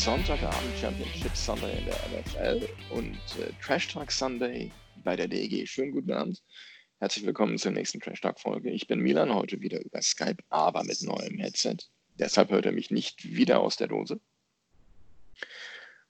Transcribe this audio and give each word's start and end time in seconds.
Sonntagabend 0.00 0.78
Championship 0.80 1.36
Sunday 1.36 1.76
in 1.76 1.84
der 1.84 1.94
NFL 2.22 2.68
und 2.88 3.18
äh, 3.38 3.52
Trash 3.62 3.88
Talk 3.88 4.10
Sunday 4.10 4.72
bei 5.04 5.14
der 5.14 5.28
DEG. 5.28 5.68
Schönen 5.68 5.92
guten 5.92 6.10
Abend. 6.12 6.42
Herzlich 7.00 7.26
willkommen 7.26 7.58
zur 7.58 7.72
nächsten 7.72 8.00
Trash 8.00 8.22
Talk 8.22 8.40
Folge. 8.40 8.70
Ich 8.70 8.86
bin 8.86 9.00
Milan, 9.00 9.34
heute 9.34 9.60
wieder 9.60 9.78
über 9.84 10.00
Skype, 10.00 10.38
aber 10.48 10.84
mit 10.84 11.02
neuem 11.02 11.36
Headset. 11.36 11.76
Deshalb 12.18 12.50
hört 12.50 12.64
er 12.64 12.72
mich 12.72 12.90
nicht 12.90 13.24
wieder 13.24 13.60
aus 13.60 13.76
der 13.76 13.88
Dose. 13.88 14.18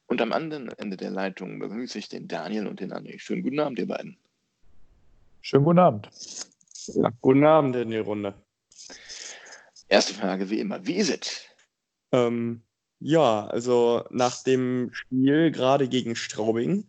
Und 0.06 0.22
am 0.22 0.32
anderen 0.32 0.68
Ende 0.68 0.96
der 0.96 1.10
Leitung 1.10 1.58
begrüße 1.58 1.98
ich 1.98 2.08
den 2.08 2.28
Daniel 2.28 2.68
und 2.68 2.78
den 2.78 2.92
André. 2.92 3.18
Schönen 3.18 3.42
guten 3.42 3.58
Abend, 3.58 3.80
ihr 3.80 3.88
beiden. 3.88 4.16
Schönen 5.40 5.64
guten 5.64 5.80
Abend. 5.80 6.08
Ja, 6.94 7.10
guten 7.20 7.44
Abend 7.44 7.74
in 7.74 7.90
die 7.90 7.98
Runde. 7.98 8.34
Erste 9.88 10.14
Frage 10.14 10.48
wie 10.48 10.60
immer. 10.60 10.86
Wie 10.86 10.94
ist 10.94 11.10
es? 11.10 11.44
Ähm, 12.12 12.62
ja, 13.00 13.46
also 13.46 14.04
nach 14.10 14.42
dem 14.42 14.90
Spiel 14.92 15.50
gerade 15.50 15.88
gegen 15.88 16.14
Straubing 16.14 16.84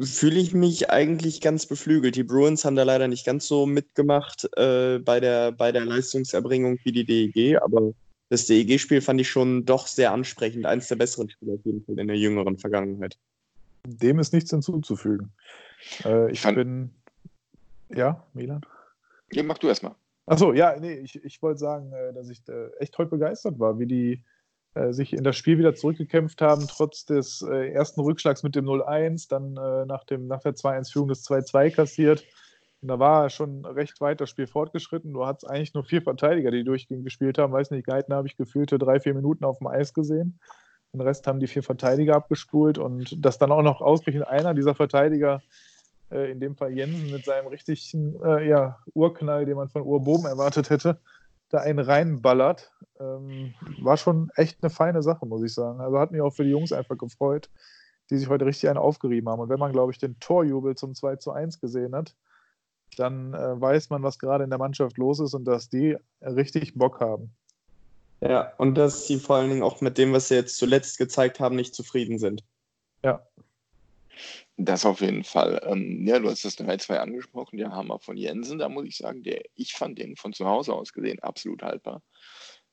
fühle 0.00 0.40
ich 0.40 0.54
mich 0.54 0.90
eigentlich 0.90 1.40
ganz 1.40 1.66
beflügelt. 1.66 2.16
Die 2.16 2.24
Bruins 2.24 2.64
haben 2.64 2.76
da 2.76 2.82
leider 2.82 3.08
nicht 3.08 3.24
ganz 3.24 3.46
so 3.46 3.66
mitgemacht 3.66 4.48
äh, 4.56 4.98
bei, 4.98 5.20
der, 5.20 5.52
bei 5.52 5.70
der 5.70 5.84
Leistungserbringung 5.84 6.78
wie 6.82 6.92
die 6.92 7.04
DEG, 7.04 7.62
aber 7.62 7.92
das 8.28 8.46
DEG-Spiel 8.46 9.00
fand 9.00 9.20
ich 9.20 9.30
schon 9.30 9.64
doch 9.64 9.86
sehr 9.86 10.12
ansprechend. 10.12 10.66
Eines 10.66 10.88
der 10.88 10.96
besseren 10.96 11.28
Spiele 11.28 11.54
auf 11.54 11.64
jeden 11.64 11.84
Fall 11.84 11.98
in 11.98 12.08
der 12.08 12.16
jüngeren 12.16 12.58
Vergangenheit. 12.58 13.18
Dem 13.86 14.18
ist 14.18 14.32
nichts 14.32 14.50
hinzuzufügen. 14.50 15.30
Äh, 16.04 16.32
ich 16.32 16.40
fand... 16.40 16.56
bin. 16.56 16.90
Ja, 17.94 18.24
Milan? 18.32 18.64
Ja, 19.32 19.42
mach 19.42 19.58
du 19.58 19.68
erstmal. 19.68 19.94
Achso, 20.26 20.52
ja, 20.52 20.76
nee, 20.80 20.94
ich, 20.94 21.22
ich 21.24 21.42
wollte 21.42 21.58
sagen, 21.58 21.92
äh, 21.92 22.12
dass 22.14 22.30
ich 22.30 22.40
äh, 22.48 22.70
echt 22.78 22.96
heute 22.96 23.10
begeistert 23.10 23.58
war, 23.58 23.78
wie 23.78 23.86
die 23.86 24.22
sich 24.92 25.12
in 25.12 25.22
das 25.22 25.36
Spiel 25.36 25.58
wieder 25.58 25.74
zurückgekämpft 25.74 26.40
haben, 26.40 26.66
trotz 26.66 27.04
des 27.04 27.42
äh, 27.42 27.72
ersten 27.72 28.00
Rückschlags 28.00 28.42
mit 28.42 28.54
dem 28.54 28.64
0-1, 28.64 29.28
dann 29.28 29.56
äh, 29.56 29.86
nach, 29.86 30.04
dem, 30.04 30.26
nach 30.26 30.40
der 30.40 30.54
2-1-Führung 30.54 31.08
das 31.08 31.24
2-2 31.24 31.70
kassiert. 31.70 32.24
Und 32.80 32.88
da 32.88 32.98
war 32.98 33.30
schon 33.30 33.64
recht 33.64 34.00
weit 34.00 34.20
das 34.20 34.30
Spiel 34.30 34.46
fortgeschritten. 34.48 35.12
Du 35.12 35.24
hattest 35.24 35.48
eigentlich 35.48 35.72
nur 35.72 35.84
vier 35.84 36.02
Verteidiger, 36.02 36.50
die 36.50 36.64
durchgehend 36.64 37.04
gespielt 37.04 37.38
haben. 37.38 37.52
Weiß 37.52 37.70
nicht, 37.70 37.86
Geiten 37.86 38.12
habe 38.12 38.26
ich 38.26 38.36
gefühlte 38.36 38.78
drei, 38.78 38.98
vier 38.98 39.14
Minuten 39.14 39.44
auf 39.44 39.58
dem 39.58 39.68
Eis 39.68 39.94
gesehen. 39.94 40.40
Den 40.92 41.00
Rest 41.00 41.26
haben 41.26 41.38
die 41.38 41.46
vier 41.46 41.62
Verteidiger 41.62 42.16
abgespult 42.16 42.78
und 42.78 43.24
dass 43.24 43.38
dann 43.38 43.52
auch 43.52 43.62
noch 43.62 43.80
ausgerechnet 43.80 44.26
einer 44.26 44.52
dieser 44.52 44.74
Verteidiger, 44.74 45.42
äh, 46.10 46.30
in 46.30 46.40
dem 46.40 46.56
Fall 46.56 46.72
Jensen, 46.72 47.10
mit 47.10 47.24
seinem 47.24 47.46
richtigen 47.46 48.20
äh, 48.22 48.48
ja, 48.48 48.78
Urknall, 48.94 49.46
den 49.46 49.56
man 49.56 49.68
von 49.68 49.82
Urboben 49.82 50.26
erwartet 50.26 50.68
hätte, 50.70 50.98
da 51.52 51.58
einen 51.58 51.78
reinballert. 51.78 52.72
Ähm, 52.98 53.54
war 53.80 53.96
schon 53.96 54.30
echt 54.36 54.58
eine 54.62 54.70
feine 54.70 55.02
Sache, 55.02 55.26
muss 55.26 55.42
ich 55.42 55.54
sagen. 55.54 55.80
Also 55.80 55.98
hat 55.98 56.10
mich 56.10 56.20
auch 56.20 56.32
für 56.32 56.44
die 56.44 56.50
Jungs 56.50 56.72
einfach 56.72 56.96
gefreut, 56.96 57.50
die 58.10 58.16
sich 58.16 58.28
heute 58.28 58.46
richtig 58.46 58.68
einen 58.68 58.78
aufgerieben 58.78 59.28
haben. 59.28 59.40
Und 59.40 59.48
wenn 59.48 59.58
man, 59.58 59.72
glaube 59.72 59.92
ich, 59.92 59.98
den 59.98 60.18
Torjubel 60.18 60.76
zum 60.76 60.94
2 60.94 61.16
zu 61.16 61.32
1 61.32 61.60
gesehen 61.60 61.94
hat, 61.94 62.14
dann 62.96 63.34
äh, 63.34 63.60
weiß 63.60 63.90
man, 63.90 64.02
was 64.02 64.18
gerade 64.18 64.44
in 64.44 64.50
der 64.50 64.58
Mannschaft 64.58 64.98
los 64.98 65.20
ist 65.20 65.34
und 65.34 65.44
dass 65.44 65.68
die 65.68 65.96
richtig 66.20 66.74
Bock 66.74 67.00
haben. 67.00 67.32
Ja, 68.20 68.52
und 68.58 68.76
dass 68.76 69.06
sie 69.06 69.18
vor 69.18 69.36
allen 69.36 69.50
Dingen 69.50 69.62
auch 69.62 69.80
mit 69.80 69.98
dem, 69.98 70.12
was 70.12 70.28
sie 70.28 70.34
jetzt 70.34 70.56
zuletzt 70.56 70.98
gezeigt 70.98 71.40
haben, 71.40 71.56
nicht 71.56 71.74
zufrieden 71.74 72.18
sind. 72.18 72.44
Ja, 73.02 73.26
das 74.64 74.84
auf 74.84 75.00
jeden 75.00 75.24
Fall. 75.24 75.60
Ähm, 75.64 76.06
ja, 76.06 76.18
du 76.18 76.28
hast 76.28 76.44
das 76.44 76.58
3-2 76.58 76.96
angesprochen, 76.96 77.58
der 77.58 77.70
Hammer 77.70 77.98
von 77.98 78.16
Jensen. 78.16 78.58
Da 78.58 78.68
muss 78.68 78.86
ich 78.86 78.96
sagen, 78.96 79.22
der, 79.22 79.42
ich 79.54 79.74
fand 79.74 79.98
den 79.98 80.16
von 80.16 80.32
zu 80.32 80.46
Hause 80.46 80.74
aus 80.74 80.92
gesehen 80.92 81.20
absolut 81.20 81.62
haltbar. 81.62 82.02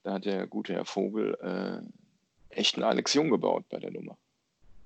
Da 0.03 0.13
hat 0.13 0.25
der 0.25 0.47
gute 0.47 0.73
Herr 0.73 0.85
Vogel 0.85 1.35
äh, 1.41 2.55
echt 2.57 2.77
eine 2.77 2.87
Alex 2.87 3.13
Jung 3.13 3.29
gebaut 3.29 3.65
bei 3.69 3.79
der 3.79 3.91
Nummer. 3.91 4.17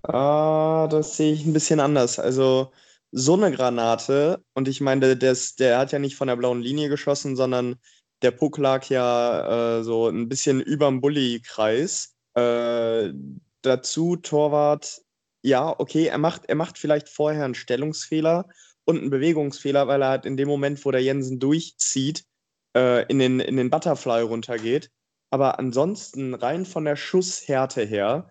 Ah, 0.04 0.88
das 0.90 1.18
sehe 1.18 1.34
ich 1.34 1.46
ein 1.46 1.54
bisschen 1.54 1.80
anders. 1.80 2.20
Also 2.20 2.72
so 3.12 3.36
eine 3.36 3.52
Granate, 3.52 4.44
und 4.54 4.68
ich 4.68 4.82
meine, 4.82 5.16
das, 5.16 5.56
der 5.56 5.78
hat 5.78 5.92
ja 5.92 6.00
nicht 6.00 6.16
von 6.16 6.28
der 6.28 6.36
blauen 6.36 6.62
Linie 6.62 6.90
geschossen, 6.90 7.36
sondern 7.36 7.76
der 8.22 8.32
Puck 8.32 8.58
lag 8.58 8.90
ja 8.90 9.80
äh, 9.80 9.84
so 9.84 10.08
ein 10.08 10.28
bisschen 10.28 10.62
über 10.62 10.88
dem 10.88 11.00
Bulli-Kreis. 11.00 12.16
Äh, 12.34 13.14
dazu 13.62 14.16
Torwart 14.16 15.03
ja, 15.44 15.78
okay, 15.78 16.08
er 16.08 16.18
macht, 16.18 16.46
er 16.48 16.56
macht 16.56 16.78
vielleicht 16.78 17.10
vorher 17.10 17.46
einen 17.46 17.56
Stellungsfehler 17.56 18.48
und 18.86 18.98
einen 19.00 19.10
Bewegungsfehler, 19.10 19.88
weil 19.88 20.02
er 20.02 20.10
halt 20.10 20.26
in 20.26 20.38
dem 20.38 20.48
Moment, 20.48 20.84
wo 20.86 20.92
der 20.92 21.04
Jensen 21.04 21.40
durchzieht, 21.40 22.26
äh, 22.76 23.06
in, 23.08 23.20
den, 23.20 23.40
in 23.40 23.58
den 23.58 23.70
Butterfly 23.70 24.22
runtergeht. 24.22 24.90
Aber 25.30 25.60
ansonsten, 25.60 26.34
rein 26.34 26.66
von 26.66 26.86
der 26.86 26.96
Schusshärte 26.96 27.84
her, 27.84 28.30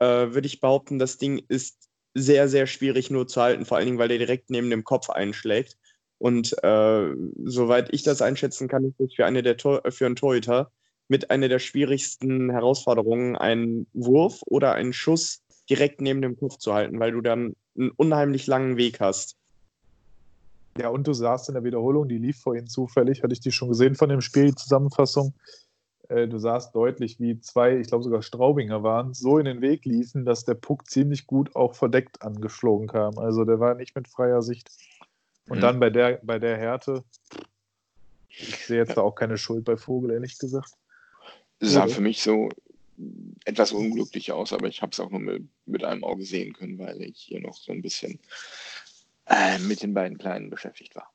äh, 0.00 0.04
würde 0.06 0.46
ich 0.46 0.60
behaupten, 0.60 0.98
das 0.98 1.16
Ding 1.16 1.42
ist 1.48 1.88
sehr, 2.14 2.48
sehr 2.48 2.66
schwierig 2.66 3.10
nur 3.10 3.26
zu 3.26 3.40
halten, 3.40 3.64
vor 3.64 3.78
allen 3.78 3.86
Dingen, 3.86 3.98
weil 3.98 4.08
der 4.08 4.18
direkt 4.18 4.50
neben 4.50 4.68
dem 4.68 4.84
Kopf 4.84 5.10
einschlägt. 5.10 5.78
Und 6.18 6.52
äh, 6.62 7.14
soweit 7.44 7.92
ich 7.94 8.02
das 8.02 8.20
einschätzen 8.20 8.68
kann, 8.68 8.84
ist 8.84 8.96
das 8.98 9.14
für, 9.14 9.24
eine 9.24 9.42
der 9.42 9.56
Tor 9.56 9.80
für 9.90 10.06
einen 10.06 10.16
Torhüter 10.16 10.70
mit 11.08 11.30
einer 11.30 11.48
der 11.48 11.58
schwierigsten 11.58 12.50
Herausforderungen, 12.50 13.36
einen 13.36 13.86
Wurf 13.94 14.42
oder 14.46 14.74
einen 14.74 14.92
Schuss 14.92 15.42
direkt 15.70 16.00
neben 16.00 16.20
dem 16.20 16.36
Kopf 16.36 16.58
zu 16.58 16.74
halten, 16.74 16.98
weil 16.98 17.12
du 17.12 17.20
dann 17.20 17.54
einen 17.78 17.90
unheimlich 17.92 18.46
langen 18.46 18.76
Weg 18.76 19.00
hast. 19.00 19.36
Ja, 20.78 20.88
und 20.88 21.06
du 21.06 21.12
sahst 21.12 21.48
in 21.48 21.54
der 21.54 21.64
Wiederholung, 21.64 22.08
die 22.08 22.18
lief 22.18 22.40
vorhin 22.40 22.66
zufällig, 22.66 23.22
hatte 23.22 23.32
ich 23.32 23.40
die 23.40 23.52
schon 23.52 23.68
gesehen 23.68 23.94
von 23.94 24.08
dem 24.08 24.20
Spiel, 24.20 24.46
die 24.46 24.54
Zusammenfassung. 24.54 25.34
Äh, 26.08 26.28
du 26.28 26.38
sahst 26.38 26.74
deutlich, 26.74 27.20
wie 27.20 27.40
zwei, 27.40 27.78
ich 27.78 27.88
glaube 27.88 28.04
sogar 28.04 28.22
Straubinger 28.22 28.82
waren, 28.82 29.14
so 29.14 29.38
in 29.38 29.44
den 29.44 29.60
Weg 29.60 29.84
liefen, 29.84 30.24
dass 30.24 30.44
der 30.44 30.54
Puck 30.54 30.88
ziemlich 30.88 31.26
gut 31.26 31.54
auch 31.54 31.74
verdeckt 31.74 32.22
angeflogen 32.22 32.88
kam. 32.88 33.18
Also 33.18 33.44
der 33.44 33.60
war 33.60 33.74
nicht 33.74 33.94
mit 33.94 34.08
freier 34.08 34.42
Sicht. 34.42 34.70
Und 35.48 35.58
mhm. 35.58 35.62
dann 35.62 35.80
bei 35.80 35.90
der, 35.90 36.20
bei 36.22 36.38
der 36.38 36.56
Härte, 36.56 37.04
ich 38.28 38.66
sehe 38.66 38.78
jetzt 38.78 38.96
da 38.96 39.02
auch 39.02 39.14
keine 39.14 39.38
Schuld 39.38 39.64
bei 39.64 39.76
Vogel, 39.76 40.12
ehrlich 40.12 40.38
gesagt. 40.38 40.72
Sah 41.60 41.88
für 41.88 42.00
mich 42.00 42.22
so 42.22 42.48
etwas 43.44 43.72
unglücklich 43.72 44.32
aus, 44.32 44.52
aber 44.52 44.68
ich 44.68 44.82
habe 44.82 44.92
es 44.92 45.00
auch 45.00 45.10
nur 45.10 45.20
mit, 45.20 45.48
mit, 45.66 45.84
einem 45.84 46.04
Auge 46.04 46.24
sehen 46.24 46.52
können, 46.52 46.78
weil 46.78 47.02
ich 47.02 47.18
hier 47.18 47.40
noch 47.40 47.56
so 47.56 47.72
ein 47.72 47.82
bisschen 47.82 48.20
äh, 49.26 49.58
mit 49.58 49.82
den 49.82 49.94
beiden 49.94 50.18
Kleinen 50.18 50.50
beschäftigt 50.50 50.94
war. 50.94 51.12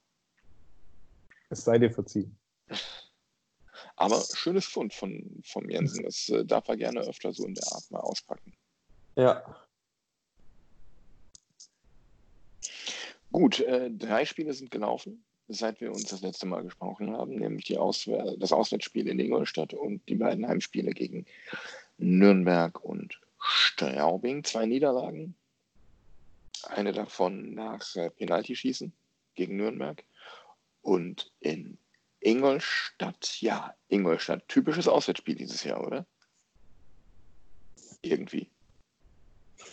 Es 1.50 1.64
sei 1.64 1.78
dir 1.78 1.92
verziehen. 1.92 2.38
Aber 3.96 4.22
schönes 4.34 4.66
Fund 4.66 4.94
von, 4.94 5.42
von 5.44 5.70
Jensen. 5.70 6.04
Das 6.04 6.30
äh, 6.30 6.44
darf 6.44 6.68
er 6.68 6.78
gerne 6.78 7.02
öfter 7.02 7.34
so 7.34 7.46
in 7.46 7.54
der 7.54 7.72
Art 7.72 7.90
mal 7.92 8.00
auspacken. 8.00 8.54
Ja. 9.16 9.44
Gut, 13.32 13.60
äh, 13.62 13.92
drei 13.92 14.26
Spiele 14.26 14.54
sind 14.54 14.72
gelaufen, 14.72 15.24
seit 15.48 15.82
wir 15.82 15.92
uns 15.92 16.06
das 16.06 16.22
letzte 16.22 16.46
Mal 16.46 16.64
gesprochen 16.64 17.12
haben, 17.12 17.36
nämlich 17.36 17.66
die 17.66 17.78
Auswehr 17.78 18.36
das 18.38 18.52
Auswärtsspiel 18.52 19.08
in 19.08 19.20
Ingolstadt 19.20 19.74
und 19.74 20.08
die 20.10 20.16
beiden 20.16 20.48
Heimspiele 20.48 20.92
gegen 20.92 21.26
Nürnberg 21.98 22.84
und 22.84 23.20
Straubing. 23.40 24.44
Zwei 24.44 24.66
Niederlagen. 24.66 25.36
Eine 26.68 26.94
davon 26.94 27.54
nach 27.54 27.96
äh, 27.96 28.10
Penaltyschießen 28.10 28.92
gegen 29.36 29.58
Nürnberg. 29.58 30.04
Und 30.82 31.32
in 31.40 31.78
Ingolstadt, 32.20 33.40
ja, 33.42 33.76
Ingolstadt, 33.88 34.48
typisches 34.48 34.88
Auswärtsspiel 34.88 35.36
dieses 35.36 35.64
Jahr, 35.64 35.86
oder? 35.86 36.06
Irgendwie. 38.02 38.50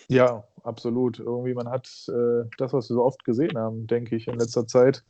Ja, 0.09 0.47
absolut. 0.63 1.19
Irgendwie, 1.19 1.55
man 1.55 1.69
hat 1.69 1.89
äh, 2.09 2.49
das, 2.59 2.73
was 2.73 2.91
wir 2.91 2.97
so 2.97 3.05
oft 3.05 3.25
gesehen 3.25 3.57
haben, 3.57 3.87
denke 3.87 4.17
ich, 4.17 4.29
in 4.29 4.39
letzter 4.39 4.67
Zeit, 4.67 5.03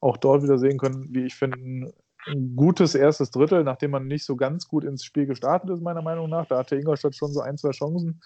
auch 0.00 0.16
dort 0.16 0.42
wieder 0.42 0.58
sehen 0.58 0.78
können, 0.78 1.08
wie 1.10 1.24
ich 1.26 1.34
finde, 1.34 1.92
ein 2.26 2.56
gutes 2.56 2.94
erstes 2.94 3.30
Drittel, 3.30 3.64
nachdem 3.64 3.92
man 3.92 4.06
nicht 4.06 4.24
so 4.24 4.36
ganz 4.36 4.68
gut 4.68 4.84
ins 4.84 5.04
Spiel 5.04 5.26
gestartet 5.26 5.70
ist, 5.70 5.82
meiner 5.82 6.02
Meinung 6.02 6.28
nach. 6.28 6.46
Da 6.46 6.58
hatte 6.58 6.76
Ingolstadt 6.76 7.16
schon 7.16 7.32
so 7.32 7.40
ein, 7.40 7.56
zwei 7.56 7.70
Chancen, 7.70 8.20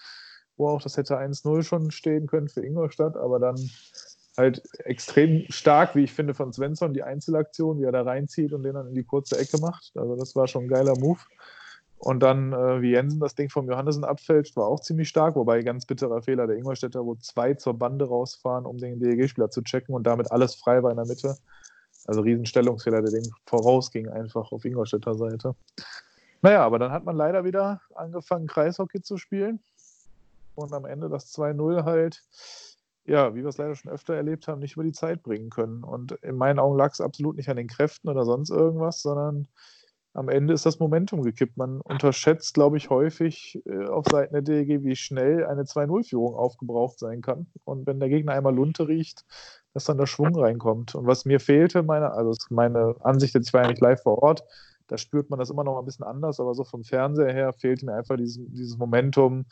wo 0.57 0.69
auch 0.69 0.81
das 0.81 0.97
hätte 0.97 1.17
1-0 1.17 1.63
schon 1.63 1.91
stehen 1.91 2.27
können 2.27 2.49
für 2.49 2.65
Ingolstadt, 2.65 3.15
aber 3.17 3.39
dann 3.39 3.57
halt 4.37 4.61
extrem 4.79 5.45
stark, 5.49 5.95
wie 5.95 6.03
ich 6.03 6.13
finde, 6.13 6.33
von 6.33 6.51
Svensson 6.51 6.93
die 6.93 7.03
Einzelaktion, 7.03 7.79
wie 7.79 7.85
er 7.85 7.91
da 7.91 8.01
reinzieht 8.01 8.53
und 8.53 8.63
den 8.63 8.73
dann 8.73 8.87
in 8.87 8.95
die 8.95 9.05
kurze 9.05 9.37
Ecke 9.37 9.59
macht. 9.59 9.91
Also 9.95 10.15
das 10.15 10.35
war 10.35 10.47
schon 10.47 10.65
ein 10.65 10.69
geiler 10.69 10.97
Move. 10.99 11.19
Und 11.97 12.19
dann, 12.21 12.53
äh, 12.53 12.81
wie 12.81 12.91
Jensen 12.91 13.19
das 13.19 13.35
Ding 13.35 13.49
vom 13.49 13.69
Johannessen 13.69 14.03
abfälscht, 14.03 14.55
war 14.55 14.67
auch 14.67 14.79
ziemlich 14.79 15.09
stark, 15.09 15.35
wobei 15.35 15.61
ganz 15.61 15.85
bitterer 15.85 16.21
Fehler 16.21 16.45
der 16.45 16.57
Ingolstädter, 16.57 17.05
wo 17.05 17.15
zwei 17.15 17.53
zur 17.53 17.73
Bande 17.73 18.05
rausfahren, 18.05 18.65
um 18.65 18.77
den 18.77 18.99
DEG-Spieler 18.99 19.49
zu 19.49 19.61
checken 19.61 19.95
und 19.95 20.05
damit 20.05 20.31
alles 20.31 20.55
frei 20.55 20.83
war 20.83 20.91
in 20.91 20.97
der 20.97 21.05
Mitte. 21.05 21.37
Also 22.05 22.21
Riesenstellungsfehler, 22.21 23.01
der 23.01 23.11
Ding 23.11 23.31
vorausging 23.45 24.09
einfach 24.09 24.51
auf 24.51 24.65
Ingolstädter 24.65 25.15
Seite. 25.15 25.55
Naja, 26.41 26.63
aber 26.63 26.77
dann 26.77 26.91
hat 26.91 27.05
man 27.05 27.15
leider 27.15 27.43
wieder 27.43 27.81
angefangen, 27.95 28.45
Kreishockey 28.45 29.01
zu 29.01 29.17
spielen. 29.17 29.59
Und 30.53 30.73
am 30.73 30.85
Ende 30.85 31.09
das 31.09 31.33
2-0 31.33 31.83
halt, 31.83 32.23
ja, 33.05 33.33
wie 33.33 33.41
wir 33.41 33.49
es 33.49 33.57
leider 33.57 33.75
schon 33.75 33.91
öfter 33.91 34.13
erlebt 34.13 34.47
haben, 34.47 34.59
nicht 34.59 34.73
über 34.73 34.83
die 34.83 34.91
Zeit 34.91 35.23
bringen 35.23 35.49
können. 35.49 35.83
Und 35.83 36.11
in 36.21 36.35
meinen 36.35 36.59
Augen 36.59 36.77
lag 36.77 36.91
es 36.91 37.01
absolut 37.01 37.35
nicht 37.35 37.49
an 37.49 37.57
den 37.57 37.67
Kräften 37.67 38.09
oder 38.09 38.25
sonst 38.25 38.51
irgendwas, 38.51 39.01
sondern 39.01 39.47
am 40.15 40.29
Ende 40.29 40.53
ist 40.53 40.65
das 40.65 40.79
Momentum 40.79 41.23
gekippt. 41.23 41.57
Man 41.57 41.81
unterschätzt, 41.81 42.53
glaube 42.53 42.77
ich, 42.77 42.89
häufig 42.89 43.61
äh, 43.65 43.85
auf 43.85 44.05
Seiten 44.09 44.33
der 44.33 44.41
DEG, 44.41 44.83
wie 44.83 44.95
schnell 44.95 45.45
eine 45.45 45.63
2-0-Führung 45.63 46.35
aufgebraucht 46.35 46.99
sein 46.99 47.21
kann. 47.21 47.47
Und 47.65 47.85
wenn 47.85 47.99
der 47.99 48.07
Gegner 48.07 48.31
einmal 48.31 48.55
Lunte 48.55 48.87
riecht, 48.87 49.25
dass 49.73 49.83
dann 49.83 49.97
der 49.97 50.05
Schwung 50.05 50.33
reinkommt. 50.33 50.95
Und 50.95 51.05
was 51.05 51.25
mir 51.25 51.41
fehlte, 51.41 51.83
meine, 51.83 52.11
also 52.13 52.31
meine 52.49 52.95
Ansicht, 53.01 53.35
jetzt 53.35 53.53
war 53.53 53.63
ja 53.63 53.67
nicht 53.67 53.81
live 53.81 54.01
vor 54.01 54.23
Ort, 54.23 54.43
da 54.87 54.97
spürt 54.97 55.29
man 55.29 55.37
das 55.37 55.49
immer 55.49 55.65
noch 55.65 55.77
ein 55.77 55.85
bisschen 55.85 56.05
anders, 56.05 56.39
aber 56.39 56.53
so 56.53 56.63
vom 56.63 56.85
Fernseher 56.85 57.33
her 57.33 57.51
fehlte 57.51 57.85
mir 57.85 57.95
einfach 57.95 58.15
dieses, 58.15 58.39
dieses 58.47 58.77
Momentum 58.77 59.45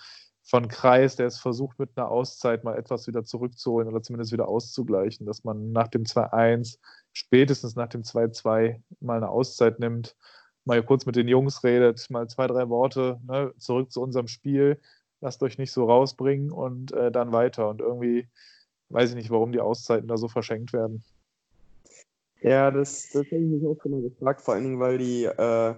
von 0.43 0.69
Kreis, 0.69 1.17
der 1.17 1.27
es 1.27 1.39
versucht, 1.39 1.77
mit 1.77 1.89
einer 1.97 2.09
Auszeit 2.09 2.63
mal 2.63 2.77
etwas 2.77 3.07
wieder 3.07 3.25
zurückzuholen 3.25 3.89
oder 3.89 4.01
zumindest 4.01 4.31
wieder 4.31 4.47
auszugleichen, 4.47 5.25
dass 5.25 5.43
man 5.43 5.73
nach 5.73 5.89
dem 5.89 6.03
2-1, 6.03 6.77
spätestens 7.11 7.75
nach 7.75 7.87
dem 7.87 8.03
2-2 8.03 8.81
mal 9.01 9.17
eine 9.17 9.29
Auszeit 9.29 9.79
nimmt 9.79 10.15
mal 10.65 10.83
kurz 10.83 11.05
mit 11.05 11.15
den 11.15 11.27
Jungs 11.27 11.63
redet, 11.63 12.09
mal 12.09 12.27
zwei, 12.27 12.47
drei 12.47 12.69
Worte 12.69 13.19
ne, 13.27 13.53
zurück 13.57 13.91
zu 13.91 14.01
unserem 14.01 14.27
Spiel, 14.27 14.79
lasst 15.21 15.43
euch 15.43 15.57
nicht 15.57 15.71
so 15.71 15.85
rausbringen 15.85 16.51
und 16.51 16.91
äh, 16.93 17.11
dann 17.11 17.31
weiter. 17.31 17.69
Und 17.69 17.81
irgendwie 17.81 18.27
weiß 18.89 19.11
ich 19.11 19.15
nicht, 19.15 19.29
warum 19.29 19.51
die 19.51 19.59
Auszeiten 19.59 20.07
da 20.07 20.17
so 20.17 20.27
verschenkt 20.27 20.73
werden. 20.73 21.03
Ja, 22.41 22.71
das, 22.71 23.09
das 23.13 23.25
habe 23.27 23.37
ich 23.37 23.49
mich 23.49 23.65
auch 23.65 23.81
schon 23.81 23.91
mal 23.91 24.01
gefragt, 24.01 24.41
vor 24.41 24.53
allen 24.53 24.63
Dingen, 24.63 24.79
weil 24.79 24.97
die 24.97 25.23
äh, 25.23 25.75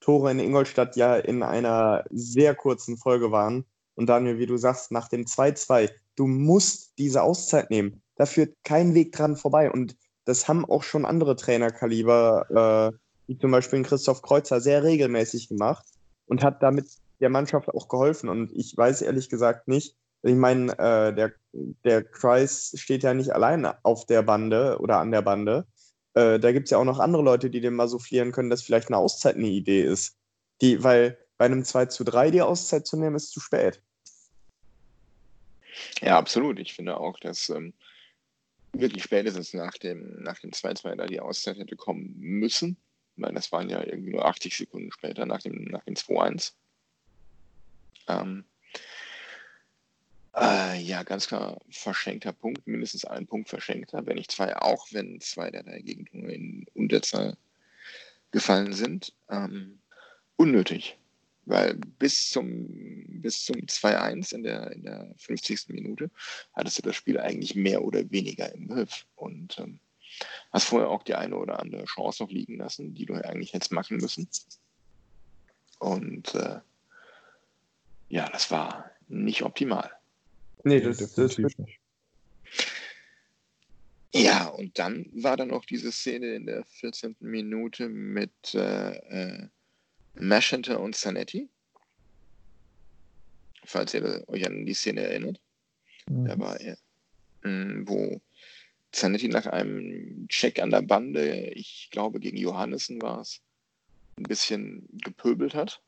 Tore 0.00 0.30
in 0.30 0.38
Ingolstadt 0.38 0.96
ja 0.96 1.16
in 1.16 1.42
einer 1.42 2.04
sehr 2.10 2.54
kurzen 2.54 2.96
Folge 2.96 3.32
waren. 3.32 3.64
Und 3.94 4.08
Daniel, 4.08 4.38
wie 4.38 4.46
du 4.46 4.56
sagst, 4.56 4.92
nach 4.92 5.08
dem 5.08 5.24
2-2, 5.24 5.90
du 6.16 6.26
musst 6.26 6.98
diese 6.98 7.22
Auszeit 7.22 7.70
nehmen. 7.70 8.02
Da 8.16 8.26
führt 8.26 8.54
kein 8.64 8.94
Weg 8.94 9.12
dran 9.12 9.36
vorbei. 9.36 9.70
Und 9.70 9.96
das 10.24 10.48
haben 10.48 10.64
auch 10.64 10.82
schon 10.82 11.04
andere 11.04 11.36
Trainerkaliber 11.36 12.92
äh, 12.92 12.98
wie 13.26 13.38
zum 13.38 13.50
Beispiel 13.50 13.82
Christoph 13.82 14.22
Kreuzer, 14.22 14.60
sehr 14.60 14.82
regelmäßig 14.84 15.48
gemacht 15.48 15.84
und 16.26 16.42
hat 16.42 16.62
damit 16.62 16.86
der 17.20 17.30
Mannschaft 17.30 17.68
auch 17.68 17.88
geholfen. 17.88 18.28
Und 18.28 18.52
ich 18.52 18.76
weiß 18.76 19.02
ehrlich 19.02 19.28
gesagt 19.28 19.68
nicht, 19.68 19.96
ich 20.22 20.34
meine, 20.34 20.72
äh, 20.78 21.14
der, 21.14 21.32
der 21.84 22.02
Kreis 22.02 22.72
steht 22.76 23.02
ja 23.02 23.14
nicht 23.14 23.32
alleine 23.32 23.84
auf 23.84 24.06
der 24.06 24.22
Bande 24.22 24.78
oder 24.80 24.98
an 24.98 25.10
der 25.10 25.22
Bande. 25.22 25.66
Äh, 26.14 26.40
da 26.40 26.52
gibt 26.52 26.64
es 26.64 26.70
ja 26.70 26.78
auch 26.78 26.84
noch 26.84 26.98
andere 26.98 27.22
Leute, 27.22 27.50
die 27.50 27.60
dem 27.60 27.74
mal 27.74 27.88
soufflieren 27.88 28.32
können, 28.32 28.50
dass 28.50 28.62
vielleicht 28.62 28.88
eine 28.88 28.96
Auszeit 28.96 29.36
eine 29.36 29.48
Idee 29.48 29.82
ist. 29.82 30.16
Die, 30.62 30.82
weil 30.82 31.18
bei 31.38 31.44
einem 31.44 31.64
2 31.64 31.86
zu 31.86 32.02
3 32.02 32.30
die 32.30 32.42
Auszeit 32.42 32.86
zu 32.86 32.96
nehmen, 32.96 33.14
ist 33.14 33.30
zu 33.30 33.40
spät. 33.40 33.82
Ja, 36.00 36.18
absolut. 36.18 36.58
Ich 36.58 36.72
finde 36.72 36.98
auch, 36.98 37.20
dass 37.20 37.50
ähm, 37.50 37.74
wirklich 38.72 39.02
spätestens 39.02 39.52
nach 39.52 39.74
dem, 39.74 40.22
nach 40.22 40.38
dem 40.38 40.50
2-2 40.50 40.96
da 40.96 41.06
die 41.06 41.20
Auszeit 41.20 41.58
hätte 41.58 41.76
kommen 41.76 42.14
müssen 42.18 42.78
weil 43.16 43.34
das 43.34 43.52
waren 43.52 43.68
ja 43.68 43.82
irgendwie 43.82 44.12
nur 44.12 44.26
80 44.26 44.56
Sekunden 44.56 44.92
später 44.92 45.26
nach 45.26 45.42
dem, 45.42 45.64
nach 45.64 45.84
dem 45.84 45.94
2-1. 45.94 46.52
Ähm, 48.08 48.44
äh, 50.34 50.80
ja, 50.82 51.02
ganz 51.02 51.26
klar 51.28 51.58
verschenkter 51.70 52.32
Punkt, 52.32 52.66
mindestens 52.66 53.04
ein 53.04 53.26
Punkt 53.26 53.48
verschenkter, 53.48 54.04
wenn 54.06 54.16
nicht 54.16 54.30
zwei, 54.30 54.54
auch 54.56 54.86
wenn 54.92 55.20
zwei 55.20 55.50
der 55.50 55.62
drei 55.62 55.80
Gegentore 55.80 56.32
in 56.32 56.66
Unterzahl 56.74 57.36
gefallen 58.32 58.74
sind. 58.74 59.14
Ähm, 59.30 59.78
unnötig, 60.36 60.98
weil 61.46 61.74
bis 61.74 62.28
zum, 62.28 62.66
bis 63.22 63.46
zum 63.46 63.56
2-1 63.56 64.34
in 64.34 64.42
der, 64.42 64.72
in 64.72 64.82
der 64.82 65.14
50. 65.16 65.68
Minute 65.68 66.10
hattest 66.52 66.78
du 66.78 66.82
das 66.82 66.96
Spiel 66.96 67.18
eigentlich 67.18 67.54
mehr 67.54 67.82
oder 67.82 68.10
weniger 68.10 68.52
im 68.54 68.68
Griff. 68.68 69.06
Und 69.14 69.58
ähm, 69.58 69.80
Hast 70.52 70.68
vorher 70.68 70.88
auch 70.88 71.02
die 71.02 71.14
eine 71.14 71.36
oder 71.36 71.60
andere 71.60 71.84
Chance 71.84 72.22
noch 72.22 72.30
liegen 72.30 72.58
lassen, 72.58 72.94
die 72.94 73.06
du 73.06 73.14
eigentlich 73.14 73.52
hättest 73.52 73.72
machen 73.72 73.98
müssen. 73.98 74.28
Und 75.78 76.34
äh, 76.34 76.60
ja, 78.08 78.28
das 78.30 78.50
war 78.50 78.90
nicht 79.08 79.42
optimal. 79.42 79.90
Nee, 80.64 80.80
das, 80.80 80.98
das 80.98 81.14
definitiv 81.14 81.58
nicht. 81.58 81.80
Ja, 84.14 84.46
und 84.46 84.78
dann 84.78 85.06
war 85.12 85.36
dann 85.36 85.48
noch 85.48 85.64
diese 85.66 85.92
Szene 85.92 86.34
in 86.34 86.46
der 86.46 86.64
14. 86.64 87.16
Minute 87.20 87.88
mit 87.88 88.32
äh, 88.54 88.96
äh, 88.96 89.48
Maschenter 90.14 90.80
und 90.80 90.96
Zanetti. 90.96 91.50
Falls 93.64 93.92
ihr 93.92 94.24
euch 94.28 94.46
an 94.46 94.64
die 94.64 94.74
Szene 94.74 95.02
erinnert. 95.02 95.40
Mhm. 96.08 96.24
Da 96.24 96.38
war 96.38 96.58
er, 96.60 96.78
wo 97.42 98.20
Zanetti 98.92 99.28
nach 99.28 99.46
einem 99.46 100.26
Check 100.28 100.60
an 100.60 100.70
der 100.70 100.82
Bande, 100.82 101.50
ich 101.54 101.88
glaube 101.90 102.20
gegen 102.20 102.36
Johannessen 102.36 103.00
war 103.02 103.20
es, 103.20 103.40
ein 104.16 104.24
bisschen 104.24 104.88
gepöbelt 105.04 105.54
hat 105.54 105.82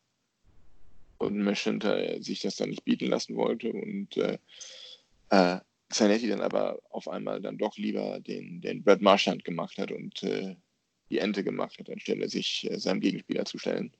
und 1.19 1.37
Meschenter 1.37 2.23
sich 2.23 2.41
das 2.41 2.57
dann 2.57 2.71
nicht 2.71 2.85
bieten 2.85 3.07
lassen 3.07 3.37
wollte 3.37 3.73
und 3.73 4.17
äh, 4.17 4.39
äh, 5.31 5.59
Zanetti 5.91 6.29
dann 6.29 6.41
aber 6.41 6.79
auf 6.91 7.09
einmal 7.09 7.41
dann 7.41 7.59
doch 7.59 7.77
lieber 7.77 8.21
den, 8.21 8.61
den 8.61 8.83
Brad 8.83 9.01
Marchand 9.01 9.45
gemacht 9.45 9.79
hat 9.79 9.91
und 9.91 10.23
äh, 10.23 10.57
die 11.11 11.19
Ente 11.19 11.43
gemacht 11.43 11.79
hat, 11.79 11.89
anstelle 11.89 12.29
sich 12.29 12.71
äh, 12.71 12.79
seinem 12.79 13.01
Gegenspieler 13.01 13.47
zu 13.47 13.59
stellen. 13.59 13.93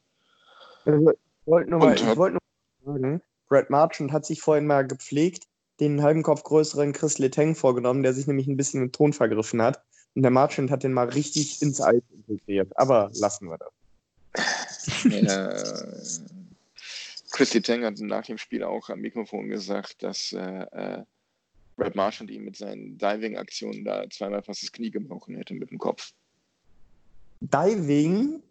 Also, 0.85 1.13
ich 1.13 1.47
wollte 1.47 1.71
nur, 1.71 1.79
mal, 1.81 2.17
wollt 2.17 2.35
nur 2.35 2.43
sagen, 2.85 3.23
Brad 3.49 3.71
Marchand 3.71 4.13
hat 4.13 4.27
sich 4.27 4.43
vorhin 4.43 4.67
mal 4.67 4.87
gepflegt 4.87 5.48
den 5.81 6.03
halben 6.03 6.23
Kopf 6.23 6.43
größeren 6.43 6.93
Chris 6.93 7.19
Letang 7.19 7.55
vorgenommen, 7.55 8.03
der 8.03 8.13
sich 8.13 8.27
nämlich 8.27 8.47
ein 8.47 8.57
bisschen 8.57 8.83
im 8.83 8.93
Ton 8.93 9.13
vergriffen 9.13 9.63
hat. 9.63 9.83
Und 10.15 10.23
der 10.23 10.31
Marchand 10.31 10.71
hat 10.71 10.83
den 10.83 10.93
mal 10.93 11.09
richtig 11.09 11.63
ins 11.63 11.81
Eis 11.81 12.03
integriert. 12.11 12.77
Aber 12.77 13.11
lassen 13.15 13.49
wir 13.49 13.59
das. 13.59 15.05
Ja, 15.05 15.55
Chris 17.31 17.55
Letang 17.55 17.85
hat 17.85 17.99
nach 18.01 18.27
dem 18.27 18.39
Spiel 18.39 18.65
auch 18.65 18.89
am 18.89 19.01
Mikrofon 19.01 19.49
gesagt, 19.49 20.03
dass 20.03 20.33
äh, 20.33 20.63
äh, 20.73 21.05
Brad 21.77 21.95
Marchand 21.95 22.31
ihm 22.31 22.45
mit 22.45 22.57
seinen 22.57 22.99
Diving-Aktionen 22.99 23.85
da 23.85 24.09
zweimal 24.11 24.43
fast 24.43 24.63
das 24.63 24.73
Knie 24.73 24.91
gebrochen 24.91 25.37
hätte 25.37 25.55
mit 25.55 25.71
dem 25.71 25.79
Kopf. 25.79 26.13
Diving? 27.41 28.43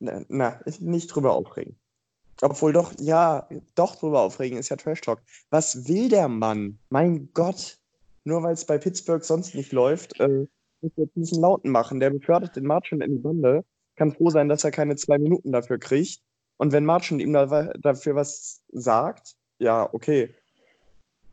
Na, 0.00 0.24
na 0.28 0.60
nicht 0.80 1.06
drüber 1.06 1.32
aufregen. 1.32 1.76
Obwohl 2.40 2.72
doch, 2.72 2.92
ja, 2.98 3.48
doch 3.74 3.96
drüber 3.96 4.20
aufregen, 4.20 4.58
ist 4.58 4.68
ja 4.68 4.76
Trash 4.76 5.00
Talk. 5.00 5.20
Was 5.50 5.88
will 5.88 6.08
der 6.08 6.28
Mann? 6.28 6.78
Mein 6.90 7.28
Gott. 7.32 7.78
Nur 8.24 8.42
weil 8.42 8.54
es 8.54 8.64
bei 8.64 8.78
Pittsburgh 8.78 9.22
sonst 9.22 9.54
nicht 9.54 9.72
läuft, 9.72 10.18
äh, 10.18 10.46
muss 10.80 10.92
er 10.96 11.06
diesen 11.14 11.40
Lauten 11.40 11.70
machen. 11.70 12.00
Der 12.00 12.10
befördert 12.10 12.56
den 12.56 12.66
Marchand 12.66 13.02
in 13.02 13.16
die 13.16 13.22
Bande. 13.22 13.64
Kann 13.96 14.12
froh 14.12 14.30
sein, 14.30 14.48
dass 14.48 14.64
er 14.64 14.70
keine 14.70 14.96
zwei 14.96 15.18
Minuten 15.18 15.52
dafür 15.52 15.78
kriegt. 15.78 16.20
Und 16.56 16.72
wenn 16.72 16.84
Marchand 16.84 17.20
ihm 17.20 17.32
da, 17.32 17.72
dafür 17.74 18.14
was 18.14 18.62
sagt, 18.72 19.34
ja, 19.58 19.88
okay. 19.92 20.34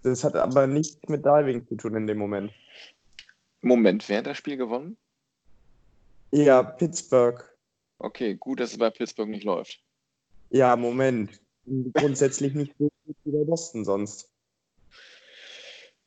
Das 0.03 0.24
hat 0.24 0.36
aber 0.36 0.67
nichts 0.67 1.08
mit 1.08 1.25
Diving 1.25 1.65
zu 1.67 1.75
tun 1.75 1.96
in 1.96 2.08
dem 2.08 2.17
Moment. 2.17 2.51
Moment, 3.62 4.08
wer 4.10 4.20
hat 4.20 4.27
das 4.27 4.38
Spiel 4.38 4.58
gewonnen? 4.58 4.98
Ja, 6.31 6.63
Pittsburgh. 6.63 7.43
Okay, 8.00 8.36
gut, 8.36 8.60
dass 8.60 8.72
es 8.72 8.77
bei 8.79 8.89
Pittsburgh 8.89 9.29
nicht 9.29 9.43
läuft. 9.43 9.84
Ja, 10.51 10.75
Moment. 10.75 11.41
Grundsätzlich 11.93 12.53
nicht 12.53 12.74
so 12.77 12.89
gut 13.05 13.15
wie 13.24 13.31
bei 13.31 13.43
Boston 13.46 13.86
sonst. 13.86 14.29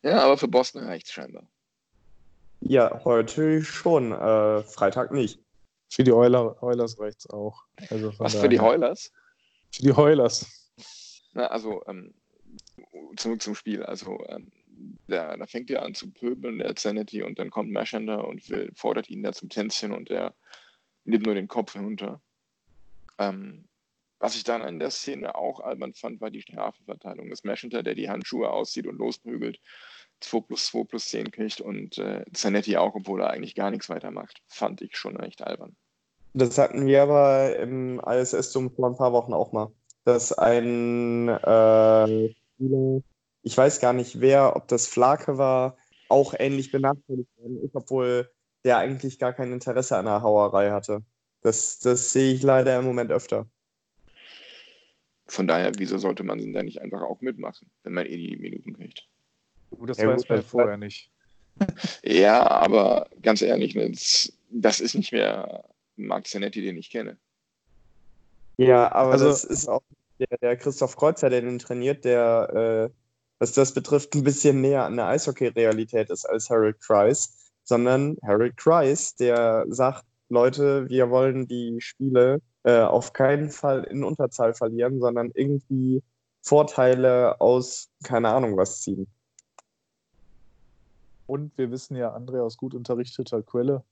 Ja, 0.02 0.20
aber 0.20 0.36
für 0.36 0.48
Boston 0.48 0.84
reicht 0.84 1.06
es 1.06 1.12
scheinbar. 1.12 1.48
Ja, 2.60 3.02
heute 3.04 3.62
schon. 3.62 4.12
Äh, 4.12 4.62
Freitag 4.64 5.12
nicht. 5.12 5.40
Für 5.90 6.04
die 6.04 6.12
Euler, 6.12 6.62
Oilers 6.62 6.98
reicht 7.00 7.20
es 7.20 7.30
auch. 7.30 7.64
Also 7.88 8.12
Was 8.18 8.34
für 8.34 8.48
die 8.48 8.60
Oilers? 8.60 9.12
Für 9.72 9.82
die 9.82 9.92
Oilers. 9.92 10.70
Na, 11.32 11.46
also, 11.46 11.82
ähm, 11.86 12.14
zurück 13.16 13.40
zum 13.40 13.54
Spiel. 13.54 13.82
Also, 13.82 14.18
ähm, 14.28 14.52
da, 15.06 15.36
da 15.36 15.46
fängt 15.46 15.70
er 15.70 15.82
an 15.82 15.94
zu 15.94 16.10
pöbeln, 16.10 16.58
der 16.58 16.76
Zanetti, 16.76 17.22
und 17.22 17.38
dann 17.38 17.50
kommt 17.50 17.70
Maschender 17.70 18.26
und 18.28 18.48
will, 18.50 18.72
fordert 18.74 19.08
ihn 19.08 19.22
da 19.22 19.32
zum 19.32 19.48
Tänzchen 19.48 19.92
und 19.92 20.10
er 20.10 20.34
nimmt 21.04 21.24
nur 21.24 21.34
den 21.34 21.48
Kopf 21.48 21.72
hinunter. 21.72 22.20
Ähm, 23.18 23.68
was 24.24 24.36
ich 24.36 24.44
dann 24.44 24.62
in 24.62 24.78
der 24.78 24.90
Szene 24.90 25.34
auch 25.34 25.60
albern 25.60 25.92
fand, 25.92 26.22
war 26.22 26.30
die 26.30 26.40
Strafenverteilung. 26.40 27.28
Das 27.28 27.44
Meschenter, 27.44 27.82
der 27.82 27.94
die 27.94 28.08
Handschuhe 28.08 28.48
auszieht 28.48 28.86
und 28.86 28.96
losprügelt, 28.96 29.60
2 30.20 30.40
plus 30.40 30.64
2 30.68 30.84
plus 30.84 31.08
10 31.08 31.30
kriegt 31.30 31.60
und 31.60 31.98
äh, 31.98 32.24
Zanetti 32.32 32.78
auch, 32.78 32.94
obwohl 32.94 33.20
er 33.20 33.28
eigentlich 33.28 33.54
gar 33.54 33.70
nichts 33.70 33.90
weitermacht. 33.90 34.40
Fand 34.48 34.80
ich 34.80 34.96
schon 34.96 35.18
recht 35.18 35.42
albern. 35.42 35.76
Das 36.32 36.56
hatten 36.56 36.86
wir 36.86 37.02
aber 37.02 37.54
im 37.58 38.00
ISS-Dom 38.00 38.70
vor 38.74 38.88
ein 38.88 38.96
paar 38.96 39.12
Wochen 39.12 39.34
auch 39.34 39.52
mal. 39.52 39.70
dass 40.04 40.32
ein 40.32 41.28
äh, 41.28 42.28
ich 43.42 43.58
weiß 43.58 43.80
gar 43.80 43.92
nicht 43.92 44.22
wer, 44.22 44.56
ob 44.56 44.68
das 44.68 44.86
Flake 44.86 45.36
war, 45.36 45.76
auch 46.08 46.32
ähnlich 46.38 46.72
benachteiligt 46.72 47.28
worden 47.36 47.62
ist, 47.62 47.74
obwohl 47.76 48.30
der 48.64 48.78
eigentlich 48.78 49.18
gar 49.18 49.34
kein 49.34 49.52
Interesse 49.52 49.98
an 49.98 50.06
der 50.06 50.22
Hauerei 50.22 50.70
hatte. 50.70 51.02
Das, 51.42 51.78
das 51.80 52.10
sehe 52.10 52.32
ich 52.32 52.42
leider 52.42 52.78
im 52.78 52.86
Moment 52.86 53.12
öfter. 53.12 53.46
Von 55.26 55.46
daher, 55.46 55.72
wieso 55.78 55.98
sollte 55.98 56.22
man 56.22 56.38
denn 56.38 56.52
da 56.52 56.62
nicht 56.62 56.80
einfach 56.80 57.02
auch 57.02 57.20
mitmachen, 57.20 57.70
wenn 57.82 57.94
man 57.94 58.06
eh 58.06 58.16
die 58.16 58.36
Minuten 58.36 58.74
kriegt? 58.74 59.08
Gut, 59.70 59.88
das 59.90 59.98
Ja, 59.98 60.08
weiß 60.08 60.28
man 60.28 60.42
vorher 60.42 60.76
nicht. 60.76 61.10
Ja, 62.02 62.46
aber 62.50 63.08
ganz 63.22 63.40
ehrlich, 63.40 63.74
ne, 63.76 63.88
das, 63.90 64.32
das 64.50 64.80
ist 64.80 64.94
nicht 64.96 65.12
mehr 65.12 65.64
Marc 65.96 66.26
Zanetti, 66.26 66.60
den 66.62 66.76
ich 66.76 66.90
kenne. 66.90 67.16
Ja, 68.56 68.90
aber 68.92 69.12
Also- 69.12 69.26
das 69.26 69.44
ist 69.44 69.68
auch 69.68 69.82
der, 70.18 70.36
der 70.38 70.56
Christoph 70.56 70.96
Kreuzer, 70.96 71.30
der 71.30 71.40
den 71.42 71.58
trainiert, 71.58 72.04
der, 72.04 72.90
äh, 72.90 72.94
was 73.38 73.52
das 73.52 73.72
betrifft, 73.72 74.14
ein 74.14 74.24
bisschen 74.24 74.60
näher 74.60 74.84
an 74.84 74.96
der 74.96 75.06
Eishockey-Realität 75.06 76.10
ist 76.10 76.24
als 76.24 76.50
Harold 76.50 76.80
Kreis, 76.80 77.52
sondern 77.64 78.16
Harold 78.22 78.56
Kreis, 78.56 79.14
der 79.16 79.64
sagt, 79.68 80.04
Leute, 80.28 80.88
wir 80.88 81.10
wollen 81.10 81.46
die 81.46 81.76
Spiele 81.80 82.40
äh, 82.64 82.80
auf 82.80 83.12
keinen 83.12 83.50
Fall 83.50 83.84
in 83.84 84.04
Unterzahl 84.04 84.54
verlieren, 84.54 85.00
sondern 85.00 85.30
irgendwie 85.34 86.02
Vorteile 86.42 87.40
aus 87.40 87.90
keine 88.02 88.28
Ahnung 88.30 88.56
was 88.56 88.80
ziehen. 88.82 89.06
Und 91.26 91.56
wir 91.56 91.70
wissen 91.70 91.96
ja, 91.96 92.14
André 92.14 92.40
aus 92.40 92.56
gut 92.56 92.74
unterrichteter 92.74 93.42
Quelle, 93.42 93.82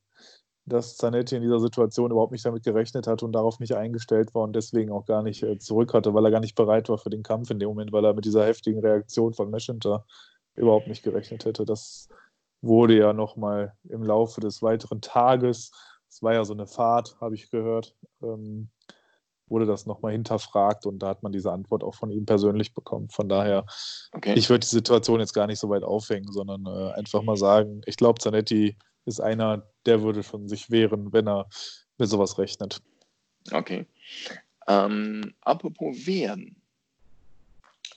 dass 0.67 0.97
Zanetti 0.97 1.37
in 1.37 1.43
dieser 1.43 1.61
Situation 1.61 2.11
überhaupt 2.11 2.33
nicht 2.33 2.45
damit 2.45 2.63
gerechnet 2.63 3.07
hat 3.07 3.23
und 3.23 3.33
darauf 3.33 3.59
nicht 3.59 3.75
eingestellt 3.75 4.35
war 4.35 4.45
und 4.45 4.55
deswegen 4.55 4.93
auch 4.93 5.07
gar 5.07 5.23
nicht 5.23 5.43
äh, 5.43 5.59
zurück 5.59 5.95
hatte, 5.95 6.15
weil 6.15 6.25
er 6.25 6.31
gar 6.31 6.41
nicht 6.41 6.55
bereit 6.55 6.89
war 6.89 6.99
für 6.99 7.11
den 7.11 7.23
Kampf 7.23 7.51
in 7.51 7.59
dem 7.59 7.69
Moment, 7.69 7.93
weil 7.93 8.05
er 8.05 8.15
mit 8.15 8.25
dieser 8.25 8.47
heftigen 8.47 8.81
Reaktion 8.81 9.33
von 9.33 9.51
Meshinter 9.51 10.05
überhaupt 10.55 10.89
nicht 10.89 11.03
gerechnet 11.03 11.45
hätte. 11.45 11.65
Das 11.65 12.09
wurde 12.61 12.97
ja 12.97 13.13
nochmal 13.13 13.75
im 13.89 14.05
Laufe 14.05 14.41
des 14.41 14.63
weiteren 14.63 15.01
Tages, 15.01 15.73
es 16.13 16.23
war 16.23 16.35
ja 16.35 16.45
so 16.45 16.53
eine 16.53 16.67
Fahrt, 16.67 17.17
habe 17.23 17.35
ich 17.35 17.51
gehört, 17.51 17.97
ähm, 18.23 18.69
wurde 19.47 19.65
das 19.65 19.87
nochmal 19.87 20.13
hinterfragt 20.13 20.85
und 20.85 20.99
da 20.99 21.09
hat 21.09 21.23
man 21.23 21.33
diese 21.33 21.51
Antwort 21.51 21.83
auch 21.83 21.95
von 21.95 22.11
ihm 22.11 22.27
persönlich 22.27 22.75
bekommen. 22.75 23.09
Von 23.09 23.31
daher 23.31 23.65
Okay. 24.13 24.35
ich 24.35 24.51
würde 24.51 24.61
die 24.61 24.75
Situation 24.75 25.21
jetzt 25.21 25.33
gar 25.33 25.47
nicht 25.47 25.59
so 25.59 25.71
weit 25.71 25.83
aufhängen, 25.83 26.31
sondern 26.31 26.67
äh, 26.67 26.93
einfach 26.93 27.23
mal 27.23 27.37
sagen, 27.37 27.81
ich 27.87 27.97
glaube, 27.97 28.21
Zanetti 28.21 28.77
ist 29.07 29.21
einer, 29.21 29.67
der 29.87 30.03
würde 30.03 30.23
schon 30.23 30.49
sich 30.49 30.71
wehren, 30.71 31.13
wenn 31.15 31.27
er 31.27 31.49
mit 31.97 32.11
sowas 32.11 32.39
rechnet. 32.39 32.83
Okay. 33.51 33.87
Ähm, 34.69 35.33
apropos 35.41 36.07
Wehren. 36.07 36.57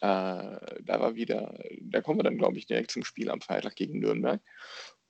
Äh, 0.01 0.59
da 0.81 0.99
war 0.99 1.15
wieder, 1.15 1.53
da 1.81 2.01
kommen 2.01 2.19
wir 2.19 2.23
dann, 2.23 2.37
glaube 2.37 2.57
ich, 2.57 2.65
direkt 2.65 2.91
zum 2.91 3.03
Spiel 3.03 3.29
am 3.29 3.41
Freitag 3.41 3.75
gegen 3.75 3.99
Nürnberg 3.99 4.41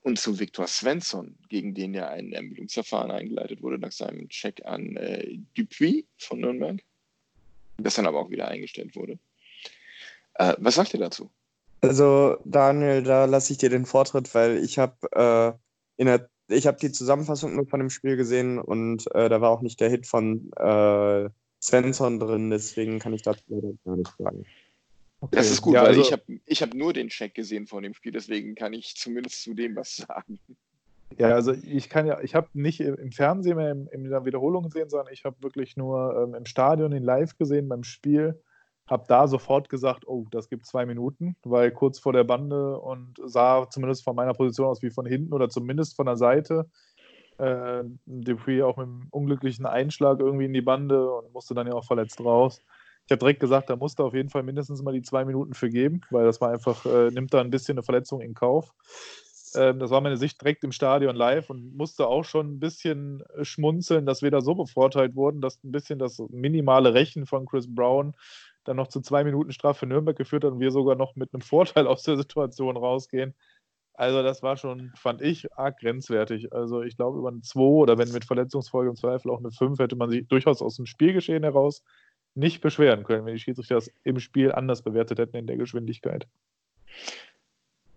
und 0.06 0.20
zu 0.20 0.40
Viktor 0.40 0.68
Svensson, 0.68 1.36
gegen 1.50 1.74
den 1.74 1.96
ja 1.96 2.08
ein 2.10 2.32
Ermittlungsverfahren 2.32 3.10
eingeleitet 3.10 3.64
wurde 3.64 3.80
nach 3.80 3.92
seinem 3.92 4.30
Check 4.30 4.64
an 4.64 4.96
äh, 4.98 5.40
Dupuis 5.56 6.06
von 6.20 6.42
Nürnberg, 6.42 6.80
das 7.78 7.96
dann 7.96 8.06
aber 8.06 8.20
auch 8.20 8.30
wieder 8.30 8.48
eingestellt 8.48 8.96
wurde. 8.96 9.18
Äh, 10.36 10.54
was 10.60 10.76
sagt 10.76 10.94
ihr 10.94 11.00
dazu? 11.00 11.32
Also 11.82 12.38
Daniel, 12.46 13.02
da 13.02 13.26
lasse 13.26 13.52
ich 13.52 13.58
dir 13.58 13.72
den 13.72 13.88
Vortritt, 13.88 14.34
weil 14.36 14.64
ich 14.64 14.78
habe 14.78 15.58
äh, 15.98 16.02
in 16.02 16.20
die 16.50 16.92
Zusammenfassung 16.92 17.56
nur 17.56 17.66
von 17.66 17.80
dem 17.80 17.90
Spiel 17.90 18.16
gesehen 18.16 18.60
und 18.60 19.08
äh, 19.16 19.28
da 19.28 19.42
war 19.42 19.50
auch 19.50 19.62
nicht 19.62 19.80
der 19.80 19.90
Hit 19.90 20.06
von 20.06 20.52
äh, 20.54 21.30
Svensson 21.60 22.20
drin, 22.20 22.52
deswegen 22.52 23.00
kann 23.00 23.14
ich 23.14 23.24
dazu 23.24 23.78
gar 23.84 23.96
nichts 23.96 24.16
sagen. 24.20 24.46
Okay. 25.25 25.38
Das 25.38 25.50
ist 25.50 25.63
gut, 25.63 25.74
ja, 25.74 25.82
weil 25.82 25.88
also, 25.88 26.01
ich 26.01 26.12
habe 26.12 26.22
ich 26.46 26.62
hab 26.62 26.75
nur 26.75 26.94
den 26.94 27.08
Check 27.10 27.34
gesehen 27.34 27.65
von 27.65 27.82
dem 27.82 27.96
Spiel, 27.96 28.12
deswegen 28.12 28.53
kann 28.53 28.74
ich 28.74 28.96
zumindest 28.96 29.41
zu 29.41 29.55
dem 29.55 29.75
was 29.75 29.96
sagen. 29.96 30.39
Ja, 31.17 31.29
also 31.29 31.51
ich 31.51 31.89
kann 31.89 32.05
ja, 32.05 32.22
ich 32.22 32.36
habe 32.36 32.48
nicht 32.53 32.79
im 32.79 33.12
Fernsehen 33.12 33.58
mehr 33.58 33.72
in, 33.72 33.88
in 33.88 34.03
der 34.08 34.24
Wiederholung 34.25 34.65
gesehen, 34.65 34.88
sondern 34.88 35.12
ich 35.12 35.25
habe 35.25 35.36
wirklich 35.41 35.77
nur 35.77 36.15
ähm, 36.15 36.36
im 36.36 36.46
Stadion 36.46 36.91
ihn 36.91 37.01
live 37.01 37.36
gesehen 37.38 37.67
beim 37.67 37.84
Spiel. 37.84 38.39
Habe 38.86 39.05
da 39.08 39.27
sofort 39.27 39.67
gesagt, 39.67 40.08
oh, 40.08 40.27
das 40.29 40.48
gibt 40.48 40.67
zwei 40.67 40.86
Minuten, 40.86 41.36
weil 41.44 41.72
kurz 41.72 41.98
vor 41.98 42.13
der 42.13 42.24
Bande 42.24 42.79
und 42.79 43.20
sah 43.25 43.67
zumindest 43.67 44.03
von 44.03 44.15
meiner 44.15 44.36
Position 44.36 44.67
aus 44.67 44.84
wie 44.84 44.91
von 44.91 45.08
hinten 45.08 45.34
oder 45.34 45.50
zumindest 45.50 45.96
von 45.96 46.05
der 46.05 46.17
Seite. 46.17 46.70
Äh, 47.39 47.84
Dupuis 48.05 48.62
auch 48.62 48.77
mit 48.77 48.86
einem 48.86 49.08
unglücklichen 49.10 49.65
Einschlag 49.65 50.20
irgendwie 50.20 50.46
in 50.46 50.53
die 50.53 50.62
Bande 50.62 51.12
und 51.12 51.34
musste 51.34 51.55
dann 51.55 51.65
ja 51.65 51.74
auch 51.74 51.86
verletzt 51.86 52.20
raus. 52.20 52.62
Ich 53.06 53.12
habe 53.12 53.20
direkt 53.20 53.40
gesagt, 53.40 53.70
da 53.70 53.76
musste 53.76 54.04
auf 54.04 54.16
jeden 54.16 54.30
Fall 54.30 54.44
mindestens 54.44 54.82
mal 54.82 54.94
die 54.94 55.04
zwei 55.04 55.26
Minuten 55.26 55.54
für 55.54 55.70
geben, 55.70 56.02
weil 56.10 56.26
das 56.26 56.42
war 56.42 56.52
einfach, 56.52 56.86
äh, 56.86 57.12
nimmt 57.12 57.34
da 57.34 57.42
ein 57.42 57.52
bisschen 57.52 57.78
eine 57.78 57.84
Verletzung 57.84 58.22
in 58.22 58.34
Kauf. 58.34 58.74
Ähm, 59.56 59.80
das 59.80 59.92
war 59.92 60.02
meine 60.02 60.18
Sicht 60.18 60.42
direkt 60.42 60.64
im 60.64 60.72
Stadion 60.72 61.16
live 61.16 61.50
und 61.50 61.76
musste 61.76 62.08
auch 62.08 62.24
schon 62.24 62.56
ein 62.56 62.60
bisschen 62.60 63.22
äh, 63.36 63.46
schmunzeln, 63.46 64.06
dass 64.06 64.22
wir 64.22 64.32
da 64.32 64.42
so 64.42 64.56
bevorteilt 64.56 65.16
wurden, 65.16 65.42
dass 65.42 65.64
ein 65.64 65.72
bisschen 65.72 66.00
das 66.00 66.20
minimale 66.30 66.94
Rächen 66.94 67.26
von 67.26 67.46
Chris 67.46 67.74
Brown 67.74 68.16
dann 68.64 68.78
noch 68.78 68.88
zu 68.88 69.02
zwei 69.02 69.24
Minuten 69.24 69.52
Strafe 69.52 69.82
für 69.82 69.86
Nürnberg 69.86 70.18
geführt 70.18 70.44
hat 70.44 70.54
und 70.54 70.60
wir 70.60 70.72
sogar 70.72 70.96
noch 70.96 71.16
mit 71.16 71.34
einem 71.34 71.42
Vorteil 71.42 71.88
aus 71.88 72.04
der 72.04 72.18
Situation 72.18 72.78
rausgehen. 72.78 73.36
Also 73.94 74.24
das 74.24 74.44
war 74.44 74.58
schon, 74.58 74.92
fand 74.98 75.22
ich, 75.22 75.54
arg 75.54 75.80
grenzwertig. 75.80 76.52
Also 76.54 76.82
ich 76.82 76.98
glaube, 76.98 77.18
über 77.20 77.30
eine 77.30 77.42
2 77.42 77.60
oder 77.62 77.98
wenn 77.98 78.12
mit 78.12 78.26
Verletzungsfolge 78.26 78.90
im 78.90 78.96
Zweifel 78.98 79.32
auch 79.32 79.40
eine 79.40 79.52
5 79.52 79.80
hätte 79.80 79.96
man 79.96 80.10
sich 80.10 80.28
durchaus 80.28 80.62
aus 80.62 80.76
dem 80.76 80.86
Spielgeschehen 80.86 81.44
heraus 81.44 81.82
nicht 82.36 82.62
beschweren 82.62 83.04
können, 83.04 83.25
wenn 83.25 83.34
die 83.34 83.39
Schiedsrichter 83.39 83.75
das 83.75 83.92
im 84.04 84.20
Spiel 84.20 84.51
anders 84.51 84.84
bewertet 84.84 85.20
hätten 85.20 85.38
in 85.38 85.48
der 85.48 85.58
Geschwindigkeit. 85.58 86.27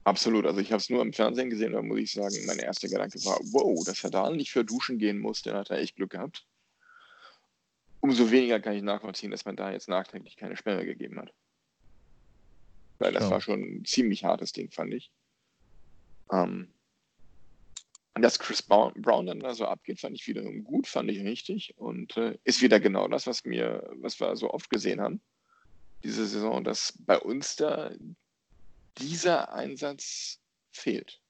Absolut. 0.04 0.46
Also 0.46 0.60
ich 0.60 0.72
habe 0.72 0.80
es 0.80 0.88
nur 0.88 1.02
im 1.02 1.12
Fernsehen 1.12 1.50
gesehen, 1.50 1.72
da 1.72 1.82
muss 1.82 1.98
ich 1.98 2.12
sagen, 2.12 2.34
mein 2.46 2.58
erster 2.58 2.88
Gedanke 2.88 3.22
war, 3.24 3.38
wow, 3.52 3.84
dass 3.84 4.02
er 4.04 4.10
da 4.10 4.30
nicht 4.30 4.50
für 4.50 4.64
Duschen 4.64 4.98
gehen 4.98 5.18
muss, 5.18 5.42
dann 5.42 5.54
hat 5.54 5.70
er 5.70 5.78
echt 5.78 5.96
Glück 5.96 6.10
gehabt. 6.10 6.46
Umso 8.00 8.30
weniger 8.30 8.60
kann 8.60 8.74
ich 8.74 8.82
nachvollziehen, 8.82 9.30
dass 9.32 9.44
man 9.44 9.56
da 9.56 9.72
jetzt 9.72 9.88
nachträglich 9.88 10.36
keine 10.36 10.56
Sperre 10.56 10.86
gegeben 10.86 11.18
hat. 11.18 11.34
Weil 13.00 13.12
das 13.12 13.24
Ja. 13.24 13.30
war 13.30 13.40
schon 13.40 13.60
ein 13.60 13.84
ziemlich 13.84 14.24
hartes 14.24 14.52
Ding, 14.52 14.70
fand 14.70 14.94
ich. 14.94 15.10
Ähm, 16.32 16.72
dass 18.14 18.38
Chris 18.38 18.62
Brown, 18.62 19.26
dann 19.26 19.40
da 19.40 19.54
so 19.54 19.66
abgeht, 19.66 20.00
fand 20.00 20.16
ich 20.16 20.26
wiederum 20.26 20.64
gut, 20.64 20.86
fand 20.86 21.10
ich 21.10 21.20
richtig 21.20 21.74
und 21.76 22.16
äh, 22.16 22.36
ist 22.44 22.62
wieder 22.62 22.80
genau 22.80 23.06
das, 23.08 23.26
was 23.26 23.44
mir, 23.44 23.88
was 23.96 24.18
wir 24.18 24.34
so 24.36 24.50
oft 24.50 24.70
gesehen 24.70 25.00
haben 25.00 25.20
diese 26.04 26.26
Saison, 26.26 26.64
dass 26.64 26.94
bei 26.98 27.18
uns 27.18 27.56
da 27.56 27.90
dieser 28.98 29.52
Einsatz 29.52 30.38
fehlt. 30.72 31.20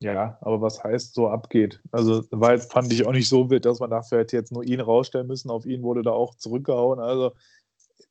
Ja, 0.00 0.36
aber 0.42 0.60
was 0.60 0.84
heißt 0.84 1.14
so 1.14 1.28
abgeht? 1.28 1.80
Also 1.90 2.22
jetzt, 2.22 2.72
fand 2.72 2.92
ich 2.92 3.06
auch 3.06 3.12
nicht 3.12 3.28
so 3.28 3.48
wild, 3.48 3.64
dass 3.64 3.80
man 3.80 3.90
dafür 3.90 4.18
hätte 4.18 4.36
jetzt 4.36 4.52
nur 4.52 4.62
ihn 4.62 4.80
rausstellen 4.80 5.26
müssen. 5.26 5.50
Auf 5.50 5.64
ihn 5.64 5.82
wurde 5.82 6.02
da 6.02 6.10
auch 6.10 6.34
zurückgehauen. 6.34 7.00
Also, 7.00 7.32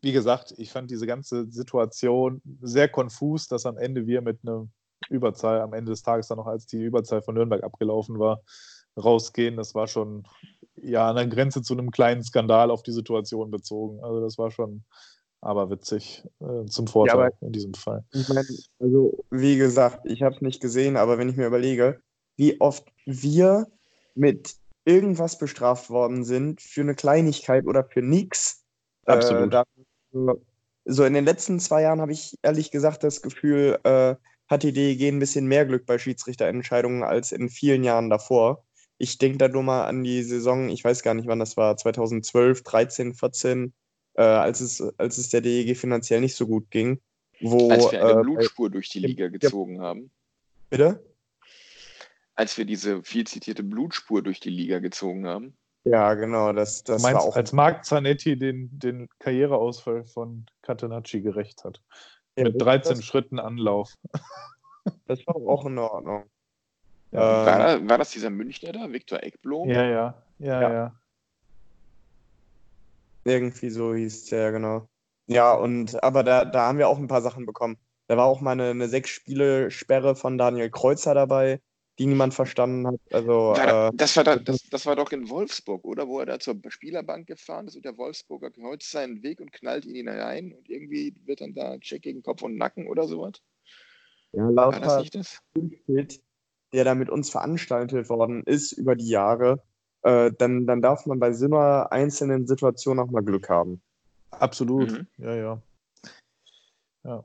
wie 0.02 0.12
gesagt, 0.12 0.56
ich 0.58 0.72
fand 0.72 0.90
diese 0.90 1.06
ganze 1.06 1.46
Situation 1.52 2.42
sehr 2.62 2.90
konfus, 2.90 3.48
dass 3.48 3.68
am 3.68 3.78
Ende 3.78 4.08
wir 4.08 4.22
mit 4.22 4.40
einer 4.44 4.68
Überzahl, 5.10 5.62
am 5.62 5.74
Ende 5.74 5.92
des 5.92 6.02
Tages 6.04 6.28
dann 6.28 6.38
noch, 6.38 6.48
als 6.48 6.66
die 6.66 6.82
Überzahl 6.82 7.22
von 7.22 7.36
Nürnberg 7.36 7.64
abgelaufen 7.64 8.20
war, 8.20 8.42
rausgehen. 8.98 9.58
Das 9.58 9.76
war 9.76 9.88
schon 9.88 10.28
ja 10.76 11.10
an 11.10 11.16
der 11.16 11.28
Grenze 11.28 11.62
zu 11.62 11.74
einem 11.74 11.92
kleinen 11.92 12.24
Skandal 12.24 12.72
auf 12.72 12.84
die 12.84 12.92
Situation 12.92 13.52
bezogen. 13.52 14.04
Also, 14.04 14.22
das 14.22 14.38
war 14.38 14.52
schon 14.52 14.84
aber 15.42 15.70
witzig 15.70 16.24
äh, 16.40 16.66
zum 16.66 16.88
Vorteil 16.88 17.16
aber- 17.28 17.32
in 17.42 17.52
diesem 17.52 17.74
Fall. 17.74 18.04
Ich 18.14 18.28
meine, 18.28 18.48
also 18.80 19.24
wie 19.30 19.58
gesagt, 19.58 20.00
ich 20.06 20.24
habe 20.24 20.36
es 20.36 20.42
nicht 20.42 20.62
gesehen, 20.62 20.98
aber 20.98 21.18
wenn 21.18 21.30
ich 21.30 21.36
mir 21.36 21.48
überlege, 21.48 22.00
wie 22.36 22.60
oft 22.60 22.88
wir 23.06 23.68
mit 24.16 24.56
irgendwas 24.86 25.38
bestraft 25.38 25.90
worden 25.90 26.24
sind 26.24 26.62
für 26.62 26.82
eine 26.82 26.96
Kleinigkeit 26.96 27.66
oder 27.66 27.84
für 27.84 28.02
nichts. 28.02 28.64
Absolut. 29.06 29.48
Äh, 29.48 29.50
da, 29.50 29.64
so- 30.12 30.42
so 30.86 31.04
in 31.04 31.14
den 31.14 31.26
letzten 31.26 31.60
zwei 31.60 31.82
Jahren 31.84 32.02
habe 32.02 32.12
ich 32.12 32.36
ehrlich 32.42 32.72
gesagt 32.72 33.04
das 33.04 33.22
Gefühl, 33.22 33.80
äh, 33.84 34.16
hat 34.48 34.64
die 34.64 34.74
DEG 34.74 35.08
ein 35.08 35.20
bisschen 35.20 35.48
mehr 35.48 35.66
Glück 35.66 35.86
bei 35.86 35.98
Schiedsrichterentscheidungen 35.98 37.04
als 37.04 37.32
in 37.32 37.50
vielen 37.50 37.84
Jahren 37.84 38.10
davor. 38.10 38.64
Ich 38.98 39.18
denke 39.18 39.38
da 39.40 39.48
nur 39.48 39.64
mal 39.64 39.86
an 39.86 40.04
die 40.04 40.24
Saison, 40.24 40.70
ich 40.70 40.84
weiß 40.84 41.04
gar 41.04 41.14
nicht, 41.14 41.28
wann 41.28 41.40
das 41.40 41.58
war, 41.58 41.76
2012, 41.78 42.64
13, 42.64 43.14
14, 43.14 43.74
äh, 44.14 44.22
als, 44.22 44.62
es, 44.62 44.82
als 44.98 45.18
es 45.18 45.30
der 45.30 45.42
DEG 45.42 45.76
finanziell 45.78 46.22
nicht 46.22 46.36
so 46.36 46.48
gut 46.48 46.70
ging. 46.72 47.02
Wo, 47.42 47.70
Als 47.70 47.92
wir 47.92 48.02
eine 48.06 48.20
äh, 48.20 48.24
Blutspur 48.24 48.70
durch 48.70 48.90
die 48.90 49.00
Liga 49.00 49.28
gezogen 49.28 49.82
haben. 49.82 50.10
bitte? 50.70 51.04
Als 52.36 52.58
wir 52.58 52.66
diese 52.66 53.04
viel 53.04 53.26
zitierte 53.28 53.64
Blutspur 53.64 54.22
durch 54.22 54.40
die 54.40 54.50
Liga 54.50 54.80
gezogen 54.80 55.28
haben. 55.28 55.58
Ja, 55.84 56.14
genau, 56.16 56.52
das, 56.54 56.84
das 56.84 57.02
Du 57.02 57.04
war 57.04 57.14
meinst, 57.14 57.28
auch. 57.28 57.36
als 57.36 57.52
Marc 57.54 57.86
Zanetti 57.86 58.38
den, 58.38 58.70
den 58.80 59.08
Karriereausfall 59.20 60.06
von 60.06 60.46
Catenacci 60.64 61.22
gerecht 61.22 61.64
hat. 61.64 61.82
Mit 62.36 62.56
das- 62.56 62.64
13 62.64 63.02
Schritten 63.02 63.40
Anlauf. 63.40 63.94
Das 65.08 65.26
war 65.26 65.36
auch 65.36 65.66
in 65.66 65.78
Ordnung. 65.78 66.26
Ja. 67.12 67.40
Ähm, 67.42 67.46
War, 67.46 67.58
da, 67.80 67.90
war 67.90 67.98
das 67.98 68.12
dieser 68.12 68.30
Münchner 68.30 68.72
da, 68.72 68.92
Viktor 68.92 69.24
Eckblom? 69.24 69.70
Ja, 69.70 69.84
ja, 69.84 70.24
ja, 70.40 70.62
Ja. 70.62 70.74
ja. 70.74 70.96
Irgendwie 73.24 73.70
so 73.70 73.96
hieß 73.96 74.26
der, 74.26 74.52
genau. 74.52 74.88
Ja, 75.28 75.54
und 75.54 76.02
aber 76.04 76.24
da, 76.24 76.46
da 76.46 76.68
haben 76.68 76.78
wir 76.78 76.88
auch 76.88 77.00
ein 77.00 77.08
paar 77.08 77.22
Sachen 77.22 77.46
bekommen. 77.46 77.78
Da 78.08 78.18
war 78.18 78.26
auch 78.26 78.42
mal 78.42 78.52
eine, 78.52 78.70
eine 78.70 78.88
Sechs-Spiele-Sperre 78.88 80.16
von 80.16 80.38
Daniel 80.38 80.70
Kreuzer 80.70 81.16
dabei, 81.16 81.60
die 81.98 82.06
niemand 82.08 82.34
verstanden 82.34 82.88
hat. 82.88 83.00
Also, 83.12 83.32
War 83.32 83.64
äh, 83.64 83.68
da, 83.68 83.92
das, 83.94 84.18
war 84.18 84.24
da, 84.24 84.36
das, 84.36 84.64
das 84.70 84.86
war 84.86 84.96
doch 84.96 85.12
in 85.12 85.30
Wolfsburg, 85.30 85.86
oder? 85.86 86.08
Wo 86.08 86.20
er 86.20 86.26
da 86.26 86.40
zur 86.40 86.60
Spielerbank 86.68 87.28
gefahren 87.28 87.68
ist 87.68 87.76
und 87.76 87.86
der 87.86 87.98
Wolfsburger 87.98 88.52
kreuzt 88.52 88.92
seinen 88.92 89.24
Weg 89.24 89.40
und 89.40 89.52
knallt 89.52 89.86
ihn 89.86 89.96
hinein 89.96 90.54
und 90.54 90.70
irgendwie 90.70 91.16
wird 91.26 91.42
dann 91.42 91.54
da 91.54 91.78
Check 91.80 92.02
gegen 92.04 92.22
Kopf 92.22 92.42
und 92.42 92.58
Nacken 92.58 92.88
oder 92.88 93.08
sowas. 93.08 93.42
ja, 94.34 94.44
War 94.44 94.72
das 94.72 94.82
lauter 94.82 95.00
nicht 95.00 95.16
das? 95.16 95.40
Der 96.74 96.84
da 96.84 96.96
mit 96.96 97.10
uns 97.10 97.30
veranstaltet 97.30 98.10
worden 98.10 98.44
ist 98.44 98.74
über 98.74 98.96
die 98.96 99.08
Jahre, 99.08 99.64
äh, 100.02 100.32
dann, 100.38 100.68
dann 100.68 100.82
darf 100.82 101.06
man 101.06 101.20
bei 101.20 101.32
so 101.32 101.46
einer 101.46 101.92
einzelnen 101.92 102.46
Situation 102.46 103.00
auch 103.00 103.10
mal 103.10 103.24
Glück 103.24 103.50
haben. 103.50 103.82
Absolut. 104.32 104.92
Mhm. 104.92 105.08
Ja, 105.18 105.36
ja. 105.36 105.62
Ja. 107.06 107.24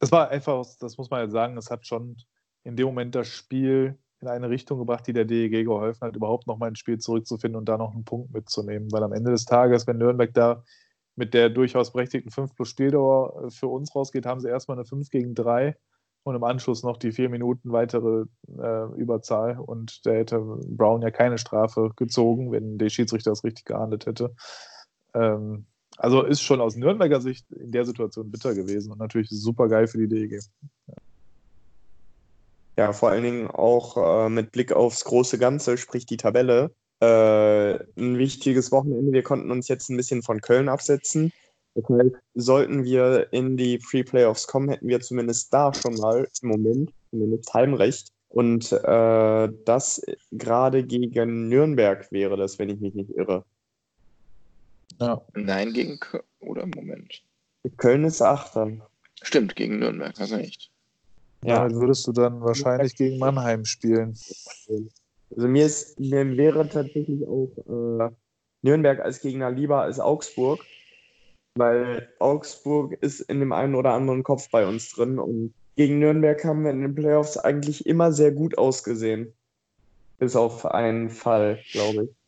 Es 0.00 0.10
war 0.12 0.28
einfach, 0.28 0.66
das 0.80 0.98
muss 0.98 1.08
man 1.08 1.20
ja 1.20 1.28
sagen, 1.28 1.56
es 1.56 1.70
hat 1.70 1.86
schon 1.86 2.16
in 2.64 2.76
dem 2.76 2.86
Moment 2.86 3.14
das 3.14 3.28
Spiel 3.28 3.98
in 4.20 4.28
eine 4.28 4.50
Richtung 4.50 4.78
gebracht, 4.78 5.06
die 5.06 5.12
der 5.12 5.24
DEG 5.24 5.64
geholfen 5.64 6.06
hat, 6.06 6.16
überhaupt 6.16 6.46
noch 6.46 6.58
mal 6.58 6.68
ins 6.68 6.78
Spiel 6.78 6.98
zurückzufinden 6.98 7.58
und 7.58 7.68
da 7.68 7.76
noch 7.76 7.92
einen 7.92 8.04
Punkt 8.04 8.32
mitzunehmen. 8.32 8.90
Weil 8.92 9.02
am 9.02 9.12
Ende 9.12 9.32
des 9.32 9.44
Tages, 9.44 9.86
wenn 9.86 9.98
Nürnberg 9.98 10.32
da 10.32 10.62
mit 11.16 11.34
der 11.34 11.50
durchaus 11.50 11.92
berechtigten 11.92 12.30
5 12.30 12.54
plus 12.54 12.68
Spieldauer 12.68 13.46
äh, 13.46 13.50
für 13.50 13.66
uns 13.66 13.94
rausgeht, 13.94 14.26
haben 14.26 14.40
sie 14.40 14.48
erstmal 14.48 14.78
eine 14.78 14.86
5 14.86 15.10
gegen 15.10 15.34
3 15.34 15.76
und 16.24 16.36
im 16.36 16.44
Anschluss 16.44 16.84
noch 16.84 16.96
die 16.98 17.12
vier 17.12 17.28
Minuten 17.28 17.72
weitere 17.72 18.26
äh, 18.58 18.94
Überzahl. 18.94 19.58
Und 19.58 20.06
da 20.06 20.12
hätte 20.12 20.40
Brown 20.68 21.02
ja 21.02 21.10
keine 21.10 21.38
Strafe 21.38 21.90
gezogen, 21.96 22.52
wenn 22.52 22.78
der 22.78 22.90
Schiedsrichter 22.90 23.30
das 23.30 23.44
richtig 23.44 23.64
geahndet 23.64 24.06
hätte. 24.06 24.34
Ähm, 25.14 25.66
also 25.96 26.22
ist 26.22 26.42
schon 26.42 26.60
aus 26.60 26.76
Nürnberger 26.76 27.20
Sicht 27.20 27.50
in 27.50 27.72
der 27.72 27.84
Situation 27.84 28.30
bitter 28.30 28.54
gewesen 28.54 28.92
und 28.92 28.98
natürlich 28.98 29.28
super 29.30 29.68
geil 29.68 29.88
für 29.88 29.98
die 29.98 30.08
DEG. 30.08 30.40
Ja, 30.86 30.94
vor 32.92 33.10
allen 33.10 33.22
Dingen 33.22 33.48
auch 33.48 34.26
äh, 34.26 34.28
mit 34.28 34.52
Blick 34.52 34.72
aufs 34.72 35.04
große 35.04 35.38
Ganze, 35.38 35.76
sprich 35.76 36.06
die 36.06 36.16
Tabelle. 36.16 36.74
Äh, 37.00 37.74
ein 37.96 38.18
wichtiges 38.18 38.72
Wochenende. 38.72 39.12
Wir 39.12 39.22
konnten 39.22 39.50
uns 39.50 39.68
jetzt 39.68 39.90
ein 39.90 39.96
bisschen 39.96 40.22
von 40.22 40.40
Köln 40.40 40.68
absetzen. 40.68 41.32
Das 41.74 41.84
heißt, 41.88 42.14
sollten 42.34 42.84
wir 42.84 43.32
in 43.32 43.56
die 43.56 43.78
Pre-Playoffs 43.78 44.46
kommen, 44.46 44.68
hätten 44.68 44.88
wir 44.88 45.00
zumindest 45.00 45.52
da 45.52 45.72
schon 45.74 45.94
mal 45.94 46.28
im 46.42 46.48
Moment 46.48 46.92
zumindest 47.10 47.52
Heimrecht. 47.54 48.12
Und 48.28 48.72
äh, 48.72 49.48
das 49.64 50.02
gerade 50.30 50.84
gegen 50.84 51.48
Nürnberg 51.48 52.10
wäre 52.10 52.36
das, 52.36 52.58
wenn 52.58 52.70
ich 52.70 52.80
mich 52.80 52.94
nicht 52.94 53.10
irre. 53.10 53.44
Ja. 54.98 55.20
Nein, 55.34 55.72
gegen 55.72 55.98
Köln. 55.98 56.22
Oder 56.40 56.66
Moment. 56.66 57.22
Köln 57.76 58.04
ist 58.04 58.22
Achter. 58.22 58.70
Stimmt, 59.22 59.54
gegen 59.56 59.78
Nürnberg, 59.78 60.18
hast 60.18 60.32
recht. 60.32 60.71
Ja. 61.44 61.56
Damit 61.58 61.74
würdest 61.74 62.06
du 62.06 62.12
dann 62.12 62.40
wahrscheinlich 62.40 62.94
gegen 62.94 63.18
Mannheim 63.18 63.64
spielen. 63.64 64.16
Also 65.34 65.48
mir 65.48 65.66
ist, 65.66 65.98
mir 65.98 66.36
wäre 66.36 66.68
tatsächlich 66.68 67.26
auch 67.26 67.50
äh, 67.66 68.10
Nürnberg 68.62 69.00
als 69.00 69.20
Gegner 69.20 69.50
lieber 69.50 69.82
als 69.82 69.98
Augsburg, 69.98 70.64
weil 71.56 72.08
Augsburg 72.18 72.92
ist 73.00 73.20
in 73.20 73.40
dem 73.40 73.52
einen 73.52 73.74
oder 73.74 73.92
anderen 73.92 74.22
Kopf 74.22 74.50
bei 74.50 74.66
uns 74.66 74.90
drin 74.90 75.18
und 75.18 75.54
gegen 75.74 75.98
Nürnberg 75.98 76.44
haben 76.44 76.64
wir 76.64 76.70
in 76.70 76.82
den 76.82 76.94
Playoffs 76.94 77.38
eigentlich 77.38 77.86
immer 77.86 78.12
sehr 78.12 78.30
gut 78.30 78.58
ausgesehen. 78.58 79.32
Bis 80.18 80.36
auf 80.36 80.66
einen 80.66 81.10
Fall, 81.10 81.60
glaube 81.72 82.04
ich. 82.04 82.21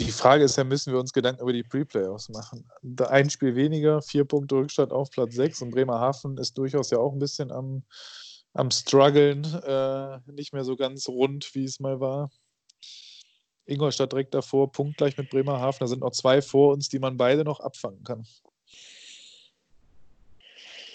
Die 0.00 0.12
Frage 0.12 0.44
ist 0.44 0.56
ja, 0.56 0.64
müssen 0.64 0.94
wir 0.94 0.98
uns 0.98 1.12
Gedanken 1.12 1.42
über 1.42 1.52
die 1.52 1.62
Pre-Playoffs 1.62 2.30
machen? 2.30 2.66
Ein 3.08 3.28
Spiel 3.28 3.54
weniger, 3.54 4.00
vier 4.00 4.24
Punkte 4.24 4.54
Rückstand 4.54 4.92
auf 4.92 5.10
Platz 5.10 5.34
6 5.34 5.60
und 5.60 5.72
Bremerhaven 5.72 6.38
ist 6.38 6.56
durchaus 6.56 6.90
ja 6.90 6.96
auch 6.96 7.12
ein 7.12 7.18
bisschen 7.18 7.52
am, 7.52 7.82
am 8.54 8.70
struggeln, 8.70 9.44
äh, 9.44 10.18
nicht 10.32 10.54
mehr 10.54 10.64
so 10.64 10.74
ganz 10.76 11.06
rund, 11.06 11.54
wie 11.54 11.64
es 11.64 11.80
mal 11.80 12.00
war. 12.00 12.30
Ingolstadt 13.66 14.12
direkt 14.12 14.32
davor, 14.32 14.72
punktgleich 14.72 15.18
mit 15.18 15.28
Bremerhaven. 15.28 15.80
Da 15.80 15.86
sind 15.86 16.00
noch 16.00 16.12
zwei 16.12 16.40
vor 16.40 16.72
uns, 16.72 16.88
die 16.88 16.98
man 16.98 17.18
beide 17.18 17.44
noch 17.44 17.60
abfangen 17.60 18.02
kann. 18.02 18.26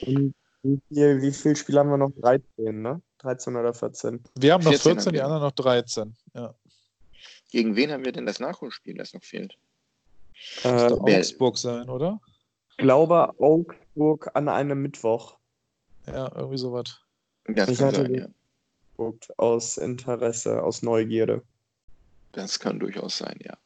Und 0.02 0.34
wie 0.64 0.82
viel, 0.90 1.22
wie 1.22 1.32
viel 1.32 1.56
Spiele 1.56 1.80
haben 1.80 1.92
wir 1.92 1.98
noch? 1.98 2.12
13, 2.20 2.82
ne? 2.82 3.02
13 3.20 3.56
oder 3.56 3.74
14. 3.74 4.24
Wir 4.36 4.54
haben 4.54 4.64
noch 4.64 4.72
14 4.72 4.94
14, 4.94 5.14
die 5.14 5.22
anderen 5.22 5.44
noch 5.44 5.52
13. 5.52 6.16
Ja. 6.34 6.56
Gegen 7.52 7.76
wen 7.76 7.92
haben 7.92 8.06
wir 8.06 8.12
denn 8.12 8.26
das 8.26 8.40
Nachholspiel, 8.40 8.96
das 8.96 9.14
noch 9.14 9.24
fehlt? 9.24 9.58
Äh, 10.64 10.68
Augsburg 10.68 11.58
sein, 11.58 11.90
oder? 11.90 12.20
ich 12.72 12.78
glaube 12.78 13.34
Augsburg 13.40 14.30
an 14.34 14.50
einem 14.50 14.82
Mittwoch. 14.82 15.38
Ja, 16.08 16.32
irgendwie 16.36 16.58
sowas. 16.58 17.00
Das 17.46 17.70
Ich 17.70 17.78
kann 17.80 17.88
hatte 17.88 18.02
sein, 18.04 18.16
ja. 18.98 19.14
Aus 19.38 19.78
Interesse, 19.78 20.62
aus 20.64 20.82
Neugierde. 20.82 21.42
Das 22.32 22.60
kann 22.60 22.80
durchaus 22.80 23.18
sein, 23.18 23.40
ja. 23.42 23.58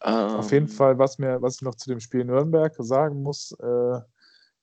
Auf 0.00 0.46
Ähm, 0.46 0.52
jeden 0.52 0.68
Fall, 0.68 0.98
was, 0.98 1.18
mir, 1.18 1.40
was 1.42 1.56
ich 1.56 1.62
noch 1.62 1.74
zu 1.74 1.88
dem 1.88 2.00
Spiel 2.00 2.24
Nürnberg 2.24 2.74
sagen 2.78 3.22
muss, 3.22 3.52
äh, 3.52 4.00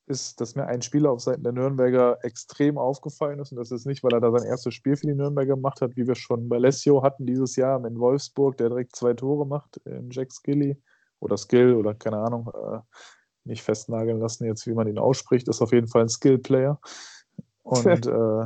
ist, 0.05 0.41
dass 0.41 0.55
mir 0.55 0.65
ein 0.65 0.81
Spieler 0.81 1.11
auf 1.11 1.21
Seiten 1.21 1.43
der 1.43 1.53
Nürnberger 1.53 2.17
extrem 2.23 2.77
aufgefallen 2.77 3.39
ist. 3.39 3.51
Und 3.51 3.57
das 3.57 3.71
ist 3.71 3.85
nicht, 3.85 4.03
weil 4.03 4.13
er 4.13 4.21
da 4.21 4.31
sein 4.31 4.47
erstes 4.47 4.73
Spiel 4.73 4.95
für 4.95 5.07
die 5.07 5.15
Nürnberger 5.15 5.55
gemacht 5.55 5.81
hat, 5.81 5.95
wie 5.95 6.07
wir 6.07 6.15
schon 6.15 6.49
bei 6.49 6.57
Lesio 6.57 7.03
hatten 7.03 7.25
dieses 7.25 7.55
Jahr 7.55 7.83
in 7.85 7.99
Wolfsburg, 7.99 8.57
der 8.57 8.69
direkt 8.69 8.95
zwei 8.95 9.13
Tore 9.13 9.47
macht, 9.47 9.77
in 9.85 10.09
Jack 10.11 10.31
Skilly 10.31 10.77
oder 11.19 11.37
Skill 11.37 11.75
oder 11.75 11.93
keine 11.93 12.17
Ahnung, 12.17 12.51
äh, 12.53 12.79
nicht 13.45 13.63
festnageln 13.63 14.19
lassen 14.19 14.45
jetzt, 14.45 14.67
wie 14.67 14.73
man 14.73 14.87
ihn 14.87 14.99
ausspricht, 14.99 15.47
ist 15.47 15.61
auf 15.61 15.71
jeden 15.71 15.87
Fall 15.87 16.03
ein 16.03 16.09
Skill-Player. 16.09 16.79
Und 17.63 18.05
äh, 18.07 18.45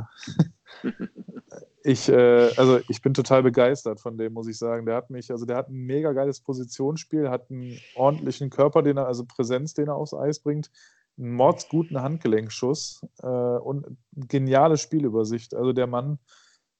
ich, 1.82 2.08
äh, 2.08 2.50
also 2.56 2.80
ich 2.88 3.02
bin 3.02 3.14
total 3.14 3.42
begeistert 3.42 4.00
von 4.00 4.16
dem, 4.16 4.32
muss 4.32 4.46
ich 4.46 4.58
sagen. 4.58 4.86
Der 4.86 4.96
hat 4.96 5.10
mich, 5.10 5.30
also 5.30 5.44
der 5.44 5.56
hat 5.56 5.68
ein 5.68 5.86
mega 5.86 6.12
geiles 6.12 6.40
Positionsspiel, 6.40 7.28
hat 7.28 7.50
einen 7.50 7.78
ordentlichen 7.96 8.50
Körper, 8.50 8.82
den 8.82 8.96
er, 8.96 9.06
also 9.06 9.24
Präsenz, 9.24 9.74
den 9.74 9.88
er 9.88 9.96
aufs 9.96 10.14
Eis 10.14 10.40
bringt, 10.40 10.70
mordsguten 11.18 12.00
Handgelenkschuss 12.00 13.04
äh, 13.22 13.26
und 13.26 13.98
geniale 14.14 14.76
Spielübersicht. 14.76 15.54
Also 15.54 15.72
der 15.72 15.86
Mann, 15.86 16.18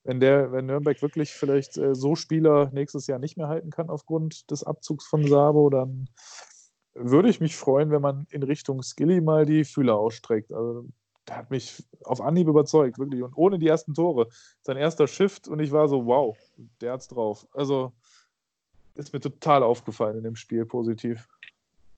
wenn 0.05 0.20
der, 0.20 0.53
wenn 0.53 0.66
Nürnberg 0.66 1.03
wirklich 1.03 1.33
vielleicht 1.33 1.77
äh, 1.77 1.94
so 1.94 2.14
Spieler 2.14 2.70
nächstes 2.72 3.07
Jahr 3.07 3.18
nicht 3.18 3.37
mehr 3.37 3.48
halten 3.48 3.70
kann 3.70 3.90
aufgrund 3.90 4.51
des 4.51 4.62
Abzugs 4.62 5.07
von 5.07 5.27
Sabo, 5.27 5.68
dann 5.70 6.09
würde 6.94 7.29
ich 7.29 7.40
mich 7.40 7.57
freuen, 7.57 7.90
wenn 7.90 8.03
man 8.03 8.27
in 8.31 8.42
Richtung 8.42 8.83
Skilly 8.83 9.20
mal 9.20 9.44
die 9.44 9.64
Fühler 9.64 9.96
ausstreckt. 9.96 10.53
Also 10.53 10.87
der 11.29 11.37
hat 11.37 11.51
mich 11.51 11.85
auf 12.05 12.20
Anhieb 12.20 12.48
überzeugt, 12.48 12.98
wirklich. 12.98 13.22
Und 13.22 13.37
ohne 13.37 13.59
die 13.59 13.68
ersten 13.68 13.94
Tore. 13.94 14.29
Sein 14.62 14.77
erster 14.77 15.07
Shift 15.07 15.48
und 15.48 15.61
ich 15.61 15.72
war 15.72 15.88
so, 15.88 16.07
wow, 16.07 16.37
der 16.81 16.92
hat's 16.92 17.09
drauf. 17.09 17.46
Also 17.53 17.92
ist 18.94 19.12
mir 19.12 19.20
total 19.20 19.62
aufgefallen 19.62 20.18
in 20.18 20.24
dem 20.24 20.37
Spiel 20.37 20.64
positiv. 20.64 21.29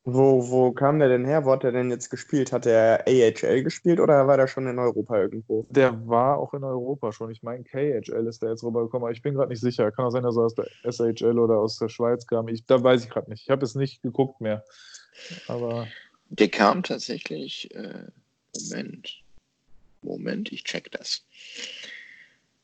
Wo, 0.04 0.50
wo 0.50 0.72
kam 0.72 0.98
der 0.98 1.08
denn 1.08 1.26
her? 1.26 1.44
Wo 1.44 1.52
hat 1.52 1.62
er 1.62 1.72
denn 1.72 1.90
jetzt 1.90 2.08
gespielt? 2.08 2.52
Hat 2.52 2.64
er 2.64 3.06
AHL 3.06 3.62
gespielt 3.62 4.00
oder 4.00 4.26
war 4.26 4.38
der 4.38 4.46
schon 4.46 4.66
in 4.66 4.78
Europa 4.78 5.18
irgendwo? 5.18 5.66
Der 5.68 6.08
war 6.08 6.38
auch 6.38 6.54
in 6.54 6.64
Europa 6.64 7.12
schon. 7.12 7.30
Ich 7.30 7.42
meine, 7.42 7.64
KHL 7.64 8.26
ist 8.26 8.42
der 8.42 8.50
jetzt 8.50 8.64
rübergekommen, 8.64 9.04
aber 9.04 9.12
ich 9.12 9.20
bin 9.20 9.34
gerade 9.34 9.50
nicht 9.50 9.60
sicher. 9.60 9.92
Kann 9.92 10.06
auch 10.06 10.10
sein, 10.10 10.22
dass 10.22 10.36
er 10.36 10.44
aus 10.44 10.54
der 10.54 10.68
SHL 10.90 11.38
oder 11.38 11.58
aus 11.58 11.78
der 11.78 11.90
Schweiz 11.90 12.26
kam. 12.26 12.48
Ich, 12.48 12.64
da 12.64 12.82
weiß 12.82 13.04
ich 13.04 13.10
gerade 13.10 13.28
nicht. 13.30 13.42
Ich 13.42 13.50
habe 13.50 13.62
es 13.62 13.74
nicht 13.74 14.02
geguckt 14.02 14.40
mehr. 14.40 14.64
Aber 15.48 15.86
Der 16.30 16.48
kam 16.48 16.82
tatsächlich, 16.82 17.74
äh, 17.74 18.06
Moment, 18.56 19.22
Moment, 20.00 20.50
ich 20.50 20.64
check 20.64 20.90
das. 20.92 21.26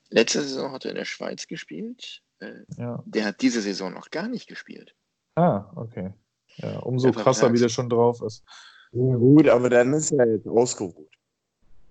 Letzte 0.08 0.40
Saison 0.40 0.72
hat 0.72 0.86
er 0.86 0.92
in 0.92 0.96
der 0.96 1.04
Schweiz 1.04 1.46
gespielt. 1.46 2.22
Äh, 2.38 2.64
ja. 2.78 3.02
der 3.06 3.26
hat 3.26 3.42
diese 3.42 3.60
Saison 3.60 3.92
noch 3.92 4.10
gar 4.10 4.28
nicht 4.28 4.46
gespielt. 4.46 4.94
Ah, 5.34 5.70
okay. 5.74 6.12
Ja, 6.56 6.78
umso 6.80 7.10
Der 7.10 7.22
krasser, 7.22 7.52
wie 7.52 7.58
der 7.58 7.68
schon 7.68 7.88
drauf 7.88 8.22
ist. 8.22 8.44
Ja, 8.92 9.16
gut, 9.16 9.48
aber 9.48 9.68
dann 9.68 9.92
ist 9.92 10.12
er 10.12 10.26
jetzt 10.26 10.48
ausgeruht. 10.48 11.10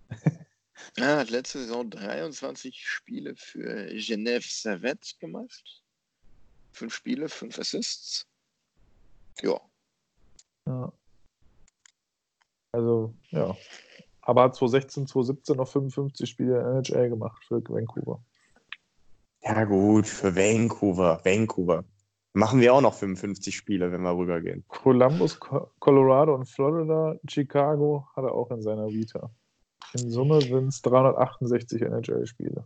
Er 0.97 1.17
hat 1.17 1.29
letzte 1.29 1.59
Saison 1.59 1.89
23 1.89 2.87
Spiele 2.87 3.35
für 3.35 3.89
Genève 3.91 4.45
Servette 4.49 5.15
gemacht. 5.19 5.83
Fünf 6.71 6.93
Spiele, 6.93 7.27
fünf 7.27 7.59
Assists. 7.59 8.25
Ja, 9.41 9.59
Ja. 10.65 10.93
Also, 12.71 13.13
ja. 13.29 13.55
Aber 14.21 14.43
hat 14.43 14.55
2016, 14.55 15.07
2017 15.07 15.55
noch 15.55 15.67
55 15.67 16.29
Spiele 16.29 16.59
in 16.59 16.83
NHL 16.83 17.09
gemacht 17.09 17.43
für 17.45 17.63
Vancouver. 17.63 18.21
Ja, 19.43 19.63
gut, 19.63 20.07
für 20.07 20.35
Vancouver. 20.35 21.21
Vancouver. 21.23 21.85
Machen 22.37 22.59
wir 22.59 22.73
auch 22.73 22.81
noch 22.81 22.93
55 22.93 23.55
Spiele, 23.55 23.93
wenn 23.93 24.01
wir 24.01 24.15
rübergehen. 24.17 24.65
Columbus, 24.67 25.39
Co- 25.39 25.71
Colorado 25.79 26.35
und 26.35 26.45
Florida, 26.45 27.17
Chicago 27.29 28.07
hat 28.13 28.25
er 28.25 28.33
auch 28.33 28.51
in 28.51 28.61
seiner 28.61 28.87
Vita. 28.89 29.31
In 29.93 30.11
Summe 30.11 30.41
sind 30.41 30.67
es 30.67 30.81
368 30.81 31.81
NHL-Spiele. 31.81 32.65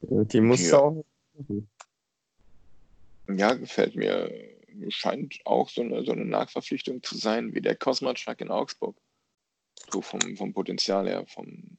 Die 0.00 0.40
musst 0.40 0.70
Ja. 0.70 0.78
auch. 0.78 1.04
ja 3.28 3.52
gefällt 3.54 3.94
mir, 3.94 4.32
scheint 4.88 5.38
auch 5.44 5.68
so 5.68 5.82
eine, 5.82 6.02
so 6.04 6.12
eine 6.12 6.24
Nachverpflichtung 6.24 7.02
zu 7.02 7.16
sein 7.18 7.54
wie 7.54 7.60
der 7.60 7.76
Kosmatschak 7.76 8.40
in 8.40 8.50
Augsburg. 8.50 8.96
So 9.90 10.00
vom, 10.00 10.20
vom 10.36 10.54
Potenzial 10.54 11.06
her, 11.06 11.26
vom 11.26 11.76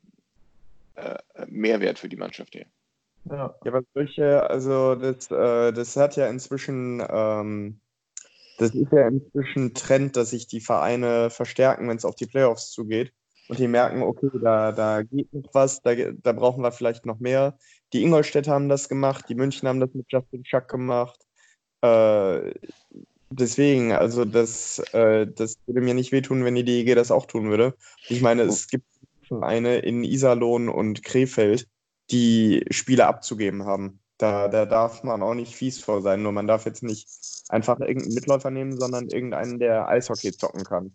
äh, 0.94 1.18
Mehrwert 1.48 1.98
für 1.98 2.08
die 2.10 2.18
Mannschaft 2.18 2.54
her. 2.54 2.68
Ja, 3.26 3.56
aber 3.66 3.82
solche, 3.94 4.50
also 4.50 4.96
das, 4.96 5.30
äh, 5.30 5.72
das 5.72 5.96
hat 5.96 6.16
ja 6.16 6.28
inzwischen, 6.28 7.04
ähm, 7.10 7.80
das 8.58 8.74
ist 8.74 8.92
ja 8.92 9.08
inzwischen 9.08 9.74
Trend, 9.74 10.16
dass 10.16 10.32
sich 10.32 10.48
die 10.48 10.62
Vereine 10.62 11.30
verstärken, 11.30 11.88
wenn 11.88 11.98
es 11.98 12.06
auf 12.06 12.16
die 12.16 12.26
Playoffs 12.26 12.72
zugeht. 12.72 13.14
Und 13.48 13.58
die 13.58 13.68
merken, 13.68 14.04
okay, 14.04 14.30
da, 14.42 14.72
da 14.72 15.02
geht 15.02 15.34
noch 15.34 15.50
was, 15.54 15.82
da, 15.82 15.96
da 15.96 16.34
brauchen 16.34 16.62
wir 16.62 16.72
vielleicht 16.72 17.06
noch 17.06 17.20
mehr. 17.20 17.58
Die 17.94 18.04
Ingolstädter 18.04 18.52
haben 18.52 18.70
das 18.70 18.90
gemacht, 18.90 19.26
die 19.28 19.36
München 19.36 19.68
haben 19.68 19.80
das 19.80 19.94
mit 19.94 20.06
Justin 20.10 20.46
Schack 20.46 20.68
gemacht. 20.70 21.20
Äh, 21.82 22.54
deswegen, 23.32 23.92
also 23.92 24.26
das, 24.26 24.80
äh, 24.94 25.26
das 25.26 25.58
würde 25.66 25.82
mir 25.82 25.94
nicht 25.94 26.12
wehtun, 26.12 26.46
wenn 26.46 26.56
die 26.56 26.64
DEG 26.64 26.96
das 26.96 27.12
auch 27.12 27.26
tun 27.26 27.50
würde. 27.50 27.76
Ich 28.08 28.22
meine, 28.22 28.44
es 28.44 28.68
gibt 28.68 28.86
Vereine 29.28 29.80
in 29.80 30.04
Iserlohn 30.04 30.70
und 30.70 31.04
Krefeld, 31.04 31.68
die 32.12 32.66
Spiele 32.72 33.08
abzugeben 33.08 33.66
haben. 33.66 34.00
Da, 34.18 34.50
da 34.50 34.66
darf 34.66 35.04
man 35.04 35.24
auch 35.24 35.34
nicht 35.34 35.56
fies 35.56 35.80
vor 35.80 36.02
sein, 36.02 36.22
nur 36.24 36.34
man 36.34 36.48
darf 36.48 36.66
jetzt 36.66 36.84
nicht 36.84 37.08
einfach 37.48 37.80
irgendeinen 37.80 38.14
Mitläufer 38.14 38.52
nehmen, 38.52 38.78
sondern 38.78 39.08
irgendeinen, 39.08 39.60
der 39.60 39.88
Eishockey 39.88 40.32
zocken 40.34 40.64
kann. 40.64 40.94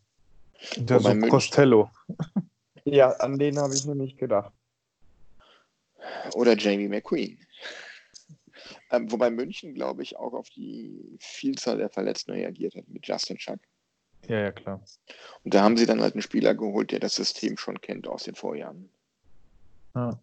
Der 0.76 1.00
so 1.00 1.14
Costello. 1.28 1.90
Ja, 2.84 3.10
an 3.12 3.38
den 3.38 3.58
habe 3.58 3.74
ich 3.74 3.86
nämlich 3.86 4.16
gedacht. 4.16 4.52
Oder 6.34 6.56
Jamie 6.56 6.88
McQueen. 6.88 7.38
Ähm, 8.90 9.10
wobei 9.10 9.30
München, 9.30 9.74
glaube 9.74 10.02
ich, 10.02 10.16
auch 10.16 10.34
auf 10.34 10.50
die 10.50 11.16
Vielzahl 11.18 11.78
der 11.78 11.88
Verletzten 11.88 12.32
reagiert 12.32 12.74
hat 12.74 12.88
mit 12.88 13.06
Justin 13.06 13.38
Schack. 13.38 13.60
Ja, 14.28 14.40
ja, 14.40 14.52
klar. 14.52 14.82
Und 15.42 15.54
da 15.54 15.62
haben 15.62 15.76
sie 15.76 15.86
dann 15.86 16.00
halt 16.00 16.14
einen 16.14 16.22
Spieler 16.22 16.54
geholt, 16.54 16.92
der 16.92 17.00
das 17.00 17.14
System 17.14 17.56
schon 17.56 17.80
kennt 17.80 18.06
aus 18.06 18.24
den 18.24 18.34
Vorjahren. 18.34 18.90
Ja. 19.94 20.18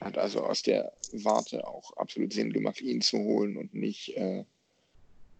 Hat 0.00 0.16
also 0.16 0.44
aus 0.44 0.62
der 0.62 0.92
Warte 1.12 1.66
auch 1.66 1.96
absolut 1.96 2.32
Sinn 2.32 2.52
gemacht, 2.52 2.80
ihn 2.80 3.00
zu 3.00 3.18
holen 3.18 3.56
und 3.56 3.74
nicht 3.74 4.16
äh, 4.16 4.44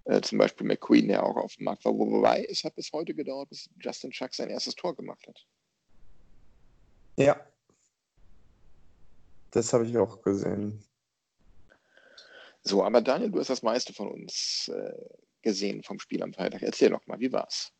äh, 0.05 0.21
zum 0.23 0.39
Beispiel 0.39 0.67
McQueen, 0.67 1.09
der 1.09 1.25
auch 1.25 1.37
auf 1.37 1.57
dem 1.57 1.65
Markt 1.65 1.85
war. 1.85 1.97
Wobei 1.97 2.45
es 2.51 2.65
hat 2.65 2.75
bis 2.75 2.91
heute 2.93 3.15
gedauert, 3.15 3.51
bis 3.51 3.69
Justin 3.79 4.13
Schack 4.13 4.35
sein 4.35 4.51
erstes 4.51 4.75
Tor 4.75 4.97
gemacht 4.97 5.27
hat. 5.27 5.47
Ja. 7.17 7.41
Das 9.51 9.73
habe 9.73 9.87
ich 9.87 9.97
auch 9.97 10.23
gesehen. 10.23 10.83
So, 12.63 12.83
aber 12.83 13.01
Daniel, 13.01 13.31
du 13.31 13.39
hast 13.39 13.51
das 13.51 13.63
meiste 13.63 13.93
von 13.93 14.09
uns 14.09 14.69
äh, 14.75 14.93
gesehen 15.43 15.83
vom 15.83 15.99
Spiel 16.01 16.23
am 16.23 16.33
Freitag. 16.33 16.63
Erzähl 16.63 16.91
doch 16.91 17.07
mal, 17.07 17.21
wie 17.21 17.33
war's? 17.33 17.73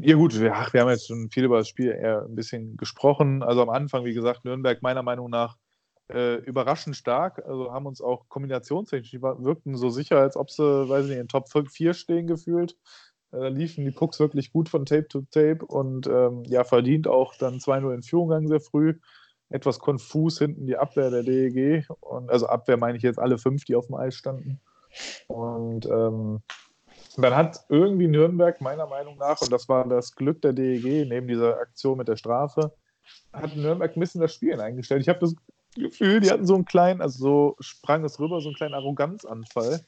Ja 0.00 0.16
gut, 0.16 0.38
wir, 0.38 0.54
ach, 0.54 0.72
wir 0.72 0.80
haben 0.80 0.90
jetzt 0.90 1.06
schon 1.06 1.30
viel 1.30 1.44
über 1.44 1.58
das 1.58 1.68
Spiel 1.68 1.90
eher 1.92 2.22
ein 2.22 2.34
bisschen 2.34 2.76
gesprochen. 2.76 3.42
Also 3.42 3.62
am 3.62 3.70
Anfang, 3.70 4.04
wie 4.04 4.14
gesagt, 4.14 4.44
Nürnberg 4.44 4.82
meiner 4.82 5.02
Meinung 5.02 5.30
nach 5.30 5.56
äh, 6.10 6.36
überraschend 6.36 6.96
stark. 6.96 7.44
Also 7.46 7.72
haben 7.72 7.86
uns 7.86 8.00
auch 8.00 8.28
kombinationstechnisch, 8.28 9.10
die 9.10 9.22
wirkten 9.22 9.76
so 9.76 9.90
sicher, 9.90 10.18
als 10.18 10.36
ob 10.36 10.50
sie, 10.50 10.62
weiß 10.62 11.04
ich 11.04 11.10
nicht, 11.10 11.20
in 11.20 11.28
Top 11.28 11.48
4 11.48 11.94
stehen 11.94 12.26
gefühlt. 12.26 12.72
Äh, 13.32 13.40
da 13.40 13.48
liefen 13.48 13.84
die 13.84 13.90
Pucks 13.90 14.18
wirklich 14.20 14.52
gut 14.52 14.68
von 14.68 14.86
Tape 14.86 15.08
to 15.08 15.22
Tape 15.30 15.64
und 15.66 16.06
ähm, 16.06 16.44
ja, 16.46 16.64
verdient 16.64 17.08
auch 17.08 17.34
dann 17.36 17.58
2-0 17.58 17.94
in 17.94 18.02
Führung 18.02 18.28
gegangen 18.28 18.48
sehr 18.48 18.60
früh. 18.60 18.94
Etwas 19.50 19.78
konfus 19.78 20.38
hinten 20.38 20.66
die 20.66 20.76
Abwehr 20.76 21.10
der 21.10 21.22
DEG. 21.22 21.86
Und, 22.00 22.30
also 22.30 22.46
Abwehr 22.46 22.76
meine 22.76 22.98
ich 22.98 23.02
jetzt 23.02 23.18
alle 23.18 23.38
fünf, 23.38 23.64
die 23.64 23.76
auf 23.76 23.86
dem 23.86 23.96
Eis 23.96 24.14
standen. 24.14 24.60
Und 25.26 25.86
ähm, 25.86 26.42
dann 27.16 27.34
hat 27.34 27.64
irgendwie 27.68 28.08
Nürnberg 28.08 28.60
meiner 28.60 28.86
Meinung 28.86 29.16
nach, 29.16 29.40
und 29.40 29.50
das 29.50 29.68
war 29.68 29.88
das 29.88 30.14
Glück 30.14 30.42
der 30.42 30.52
DEG, 30.52 31.08
neben 31.08 31.26
dieser 31.26 31.58
Aktion 31.58 31.98
mit 31.98 32.08
der 32.08 32.16
Strafe, 32.16 32.72
hat 33.32 33.56
Nürnberg 33.56 33.96
ein 33.96 34.00
bisschen 34.00 34.20
das 34.20 34.34
Spiel 34.34 34.60
eingestellt. 34.60 35.02
Ich 35.02 35.08
habe 35.08 35.20
das 35.20 35.34
Gefühl, 35.78 36.20
die 36.20 36.30
hatten 36.30 36.46
so 36.46 36.54
einen 36.54 36.64
kleinen, 36.64 37.00
also 37.00 37.18
so 37.18 37.56
sprang 37.60 38.04
es 38.04 38.18
rüber, 38.20 38.40
so 38.40 38.48
einen 38.48 38.56
kleinen 38.56 38.74
Arroganzanfall 38.74 39.84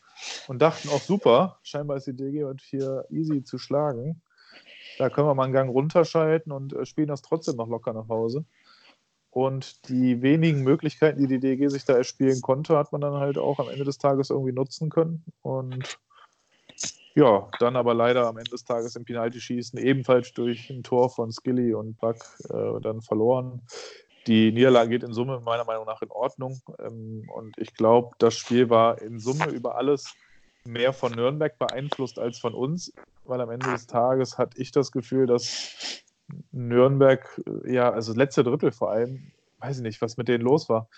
und 0.48 0.60
dachten 0.60 0.88
auch 0.88 1.00
super, 1.00 1.58
scheinbar 1.62 1.96
ist 1.96 2.06
die 2.06 2.16
DG 2.16 2.44
heute 2.44 2.64
hier 2.64 3.04
easy 3.10 3.42
zu 3.42 3.58
schlagen. 3.58 4.22
Da 4.98 5.08
können 5.10 5.26
wir 5.26 5.34
mal 5.34 5.44
einen 5.44 5.52
Gang 5.52 5.70
runterschalten 5.70 6.52
und 6.52 6.72
äh, 6.72 6.84
spielen 6.84 7.08
das 7.08 7.22
trotzdem 7.22 7.56
noch 7.56 7.68
locker 7.68 7.92
nach 7.92 8.08
Hause. 8.08 8.44
Und 9.30 9.88
die 9.88 10.22
wenigen 10.22 10.62
Möglichkeiten, 10.62 11.20
die 11.20 11.28
die 11.28 11.38
DG 11.38 11.68
sich 11.68 11.84
da 11.84 11.94
erspielen 11.94 12.40
konnte, 12.40 12.76
hat 12.76 12.90
man 12.92 13.00
dann 13.00 13.14
halt 13.14 13.38
auch 13.38 13.60
am 13.60 13.68
Ende 13.68 13.84
des 13.84 13.98
Tages 13.98 14.30
irgendwie 14.30 14.52
nutzen 14.52 14.90
können. 14.90 15.24
Und 15.42 15.98
ja, 17.14 17.48
dann 17.60 17.76
aber 17.76 17.94
leider 17.94 18.26
am 18.26 18.38
Ende 18.38 18.50
des 18.50 18.64
Tages 18.64 18.96
im 18.96 19.04
Penalty-Schießen 19.04 19.78
ebenfalls 19.78 20.32
durch 20.32 20.68
ein 20.70 20.82
Tor 20.82 21.10
von 21.10 21.30
Skilly 21.30 21.74
und 21.74 21.98
Buck 21.98 22.16
äh, 22.48 22.80
dann 22.80 23.02
verloren 23.02 23.62
die 24.26 24.52
Niederlage 24.52 24.90
geht 24.90 25.02
in 25.02 25.12
Summe 25.12 25.40
meiner 25.40 25.64
Meinung 25.64 25.86
nach 25.86 26.02
in 26.02 26.10
Ordnung. 26.10 26.60
Ähm, 26.78 27.28
und 27.34 27.56
ich 27.58 27.74
glaube, 27.74 28.14
das 28.18 28.34
Spiel 28.36 28.70
war 28.70 29.00
in 29.00 29.18
Summe 29.18 29.46
über 29.46 29.76
alles 29.76 30.14
mehr 30.64 30.92
von 30.92 31.12
Nürnberg 31.12 31.58
beeinflusst 31.58 32.18
als 32.18 32.38
von 32.38 32.54
uns, 32.54 32.92
weil 33.24 33.40
am 33.40 33.50
Ende 33.50 33.70
des 33.70 33.86
Tages 33.86 34.38
hatte 34.38 34.60
ich 34.60 34.72
das 34.72 34.92
Gefühl, 34.92 35.26
dass 35.26 36.02
Nürnberg, 36.52 37.40
äh, 37.64 37.74
ja, 37.74 37.90
also 37.90 38.12
letzte 38.12 38.44
Drittel 38.44 38.72
vor 38.72 38.90
allem, 38.90 39.32
weiß 39.58 39.78
ich 39.78 39.82
nicht, 39.82 40.02
was 40.02 40.16
mit 40.16 40.28
denen 40.28 40.44
los 40.44 40.68
war. 40.68 40.88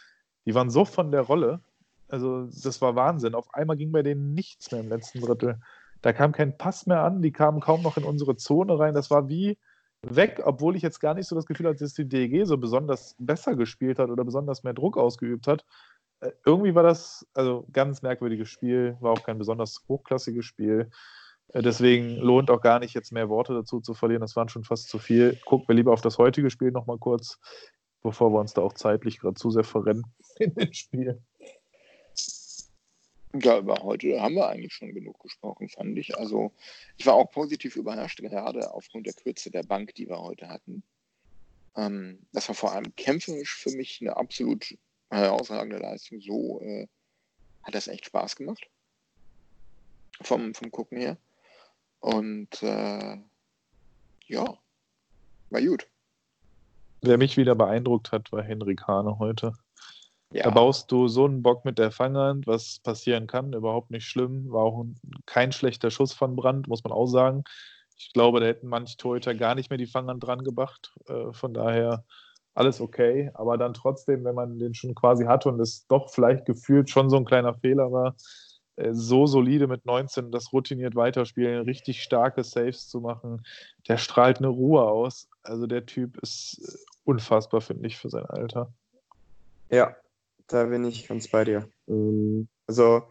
Die 0.46 0.54
waren 0.54 0.70
so 0.70 0.84
von 0.84 1.10
der 1.10 1.22
Rolle. 1.22 1.60
Also, 2.08 2.46
das 2.46 2.82
war 2.82 2.94
Wahnsinn. 2.96 3.34
Auf 3.34 3.54
einmal 3.54 3.76
ging 3.76 3.92
bei 3.92 4.02
denen 4.02 4.34
nichts 4.34 4.70
mehr 4.70 4.80
im 4.80 4.88
letzten 4.88 5.20
Drittel. 5.20 5.60
Da 6.02 6.12
kam 6.12 6.32
kein 6.32 6.58
Pass 6.58 6.86
mehr 6.86 7.02
an, 7.02 7.22
die 7.22 7.32
kamen 7.32 7.60
kaum 7.60 7.82
noch 7.82 7.96
in 7.96 8.04
unsere 8.04 8.36
Zone 8.36 8.78
rein. 8.78 8.92
Das 8.92 9.10
war 9.10 9.28
wie, 9.28 9.56
weg, 10.02 10.42
obwohl 10.44 10.76
ich 10.76 10.82
jetzt 10.82 11.00
gar 11.00 11.14
nicht 11.14 11.28
so 11.28 11.36
das 11.36 11.46
Gefühl 11.46 11.68
hatte, 11.68 11.78
dass 11.78 11.94
die 11.94 12.08
DEG 12.08 12.46
so 12.46 12.58
besonders 12.58 13.14
besser 13.18 13.54
gespielt 13.54 13.98
hat 13.98 14.10
oder 14.10 14.24
besonders 14.24 14.64
mehr 14.64 14.74
Druck 14.74 14.96
ausgeübt 14.96 15.46
hat. 15.46 15.64
Äh, 16.20 16.32
irgendwie 16.44 16.74
war 16.74 16.82
das 16.82 17.26
also 17.34 17.66
ganz 17.72 18.02
merkwürdiges 18.02 18.48
Spiel, 18.48 18.96
war 19.00 19.12
auch 19.12 19.22
kein 19.22 19.38
besonders 19.38 19.84
hochklassiges 19.88 20.44
Spiel. 20.44 20.90
Äh, 21.48 21.62
deswegen 21.62 22.16
lohnt 22.16 22.50
auch 22.50 22.60
gar 22.60 22.78
nicht, 22.78 22.94
jetzt 22.94 23.12
mehr 23.12 23.28
Worte 23.28 23.54
dazu 23.54 23.80
zu 23.80 23.94
verlieren. 23.94 24.22
Das 24.22 24.36
waren 24.36 24.48
schon 24.48 24.64
fast 24.64 24.88
zu 24.88 24.98
viel. 24.98 25.38
Gucken 25.44 25.68
wir 25.68 25.74
lieber 25.74 25.92
auf 25.92 26.00
das 26.00 26.18
heutige 26.18 26.50
Spiel 26.50 26.72
nochmal 26.72 26.98
kurz, 26.98 27.38
bevor 28.02 28.32
wir 28.32 28.40
uns 28.40 28.54
da 28.54 28.62
auch 28.62 28.74
zeitlich 28.74 29.20
gerade 29.20 29.34
zu 29.34 29.50
sehr 29.50 29.64
verrennen 29.64 30.04
in 30.38 30.54
dem 30.54 30.72
Spiel. 30.72 31.22
Ja, 33.34 33.58
über 33.58 33.76
heute 33.82 34.20
haben 34.20 34.34
wir 34.34 34.48
eigentlich 34.48 34.74
schon 34.74 34.92
genug 34.92 35.18
gesprochen, 35.20 35.68
fand 35.68 35.96
ich. 35.96 36.16
Also 36.18 36.52
ich 36.98 37.06
war 37.06 37.14
auch 37.14 37.30
positiv 37.30 37.76
überrascht, 37.76 38.20
gerade 38.20 38.74
aufgrund 38.74 39.06
der 39.06 39.14
Kürze 39.14 39.50
der 39.50 39.62
Bank, 39.62 39.94
die 39.94 40.08
wir 40.08 40.20
heute 40.20 40.48
hatten. 40.48 40.82
Ähm, 41.76 42.26
das 42.32 42.48
war 42.48 42.54
vor 42.54 42.72
allem 42.72 42.94
kämpferisch 42.94 43.54
für 43.54 43.70
mich 43.70 44.00
eine 44.00 44.16
absolut 44.16 44.76
herausragende 45.10 45.78
Leistung. 45.78 46.20
So 46.20 46.60
äh, 46.60 46.86
hat 47.62 47.74
das 47.74 47.88
echt 47.88 48.06
Spaß 48.06 48.36
gemacht. 48.36 48.68
Vom, 50.20 50.54
vom 50.54 50.70
Gucken 50.70 50.98
her. 50.98 51.16
Und 52.00 52.62
äh, 52.62 53.16
ja, 54.26 54.58
war 55.50 55.62
gut. 55.62 55.88
Wer 57.00 57.18
mich 57.18 57.36
wieder 57.36 57.54
beeindruckt 57.54 58.12
hat, 58.12 58.30
war 58.30 58.42
Henrik 58.42 58.86
Hane 58.86 59.18
heute. 59.18 59.54
Ja. 60.32 60.44
Da 60.44 60.50
baust 60.50 60.90
du 60.90 61.08
so 61.08 61.26
einen 61.26 61.42
Bock 61.42 61.64
mit 61.64 61.78
der 61.78 61.90
Fanghand, 61.90 62.46
was 62.46 62.80
passieren 62.80 63.26
kann, 63.26 63.52
überhaupt 63.52 63.90
nicht 63.90 64.06
schlimm. 64.06 64.50
War 64.50 64.62
auch 64.62 64.82
ein, 64.82 64.96
kein 65.26 65.52
schlechter 65.52 65.90
Schuss 65.90 66.12
von 66.12 66.36
Brand, 66.36 66.68
muss 66.68 66.84
man 66.84 66.92
auch 66.92 67.06
sagen. 67.06 67.44
Ich 67.98 68.12
glaube, 68.12 68.40
da 68.40 68.46
hätten 68.46 68.66
manche 68.66 68.96
Torhüter 68.96 69.34
gar 69.34 69.54
nicht 69.54 69.68
mehr 69.70 69.76
die 69.76 69.86
Fanghand 69.86 70.24
dran 70.24 70.42
gebracht. 70.42 70.94
Äh, 71.06 71.32
von 71.32 71.52
daher 71.52 72.04
alles 72.54 72.80
okay. 72.80 73.30
Aber 73.34 73.58
dann 73.58 73.74
trotzdem, 73.74 74.24
wenn 74.24 74.34
man 74.34 74.58
den 74.58 74.74
schon 74.74 74.94
quasi 74.94 75.24
hatte 75.24 75.50
und 75.50 75.60
es 75.60 75.86
doch 75.86 76.10
vielleicht 76.10 76.46
gefühlt 76.46 76.88
schon 76.88 77.10
so 77.10 77.16
ein 77.16 77.24
kleiner 77.24 77.54
Fehler 77.54 77.92
war, 77.92 78.16
äh, 78.76 78.90
so 78.92 79.26
solide 79.26 79.66
mit 79.66 79.84
19 79.84 80.30
das 80.30 80.52
routiniert 80.52 80.94
weiterspielen, 80.94 81.64
richtig 81.64 82.02
starke 82.02 82.42
Saves 82.42 82.88
zu 82.88 83.00
machen, 83.00 83.42
der 83.88 83.98
strahlt 83.98 84.38
eine 84.38 84.48
Ruhe 84.48 84.82
aus. 84.82 85.28
Also 85.42 85.66
der 85.66 85.84
Typ 85.84 86.16
ist 86.18 86.58
äh, 86.62 86.92
unfassbar, 87.04 87.60
finde 87.60 87.86
ich, 87.86 87.98
für 87.98 88.08
sein 88.08 88.26
Alter. 88.26 88.72
Ja, 89.70 89.94
da 90.48 90.64
bin 90.64 90.84
ich 90.84 91.08
ganz 91.08 91.28
bei 91.28 91.44
dir. 91.44 91.68
Ähm, 91.88 92.48
also 92.66 93.02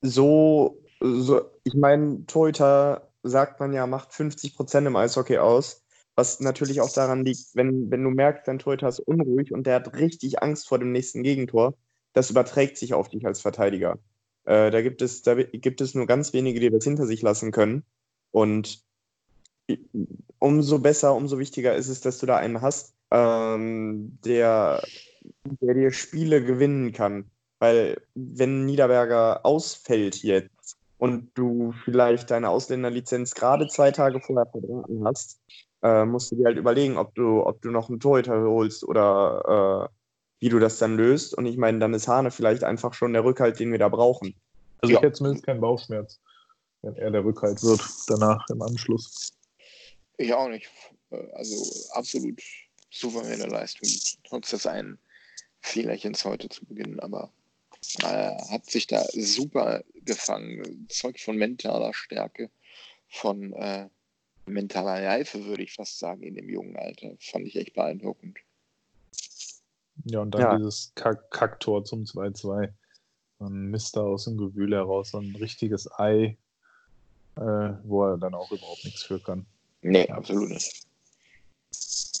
so, 0.00 0.82
so 1.00 1.42
ich 1.64 1.74
meine, 1.74 2.24
Torhüter 2.26 3.10
sagt 3.22 3.60
man 3.60 3.72
ja, 3.72 3.86
macht 3.86 4.12
50 4.12 4.56
Prozent 4.56 4.86
im 4.86 4.96
Eishockey 4.96 5.38
aus. 5.38 5.84
Was 6.14 6.40
natürlich 6.40 6.80
auch 6.80 6.92
daran 6.92 7.24
liegt, 7.24 7.54
wenn, 7.54 7.90
wenn 7.90 8.02
du 8.02 8.10
merkst, 8.10 8.48
dein 8.48 8.58
Torhüter 8.58 8.88
ist 8.88 9.00
unruhig 9.00 9.52
und 9.52 9.66
der 9.66 9.76
hat 9.76 9.94
richtig 9.94 10.42
Angst 10.42 10.68
vor 10.68 10.78
dem 10.78 10.90
nächsten 10.90 11.22
Gegentor, 11.22 11.74
das 12.12 12.30
überträgt 12.30 12.76
sich 12.76 12.94
auf 12.94 13.08
dich 13.08 13.24
als 13.24 13.40
Verteidiger. 13.40 13.98
Äh, 14.44 14.70
da, 14.70 14.82
gibt 14.82 15.02
es, 15.02 15.22
da 15.22 15.34
gibt 15.34 15.80
es 15.80 15.94
nur 15.94 16.06
ganz 16.06 16.32
wenige, 16.32 16.58
die 16.58 16.70
das 16.70 16.82
hinter 16.82 17.06
sich 17.06 17.22
lassen 17.22 17.52
können. 17.52 17.84
Und 18.32 18.82
umso 20.38 20.78
besser, 20.78 21.14
umso 21.14 21.38
wichtiger 21.38 21.74
ist 21.74 21.88
es, 21.88 22.00
dass 22.00 22.18
du 22.18 22.26
da 22.26 22.36
einen 22.36 22.62
hast, 22.62 22.94
ähm, 23.10 24.18
der 24.24 24.82
der 25.44 25.74
dir 25.74 25.92
Spiele 25.92 26.44
gewinnen 26.44 26.92
kann. 26.92 27.30
Weil 27.60 28.00
wenn 28.14 28.66
Niederberger 28.66 29.44
ausfällt 29.44 30.22
jetzt, 30.22 30.78
und 30.98 31.30
du 31.34 31.72
vielleicht 31.84 32.30
deine 32.30 32.50
Ausländerlizenz 32.50 33.34
gerade 33.34 33.68
zwei 33.68 33.92
Tage 33.92 34.20
vorher 34.20 34.46
verbraten 34.46 35.04
hast, 35.04 35.40
äh, 35.82 36.04
musst 36.04 36.32
du 36.32 36.36
dir 36.36 36.46
halt 36.46 36.58
überlegen, 36.58 36.98
ob 36.98 37.14
du, 37.14 37.46
ob 37.46 37.62
du 37.62 37.70
noch 37.70 37.88
einen 37.88 38.00
Torhüter 38.00 38.42
holst 38.42 38.84
oder 38.84 39.88
äh, 39.90 39.94
wie 40.40 40.48
du 40.48 40.58
das 40.58 40.78
dann 40.78 40.96
löst. 40.96 41.34
Und 41.34 41.46
ich 41.46 41.56
meine, 41.56 41.78
dann 41.78 41.94
ist 41.94 42.08
Hane 42.08 42.30
vielleicht 42.30 42.64
einfach 42.64 42.94
schon 42.94 43.12
der 43.12 43.24
Rückhalt, 43.24 43.60
den 43.60 43.70
wir 43.70 43.78
da 43.78 43.88
brauchen. 43.88 44.34
Also 44.80 44.92
Ja. 44.92 44.98
ich 44.98 45.04
hätte 45.04 45.18
zumindest 45.18 45.46
keinen 45.46 45.60
Bauchschmerz, 45.60 46.20
wenn 46.82 46.96
er 46.96 47.12
der 47.12 47.24
Rückhalt 47.24 47.62
wird, 47.62 47.80
danach 48.08 48.44
im 48.50 48.60
Anschluss. 48.60 49.32
Ich 50.16 50.34
auch 50.34 50.48
nicht. 50.48 50.68
Äh, 51.10 51.30
Also 51.32 51.54
absolut 51.92 52.40
souveräne 52.90 53.46
Leistung, 53.46 53.88
trotz 54.24 54.50
des 54.50 54.66
einen 54.66 54.98
Fehlerchens 55.60 56.24
heute 56.24 56.48
zu 56.48 56.64
Beginn, 56.66 57.00
aber 57.00 57.32
äh, 58.02 58.36
hat 58.50 58.66
sich 58.70 58.86
da 58.86 59.04
super 59.12 59.82
gefangen. 60.04 60.86
Zeugt 60.88 61.20
von 61.20 61.36
mentaler 61.36 61.92
Stärke, 61.94 62.50
von 63.08 63.52
äh, 63.52 63.88
mentaler 64.46 65.06
Reife, 65.06 65.44
würde 65.44 65.62
ich 65.62 65.74
fast 65.74 65.98
sagen, 65.98 66.22
in 66.22 66.34
dem 66.34 66.48
jungen 66.48 66.76
Alter. 66.76 67.14
Fand 67.20 67.46
ich 67.46 67.56
echt 67.56 67.74
beeindruckend. 67.74 68.38
Ja, 70.04 70.20
und 70.20 70.30
dann 70.32 70.40
Ja. 70.40 70.56
dieses 70.56 70.92
Kack 70.94 71.30
Kacktor 71.30 71.84
zum 71.84 72.04
2-2. 72.04 72.72
Ein 73.40 73.70
Mister 73.70 74.02
aus 74.02 74.24
dem 74.24 74.36
Gewühl 74.36 74.74
heraus, 74.74 75.10
so 75.10 75.18
ein 75.18 75.36
richtiges 75.36 75.88
Ei, 75.98 76.36
äh, 77.36 77.40
wo 77.84 78.04
er 78.04 78.18
dann 78.18 78.34
auch 78.34 78.50
überhaupt 78.50 78.84
nichts 78.84 79.04
für 79.04 79.20
kann. 79.20 79.46
Nee, 79.82 80.08
absolut 80.08 80.50
nicht. 80.50 80.86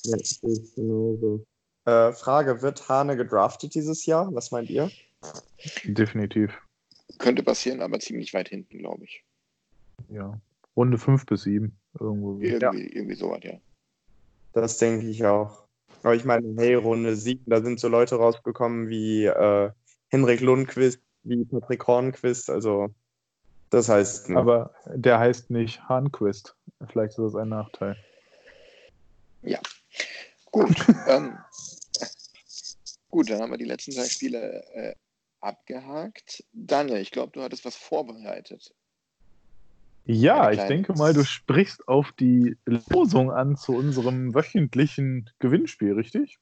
Ja, 0.04 0.16
ich 0.16 0.28
sehe 0.28 0.52
es 0.52 0.74
genauso. 0.74 1.44
Äh, 1.88 2.12
Frage, 2.12 2.60
wird 2.60 2.86
Hane 2.90 3.16
gedraftet 3.16 3.74
dieses 3.74 4.04
Jahr? 4.04 4.28
Was 4.34 4.50
meint 4.50 4.68
ihr? 4.68 4.90
Definitiv. 5.84 6.52
Könnte 7.16 7.42
passieren, 7.42 7.80
aber 7.80 7.98
ziemlich 7.98 8.34
weit 8.34 8.50
hinten, 8.50 8.78
glaube 8.78 9.04
ich. 9.04 9.24
Ja. 10.10 10.38
Runde 10.76 10.98
5 10.98 11.24
bis 11.24 11.44
7. 11.44 11.74
Irgendwo. 11.98 12.38
Irgendwie, 12.40 12.88
irgendwie 12.88 13.14
sowas, 13.14 13.40
ja. 13.42 13.54
Das 14.52 14.76
denke 14.76 15.06
ich 15.06 15.24
auch. 15.24 15.64
Aber 16.02 16.14
ich 16.14 16.26
meine, 16.26 16.54
hey, 16.60 16.74
Runde 16.74 17.16
7, 17.16 17.44
da 17.46 17.62
sind 17.62 17.80
so 17.80 17.88
Leute 17.88 18.16
rausgekommen 18.16 18.90
wie 18.90 19.24
äh, 19.24 19.70
Henrik 20.08 20.42
Lundqvist, 20.42 21.00
wie 21.22 21.42
Patrick 21.46 21.86
Hornquist, 21.86 22.50
also 22.50 22.90
das 23.70 23.88
heißt, 23.88 24.28
ne, 24.28 24.38
Aber 24.38 24.74
der 24.86 25.18
heißt 25.18 25.50
nicht 25.50 25.88
Hahnquist. 25.88 26.54
Vielleicht 26.90 27.12
ist 27.12 27.18
das 27.18 27.34
ein 27.34 27.48
Nachteil. 27.48 27.96
Gut. 30.50 30.76
ähm, 31.08 31.38
gut, 33.08 33.30
dann 33.30 33.40
haben 33.40 33.50
wir 33.50 33.58
die 33.58 33.64
letzten 33.64 33.92
drei 33.92 34.04
Spiele 34.04 34.64
äh, 34.74 34.94
abgehakt. 35.40 36.44
Daniel, 36.52 36.98
ich 36.98 37.10
glaube, 37.10 37.32
du 37.32 37.42
hattest 37.42 37.64
was 37.64 37.76
vorbereitet. 37.76 38.72
Ja, 40.04 40.50
ich 40.50 40.62
denke 40.62 40.94
mal, 40.94 41.12
du 41.12 41.22
sprichst 41.22 41.86
auf 41.86 42.12
die 42.12 42.56
Losung 42.64 43.30
an 43.30 43.56
zu 43.56 43.72
unserem 43.72 44.34
wöchentlichen 44.34 45.28
Gewinnspiel, 45.38 45.92
richtig? 45.92 46.38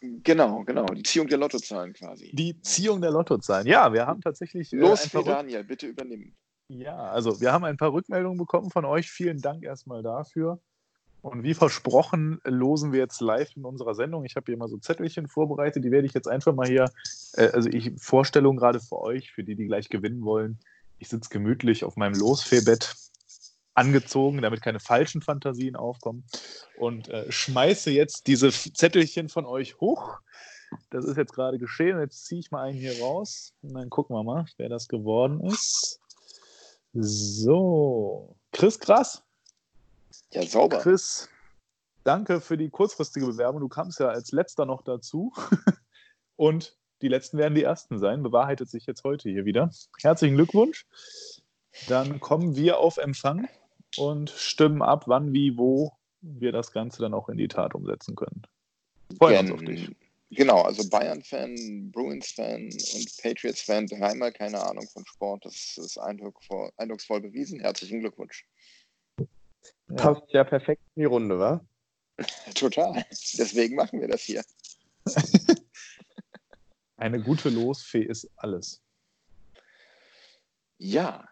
Genau, 0.00 0.64
genau. 0.64 0.86
Die 0.86 1.04
Ziehung 1.04 1.28
der 1.28 1.38
Lottozahlen 1.38 1.92
quasi. 1.92 2.32
Die 2.34 2.60
Ziehung 2.62 3.00
der 3.00 3.12
Lottozahlen. 3.12 3.66
Ja, 3.66 3.92
wir 3.92 4.06
haben 4.06 4.20
tatsächlich 4.20 4.72
äh, 4.72 4.76
Los 4.76 5.04
ein 5.04 5.10
für 5.10 5.22
Daniel, 5.22 5.62
bitte 5.62 5.86
übernimm. 5.86 6.34
Ja, 6.68 6.96
also 6.96 7.40
wir 7.40 7.52
haben 7.52 7.64
ein 7.64 7.76
paar 7.76 7.92
Rückmeldungen 7.92 8.38
bekommen 8.38 8.70
von 8.70 8.84
euch. 8.84 9.08
Vielen 9.08 9.40
Dank 9.40 9.62
erstmal 9.62 10.02
dafür. 10.02 10.60
Und 11.26 11.42
wie 11.42 11.54
versprochen, 11.54 12.40
losen 12.44 12.92
wir 12.92 13.00
jetzt 13.00 13.20
live 13.20 13.50
in 13.56 13.64
unserer 13.64 13.96
Sendung. 13.96 14.24
Ich 14.24 14.36
habe 14.36 14.46
hier 14.46 14.56
mal 14.56 14.68
so 14.68 14.78
Zettelchen 14.78 15.26
vorbereitet, 15.26 15.84
die 15.84 15.90
werde 15.90 16.06
ich 16.06 16.14
jetzt 16.14 16.28
einfach 16.28 16.54
mal 16.54 16.68
hier, 16.68 16.88
äh, 17.32 17.48
also 17.48 17.68
ich 17.68 17.90
Vorstellung 17.98 18.56
gerade 18.56 18.78
für 18.78 19.00
euch, 19.00 19.32
für 19.32 19.42
die, 19.42 19.56
die 19.56 19.66
gleich 19.66 19.88
gewinnen 19.88 20.24
wollen. 20.24 20.60
Ich 20.98 21.08
sitze 21.08 21.28
gemütlich 21.28 21.82
auf 21.82 21.96
meinem 21.96 22.14
Losfehlbett 22.14 22.94
angezogen, 23.74 24.40
damit 24.40 24.62
keine 24.62 24.78
falschen 24.78 25.20
Fantasien 25.20 25.74
aufkommen 25.74 26.24
und 26.78 27.08
äh, 27.08 27.30
schmeiße 27.30 27.90
jetzt 27.90 28.28
diese 28.28 28.50
Zettelchen 28.50 29.28
von 29.28 29.46
euch 29.46 29.80
hoch. 29.80 30.20
Das 30.90 31.04
ist 31.04 31.16
jetzt 31.16 31.32
gerade 31.32 31.58
geschehen. 31.58 31.98
Jetzt 31.98 32.24
ziehe 32.26 32.38
ich 32.38 32.52
mal 32.52 32.62
einen 32.62 32.78
hier 32.78 33.00
raus 33.00 33.52
und 33.62 33.74
dann 33.74 33.90
gucken 33.90 34.14
wir 34.14 34.22
mal, 34.22 34.46
wer 34.58 34.68
das 34.68 34.86
geworden 34.86 35.40
ist. 35.40 36.00
So, 36.92 38.36
Chris 38.52 38.78
Krass. 38.78 39.25
Ja, 40.36 40.46
sauber. 40.46 40.78
Chris, 40.78 41.28
danke 42.04 42.40
für 42.40 42.56
die 42.56 42.68
kurzfristige 42.70 43.26
Bewerbung. 43.26 43.60
Du 43.60 43.68
kamst 43.68 43.98
ja 44.00 44.08
als 44.08 44.32
letzter 44.32 44.66
noch 44.66 44.82
dazu. 44.82 45.32
Und 46.36 46.76
die 47.02 47.08
letzten 47.08 47.38
werden 47.38 47.54
die 47.54 47.62
ersten 47.62 47.98
sein. 47.98 48.22
Bewahrheitet 48.22 48.68
sich 48.70 48.86
jetzt 48.86 49.04
heute 49.04 49.30
hier 49.30 49.44
wieder. 49.44 49.70
Herzlichen 50.00 50.36
Glückwunsch. 50.36 50.86
Dann 51.88 52.20
kommen 52.20 52.56
wir 52.56 52.78
auf 52.78 52.96
Empfang 52.96 53.48
und 53.98 54.30
stimmen 54.30 54.82
ab, 54.82 55.04
wann, 55.06 55.32
wie, 55.32 55.56
wo 55.58 55.92
wir 56.20 56.52
das 56.52 56.72
Ganze 56.72 57.02
dann 57.02 57.14
auch 57.14 57.28
in 57.28 57.36
die 57.36 57.48
Tat 57.48 57.74
umsetzen 57.74 58.14
können. 58.16 58.42
Freuen 59.18 59.40
uns 59.40 59.50
auf 59.52 59.60
dich. 59.60 59.86
Gen- 59.86 59.96
Genau, 60.30 60.62
also 60.62 60.88
Bayern-Fan, 60.90 61.92
Bruins-Fan 61.92 62.64
und 62.64 63.16
Patriots-Fan, 63.22 63.86
dreimal 63.86 64.32
keine 64.32 64.60
Ahnung 64.60 64.84
von 64.92 65.06
Sport. 65.06 65.44
Das 65.44 65.76
ist 65.78 65.98
eindrucksvoll, 65.98 66.72
eindrucksvoll 66.78 67.20
bewiesen. 67.20 67.60
Herzlichen 67.60 68.00
Glückwunsch. 68.00 68.44
Ja. 69.88 69.96
passt 69.96 70.22
ja 70.28 70.44
perfekt 70.44 70.82
in 70.94 71.00
die 71.00 71.06
Runde, 71.06 71.38
wa? 71.38 71.64
Total. 72.54 73.04
Deswegen 73.10 73.76
machen 73.76 74.00
wir 74.00 74.08
das 74.08 74.22
hier. 74.22 74.42
Eine 76.96 77.22
gute 77.22 77.50
Losfee 77.50 78.02
ist 78.02 78.28
alles. 78.36 78.82
Ja. 80.78 81.28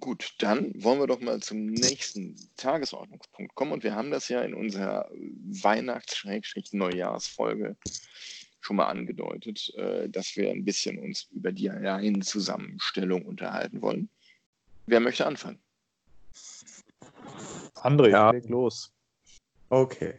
Gut, 0.00 0.34
dann 0.38 0.72
wollen 0.82 1.00
wir 1.00 1.06
doch 1.08 1.20
mal 1.20 1.40
zum 1.40 1.66
nächsten 1.66 2.36
Tagesordnungspunkt 2.56 3.54
kommen. 3.56 3.72
Und 3.72 3.82
wir 3.82 3.96
haben 3.96 4.12
das 4.12 4.28
ja 4.28 4.42
in 4.42 4.54
unserer 4.54 5.10
Weihnachts-Neujahrsfolge 5.10 7.76
schon 8.60 8.76
mal 8.76 8.86
angedeutet, 8.86 9.74
äh, 9.76 10.08
dass 10.08 10.36
wir 10.36 10.50
ein 10.50 10.64
bisschen 10.64 10.98
uns 10.98 11.26
über 11.32 11.50
die 11.50 11.66
Reihenzusammenstellung 11.68 13.24
unterhalten 13.24 13.82
wollen. 13.82 14.08
Wer 14.86 15.00
möchte 15.00 15.26
anfangen? 15.26 15.58
André, 17.82 18.10
Ja. 18.10 18.30
leg 18.30 18.48
los. 18.48 18.92
Okay. 19.70 20.14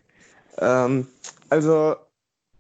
Ähm, 0.58 1.08
also 1.50 1.95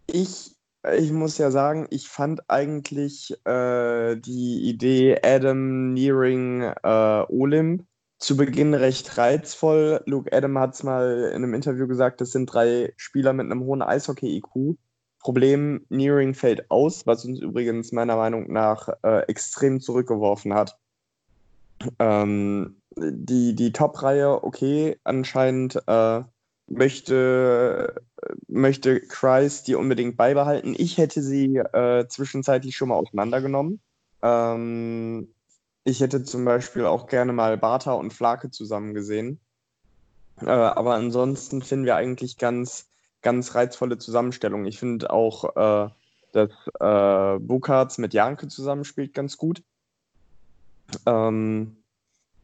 ich, 0.07 0.55
ich 0.97 1.11
muss 1.11 1.37
ja 1.37 1.51
sagen, 1.51 1.87
ich 1.89 2.07
fand 2.07 2.49
eigentlich 2.49 3.33
äh, 3.45 4.15
die 4.15 4.61
Idee 4.69 5.19
Adam 5.23 5.93
Nearing 5.93 6.61
äh, 6.61 7.25
Olymp 7.29 7.85
zu 8.17 8.35
Beginn 8.35 8.73
recht 8.73 9.17
reizvoll. 9.17 10.01
Luke 10.05 10.31
Adam 10.35 10.57
hat 10.57 10.73
es 10.73 10.83
mal 10.83 11.31
in 11.33 11.43
einem 11.43 11.53
Interview 11.53 11.87
gesagt, 11.87 12.21
das 12.21 12.31
sind 12.31 12.47
drei 12.47 12.93
Spieler 12.97 13.33
mit 13.33 13.45
einem 13.45 13.63
hohen 13.63 13.81
Eishockey-IQ. 13.81 14.77
Problem, 15.19 15.85
Nearing 15.89 16.33
fällt 16.33 16.69
aus, 16.71 17.05
was 17.05 17.25
uns 17.25 17.39
übrigens 17.39 17.91
meiner 17.91 18.15
Meinung 18.15 18.51
nach 18.51 18.89
äh, 19.03 19.19
extrem 19.27 19.81
zurückgeworfen 19.81 20.53
hat. 20.53 20.77
Ähm, 21.99 22.78
die 23.01 23.55
die 23.55 23.71
Top-Reihe, 23.71 24.43
okay, 24.43 24.97
anscheinend 25.03 25.81
äh, 25.87 26.23
möchte, 26.67 27.95
möchte 28.47 29.01
Kreis 29.01 29.63
die 29.63 29.75
unbedingt 29.75 30.17
beibehalten. 30.17 30.75
Ich 30.77 30.97
hätte 30.97 31.21
sie 31.21 31.57
äh, 31.57 32.07
zwischenzeitlich 32.07 32.75
schon 32.75 32.89
mal 32.89 32.95
auseinandergenommen. 32.95 33.81
Ähm, 34.21 35.33
ich 35.83 36.01
hätte 36.01 36.23
zum 36.23 36.45
Beispiel 36.45 36.85
auch 36.85 37.07
gerne 37.07 37.33
mal 37.33 37.57
Bartha 37.57 37.93
und 37.93 38.13
Flake 38.13 38.51
zusammen 38.51 38.93
gesehen. 38.93 39.39
Äh, 40.41 40.49
aber 40.49 40.95
ansonsten 40.95 41.61
finden 41.61 41.85
wir 41.85 41.95
eigentlich 41.95 42.37
ganz, 42.37 42.89
ganz 43.21 43.55
reizvolle 43.55 43.97
Zusammenstellungen. 43.97 44.67
Ich 44.67 44.79
finde 44.79 45.09
auch, 45.11 45.55
äh, 45.55 45.89
dass 46.31 46.51
äh, 46.79 47.39
Bukarts 47.39 47.97
mit 47.97 48.13
Janke 48.13 48.47
zusammenspielt 48.47 49.13
ganz 49.13 49.37
gut. 49.37 49.63
Ähm, 51.05 51.78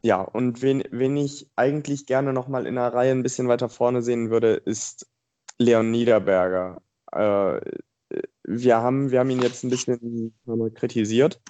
ja, 0.06 0.20
und 0.20 0.62
wen, 0.62 0.84
wen 0.92 1.16
ich 1.16 1.48
eigentlich 1.56 2.06
gerne 2.06 2.32
nochmal 2.32 2.66
in 2.66 2.76
der 2.76 2.94
Reihe 2.94 3.10
ein 3.10 3.24
bisschen 3.24 3.48
weiter 3.48 3.68
vorne 3.68 4.02
sehen 4.02 4.30
würde, 4.30 4.54
ist 4.54 5.08
Leon 5.58 5.90
Niederberger. 5.90 6.80
Äh, 7.10 7.60
wir, 8.44 8.76
haben, 8.76 9.10
wir 9.10 9.18
haben 9.18 9.30
ihn 9.30 9.42
jetzt 9.42 9.64
ein 9.64 9.70
bisschen 9.70 10.32
kritisiert. 10.76 11.40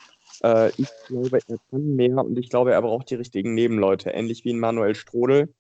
Äh, 0.43 0.71
ich 0.79 0.89
glaube, 1.07 1.39
er 1.47 1.57
kann 1.71 1.97
mehr 1.97 2.17
und 2.25 2.39
ich 2.39 2.49
glaube, 2.49 2.73
er 2.73 2.81
braucht 2.81 3.11
die 3.11 3.17
richtigen 3.17 3.53
Nebenleute, 3.53 4.09
ähnlich 4.09 4.47
wie 4.47 4.55
ein 4.55 4.59
Manuel 4.59 4.95
Strodel 4.95 5.55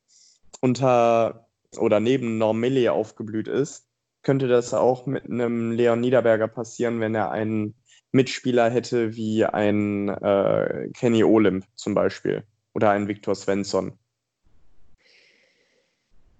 unter 0.62 1.46
oder 1.76 2.00
neben 2.00 2.38
Normilli 2.38 2.88
aufgeblüht 2.88 3.46
ist. 3.46 3.86
Könnte 4.22 4.48
das 4.48 4.72
auch 4.72 5.04
mit 5.04 5.26
einem 5.26 5.72
Leon 5.72 6.00
Niederberger 6.00 6.48
passieren, 6.48 7.00
wenn 7.00 7.14
er 7.14 7.30
einen 7.30 7.74
Mitspieler 8.10 8.70
hätte 8.70 9.14
wie 9.16 9.44
ein 9.44 10.08
äh, 10.08 10.88
Kenny 10.94 11.24
Olymp 11.24 11.66
zum 11.74 11.92
Beispiel 11.94 12.42
oder 12.76 12.90
ein 12.90 13.08
Viktor 13.08 13.34
Svensson. 13.34 13.98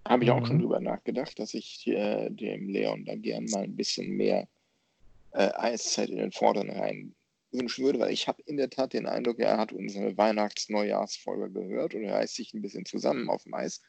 Habe 0.07 0.25
ich 0.25 0.31
auch 0.31 0.41
Mhm. 0.41 0.45
schon 0.45 0.59
drüber 0.59 0.81
nachgedacht, 0.81 1.39
dass 1.39 1.55
ich 1.55 1.87
äh, 1.87 2.29
dem 2.29 2.69
Leon 2.69 3.07
da 3.07 3.17
gern 3.17 3.47
mal 3.47 3.65
ein 3.65 3.75
bisschen 3.75 4.11
mehr 4.11 4.47
äh, 5.31 5.51
Eiszeit 5.55 6.11
in 6.11 6.19
den 6.19 6.33
vorderen 6.33 6.69
Reihen 6.69 7.17
wünschen 7.53 7.87
würde, 7.87 8.01
weil 8.01 8.13
ich 8.13 8.29
habe 8.29 8.43
in 8.43 8.59
der 8.59 8.69
Tat 8.69 8.93
den 8.93 9.07
Eindruck, 9.07 9.39
er 9.39 9.57
hat 9.57 9.73
unsere 9.73 10.15
Weihnachts-Neujahrsfolge 10.19 11.51
gehört 11.51 11.95
oder 11.95 12.05
er 12.05 12.17
reißt 12.17 12.35
sich 12.35 12.53
ein 12.53 12.61
bisschen 12.61 12.85
zusammen 12.85 13.31
auf 13.31 13.45
dem 13.45 13.55
Eis. 13.55 13.81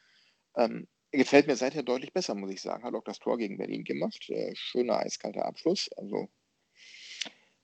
Ähm, 0.55 0.87
gefällt 1.11 1.47
mir 1.47 1.57
seither 1.57 1.83
deutlich 1.83 2.13
besser, 2.13 2.33
muss 2.33 2.51
ich 2.51 2.61
sagen. 2.61 2.85
Hat 2.85 2.93
auch 2.93 3.03
das 3.03 3.19
Tor 3.19 3.37
gegen 3.37 3.57
Berlin 3.57 3.83
gemacht. 3.83 4.29
Äh, 4.29 4.55
schöner, 4.55 4.99
eiskalter 4.99 5.43
Abschluss. 5.43 5.89
Also 5.97 6.29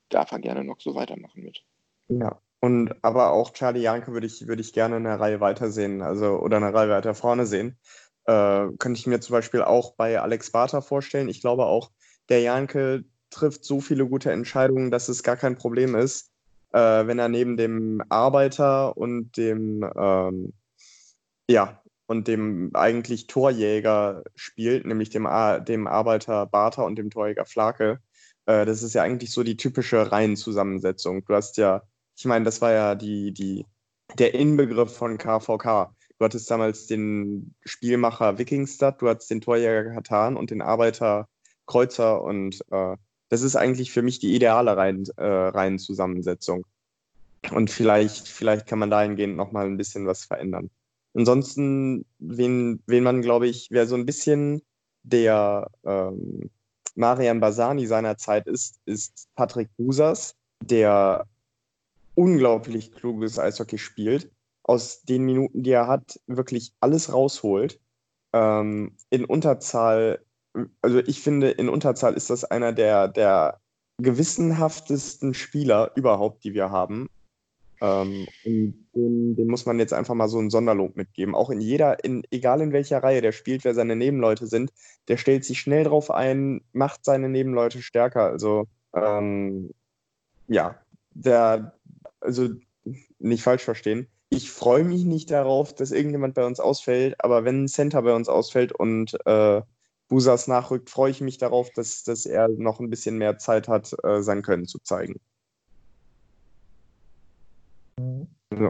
darf 0.10 0.34
er 0.34 0.40
gerne 0.40 0.66
noch 0.66 0.82
so 0.82 0.94
weitermachen 0.94 1.42
mit. 1.42 1.64
Ja, 2.10 2.42
und 2.64 2.96
aber 3.02 3.32
auch 3.32 3.52
Charlie 3.52 3.82
Janke 3.82 4.14
würde 4.14 4.26
ich, 4.26 4.48
würde 4.48 4.62
ich 4.62 4.72
gerne 4.72 4.96
eine 4.96 5.20
Reihe 5.20 5.42
weitersehen, 5.42 6.02
also 6.02 6.40
oder 6.40 6.56
eine 6.56 6.74
Reihe 6.74 6.92
weiter 6.92 7.14
vorne 7.14 7.46
sehen. 7.46 7.78
Äh, 8.24 8.68
könnte 8.80 8.98
ich 8.98 9.06
mir 9.06 9.20
zum 9.20 9.34
Beispiel 9.34 9.62
auch 9.62 9.96
bei 9.96 10.22
Alex 10.22 10.50
Barter 10.50 10.82
vorstellen. 10.82 11.28
Ich 11.28 11.42
glaube 11.42 11.66
auch, 11.66 11.92
der 12.30 12.40
Janke 12.40 13.04
trifft 13.32 13.66
so 13.66 13.82
viele 13.82 14.08
gute 14.08 14.32
Entscheidungen, 14.32 14.92
dass 14.92 15.10
es 15.10 15.24
gar 15.24 15.36
kein 15.36 15.58
Problem 15.58 15.94
ist, 15.94 16.32
äh, 16.72 17.06
wenn 17.06 17.20
er 17.20 17.28
neben 17.28 17.58
dem 17.58 18.02
Arbeiter 18.08 18.96
und 18.96 19.36
dem 19.36 19.84
ähm, 19.98 20.54
ja 21.50 21.82
und 22.08 22.30
dem 22.30 22.72
eigentlich 22.76 23.28
Torjäger 23.28 24.24
spielt, 24.36 24.86
nämlich 24.86 25.10
dem, 25.10 25.28
dem 25.68 25.88
Arbeiter 25.88 26.46
Barter 26.46 26.86
und 26.86 26.96
dem 26.96 27.10
Torjäger 27.10 27.44
Flake. 27.44 28.00
Äh, 28.46 28.66
das 28.66 28.84
ist 28.84 28.94
ja 28.94 29.04
eigentlich 29.04 29.32
so 29.32 29.44
die 29.44 29.58
typische 29.58 30.14
Reihenzusammensetzung. 30.14 31.26
Du 31.26 31.34
hast 31.36 31.58
ja, 31.58 31.84
ich 32.16 32.26
meine, 32.26 32.46
das 32.46 32.62
war 32.62 32.72
ja 32.72 32.96
die, 32.96 33.32
die, 33.32 33.66
der 34.18 34.34
Inbegriff 34.34 34.96
von 34.96 35.18
KVK. 35.18 35.94
Du 36.20 36.26
hattest 36.26 36.50
damals 36.50 36.88
den 36.88 37.56
Spielmacher 37.66 38.38
Wikingstad, 38.38 39.02
du 39.02 39.10
hattest 39.10 39.32
den 39.32 39.42
Torjäger 39.42 39.94
Katan 39.94 40.38
und 40.38 40.52
den 40.52 40.62
Arbeiter 40.62 41.28
Kreuzer 41.66 42.22
und 42.22 42.62
äh, 42.72 42.96
das 43.30 43.42
ist 43.42 43.56
eigentlich 43.56 43.92
für 43.92 44.02
mich 44.02 44.20
die 44.20 44.36
ideale 44.36 44.78
Reihen, 44.78 45.06
äh, 45.18 45.26
Reihenzusammensetzung. 45.26 46.66
Und 47.52 47.72
vielleicht, 47.72 48.28
vielleicht 48.28 48.68
kann 48.68 48.80
man 48.80 48.90
dahingehend 48.90 49.36
nochmal 49.36 49.66
ein 49.66 49.78
bisschen 49.78 50.06
was 50.06 50.26
verändern. 50.26 50.70
Ansonsten, 51.14 52.06
wen, 52.20 52.82
wen 52.86 53.04
man, 53.04 53.22
glaube 53.22 53.48
ich, 53.48 53.70
wer 53.72 53.88
so 53.88 53.96
ein 53.96 54.06
bisschen 54.06 54.62
der 55.04 55.70
ähm, 55.84 56.50
Marian 56.96 57.40
Basani 57.40 57.86
seiner 57.86 58.18
Zeit 58.18 58.48
ist, 58.48 58.80
ist 58.86 59.28
Patrick 59.36 59.70
Busas, 59.78 60.36
der 60.62 61.26
unglaublich 62.16 62.92
kluges 62.92 63.40
Eishockey 63.40 63.78
spielt, 63.78 64.32
aus 64.64 65.04
den 65.04 65.24
Minuten, 65.24 65.64
die 65.64 65.72
er 65.72 65.88
hat, 65.88 66.20
wirklich 66.28 66.74
alles 66.80 67.12
rausholt. 67.12 67.80
Ähm, 68.34 68.96
in 69.10 69.26
Unterzahl, 69.26 70.24
also 70.82 71.00
ich 71.00 71.22
finde, 71.22 71.52
in 71.52 71.70
Unterzahl 71.70 72.14
ist 72.14 72.30
das 72.30 72.46
einer 72.46 72.72
der, 72.72 73.08
der 73.08 73.60
gewissenhaftesten 73.98 75.34
Spieler 75.34 75.92
überhaupt, 75.96 76.44
die 76.44 76.54
wir 76.54 76.72
haben. 76.72 77.10
Ähm, 77.82 78.28
dem, 78.46 79.36
dem, 79.36 79.48
muss 79.48 79.66
man 79.66 79.78
jetzt 79.78 79.94
einfach 79.94 80.14
mal 80.14 80.30
so 80.30 80.40
einen 80.40 80.50
Sonderlob 80.50 80.96
mitgeben. 80.96 81.36
Auch 81.36 81.50
in 81.50 81.60
jeder, 81.60 82.04
in, 82.04 82.24
egal 82.32 82.62
in 82.62 82.72
welcher 82.72 83.04
Reihe 83.04 83.22
der 83.22 83.34
spielt, 83.34 83.66
wer 83.66 83.74
seine 83.74 83.98
Nebenleute 83.98 84.48
sind, 84.48 84.72
der 85.10 85.18
stellt 85.18 85.44
sich 85.44 85.60
schnell 85.60 85.84
drauf 85.84 86.10
ein, 86.10 86.62
macht 86.72 87.04
seine 87.04 87.28
Nebenleute 87.28 87.82
stärker. 87.82 88.24
Also 88.24 88.68
ähm, 88.96 89.72
ja, 90.48 90.80
der, 91.12 91.74
also 92.24 92.50
nicht 93.20 93.44
falsch 93.44 93.64
verstehen. 93.64 94.08
Ich 94.30 94.52
freue 94.52 94.84
mich 94.84 95.06
nicht 95.06 95.30
darauf, 95.30 95.76
dass 95.76 95.92
irgendjemand 95.92 96.34
bei 96.34 96.46
uns 96.46 96.60
ausfällt, 96.60 97.16
aber 97.24 97.46
wenn 97.46 97.64
ein 97.64 97.68
Center 97.68 98.02
bei 98.02 98.14
uns 98.14 98.30
ausfällt 98.30 98.72
und 98.72 99.16
äh, 99.26 99.62
Busas 100.08 100.48
nachrückt, 100.48 100.90
freue 100.90 101.12
ich 101.12 101.22
mich 101.22 101.38
darauf, 101.38 101.72
dass, 101.72 102.04
dass 102.04 102.26
er 102.26 102.48
noch 102.48 102.80
ein 102.80 102.90
bisschen 102.90 103.18
mehr 103.18 103.38
Zeit 103.38 103.68
hat, 103.68 103.96
äh, 104.04 104.22
sein 104.22 104.42
Können 104.42 104.66
zu 104.66 104.80
zeigen. 104.80 105.20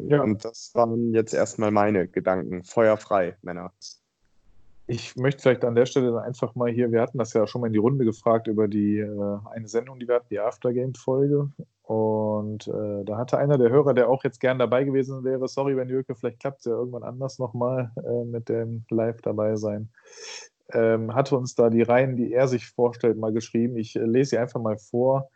Ja. 0.08 0.22
Und 0.22 0.46
das 0.46 0.72
waren 0.74 1.14
jetzt 1.14 1.34
erstmal 1.34 1.72
meine 1.72 2.08
Gedanken. 2.08 2.64
Feuerfrei, 2.64 3.36
Männer. 3.42 3.72
Ich 4.86 5.16
möchte 5.16 5.42
vielleicht 5.42 5.64
an 5.64 5.76
der 5.76 5.86
Stelle 5.86 6.22
einfach 6.22 6.56
mal 6.56 6.70
hier, 6.70 6.92
wir 6.92 7.02
hatten 7.02 7.18
das 7.18 7.34
ja 7.34 7.48
schon 7.48 7.62
mal 7.62 7.68
in 7.68 7.74
die 7.74 7.80
Runde 7.80 8.04
gefragt 8.04 8.48
über 8.48 8.68
die 8.68 9.00
äh, 9.00 9.38
eine 9.52 9.68
Sendung, 9.68 10.00
die 10.00 10.08
wir 10.08 10.16
hatten, 10.16 10.28
die 10.30 10.40
Aftergame-Folge. 10.40 11.50
Und 11.84 12.68
äh, 12.68 13.04
da 13.04 13.18
hatte 13.18 13.38
einer 13.38 13.58
der 13.58 13.70
Hörer, 13.70 13.94
der 13.94 14.10
auch 14.10 14.24
jetzt 14.24 14.40
gern 14.40 14.58
dabei 14.58 14.86
gewesen 14.86 15.24
wäre, 15.24 15.48
sorry, 15.50 15.76
wenn 15.76 15.90
Jürke, 15.90 16.16
vielleicht 16.16 16.40
klappt 16.40 16.60
es 16.60 16.66
ja 16.66 16.72
irgendwann 16.72 17.04
anders 17.04 17.40
nochmal 17.40 17.92
äh, 17.98 18.24
mit 18.24 18.48
dem 18.48 18.86
Live 18.90 19.22
dabei 19.22 19.58
sein, 19.58 19.90
ähm, 20.72 21.14
hatte 21.14 21.38
uns 21.38 21.56
da 21.56 21.70
die 21.70 21.82
Reihen, 21.82 22.16
die 22.16 22.32
er 22.32 22.48
sich 22.48 22.68
vorstellt, 22.68 23.18
mal 23.18 23.34
geschrieben. 23.34 23.76
Ich 23.78 23.98
äh, 23.98 24.06
lese 24.06 24.32
sie 24.32 24.38
einfach 24.38 24.62
mal 24.62 24.78
vor. 24.78 25.30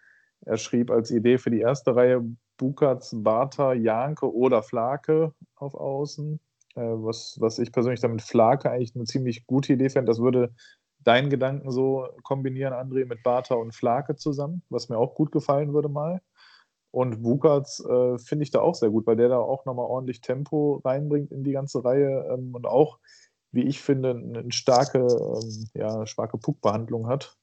Er 0.46 0.58
schrieb 0.58 0.90
als 0.90 1.12
Idee 1.12 1.38
für 1.38 1.52
die 1.52 1.60
erste 1.60 1.96
Reihe 1.96 2.24
Bukatz, 2.58 3.12
Barter, 3.14 3.74
Janke 3.74 4.34
oder 4.34 4.64
Flake 4.64 5.34
auf 5.56 5.76
Außen. 5.76 6.40
Äh, 6.76 6.82
was, 6.82 7.38
was 7.40 7.60
ich 7.60 7.72
persönlich 7.72 8.00
damit 8.00 8.22
Flake 8.22 8.70
eigentlich 8.72 8.96
eine 8.96 9.06
ziemlich 9.06 9.46
gute 9.48 9.74
Idee 9.74 9.90
fände. 9.90 10.10
Das 10.10 10.20
würde 10.20 10.54
deinen 11.00 11.30
Gedanken 11.30 11.72
so 11.72 12.08
kombinieren, 12.24 12.74
André, 12.74 13.06
mit 13.06 13.24
Barter 13.24 13.58
und 13.58 13.74
Flake 13.74 14.16
zusammen, 14.16 14.62
was 14.70 14.90
mir 14.90 14.98
auch 14.98 15.16
gut 15.16 15.32
gefallen 15.32 15.74
würde 15.74 15.90
mal. 15.90 16.22
Und 16.92 17.22
Bukatz 17.22 17.80
äh, 17.80 18.18
finde 18.18 18.44
ich 18.44 18.52
da 18.52 18.62
auch 18.62 18.76
sehr 18.76 18.90
gut, 18.90 19.06
weil 19.08 19.18
der 19.18 19.30
da 19.30 19.38
auch 19.38 19.66
nochmal 19.66 19.86
ordentlich 19.86 20.22
Tempo 20.22 20.82
reinbringt 20.84 21.32
in 21.32 21.44
die 21.44 21.52
ganze 21.52 21.84
Reihe 21.84 22.26
ähm, 22.32 22.56
und 22.56 22.66
auch, 22.66 23.00
wie 23.52 23.64
ich 23.64 23.82
finde, 23.82 24.12
eine 24.12 24.52
starke, 24.52 25.00
ähm, 25.00 25.68
ja, 25.74 26.06
starke 26.06 26.38
Puckbehandlung 26.38 27.08
hat 27.08 27.38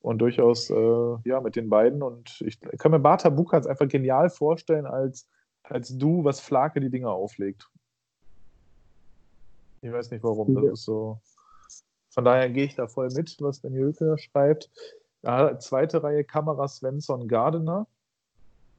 und 0.00 0.18
durchaus 0.18 0.70
äh, 0.70 1.16
ja 1.24 1.40
mit 1.40 1.56
den 1.56 1.70
beiden. 1.70 2.02
Und 2.02 2.40
ich 2.42 2.60
kann 2.60 2.92
mir 2.92 3.00
Bata 3.00 3.30
Bukatz 3.30 3.66
einfach 3.66 3.88
genial 3.88 4.30
vorstellen 4.30 4.86
als, 4.86 5.28
als 5.64 5.96
du, 5.96 6.24
was 6.24 6.40
Flake 6.40 6.80
die 6.80 6.90
Dinger 6.90 7.10
auflegt. 7.10 7.70
Ich 9.80 9.92
weiß 9.92 10.10
nicht 10.10 10.22
warum. 10.22 10.54
Das 10.54 10.64
ist 10.64 10.84
so. 10.84 11.20
Von 12.10 12.24
daher 12.24 12.48
gehe 12.48 12.64
ich 12.64 12.74
da 12.74 12.86
voll 12.86 13.08
mit, 13.08 13.36
was 13.40 13.60
Ben 13.60 13.74
Jülke 13.74 14.16
schreibt. 14.18 14.70
Ja, 15.22 15.58
zweite 15.58 16.02
Reihe 16.02 16.22
Kamera 16.22 16.68
Svensson 16.68 17.26
Gardener. 17.26 17.86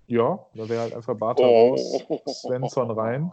Ja, 0.07 0.39
da 0.53 0.69
wäre 0.69 0.81
halt 0.81 0.93
einfach 0.93 1.15
Bata 1.15 1.43
oh. 1.43 1.69
raus, 1.69 2.03
Svensson 2.41 2.91
rein. 2.91 3.31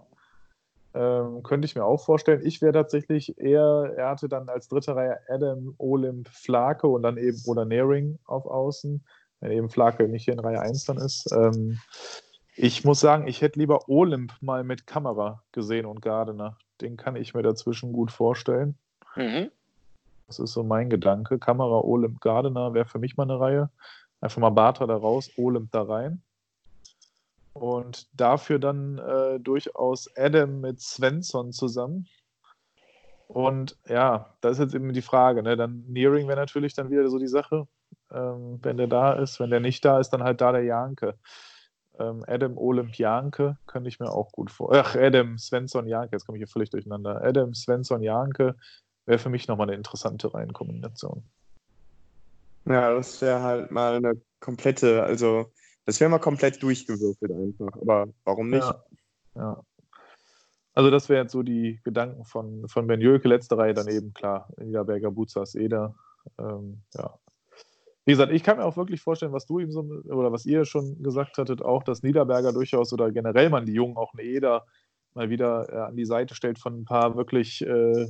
Ähm, 0.94 1.42
könnte 1.42 1.64
ich 1.64 1.74
mir 1.74 1.84
auch 1.84 2.04
vorstellen. 2.04 2.44
Ich 2.44 2.60
wäre 2.60 2.72
tatsächlich 2.72 3.38
eher, 3.38 3.94
er 3.96 4.10
hatte 4.10 4.28
dann 4.28 4.48
als 4.48 4.68
dritte 4.68 4.94
Reihe 4.94 5.18
Adam, 5.28 5.74
Olymp, 5.78 6.28
Flake 6.28 6.86
und 6.86 7.02
dann 7.02 7.16
eben 7.16 7.40
oder 7.46 7.64
Nering 7.64 8.18
auf 8.26 8.44
Außen, 8.46 9.02
wenn 9.40 9.50
eben 9.52 9.70
Flake 9.70 10.06
nicht 10.08 10.24
hier 10.24 10.34
in 10.34 10.40
Reihe 10.40 10.60
1 10.60 10.84
dann 10.84 10.98
ist. 10.98 11.32
Ähm, 11.32 11.78
ich 12.56 12.84
muss 12.84 13.00
sagen, 13.00 13.26
ich 13.26 13.40
hätte 13.40 13.58
lieber 13.58 13.88
Olymp 13.88 14.34
mal 14.42 14.64
mit 14.64 14.86
Kamera 14.86 15.42
gesehen 15.52 15.86
und 15.86 16.02
Gardner. 16.02 16.58
Den 16.82 16.98
kann 16.98 17.16
ich 17.16 17.32
mir 17.32 17.42
dazwischen 17.42 17.94
gut 17.94 18.10
vorstellen. 18.10 18.76
Mhm. 19.16 19.50
Das 20.26 20.38
ist 20.38 20.52
so 20.52 20.62
mein 20.62 20.90
Gedanke. 20.90 21.38
Kamera, 21.38 21.80
Olymp, 21.80 22.20
Gardner 22.20 22.74
wäre 22.74 22.84
für 22.84 22.98
mich 22.98 23.16
mal 23.16 23.24
eine 23.24 23.40
Reihe. 23.40 23.70
Einfach 24.20 24.40
mal 24.40 24.50
Bartra 24.50 24.86
da 24.86 24.96
raus, 24.96 25.30
Olymp 25.38 25.72
da 25.72 25.82
rein. 25.82 26.22
Und 27.52 28.08
dafür 28.18 28.58
dann 28.58 28.98
äh, 28.98 29.38
durchaus 29.40 30.08
Adam 30.16 30.60
mit 30.60 30.80
Svensson 30.80 31.52
zusammen. 31.52 32.06
Und 33.28 33.78
ja, 33.86 34.34
das 34.40 34.52
ist 34.52 34.64
jetzt 34.64 34.74
eben 34.74 34.92
die 34.92 35.02
Frage. 35.02 35.42
Ne? 35.42 35.56
Dann 35.56 35.84
Nearing 35.88 36.28
wäre 36.28 36.38
natürlich 36.38 36.74
dann 36.74 36.90
wieder 36.90 37.08
so 37.08 37.18
die 37.18 37.28
Sache. 37.28 37.66
Ähm, 38.10 38.58
wenn 38.62 38.76
der 38.76 38.88
da 38.88 39.14
ist, 39.14 39.40
wenn 39.40 39.50
der 39.50 39.60
nicht 39.60 39.84
da 39.84 39.98
ist, 39.98 40.10
dann 40.10 40.22
halt 40.22 40.40
da 40.40 40.52
der 40.52 40.64
Janke. 40.64 41.14
Ähm, 41.98 42.24
Adam 42.26 42.56
Olymp 42.56 42.94
Janke 42.96 43.58
könnte 43.66 43.88
ich 43.88 44.00
mir 44.00 44.10
auch 44.10 44.32
gut 44.32 44.50
vor. 44.50 44.72
Ach, 44.74 44.94
Adam 44.96 45.38
Svensson 45.38 45.86
Janke, 45.86 46.12
jetzt 46.12 46.26
komme 46.26 46.38
ich 46.38 46.40
hier 46.40 46.48
völlig 46.48 46.70
durcheinander. 46.70 47.22
Adam 47.22 47.54
Svensson 47.54 48.02
Janke 48.02 48.56
wäre 49.06 49.18
für 49.18 49.30
mich 49.30 49.48
nochmal 49.48 49.68
eine 49.68 49.76
interessante 49.76 50.32
Reihenkombination. 50.32 51.24
Ja, 52.64 52.94
das 52.94 53.20
wäre 53.20 53.42
halt 53.42 53.70
mal 53.70 53.96
eine 53.96 54.20
komplette, 54.40 55.02
also 55.02 55.52
das 55.84 56.00
wäre 56.00 56.10
mal 56.10 56.18
komplett 56.18 56.62
durchgewürfelt 56.62 57.32
einfach. 57.32 57.80
Aber 57.80 58.08
warum 58.24 58.50
nicht? 58.50 58.62
Ja. 58.62 58.84
ja. 59.36 59.62
Also 60.74 60.90
das 60.90 61.08
wären 61.08 61.24
jetzt 61.24 61.32
so 61.32 61.42
die 61.42 61.80
Gedanken 61.84 62.24
von, 62.24 62.66
von 62.68 62.86
Ben 62.86 63.00
Jöke, 63.00 63.28
letzte 63.28 63.58
Reihe 63.58 63.74
dann 63.74 63.88
eben, 63.88 64.14
klar, 64.14 64.48
Niederberger, 64.56 65.10
Buzas, 65.10 65.54
Eder. 65.54 65.94
Ähm, 66.38 66.82
ja. 66.94 67.18
Wie 68.04 68.12
gesagt, 68.12 68.32
ich 68.32 68.42
kann 68.42 68.56
mir 68.56 68.64
auch 68.64 68.76
wirklich 68.76 69.00
vorstellen, 69.00 69.32
was 69.32 69.46
du 69.46 69.58
ihm 69.58 69.70
so, 69.70 69.80
oder 69.80 70.32
was 70.32 70.46
ihr 70.46 70.64
schon 70.64 71.02
gesagt 71.02 71.38
hattet, 71.38 71.62
auch, 71.62 71.82
dass 71.84 72.02
Niederberger 72.02 72.52
durchaus 72.52 72.92
oder 72.92 73.12
generell 73.12 73.50
man 73.50 73.66
die 73.66 73.74
Jungen, 73.74 73.96
auch 73.96 74.12
eine 74.14 74.22
Eder, 74.22 74.64
mal 75.14 75.30
wieder 75.30 75.70
äh, 75.70 75.76
an 75.88 75.96
die 75.96 76.06
Seite 76.06 76.34
stellt 76.34 76.58
von 76.58 76.80
ein 76.80 76.84
paar 76.84 77.16
wirklich 77.16 77.60
äh, 77.62 78.06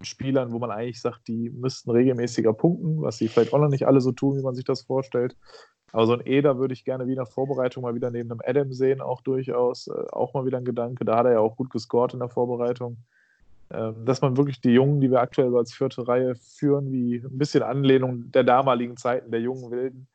Spielern, 0.00 0.50
wo 0.50 0.58
man 0.58 0.70
eigentlich 0.70 1.00
sagt, 1.00 1.28
die 1.28 1.50
müssten 1.50 1.90
regelmäßiger 1.90 2.52
punkten, 2.52 3.02
was 3.02 3.18
sie 3.18 3.28
vielleicht 3.28 3.52
auch 3.52 3.58
noch 3.58 3.68
nicht 3.68 3.86
alle 3.86 4.00
so 4.00 4.12
tun, 4.12 4.36
wie 4.36 4.42
man 4.42 4.54
sich 4.54 4.64
das 4.64 4.82
vorstellt. 4.82 5.36
Aber 5.92 6.06
so 6.06 6.14
ein 6.14 6.26
Eder 6.26 6.58
würde 6.58 6.74
ich 6.74 6.84
gerne 6.84 7.06
wie 7.06 7.12
in 7.12 7.16
der 7.16 7.26
Vorbereitung 7.26 7.82
mal 7.82 7.94
wieder 7.94 8.10
neben 8.10 8.30
einem 8.30 8.40
Adam 8.44 8.72
sehen, 8.72 9.00
auch 9.00 9.20
durchaus. 9.20 9.88
Äh, 9.88 9.92
auch 10.10 10.34
mal 10.34 10.44
wieder 10.46 10.58
ein 10.58 10.64
Gedanke. 10.64 11.04
Da 11.04 11.18
hat 11.18 11.26
er 11.26 11.32
ja 11.32 11.40
auch 11.40 11.56
gut 11.56 11.70
gescored 11.70 12.14
in 12.14 12.20
der 12.20 12.30
Vorbereitung. 12.30 12.96
Ähm, 13.72 14.04
dass 14.04 14.20
man 14.20 14.36
wirklich 14.36 14.60
die 14.60 14.74
Jungen, 14.74 15.00
die 15.00 15.10
wir 15.10 15.20
aktuell 15.20 15.50
so 15.50 15.58
als 15.58 15.72
vierte 15.72 16.06
Reihe 16.06 16.34
führen, 16.34 16.92
wie 16.92 17.16
ein 17.16 17.38
bisschen 17.38 17.62
Anlehnung 17.62 18.30
der 18.30 18.44
damaligen 18.44 18.96
Zeiten 18.96 19.30
der 19.30 19.40
jungen 19.40 19.70
Wilden, 19.70 20.08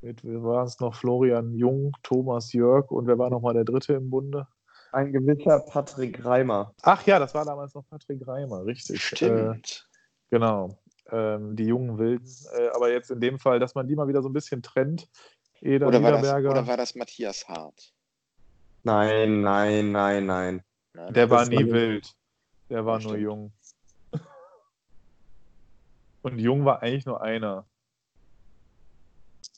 Mit, 0.00 0.24
wir 0.24 0.42
waren 0.42 0.66
es 0.66 0.80
noch 0.80 0.94
Florian 0.94 1.54
Jung, 1.54 1.92
Thomas 2.02 2.52
Jörg 2.54 2.90
und 2.90 3.06
wer 3.06 3.18
war 3.18 3.28
nochmal 3.28 3.52
der 3.52 3.64
Dritte 3.64 3.94
im 3.94 4.08
Bunde? 4.08 4.46
Ein 4.92 5.12
gewisser 5.12 5.60
Patrick 5.60 6.24
Reimer. 6.24 6.72
Ach 6.82 7.04
ja, 7.06 7.18
das 7.18 7.34
war 7.34 7.44
damals 7.44 7.74
noch 7.74 7.84
Patrick 7.90 8.26
Reimer, 8.26 8.64
richtig. 8.64 8.96
Äh, 8.96 9.16
Stimmt. 9.16 9.88
genau. 10.30 10.78
Ähm, 11.10 11.56
die 11.56 11.64
jungen 11.64 11.98
Wilden. 11.98 12.28
Äh, 12.56 12.68
aber 12.68 12.90
jetzt 12.90 13.10
in 13.10 13.20
dem 13.20 13.38
Fall, 13.38 13.58
dass 13.58 13.74
man 13.74 13.86
die 13.86 13.94
mal 13.94 14.08
wieder 14.08 14.22
so 14.22 14.28
ein 14.28 14.32
bisschen 14.32 14.62
trennt. 14.62 15.08
Eder 15.60 15.86
oder, 15.86 16.02
war 16.02 16.12
das, 16.12 16.34
oder 16.34 16.66
war 16.66 16.76
das 16.76 16.94
Matthias 16.94 17.48
Hart? 17.48 17.92
Nein, 18.82 19.40
nein, 19.40 19.92
nein, 19.92 20.26
nein. 20.26 20.64
Nein, 20.92 21.12
der 21.12 21.30
war 21.30 21.46
nie 21.46 21.66
war 21.66 21.72
wild. 21.72 22.14
Der 22.68 22.84
war 22.84 23.00
nur 23.00 23.16
jung. 23.16 23.52
Und 26.22 26.38
jung 26.38 26.64
war 26.64 26.82
eigentlich 26.82 27.06
nur 27.06 27.22
einer. 27.22 27.66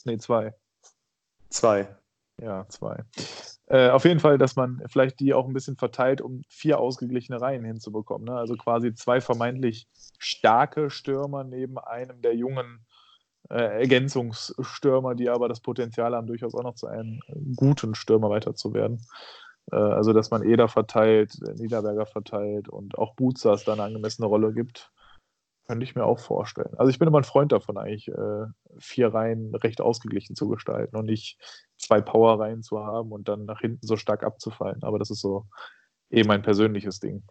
Nee, 0.04 0.18
zwei. 0.18 0.54
Zwei. 1.48 1.96
Ja, 2.40 2.66
zwei. 2.68 3.04
Äh, 3.70 3.90
auf 3.90 4.04
jeden 4.04 4.20
Fall, 4.20 4.38
dass 4.38 4.56
man 4.56 4.82
vielleicht 4.86 5.20
die 5.20 5.34
auch 5.34 5.46
ein 5.46 5.52
bisschen 5.52 5.76
verteilt, 5.76 6.22
um 6.22 6.42
vier 6.48 6.78
ausgeglichene 6.78 7.40
Reihen 7.40 7.64
hinzubekommen. 7.64 8.26
Ne? 8.26 8.34
Also 8.34 8.54
quasi 8.54 8.94
zwei 8.94 9.20
vermeintlich 9.20 9.86
starke 10.18 10.88
Stürmer 10.88 11.44
neben 11.44 11.78
einem 11.78 12.22
der 12.22 12.34
jungen 12.34 12.86
äh, 13.50 13.80
Ergänzungsstürmer, 13.80 15.14
die 15.14 15.28
aber 15.28 15.48
das 15.48 15.60
Potenzial 15.60 16.14
haben, 16.14 16.26
durchaus 16.26 16.54
auch 16.54 16.62
noch 16.62 16.76
zu 16.76 16.86
einem 16.86 17.20
guten 17.56 17.94
Stürmer 17.94 18.30
weiter 18.30 18.54
zu 18.54 18.72
werden. 18.72 19.04
Äh, 19.70 19.76
also, 19.76 20.14
dass 20.14 20.30
man 20.30 20.42
Eder 20.42 20.68
verteilt, 20.68 21.34
Niederberger 21.58 22.06
verteilt 22.06 22.70
und 22.70 22.96
auch 22.96 23.14
Butzas 23.16 23.64
da 23.64 23.74
eine 23.74 23.82
angemessene 23.82 24.26
Rolle 24.26 24.52
gibt, 24.52 24.90
könnte 25.68 25.84
ich 25.84 25.94
mir 25.94 26.04
auch 26.04 26.18
vorstellen. 26.18 26.74
Also, 26.78 26.90
ich 26.90 26.98
bin 26.98 27.06
immer 27.06 27.20
ein 27.20 27.24
Freund 27.24 27.52
davon, 27.52 27.76
eigentlich 27.76 28.08
äh, 28.08 28.46
vier 28.78 29.12
Reihen 29.12 29.54
recht 29.54 29.80
ausgeglichen 29.80 30.34
zu 30.34 30.48
gestalten 30.48 30.96
und 30.96 31.04
nicht 31.04 31.38
zwei 31.76 32.00
Power-Reihen 32.00 32.62
zu 32.62 32.80
haben 32.80 33.12
und 33.12 33.28
dann 33.28 33.44
nach 33.44 33.60
hinten 33.60 33.86
so 33.86 33.96
stark 33.96 34.24
abzufallen. 34.24 34.82
Aber 34.82 34.98
das 34.98 35.10
ist 35.10 35.20
so 35.20 35.44
eh 36.10 36.24
mein 36.24 36.42
persönliches 36.42 37.00
Ding. 37.00 37.22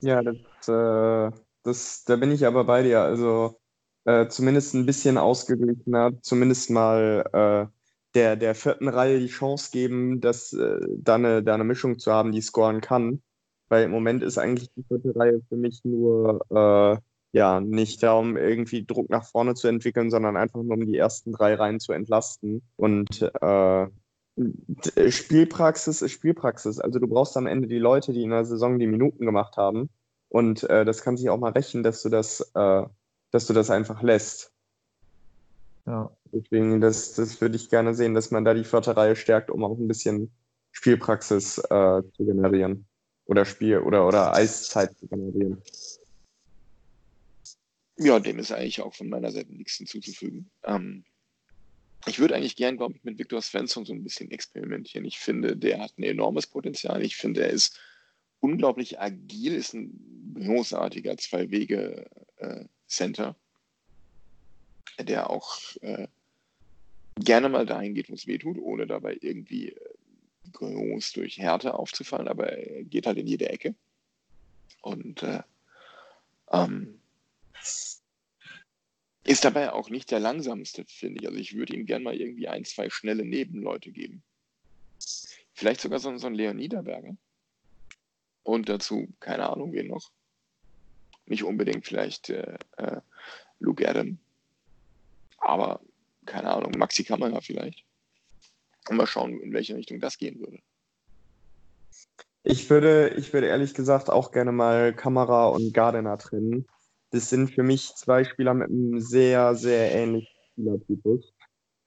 Ja, 0.00 0.22
das, 0.22 0.36
äh, 0.68 1.36
das, 1.64 2.04
da 2.04 2.16
bin 2.16 2.30
ich 2.30 2.46
aber 2.46 2.64
bei 2.64 2.82
dir. 2.82 3.00
Also 3.02 3.58
äh, 4.04 4.28
zumindest 4.28 4.74
ein 4.74 4.86
bisschen 4.86 5.18
ausgeglichener, 5.18 6.12
zumindest 6.22 6.70
mal 6.70 7.24
äh, 7.32 7.76
der, 8.14 8.36
der 8.36 8.54
vierten 8.54 8.88
Reihe 8.88 9.18
die 9.18 9.26
Chance 9.26 9.70
geben, 9.72 10.20
dass, 10.20 10.52
äh, 10.52 10.78
da, 10.96 11.16
eine, 11.16 11.42
da 11.42 11.54
eine 11.54 11.64
Mischung 11.64 11.98
zu 11.98 12.12
haben, 12.12 12.30
die 12.30 12.40
scoren 12.40 12.80
kann. 12.80 13.20
Weil 13.68 13.84
im 13.84 13.90
Moment 13.90 14.22
ist 14.22 14.38
eigentlich 14.38 14.70
die 14.76 14.84
vierte 14.84 15.14
Reihe 15.16 15.40
für 15.48 15.56
mich 15.56 15.84
nur 15.84 16.40
äh, 16.50 16.98
ja 17.32 17.60
nicht 17.60 18.02
darum, 18.02 18.36
irgendwie 18.36 18.84
Druck 18.84 19.10
nach 19.10 19.24
vorne 19.24 19.54
zu 19.54 19.68
entwickeln, 19.68 20.10
sondern 20.10 20.36
einfach 20.36 20.62
nur 20.62 20.74
um 20.74 20.86
die 20.86 20.96
ersten 20.96 21.32
drei 21.32 21.54
Reihen 21.54 21.80
zu 21.80 21.92
entlasten. 21.92 22.62
Und 22.76 23.22
äh, 23.40 23.86
Spielpraxis 25.10 26.02
ist 26.02 26.12
Spielpraxis. 26.12 26.78
Also 26.78 26.98
du 26.98 27.08
brauchst 27.08 27.36
am 27.36 27.46
Ende 27.46 27.68
die 27.68 27.78
Leute, 27.78 28.12
die 28.12 28.22
in 28.22 28.30
der 28.30 28.44
Saison 28.44 28.78
die 28.78 28.86
Minuten 28.86 29.24
gemacht 29.24 29.56
haben. 29.56 29.88
Und 30.28 30.64
äh, 30.64 30.84
das 30.84 31.02
kann 31.02 31.16
sich 31.16 31.30
auch 31.30 31.38
mal 31.38 31.52
rächen, 31.52 31.82
dass 31.82 32.02
du 32.02 32.08
das, 32.08 32.40
äh, 32.54 32.82
dass 33.30 33.46
du 33.46 33.52
das 33.52 33.70
einfach 33.70 34.02
lässt. 34.02 34.52
Ja. 35.86 36.10
Deswegen, 36.32 36.80
das, 36.80 37.14
das 37.14 37.40
würde 37.40 37.56
ich 37.56 37.70
gerne 37.70 37.94
sehen, 37.94 38.14
dass 38.14 38.30
man 38.30 38.44
da 38.44 38.52
die 38.52 38.64
vierte 38.64 38.96
Reihe 38.96 39.16
stärkt, 39.16 39.50
um 39.50 39.64
auch 39.64 39.78
ein 39.78 39.88
bisschen 39.88 40.30
Spielpraxis 40.72 41.58
äh, 41.58 42.02
zu 42.16 42.24
generieren. 42.24 42.86
Oder 43.26 43.44
Spiel 43.44 43.78
oder, 43.78 44.06
oder 44.06 44.34
Eiszeit 44.34 44.96
zu 44.98 45.08
generieren. 45.08 45.60
Ja, 47.98 48.20
dem 48.20 48.38
ist 48.38 48.52
eigentlich 48.52 48.82
auch 48.82 48.94
von 48.94 49.08
meiner 49.08 49.32
Seite 49.32 49.52
nichts 49.52 49.76
hinzuzufügen. 49.76 50.50
Ähm, 50.64 51.04
ich 52.06 52.18
würde 52.20 52.36
eigentlich 52.36 52.56
gern, 52.56 52.76
glaube 52.76 52.94
ich, 52.96 53.04
mit 53.04 53.18
Viktor 53.18 53.40
Svensson 53.42 53.84
so 53.84 53.92
ein 53.92 54.04
bisschen 54.04 54.30
experimentieren. 54.30 55.04
Ich 55.06 55.18
finde, 55.18 55.56
der 55.56 55.80
hat 55.80 55.98
ein 55.98 56.04
enormes 56.04 56.46
Potenzial. 56.46 57.02
Ich 57.02 57.16
finde, 57.16 57.42
er 57.42 57.50
ist 57.50 57.80
unglaublich 58.40 59.00
agil, 59.00 59.54
ist 59.54 59.74
ein 59.74 60.34
großartiger 60.34 61.16
Zwei-Wege-Center, 61.16 63.36
der 65.00 65.30
auch 65.30 65.58
äh, 65.80 66.06
gerne 67.16 67.48
mal 67.48 67.66
dahin 67.66 67.94
geht, 67.94 68.08
wo 68.10 68.14
es 68.14 68.28
weh 68.28 68.38
tut, 68.38 68.58
ohne 68.58 68.86
dabei 68.86 69.16
irgendwie 69.20 69.70
äh, 69.70 69.95
groß 70.52 71.12
durch 71.12 71.38
Härte 71.38 71.74
aufzufallen, 71.74 72.28
aber 72.28 72.52
er 72.52 72.84
geht 72.84 73.06
halt 73.06 73.18
in 73.18 73.26
jede 73.26 73.48
Ecke. 73.48 73.74
Und 74.82 75.22
äh, 75.22 75.42
ähm, 76.52 77.00
ist 79.24 79.44
dabei 79.44 79.72
auch 79.72 79.90
nicht 79.90 80.10
der 80.10 80.20
langsamste, 80.20 80.84
finde 80.86 81.20
ich. 81.20 81.26
Also 81.26 81.38
ich 81.38 81.56
würde 81.56 81.74
ihm 81.74 81.86
gern 81.86 82.04
mal 82.04 82.14
irgendwie 82.14 82.48
ein, 82.48 82.64
zwei 82.64 82.88
schnelle 82.90 83.24
Nebenleute 83.24 83.90
geben. 83.90 84.22
Vielleicht 85.52 85.80
sogar 85.80 85.98
so, 85.98 86.16
so 86.18 86.26
ein 86.26 86.34
Leon 86.34 86.56
Niederberger. 86.56 87.16
Und 88.44 88.68
dazu, 88.68 89.08
keine 89.18 89.48
Ahnung, 89.48 89.72
wen 89.72 89.88
noch. 89.88 90.12
Nicht 91.24 91.42
unbedingt 91.42 91.84
vielleicht 91.84 92.30
äh, 92.30 92.56
äh, 92.76 93.00
Luke 93.58 93.88
Adam. 93.88 94.18
Aber, 95.38 95.80
keine 96.24 96.52
Ahnung, 96.52 96.72
Maxi 96.78 97.02
Kamera 97.02 97.40
vielleicht. 97.40 97.85
Und 98.88 98.96
mal 98.96 99.06
schauen, 99.06 99.40
in 99.40 99.52
welche 99.52 99.74
Richtung 99.74 100.00
das 100.00 100.18
gehen 100.18 100.38
würde. 100.40 100.58
Ich 102.42 102.70
würde, 102.70 103.08
ich 103.16 103.32
würde 103.32 103.48
ehrlich 103.48 103.74
gesagt 103.74 104.08
auch 104.08 104.30
gerne 104.30 104.52
mal 104.52 104.94
Kamera 104.94 105.48
und 105.48 105.74
Gardner 105.74 106.16
trennen. 106.16 106.66
Das 107.10 107.28
sind 107.28 107.50
für 107.50 107.64
mich 107.64 107.94
zwei 107.96 108.24
Spieler 108.24 108.54
mit 108.54 108.68
einem 108.68 109.00
sehr, 109.00 109.54
sehr 109.56 109.92
ähnlichen 109.92 110.28
Spielertypus. 110.52 111.32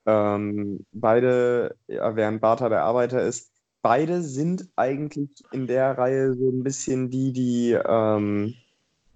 Ähm, 0.06 0.84
beide, 0.92 1.76
ja, 1.86 2.14
während 2.16 2.40
Bartha 2.40 2.68
der 2.68 2.82
Arbeiter 2.82 3.22
ist, 3.22 3.50
beide 3.82 4.22
sind 4.22 4.68
eigentlich 4.76 5.30
in 5.52 5.66
der 5.66 5.96
Reihe 5.96 6.34
so 6.34 6.50
ein 6.50 6.62
bisschen 6.62 7.10
die, 7.10 7.32
die, 7.32 7.72
ähm, 7.72 8.54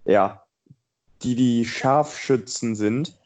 ja, 0.04 0.44
die, 1.22 1.34
die 1.34 1.64
Scharfschützen 1.64 2.74
sind. 2.74 3.18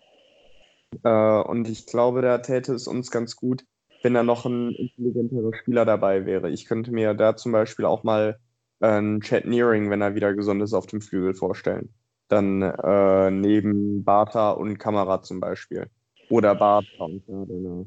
Äh, 1.04 1.40
und 1.42 1.68
ich 1.68 1.86
glaube, 1.86 2.22
da 2.22 2.38
täte 2.38 2.74
es 2.74 2.86
uns 2.86 3.10
ganz 3.10 3.36
gut, 3.36 3.64
wenn 4.02 4.14
da 4.14 4.22
noch 4.22 4.44
ein 4.44 4.72
intelligenterer 4.72 5.54
Spieler 5.54 5.84
dabei 5.84 6.26
wäre. 6.26 6.50
Ich 6.50 6.66
könnte 6.66 6.92
mir 6.92 7.14
da 7.14 7.36
zum 7.36 7.52
Beispiel 7.52 7.84
auch 7.84 8.04
mal 8.04 8.38
äh, 8.80 8.86
einen 8.86 9.20
Chad 9.20 9.44
Nearing, 9.44 9.90
wenn 9.90 10.00
er 10.00 10.14
wieder 10.14 10.34
gesund 10.34 10.62
ist, 10.62 10.74
auf 10.74 10.86
dem 10.86 11.00
Flügel 11.00 11.34
vorstellen. 11.34 11.90
Dann 12.28 12.62
äh, 12.62 13.30
neben 13.30 14.04
Bartha 14.04 14.50
und 14.50 14.78
Kamera 14.78 15.22
zum 15.22 15.40
Beispiel. 15.40 15.86
Oder 16.28 16.54
Bartha 16.54 17.04
und 17.04 17.26
Gardner. 17.26 17.86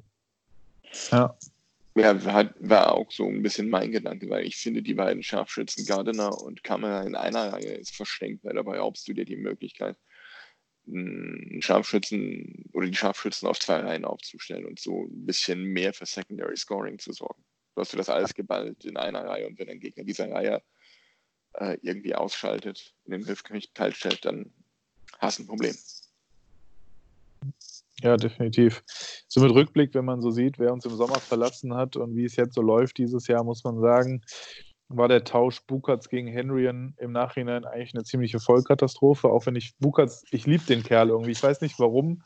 Ja. 1.11 1.35
Ja, 1.93 2.23
war, 2.23 2.49
war 2.59 2.93
auch 2.93 3.11
so 3.11 3.27
ein 3.27 3.43
bisschen 3.43 3.69
mein 3.69 3.91
Gedanke, 3.91 4.29
weil 4.29 4.45
ich 4.45 4.55
finde, 4.55 4.81
die 4.81 4.93
beiden 4.93 5.23
Scharfschützen, 5.23 5.85
Gardner 5.85 6.41
und 6.41 6.63
Kamera 6.63 7.01
in 7.01 7.15
einer 7.15 7.51
Reihe 7.51 7.73
ist 7.73 7.93
verschenkt, 7.93 8.45
weil 8.45 8.53
dabei 8.53 8.75
erlaubst 8.75 9.07
du 9.09 9.13
dir 9.13 9.25
die 9.25 9.35
Möglichkeit, 9.35 9.97
einen 10.87 11.61
Scharfschützen 11.61 12.65
oder 12.73 12.87
die 12.87 12.95
Scharfschützen 12.95 13.47
auf 13.47 13.59
zwei 13.59 13.77
Reihen 13.77 14.05
aufzustellen 14.05 14.65
und 14.65 14.79
so 14.79 15.05
ein 15.05 15.25
bisschen 15.25 15.63
mehr 15.63 15.93
für 15.93 16.05
Secondary 16.05 16.57
Scoring 16.57 16.99
zu 16.99 17.13
sorgen. 17.13 17.43
Du 17.75 17.81
hast 17.81 17.93
du 17.93 17.97
das 17.97 18.09
alles 18.09 18.33
geballt 18.33 18.83
in 18.85 18.97
einer 18.97 19.23
Reihe 19.25 19.47
und 19.47 19.57
wenn 19.59 19.69
ein 19.69 19.79
Gegner 19.79 20.03
dieser 20.03 20.29
Reihe 20.29 20.61
äh, 21.53 21.77
irgendwie 21.81 22.15
ausschaltet, 22.15 22.93
in 23.05 23.11
den 23.11 23.23
Griff 23.23 23.43
kalt 23.73 23.95
stellt, 23.95 24.25
dann 24.25 24.53
hast 25.19 25.39
du 25.39 25.43
ein 25.43 25.47
Problem. 25.47 25.75
Ja, 28.01 28.17
definitiv. 28.17 28.83
So 29.27 29.41
mit 29.41 29.51
Rückblick, 29.51 29.93
wenn 29.93 30.05
man 30.05 30.21
so 30.21 30.31
sieht, 30.31 30.57
wer 30.57 30.73
uns 30.73 30.85
im 30.85 30.95
Sommer 30.95 31.19
verlassen 31.19 31.75
hat 31.75 31.95
und 31.95 32.15
wie 32.15 32.25
es 32.25 32.35
jetzt 32.35 32.55
so 32.55 32.61
läuft 32.61 32.97
dieses 32.97 33.27
Jahr, 33.27 33.43
muss 33.43 33.63
man 33.63 33.79
sagen, 33.79 34.23
war 34.97 35.07
der 35.07 35.23
Tausch 35.23 35.61
Bukatz 35.65 36.09
gegen 36.09 36.27
Henryen 36.27 36.95
im 36.97 37.11
Nachhinein 37.11 37.65
eigentlich 37.65 37.93
eine 37.93 38.03
ziemliche 38.03 38.39
Vollkatastrophe. 38.39 39.29
Auch 39.29 39.45
wenn 39.45 39.55
ich 39.55 39.75
Bukatz, 39.79 40.23
ich 40.31 40.45
liebe 40.45 40.65
den 40.65 40.83
Kerl 40.83 41.09
irgendwie. 41.09 41.31
Ich 41.31 41.41
weiß 41.41 41.61
nicht 41.61 41.79
warum. 41.79 42.23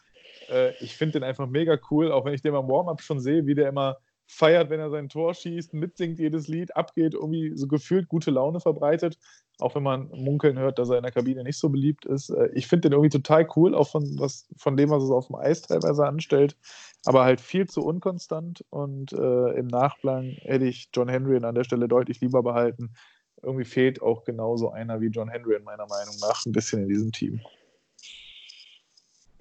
Äh, 0.50 0.74
ich 0.84 0.96
finde 0.96 1.14
den 1.14 1.24
einfach 1.24 1.48
mega 1.48 1.78
cool, 1.90 2.12
auch 2.12 2.26
wenn 2.26 2.34
ich 2.34 2.42
den 2.42 2.54
beim 2.54 2.68
Warm-Up 2.68 3.02
schon 3.02 3.20
sehe, 3.20 3.46
wie 3.46 3.56
der 3.56 3.70
immer 3.70 3.98
feiert, 4.28 4.70
wenn 4.70 4.80
er 4.80 4.90
sein 4.90 5.10
Tor 5.10 5.34
schießt, 5.34 5.74
mitsingt 5.74 6.20
jedes 6.20 6.48
Lied, 6.48 6.76
abgeht, 6.76 7.14
irgendwie 7.14 7.52
so 7.56 7.68
gefühlt 7.68 8.08
gute 8.08 8.32
Laune 8.32 8.60
verbreitet. 8.60 9.18
Auch 9.60 9.76
wenn 9.76 9.84
man 9.84 10.10
munkeln 10.10 10.60
hört, 10.60 10.80
dass 10.80 10.90
er 10.90 10.98
in 10.98 11.04
der 11.04 11.12
Kabine 11.12 11.44
nicht 11.44 11.58
so 11.58 11.70
beliebt 11.70 12.06
ist. 12.06 12.30
Äh, 12.30 12.50
Ich 12.54 12.68
finde 12.68 12.90
den 12.90 12.94
irgendwie 12.94 13.10
total 13.10 13.48
cool, 13.56 13.74
auch 13.74 13.90
von, 13.90 14.20
was, 14.20 14.48
von 14.58 14.76
dem, 14.76 14.90
was 14.90 15.04
es 15.04 15.12
auf 15.12 15.28
dem 15.28 15.36
Eis 15.36 15.62
teilweise 15.62 16.06
anstellt. 16.06 16.58
Aber 17.06 17.24
halt 17.24 17.40
viel 17.40 17.68
zu 17.68 17.82
unkonstant. 17.82 18.66
Und 18.70 19.14
äh, 19.14 19.52
im 19.58 19.68
Nachklang 19.68 20.38
hätte 20.42 20.66
ich 20.66 20.90
John 20.94 21.08
Henry 21.08 21.38
an 21.44 21.56
der 21.56 21.64
Stelle 21.64 21.88
deutlich 21.88 22.20
lieber 22.22 22.44
behalten. 22.44 22.96
Irgendwie 23.42 23.66
fehlt 23.66 24.02
auch 24.02 24.24
genauso 24.24 24.72
einer 24.72 25.02
wie 25.02 25.08
John 25.08 25.30
Henry, 25.30 25.60
meiner 25.64 25.88
Meinung 25.88 26.16
nach, 26.22 26.46
ein 26.46 26.52
bisschen 26.52 26.84
in 26.84 26.90
diesem 26.90 27.12
Team. 27.12 27.42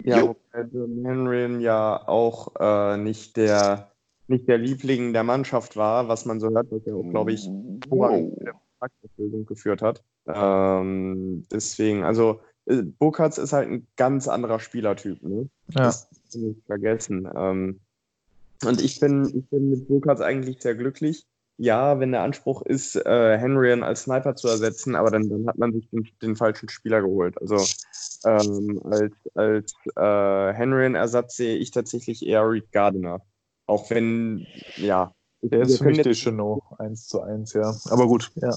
Ja, 0.03 0.21
wobei 0.21 0.69
John 0.71 1.03
Henry 1.03 1.63
ja 1.63 2.07
auch 2.07 2.53
äh, 2.59 2.97
nicht 2.97 3.35
der 3.37 3.91
nicht 4.27 4.47
der 4.47 4.57
Liebling 4.57 5.13
der 5.13 5.23
Mannschaft 5.23 5.77
war, 5.77 6.07
was 6.07 6.25
man 6.25 6.39
so 6.39 6.49
hört, 6.49 6.67
was 6.71 6.83
ja 6.85 6.95
auch, 6.95 7.07
glaube 7.09 7.31
ich, 7.31 7.47
wow. 7.89 8.31
Vertragserfüllung 8.89 9.45
geführt 9.45 9.81
hat. 9.81 10.03
Ähm, 10.27 11.45
deswegen, 11.51 12.03
also 12.03 12.41
äh, 12.65 12.81
Burkhardt 12.83 13.37
ist 13.37 13.53
halt 13.53 13.69
ein 13.69 13.87
ganz 13.95 14.27
anderer 14.27 14.59
Spielertyp, 14.59 15.21
ne? 15.23 15.49
Ja. 15.69 15.85
Das 15.85 16.09
nicht 16.33 16.65
vergessen. 16.65 17.27
Ähm, 17.35 17.79
und 18.65 18.81
ich 18.81 18.99
bin, 18.99 19.25
ich 19.37 19.49
bin 19.49 19.69
mit 19.69 19.87
Burkhardt 19.87 20.21
eigentlich 20.21 20.61
sehr 20.61 20.75
glücklich. 20.75 21.25
Ja, 21.57 21.99
wenn 22.01 22.11
der 22.11 22.21
Anspruch 22.21 22.63
ist, 22.63 22.97
äh, 22.97 23.37
Henryan 23.37 23.81
als 23.81 24.03
Sniper 24.03 24.35
zu 24.35 24.49
ersetzen, 24.49 24.95
aber 24.95 25.09
dann, 25.09 25.29
dann 25.29 25.47
hat 25.47 25.57
man 25.57 25.71
sich 25.71 25.89
den, 25.89 26.05
den 26.21 26.35
falschen 26.35 26.67
Spieler 26.67 27.01
geholt. 27.01 27.39
Also 27.39 27.55
ähm, 28.25 28.81
als, 28.83 29.13
als 29.35 29.73
äh, 29.95 30.53
Henryan-Ersatz 30.53 31.37
sehe 31.37 31.55
ich 31.55 31.71
tatsächlich 31.71 32.25
eher 32.25 32.49
Reed 32.49 32.69
Gardiner. 32.73 33.21
Auch 33.67 33.89
wenn, 33.89 34.45
ja. 34.75 35.13
Der 35.49 35.61
ist 35.61 35.77
für 35.77 35.85
mich 35.85 36.01
Deschenaux, 36.01 36.63
1 36.79 37.07
zu 37.07 37.21
1, 37.21 37.53
ja. 37.53 37.75
Aber 37.89 38.07
gut, 38.07 38.31
ja. 38.35 38.55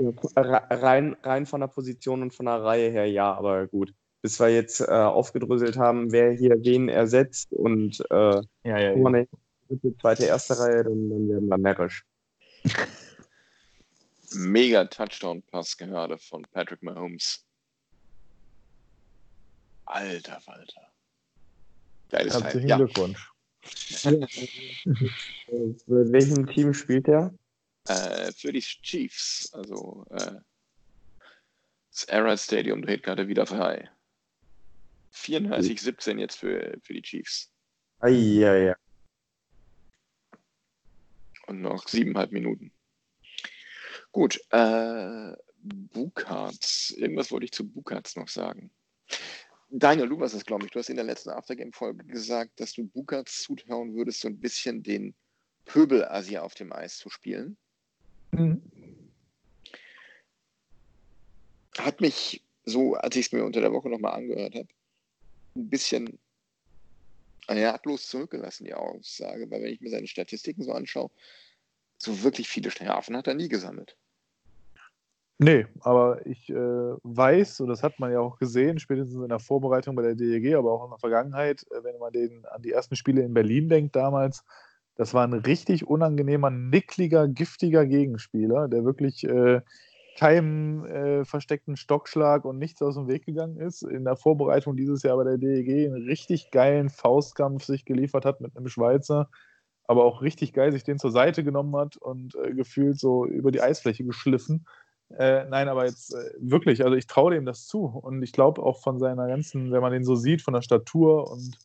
Ja, 0.00 0.10
re- 0.36 0.82
rein, 0.82 1.16
rein 1.22 1.46
von 1.46 1.60
der 1.60 1.68
Position 1.68 2.22
und 2.22 2.34
von 2.34 2.46
der 2.46 2.62
Reihe 2.62 2.90
her, 2.90 3.06
ja, 3.10 3.32
aber 3.34 3.66
gut. 3.66 3.94
Bis 4.22 4.40
wir 4.40 4.48
jetzt 4.48 4.80
äh, 4.80 4.84
aufgedröselt 4.86 5.76
haben, 5.76 6.10
wer 6.10 6.32
hier 6.32 6.56
wen 6.64 6.88
ersetzt 6.88 7.52
und 7.52 8.00
äh, 8.10 8.40
Ja, 8.64 8.78
ja, 8.78 8.92
vorne 8.94 9.28
dritte, 9.68 9.96
zweite, 9.98 10.24
erste 10.24 10.58
Reihe, 10.58 10.84
dann, 10.84 11.10
dann 11.10 11.28
werden 11.28 11.48
wir 11.48 11.58
närrisch. 11.58 12.04
Mega 14.32 14.84
Touchdown-Pass 14.84 15.76
gerade 15.76 16.18
von 16.18 16.42
Patrick 16.50 16.82
Mahomes. 16.82 17.44
Alter 19.84 20.40
Walter. 20.46 20.88
Geiles. 22.08 22.34
Herzlichen 22.34 22.68
Ja, 22.68 22.76
Glückwunsch. 22.76 23.30
Für 23.64 24.20
welchem 26.12 26.46
Team 26.46 26.74
spielt 26.74 27.08
er? 27.08 27.34
äh, 27.88 28.32
für 28.32 28.52
die 28.52 28.60
Chiefs. 28.60 29.50
Also 29.52 30.06
äh, 30.10 30.40
das 31.90 32.08
Arrowhead 32.08 32.40
Stadium 32.40 32.82
dreht 32.82 33.02
gerade 33.02 33.28
wieder 33.28 33.46
frei. 33.46 33.90
34-17 35.14 36.18
jetzt 36.18 36.36
für, 36.36 36.76
für 36.82 36.92
die 36.92 37.02
Chiefs. 37.02 37.52
Ah, 38.00 38.08
ja, 38.08 38.56
ja. 38.56 38.76
Und 41.46 41.60
noch 41.60 41.86
siebeneinhalb 41.86 42.32
Minuten. 42.32 42.72
Gut, 44.10 44.40
äh, 44.50 45.32
Bukarts. 45.56 46.90
Irgendwas 46.90 47.30
wollte 47.30 47.44
ich 47.44 47.52
zu 47.52 47.68
Bukarts 47.68 48.16
noch 48.16 48.28
sagen. 48.28 48.72
Daniel, 49.76 50.08
du 50.08 50.20
warst 50.20 50.36
es, 50.36 50.44
glaube 50.44 50.64
ich. 50.64 50.70
Du 50.70 50.78
hast 50.78 50.88
in 50.88 50.94
der 50.94 51.04
letzten 51.04 51.30
Aftergame-Folge 51.30 52.04
gesagt, 52.04 52.60
dass 52.60 52.74
du 52.74 52.86
Bukarts 52.86 53.42
zutrauen 53.42 53.96
würdest, 53.96 54.20
so 54.20 54.28
ein 54.28 54.38
bisschen 54.38 54.84
den 54.84 55.16
Pöbel-Asi 55.64 56.38
auf 56.38 56.54
dem 56.54 56.72
Eis 56.72 56.96
zu 56.96 57.10
spielen. 57.10 57.56
Mhm. 58.30 58.62
Hat 61.76 62.00
mich 62.00 62.44
so, 62.64 62.94
als 62.94 63.16
ich 63.16 63.26
es 63.26 63.32
mir 63.32 63.44
unter 63.44 63.60
der 63.60 63.72
Woche 63.72 63.90
nochmal 63.90 64.14
angehört 64.14 64.54
habe, 64.54 64.68
ein 65.56 65.68
bisschen 65.68 66.20
ratlos 67.48 68.06
zurückgelassen, 68.06 68.66
die 68.66 68.74
Aussage. 68.74 69.50
Weil 69.50 69.62
wenn 69.62 69.72
ich 69.72 69.80
mir 69.80 69.90
seine 69.90 70.06
Statistiken 70.06 70.62
so 70.62 70.70
anschaue, 70.70 71.10
so 71.98 72.22
wirklich 72.22 72.48
viele 72.48 72.70
Strafen 72.70 73.16
hat 73.16 73.26
er 73.26 73.34
nie 73.34 73.48
gesammelt. 73.48 73.96
Nee, 75.38 75.66
aber 75.80 76.24
ich 76.26 76.48
äh, 76.48 76.54
weiß, 76.54 77.60
und 77.60 77.68
das 77.68 77.82
hat 77.82 77.98
man 77.98 78.12
ja 78.12 78.20
auch 78.20 78.38
gesehen, 78.38 78.78
spätestens 78.78 79.20
in 79.20 79.28
der 79.28 79.40
Vorbereitung 79.40 79.96
bei 79.96 80.02
der 80.02 80.14
DEG, 80.14 80.54
aber 80.54 80.72
auch 80.72 80.84
in 80.84 80.90
der 80.90 80.98
Vergangenheit, 80.98 81.64
äh, 81.72 81.82
wenn 81.82 81.98
man 81.98 82.12
den, 82.12 82.44
an 82.46 82.62
die 82.62 82.70
ersten 82.70 82.94
Spiele 82.94 83.22
in 83.22 83.34
Berlin 83.34 83.68
denkt 83.68 83.96
damals, 83.96 84.44
das 84.94 85.12
war 85.12 85.26
ein 85.26 85.32
richtig 85.32 85.86
unangenehmer, 85.88 86.50
nickliger, 86.50 87.26
giftiger 87.26 87.84
Gegenspieler, 87.84 88.68
der 88.68 88.84
wirklich 88.84 89.24
äh, 89.24 89.60
keinem 90.16 90.84
äh, 90.84 91.24
versteckten 91.24 91.76
Stockschlag 91.76 92.44
und 92.44 92.58
nichts 92.58 92.80
aus 92.80 92.94
dem 92.94 93.08
Weg 93.08 93.26
gegangen 93.26 93.56
ist. 93.58 93.82
In 93.82 94.04
der 94.04 94.14
Vorbereitung 94.16 94.76
dieses 94.76 95.02
Jahr 95.02 95.16
bei 95.16 95.24
der 95.24 95.38
DEG 95.38 95.86
einen 95.86 96.04
richtig 96.04 96.52
geilen 96.52 96.90
Faustkampf 96.90 97.64
sich 97.64 97.84
geliefert 97.84 98.24
hat 98.24 98.40
mit 98.40 98.56
einem 98.56 98.68
Schweizer, 98.68 99.28
aber 99.88 100.04
auch 100.04 100.22
richtig 100.22 100.52
geil 100.52 100.70
sich 100.70 100.84
den 100.84 100.98
zur 101.00 101.10
Seite 101.10 101.42
genommen 101.42 101.74
hat 101.76 101.96
und 101.96 102.36
äh, 102.36 102.54
gefühlt 102.54 103.00
so 103.00 103.26
über 103.26 103.50
die 103.50 103.60
Eisfläche 103.60 104.04
geschliffen. 104.04 104.64
Äh, 105.18 105.44
nein, 105.44 105.68
aber 105.68 105.86
jetzt 105.86 106.12
äh, 106.14 106.30
wirklich, 106.38 106.84
also 106.84 106.96
ich 106.96 107.06
traue 107.06 107.34
dem 107.34 107.44
das 107.44 107.66
zu 107.66 107.84
und 107.84 108.22
ich 108.22 108.32
glaube 108.32 108.62
auch 108.62 108.80
von 108.82 108.98
seiner 108.98 109.28
ganzen, 109.28 109.70
wenn 109.70 109.80
man 109.80 109.92
den 109.92 110.04
so 110.04 110.16
sieht, 110.16 110.42
von 110.42 110.54
der 110.54 110.62
Statur 110.62 111.30
und 111.30 111.58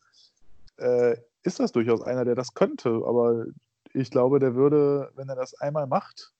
äh, 0.76 1.16
ist 1.42 1.58
das 1.58 1.72
durchaus 1.72 2.02
einer, 2.02 2.24
der 2.24 2.34
das 2.34 2.54
könnte, 2.54 2.90
aber 3.06 3.46
ich 3.92 4.10
glaube, 4.10 4.38
der 4.38 4.54
würde, 4.54 5.10
wenn 5.16 5.28
er 5.28 5.36
das 5.36 5.54
einmal 5.54 5.86
macht, 5.86 6.32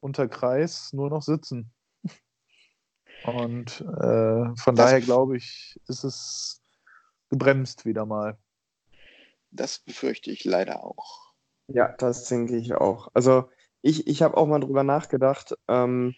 unter 0.00 0.28
Kreis 0.28 0.92
nur 0.92 1.08
noch 1.08 1.22
sitzen. 1.22 1.72
Und 3.22 3.80
äh, 3.80 4.54
von 4.56 4.76
Das- 4.76 4.76
daher 4.76 5.00
glaube 5.00 5.36
ich, 5.36 5.80
ist 5.88 6.04
es 6.04 6.62
gebremst 7.30 7.86
wieder 7.86 8.04
mal. 8.04 8.36
Das 9.50 9.78
befürchte 9.78 10.30
ich 10.30 10.44
leider 10.44 10.84
auch. 10.84 11.32
Ja, 11.68 11.94
das 11.96 12.28
denke 12.28 12.56
ich 12.56 12.74
auch. 12.74 13.08
Also 13.14 13.48
ich, 13.80 14.06
ich 14.06 14.22
habe 14.22 14.36
auch 14.36 14.46
mal 14.46 14.60
drüber 14.60 14.82
nachgedacht. 14.84 15.56
Ähm, 15.68 16.14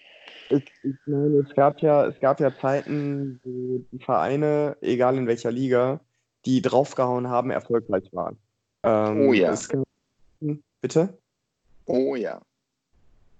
ich, 0.50 0.64
ich 0.82 0.96
meine, 1.06 1.38
es 1.38 1.54
gab 1.54 1.80
ja, 1.80 2.06
es 2.06 2.18
gab 2.20 2.40
ja 2.40 2.54
Zeiten, 2.56 3.40
wo 3.44 3.84
die 3.92 3.98
Vereine, 3.98 4.76
egal 4.80 5.16
in 5.16 5.26
welcher 5.26 5.50
Liga, 5.50 6.00
die 6.44 6.62
draufgehauen 6.62 7.28
haben, 7.28 7.50
erfolgreich 7.50 8.08
waren. 8.12 8.38
Ähm, 8.82 9.28
Oh 9.28 9.32
ja. 9.32 9.52
Es 9.52 9.68
gab, 9.68 9.84
bitte? 10.80 11.18
Oh 11.86 12.14
ja. 12.14 12.40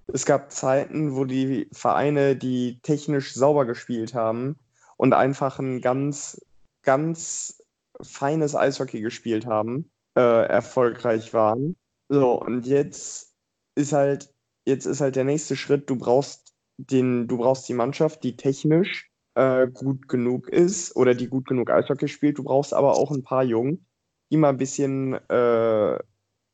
Es 0.09 0.25
gab 0.25 0.53
Zeiten, 0.53 1.17
wo 1.17 1.25
die 1.25 1.69
Vereine, 1.73 2.37
die 2.37 2.79
technisch 2.83 3.35
sauber 3.35 3.65
gespielt 3.65 4.15
haben 4.15 4.57
und 4.97 5.13
einfach 5.13 5.59
ein 5.59 5.81
ganz, 5.81 6.41
ganz 6.83 7.63
feines 8.01 8.55
Eishockey 8.55 9.01
gespielt 9.01 9.47
haben, 9.47 9.91
äh, 10.17 10.47
erfolgreich 10.47 11.33
waren. 11.33 11.77
So, 12.09 12.41
und 12.41 12.67
jetzt 12.67 13.35
ist 13.75 13.93
halt, 13.93 14.33
jetzt 14.65 14.87
ist 14.87 15.01
halt 15.01 15.17
der 15.17 15.25
nächste 15.25 15.57
Schritt, 15.57 15.91
du 15.91 15.97
brauchst 15.97 16.46
den, 16.79 17.29
du 17.29 17.39
brauchst 17.39 17.69
die 17.69 17.75
Mannschaft, 17.75 18.23
die 18.25 18.37
technisch 18.37 19.11
äh, 19.35 19.67
gut 19.69 20.09
genug 20.09 20.49
ist 20.49 20.95
oder 20.97 21.15
die 21.15 21.29
gut 21.29 21.47
genug 21.47 21.71
Eishockey 21.71 22.09
spielt. 22.09 22.39
Du 22.39 22.45
brauchst 22.45 22.75
aber 22.75 22.97
auch 22.97 23.11
ein 23.11 23.23
paar 23.23 23.45
Jungen, 23.45 23.87
die 24.31 24.37
mal 24.37 24.51
ein 24.51 24.57
bisschen 24.57 25.15
äh, 25.29 25.99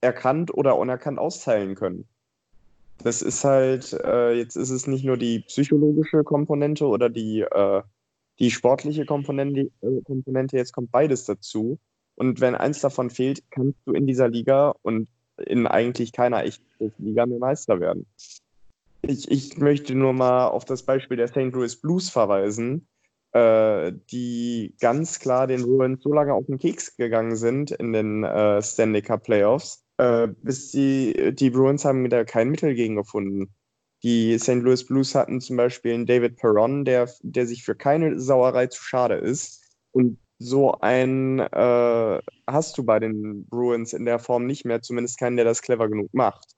erkannt 0.00 0.52
oder 0.54 0.78
unerkannt 0.78 1.18
austeilen 1.18 1.74
können. 1.74 2.06
Das 2.98 3.22
ist 3.22 3.44
halt, 3.44 3.92
äh, 3.92 4.32
jetzt 4.32 4.56
ist 4.56 4.70
es 4.70 4.86
nicht 4.86 5.04
nur 5.04 5.16
die 5.16 5.40
psychologische 5.40 6.22
Komponente 6.22 6.86
oder 6.86 7.08
die, 7.08 7.40
äh, 7.40 7.82
die 8.38 8.50
sportliche 8.50 9.06
Komponente, 9.06 9.70
äh, 9.80 10.02
Komponente, 10.04 10.56
jetzt 10.56 10.72
kommt 10.72 10.92
beides 10.92 11.24
dazu. 11.24 11.78
Und 12.14 12.40
wenn 12.40 12.54
eins 12.54 12.80
davon 12.80 13.10
fehlt, 13.10 13.42
kannst 13.50 13.78
du 13.86 13.92
in 13.92 14.06
dieser 14.06 14.28
Liga 14.28 14.74
und 14.82 15.08
in 15.38 15.66
eigentlich 15.66 16.12
keiner 16.12 16.44
echten 16.44 16.92
Liga 16.98 17.26
mehr 17.26 17.38
Meister 17.38 17.80
werden. 17.80 18.06
Ich, 19.02 19.30
ich 19.30 19.58
möchte 19.58 19.94
nur 19.94 20.12
mal 20.12 20.48
auf 20.48 20.64
das 20.64 20.84
Beispiel 20.84 21.16
der 21.16 21.28
St. 21.28 21.52
Louis 21.52 21.80
Blues 21.80 22.08
verweisen, 22.08 22.86
äh, 23.32 23.92
die 24.10 24.76
ganz 24.80 25.18
klar 25.18 25.46
den 25.48 25.62
Bruins 25.62 26.02
so 26.02 26.12
lange 26.12 26.34
auf 26.34 26.46
den 26.46 26.58
Keks 26.58 26.96
gegangen 26.96 27.36
sind 27.36 27.72
in 27.72 27.92
den 27.92 28.22
äh, 28.22 28.62
Stanley 28.62 29.02
Cup 29.02 29.24
Playoffs, 29.24 29.84
äh, 29.98 30.28
bis 30.42 30.70
die, 30.70 31.34
die 31.34 31.50
Bruins 31.50 31.84
haben 31.84 32.08
da 32.10 32.24
kein 32.24 32.50
Mittel 32.50 32.74
gegen 32.74 32.94
gefunden. 32.94 33.52
Die 34.04 34.38
St. 34.38 34.54
Louis 34.54 34.86
Blues 34.86 35.14
hatten 35.14 35.40
zum 35.40 35.56
Beispiel 35.56 35.94
einen 35.94 36.06
David 36.06 36.36
Perron, 36.36 36.84
der, 36.84 37.08
der 37.22 37.46
sich 37.46 37.64
für 37.64 37.74
keine 37.74 38.20
Sauerei 38.20 38.66
zu 38.68 38.82
schade 38.82 39.14
ist. 39.16 39.62
Und 39.92 40.18
so 40.38 40.72
einen 40.80 41.38
äh, 41.40 42.20
hast 42.46 42.78
du 42.78 42.84
bei 42.84 42.98
den 42.98 43.46
Bruins 43.46 43.92
in 43.92 44.04
der 44.04 44.18
Form 44.18 44.46
nicht 44.46 44.64
mehr, 44.64 44.82
zumindest 44.82 45.18
keinen, 45.18 45.36
der 45.36 45.44
das 45.44 45.62
clever 45.62 45.88
genug 45.88 46.12
macht. 46.12 46.56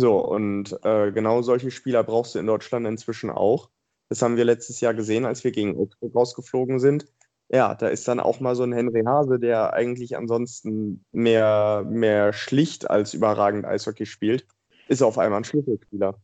So, 0.00 0.16
und 0.24 0.78
äh, 0.84 1.10
genau 1.10 1.42
solche 1.42 1.72
Spieler 1.72 2.04
brauchst 2.04 2.34
du 2.34 2.38
in 2.38 2.46
Deutschland 2.46 2.86
inzwischen 2.86 3.30
auch. 3.30 3.68
Das 4.08 4.22
haben 4.22 4.36
wir 4.36 4.44
letztes 4.44 4.80
Jahr 4.80 4.94
gesehen, 4.94 5.24
als 5.26 5.42
wir 5.42 5.50
gegen 5.50 5.76
Augsburg 5.76 6.14
rausgeflogen 6.14 6.78
sind. 6.78 7.06
Ja, 7.48 7.74
da 7.74 7.88
ist 7.88 8.06
dann 8.06 8.20
auch 8.20 8.38
mal 8.38 8.54
so 8.54 8.62
ein 8.62 8.72
Henry 8.72 9.02
Hase, 9.04 9.40
der 9.40 9.72
eigentlich 9.72 10.16
ansonsten 10.16 11.04
mehr, 11.10 11.84
mehr 11.88 12.32
schlicht 12.32 12.88
als 12.88 13.12
überragend 13.12 13.64
Eishockey 13.66 14.06
spielt, 14.06 14.46
ist 14.86 15.02
auf 15.02 15.18
einmal 15.18 15.40
ein 15.40 15.44
Schlüsselspieler. 15.44 16.14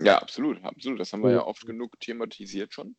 Ja, 0.00 0.18
absolut, 0.18 0.62
absolut. 0.62 1.00
Das 1.00 1.12
haben 1.12 1.22
wir 1.22 1.30
Ja. 1.30 1.36
ja 1.36 1.46
oft 1.46 1.64
genug 1.64 1.98
thematisiert 2.00 2.74
schon. 2.74 2.96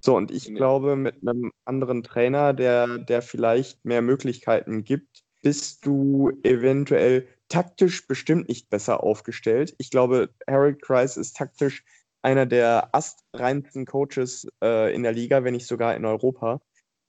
So, 0.00 0.16
und 0.16 0.30
ich 0.30 0.48
Nee. 0.48 0.56
glaube, 0.56 0.96
mit 0.96 1.16
einem 1.26 1.52
anderen 1.66 2.02
Trainer, 2.02 2.54
der, 2.54 2.98
der 2.98 3.20
vielleicht 3.20 3.84
mehr 3.84 4.00
Möglichkeiten 4.02 4.84
gibt, 4.84 5.24
bist 5.42 5.84
du 5.84 6.30
eventuell 6.44 7.26
taktisch 7.48 8.06
bestimmt 8.06 8.48
nicht 8.48 8.70
besser 8.70 9.02
aufgestellt. 9.02 9.74
Ich 9.78 9.90
glaube, 9.90 10.30
Harold 10.48 10.82
Kreis 10.82 11.16
ist 11.16 11.36
taktisch 11.36 11.84
einer 12.22 12.46
der 12.46 12.94
astreinsten 12.94 13.86
Coaches 13.86 14.48
äh, 14.62 14.94
in 14.94 15.02
der 15.02 15.12
Liga, 15.12 15.44
wenn 15.44 15.54
nicht 15.54 15.66
sogar 15.66 15.94
in 15.94 16.04
Europa. 16.04 16.60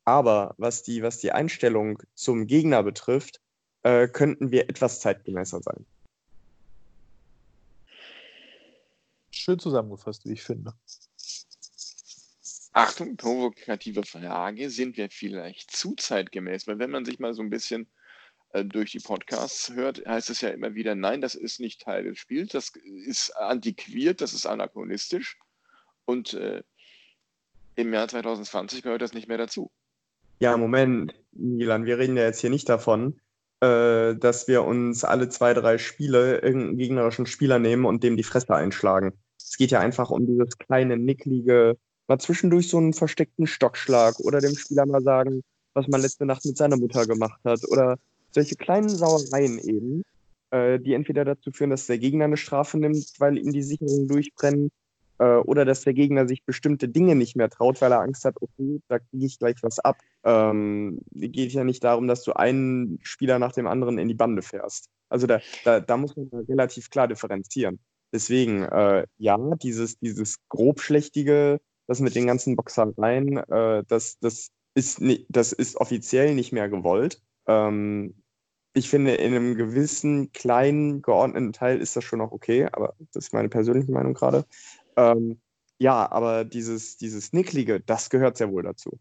Aber 0.06 0.54
was 0.58 0.84
die, 0.84 1.02
was 1.02 1.20
die 1.20 1.32
Einstellung 1.32 2.02
zum 2.14 2.48
Gegner 2.48 2.84
betrifft, 2.84 3.42
äh, 3.84 4.08
könnten 4.08 4.52
wir 4.52 4.70
etwas 4.70 5.00
zeitgemäßer 5.02 5.62
sein. 5.62 5.86
Schön 9.32 9.60
zusammengefasst, 9.60 10.26
wie 10.26 10.34
ich 10.34 10.44
finde. 10.44 10.74
Achtung, 12.74 13.18
provokative 13.18 14.04
Frage, 14.04 14.70
sind 14.70 14.98
wir 14.98 15.10
vielleicht 15.10 15.72
zu 15.72 15.96
zeitgemäß? 15.96 16.68
Weil 16.68 16.80
wenn 16.80 16.92
man 16.92 17.06
sich 17.06 17.18
mal 17.18 17.34
so 17.34 17.42
ein 17.42 17.50
bisschen 17.50 17.88
durch 18.64 18.92
die 18.92 19.00
Podcasts 19.00 19.74
hört, 19.74 20.06
heißt 20.06 20.30
es 20.30 20.42
ja 20.42 20.50
immer 20.50 20.76
wieder, 20.76 20.96
nein, 20.96 21.22
das 21.22 21.36
ist 21.36 21.60
nicht 21.60 21.82
Teil 21.82 22.04
des 22.04 22.18
Spiels, 22.18 22.52
das 22.52 22.72
ist 23.06 23.32
antiquiert, 23.32 24.22
das 24.22 24.34
ist 24.34 24.46
anachronistisch 24.46 25.38
und 26.06 26.34
äh, 26.34 26.64
im 27.76 27.94
Jahr 27.94 28.08
2020 28.08 28.82
gehört 28.82 29.02
das 29.02 29.14
nicht 29.14 29.28
mehr 29.28 29.38
dazu. 29.38 29.72
Ja, 30.40 30.58
Moment, 30.58 31.14
Milan, 31.32 31.86
wir 31.86 31.98
reden 31.98 32.18
ja 32.18 32.24
jetzt 32.24 32.42
hier 32.42 32.50
nicht 32.50 32.70
davon, 32.70 33.20
äh, 33.62 34.16
dass 34.16 34.48
wir 34.48 34.64
uns 34.64 35.04
alle 35.04 35.30
zwei, 35.30 35.54
drei 35.54 35.78
Spiele 35.78 36.40
irgendeinen 36.40 36.78
gegnerischen 36.78 37.26
Spieler 37.26 37.60
nehmen 37.60 37.86
und 37.86 38.04
dem 38.04 38.18
die 38.18 38.24
Fresse 38.24 38.54
einschlagen. 38.56 39.14
Es 39.40 39.58
geht 39.58 39.72
ja 39.72 39.80
einfach 39.80 40.10
um 40.10 40.28
dieses 40.28 40.58
kleine, 40.58 40.98
nicklige, 40.98 41.78
mal 42.08 42.20
zwischendurch 42.20 42.70
so 42.70 42.78
einen 42.78 42.94
versteckten 42.94 43.48
Stockschlag 43.48 44.20
oder 44.20 44.42
dem 44.42 44.56
Spieler 44.56 44.86
mal 44.86 45.02
sagen, 45.02 45.44
was 45.74 45.88
man 45.88 46.02
letzte 46.02 46.26
Nacht 46.26 46.46
mit 46.46 46.58
seiner 46.58 46.78
Mutter 46.78 47.06
gemacht 47.06 47.40
hat 47.44 47.62
oder 47.70 47.98
solche 48.38 48.56
kleinen 48.56 48.90
Sauereien 48.90 49.58
eben, 49.58 50.04
äh, 50.52 50.80
die 50.80 50.94
entweder 50.94 51.26
dazu 51.26 51.52
führen, 51.52 51.72
dass 51.72 51.88
der 51.88 51.98
Gegner 51.98 52.26
eine 52.26 52.38
Strafe 52.38 52.78
nimmt, 52.78 53.14
weil 53.18 53.38
ihm 53.38 53.52
die 53.52 53.64
Sicherungen 53.64 54.08
durchbrennen 54.08 54.70
äh, 55.18 55.38
oder 55.38 55.66
dass 55.66 55.82
der 55.82 55.94
Gegner 55.94 56.28
sich 56.28 56.44
bestimmte 56.46 56.88
Dinge 56.88 57.16
nicht 57.16 57.36
mehr 57.36 57.50
traut, 57.50 57.82
weil 57.82 57.92
er 57.92 58.02
Angst 58.02 58.26
hat, 58.26 58.36
okay, 58.40 58.80
da 58.90 59.00
kriege 59.00 59.26
ich 59.26 59.40
gleich 59.40 59.56
was 59.62 59.80
ab. 59.80 59.98
Ähm, 60.24 61.00
geht 61.14 61.52
ja 61.52 61.64
nicht 61.64 61.84
darum, 61.84 62.08
dass 62.08 62.24
du 62.24 62.34
einen 62.34 63.00
Spieler 63.02 63.40
nach 63.40 63.54
dem 63.54 63.66
anderen 63.66 63.98
in 63.98 64.08
die 64.08 64.14
Bande 64.14 64.44
fährst. 64.44 64.90
Also 65.10 65.26
da, 65.26 65.40
da, 65.64 65.80
da 65.80 65.98
muss 65.98 66.16
man 66.16 66.28
relativ 66.48 66.92
klar 66.92 67.08
differenzieren. 67.08 67.80
Deswegen, 68.14 68.64
äh, 68.64 69.06
ja, 69.18 69.38
dieses, 69.62 69.98
dieses 69.98 70.38
grobschlächtige, 70.50 71.60
das 71.88 72.02
mit 72.02 72.16
den 72.16 72.28
ganzen 72.28 72.56
Boxereien, 72.56 73.38
äh, 73.38 73.84
das, 73.88 74.20
das, 74.20 74.50
ist, 74.76 75.02
das 75.30 75.54
ist 75.54 75.78
offiziell 75.78 76.36
nicht 76.36 76.52
mehr 76.52 76.70
gewollt. 76.70 77.22
Ähm, 77.48 78.14
ich 78.78 78.90
finde, 78.90 79.16
in 79.16 79.34
einem 79.34 79.56
gewissen 79.56 80.32
kleinen, 80.34 81.02
geordneten 81.02 81.52
Teil 81.52 81.80
ist 81.80 81.96
das 81.96 82.04
schon 82.04 82.20
noch 82.20 82.32
okay, 82.32 82.68
aber 82.72 82.94
das 83.12 83.26
ist 83.26 83.34
meine 83.34 83.50
persönliche 83.50 83.92
Meinung 83.92 84.14
gerade. 84.14 84.46
Ähm, 84.96 85.40
ja, 85.80 86.10
aber 86.12 86.46
dieses, 86.46 86.98
dieses 86.98 87.34
Nicklige, 87.34 87.80
das 87.80 88.10
gehört 88.10 88.38
sehr 88.38 88.52
wohl 88.52 88.64
dazu. 88.64 89.00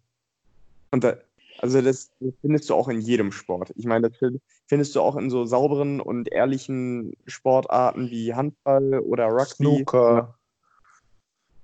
Und 0.91 1.05
da, 1.05 1.16
also 1.59 1.81
das, 1.81 2.11
findest 2.41 2.70
du 2.70 2.74
auch 2.74 2.89
in 2.89 3.01
jedem 3.01 3.33
Sport. 3.33 3.72
Ich 3.77 3.85
meine, 3.85 4.11
das 4.11 4.18
findest 4.66 4.95
du 4.95 5.01
auch 5.01 5.16
in 5.16 5.31
so 5.31 5.45
sauberen 5.45 6.01
und 6.01 6.31
ehrlichen 6.33 7.12
Sportarten 7.27 8.11
wie 8.11 8.35
Handball 8.35 8.99
oder 9.01 9.27
Rugby. 9.27 9.55
Snooker. 9.55 10.39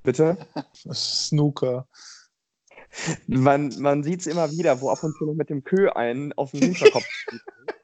Bitte? 0.02 0.36
Snooker. 0.92 1.86
Man, 3.26 3.72
man 3.78 4.02
sieht 4.02 4.20
es 4.20 4.26
immer 4.26 4.50
wieder, 4.50 4.80
wo 4.82 4.90
ab 4.90 5.02
und 5.02 5.16
zu 5.16 5.24
noch 5.24 5.34
mit 5.34 5.48
dem 5.48 5.64
Kö 5.64 5.88
einen 5.90 6.32
auf 6.34 6.50
den 6.50 6.60
Hinterkopf 6.60 7.06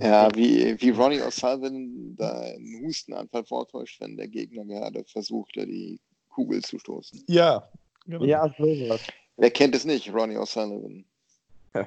Ja, 0.00 0.28
wie, 0.34 0.80
wie 0.80 0.90
Ronnie 0.90 1.20
O'Sullivan 1.20 2.16
da 2.16 2.40
einen 2.40 2.84
Hustenanfall 2.84 3.44
vortäuscht, 3.44 4.00
wenn 4.00 4.16
der 4.16 4.28
Gegner 4.28 4.64
gerade 4.64 5.04
versucht, 5.04 5.54
die 5.56 6.00
Kugel 6.28 6.62
zu 6.62 6.78
stoßen. 6.78 7.24
Ja, 7.28 7.68
genau. 8.04 8.24
Ja, 8.24 8.54
sowas. 8.58 9.00
Wer 9.36 9.50
kennt 9.50 9.74
es 9.74 9.84
nicht, 9.84 10.12
Ronnie 10.12 10.36
O'Sullivan? 10.36 11.04
Nein, 11.72 11.86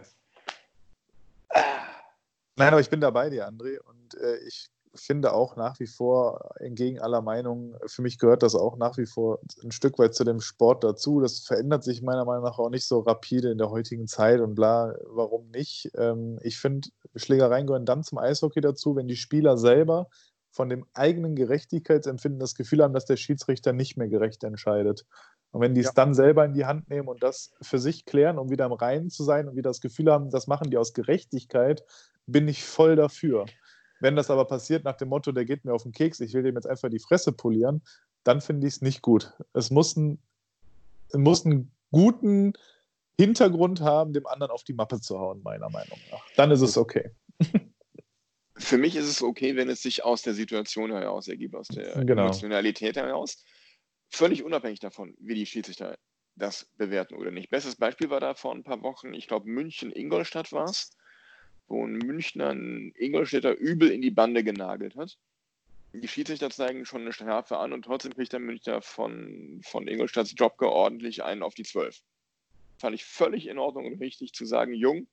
aber 2.58 2.80
ich 2.80 2.90
bin 2.90 3.02
da 3.02 3.10
bei 3.10 3.30
dir, 3.30 3.48
André, 3.48 3.80
und 3.80 4.16
äh, 4.16 4.38
ich 4.48 4.70
finde 4.94 5.34
auch 5.34 5.56
nach 5.56 5.80
wie 5.80 5.88
vor, 5.88 6.52
entgegen 6.60 7.00
aller 7.00 7.22
Meinungen, 7.22 7.76
für 7.86 8.02
mich 8.02 8.20
gehört 8.20 8.44
das 8.44 8.56
auch 8.56 8.78
nach 8.78 8.98
wie 8.98 9.06
vor 9.06 9.40
ein 9.64 9.72
Stück 9.72 9.98
weit 10.00 10.14
zu 10.14 10.24
dem 10.24 10.42
Sport 10.42 10.84
dazu. 10.84 11.22
Das 11.22 11.40
verändert 11.40 11.84
sich 11.84 12.02
meiner 12.02 12.26
Meinung 12.26 12.44
nach 12.44 12.60
auch 12.60 12.70
nicht 12.70 12.86
so 12.86 13.00
rapide 13.00 13.52
in 13.52 13.58
der 13.58 13.70
heutigen 13.70 14.08
Zeit 14.08 14.42
und 14.42 14.56
bla, 14.56 14.96
warum 15.06 15.50
nicht? 15.52 15.92
Ähm, 15.96 16.40
ich 16.42 16.58
finde, 16.58 16.90
Schlägereien 17.16 17.68
gehören 17.68 17.86
dann 17.86 18.04
zum 18.04 18.18
Eishockey 18.18 18.62
dazu, 18.62 18.96
wenn 18.96 19.08
die 19.08 19.16
Spieler 19.16 19.58
selber 19.58 20.08
von 20.52 20.68
dem 20.68 20.86
eigenen 20.94 21.36
Gerechtigkeitsempfinden 21.36 22.40
das 22.40 22.56
Gefühl 22.56 22.84
haben, 22.84 22.94
dass 22.94 23.06
der 23.06 23.18
Schiedsrichter 23.18 23.72
nicht 23.72 23.98
mehr 23.98 24.10
gerecht 24.10 24.44
entscheidet. 24.44 25.06
Und 25.52 25.62
wenn 25.62 25.74
die 25.74 25.82
ja. 25.82 25.90
es 25.90 25.94
dann 25.94 26.14
selber 26.14 26.46
in 26.46 26.54
die 26.54 26.66
Hand 26.66 26.90
nehmen 26.90 27.08
und 27.08 27.24
das 27.24 27.54
für 27.62 27.80
sich 27.80 28.06
klären, 28.06 28.38
um 28.38 28.50
wieder 28.50 28.66
im 28.66 28.74
Reinen 28.74 29.10
zu 29.10 29.24
sein 29.24 29.48
und 29.48 29.56
wieder 29.56 29.70
das 29.70 29.82
Gefühl 29.82 30.12
haben, 30.12 30.30
das 30.30 30.48
machen 30.48 30.70
die 30.70 30.78
aus 30.78 30.94
Gerechtigkeit, 30.94 31.84
bin 32.26 32.48
ich 32.48 32.64
voll 32.64 32.96
dafür. 32.96 33.46
Wenn 34.02 34.16
das 34.16 34.32
aber 34.32 34.46
passiert 34.46 34.84
nach 34.84 34.98
dem 34.98 35.10
Motto, 35.10 35.32
der 35.32 35.46
geht 35.46 35.64
mir 35.64 35.74
auf 35.74 35.84
den 35.84 35.92
Keks, 35.92 36.20
ich 36.20 36.34
will 36.34 36.42
dem 36.42 36.56
jetzt 36.56 36.68
einfach 36.68 36.90
die 36.90 37.00
Fresse 37.00 37.32
polieren, 37.32 37.84
dann 38.24 38.42
finde 38.42 38.68
ich 38.68 38.76
es 38.76 38.82
nicht 38.82 39.04
gut. 39.04 39.32
Es 39.54 39.70
muss, 39.70 39.96
ein, 39.96 40.20
muss 41.14 41.46
einen 41.46 41.72
guten 41.92 42.54
Hintergrund 43.18 43.82
haben, 43.82 44.12
dem 44.12 44.26
anderen 44.26 44.52
auf 44.52 44.64
die 44.64 44.74
Mappe 44.74 45.00
zu 45.00 45.20
hauen, 45.20 45.44
meiner 45.44 45.70
Meinung 45.70 46.00
nach. 46.12 46.26
Dann 46.36 46.50
ist 46.50 46.62
es 46.62 46.78
okay. 46.78 47.12
Für 48.58 48.78
mich 48.78 48.96
ist 48.96 49.06
es 49.06 49.22
okay, 49.22 49.56
wenn 49.56 49.70
es 49.70 49.84
sich 49.84 50.04
aus 50.04 50.24
der 50.24 50.34
Situation 50.34 50.92
heraus 50.92 51.28
ergibt, 51.28 51.56
aus 51.56 51.68
der 51.68 52.04
genau. 52.04 52.24
Emotionalität 52.24 52.96
heraus. 52.96 53.44
Völlig 54.10 54.44
unabhängig 54.44 54.80
davon, 54.80 55.16
wie 55.20 55.36
die 55.36 55.46
Schiedsrichter 55.46 55.98
das 56.36 56.68
bewerten 56.78 57.16
oder 57.16 57.30
nicht. 57.30 57.52
Bestes 57.52 57.76
Beispiel 57.76 58.10
war 58.10 58.20
da 58.20 58.34
vor 58.34 58.54
ein 58.54 58.64
paar 58.64 58.82
Wochen, 58.82 59.14
ich 59.14 59.28
glaube 59.28 59.48
München-Ingolstadt 59.50 60.52
war 60.52 60.66
es 60.66 60.92
wo 61.72 61.86
ein 61.86 61.94
Münchner 61.94 62.50
einen 62.50 62.94
Ingolstädter 62.96 63.58
übel 63.58 63.90
in 63.92 64.02
die 64.02 64.12
Bande 64.12 64.44
genagelt 64.44 64.96
hat. 64.96 65.18
Die 65.94 66.08
Schiedsrichter 66.08 66.50
zeigen 66.50 66.86
schon 66.86 67.02
eine 67.02 67.14
Strafe 67.14 67.58
an 67.58 67.74
und 67.74 67.84
trotzdem 67.84 68.14
kriegt 68.14 68.34
der 68.34 68.40
Münchner 68.40 68.82
von, 68.82 69.62
von 69.64 69.88
Ingolstadts 69.88 70.36
Jobke 70.38 70.70
ordentlich 70.70 71.24
einen 71.24 71.44
auf 71.44 71.54
die 71.54 71.64
Zwölf. 71.64 72.02
Fand 72.78 72.96
ich 72.96 73.04
völlig 73.04 73.48
in 73.48 73.58
Ordnung 73.58 73.86
und 73.86 74.00
richtig 74.00 74.34
zu 74.34 74.46
sagen, 74.46 74.74
Jung, 74.74 75.08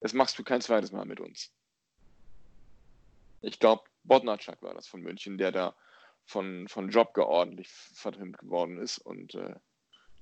das 0.00 0.12
machst 0.12 0.38
du 0.38 0.44
kein 0.44 0.60
zweites 0.60 0.92
Mal 0.92 1.04
mit 1.04 1.20
uns. 1.20 1.52
Ich 3.40 3.58
glaube, 3.58 3.84
Bodnatschak 4.04 4.62
war 4.62 4.74
das 4.74 4.86
von 4.86 5.02
München, 5.02 5.38
der 5.38 5.52
da 5.52 5.76
von, 6.24 6.68
von 6.68 6.90
Jobke 6.90 7.26
ordentlich 7.26 7.68
vertrimmt 7.68 8.38
geworden 8.38 8.78
ist 8.78 8.98
und 8.98 9.34
äh, 9.34 9.54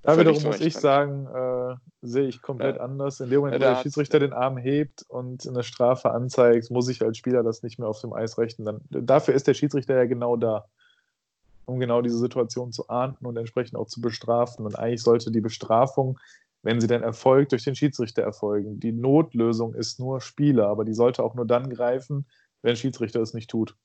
da 0.02 0.18
wiederum 0.18 0.42
muss 0.42 0.60
ich 0.60 0.76
sagen, 0.76 1.26
äh, 1.26 1.74
sehe 2.02 2.28
ich 2.28 2.40
komplett 2.40 2.76
ja. 2.76 2.82
anders. 2.82 3.20
In 3.20 3.30
dem 3.30 3.40
Moment, 3.40 3.60
ja, 3.60 3.70
wo 3.70 3.74
der 3.74 3.82
Schiedsrichter 3.82 4.20
den 4.20 4.32
Arm 4.32 4.56
hebt 4.56 5.04
und 5.08 5.46
eine 5.46 5.62
Strafe 5.62 6.12
anzeigt, 6.12 6.70
muss 6.70 6.88
ich 6.88 7.02
als 7.02 7.18
Spieler 7.18 7.42
das 7.42 7.62
nicht 7.62 7.78
mehr 7.78 7.88
auf 7.88 8.00
dem 8.00 8.12
Eis 8.12 8.38
rechnen. 8.38 8.64
Dann, 8.64 9.06
dafür 9.06 9.34
ist 9.34 9.46
der 9.46 9.54
Schiedsrichter 9.54 9.96
ja 9.96 10.04
genau 10.04 10.36
da, 10.36 10.66
um 11.64 11.80
genau 11.80 12.02
diese 12.02 12.18
Situation 12.18 12.72
zu 12.72 12.88
ahnden 12.88 13.26
und 13.26 13.36
entsprechend 13.36 13.76
auch 13.76 13.88
zu 13.88 14.00
bestrafen. 14.00 14.64
Und 14.64 14.78
eigentlich 14.78 15.02
sollte 15.02 15.32
die 15.32 15.40
Bestrafung, 15.40 16.18
wenn 16.62 16.80
sie 16.80 16.86
denn 16.86 17.02
erfolgt, 17.02 17.52
durch 17.52 17.64
den 17.64 17.74
Schiedsrichter 17.74 18.22
erfolgen. 18.22 18.78
Die 18.78 18.92
Notlösung 18.92 19.74
ist 19.74 19.98
nur 19.98 20.20
Spieler, 20.20 20.68
aber 20.68 20.84
die 20.84 20.94
sollte 20.94 21.22
auch 21.22 21.34
nur 21.34 21.46
dann 21.46 21.70
greifen, 21.70 22.26
wenn 22.62 22.70
der 22.70 22.76
Schiedsrichter 22.76 23.20
es 23.20 23.34
nicht 23.34 23.50
tut. 23.50 23.76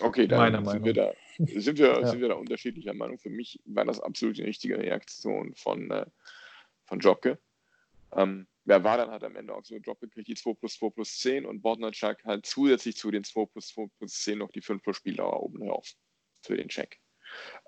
Okay, 0.00 0.26
dann 0.26 0.64
sind 0.64 0.84
wir, 0.84 0.94
da, 0.94 1.12
sind, 1.36 1.78
wir, 1.78 1.86
ja. 2.00 2.06
sind 2.06 2.20
wir 2.20 2.28
da 2.28 2.34
unterschiedlicher 2.34 2.94
Meinung. 2.94 3.18
Für 3.18 3.30
mich 3.30 3.60
war 3.66 3.84
das 3.84 4.00
absolut 4.00 4.38
die 4.38 4.42
richtige 4.42 4.78
Reaktion 4.78 5.54
von, 5.54 5.90
äh, 5.90 6.06
von 6.86 7.00
Jobke. 7.00 7.38
Ähm, 8.12 8.46
wer 8.64 8.82
war 8.84 8.96
dann 8.96 9.10
halt 9.10 9.24
am 9.24 9.36
Ende 9.36 9.54
auch 9.54 9.64
so, 9.64 9.76
Jobke 9.76 10.08
kriegt 10.08 10.28
die 10.28 10.34
2 10.34 10.54
plus 10.54 10.74
2 10.76 10.90
plus 10.90 11.18
10 11.18 11.44
und 11.44 11.60
Bordnerchak 11.60 12.24
halt 12.24 12.46
zusätzlich 12.46 12.96
zu 12.96 13.10
den 13.10 13.24
2 13.24 13.46
plus 13.46 13.68
2 13.68 13.88
plus 13.98 14.12
10 14.22 14.38
noch 14.38 14.50
die 14.50 14.62
5 14.62 14.82
plus 14.82 14.96
Spieldauer 14.96 15.42
oben 15.42 15.66
drauf 15.66 15.92
für 16.42 16.56
den 16.56 16.68
Check. 16.68 16.98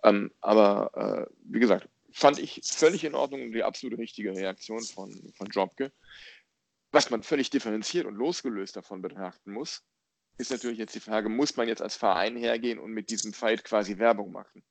Ähm, 0.03 0.32
aber 0.40 1.28
äh, 1.28 1.34
wie 1.44 1.61
gesagt, 1.61 1.88
fand 2.12 2.38
ich 2.38 2.62
völlig 2.64 3.05
in 3.05 3.14
Ordnung 3.14 3.42
und 3.42 3.53
die 3.53 3.62
absolute 3.62 3.98
richtige 3.98 4.34
Reaktion 4.34 4.82
von, 4.82 5.32
von 5.34 5.48
Jobke. 5.48 5.92
Was 6.92 7.11
man 7.11 7.22
völlig 7.22 7.51
differenziert 7.51 8.07
und 8.07 8.16
losgelöst 8.16 8.76
davon 8.76 9.03
betrachten 9.03 9.53
muss, 9.53 9.84
ist 10.41 10.51
natürlich 10.51 10.78
jetzt 10.78 10.95
die 10.95 11.01
Frage, 11.01 11.28
muss 11.28 11.57
man 11.57 11.68
jetzt 11.68 11.82
als 11.82 11.97
Verein 11.97 12.36
hergehen 12.36 12.78
und 12.78 12.93
mit 12.93 13.11
diesem 13.11 13.32
Fight 13.32 13.62
quasi 13.62 13.99
Werbung 13.99 14.32
machen? 14.32 14.62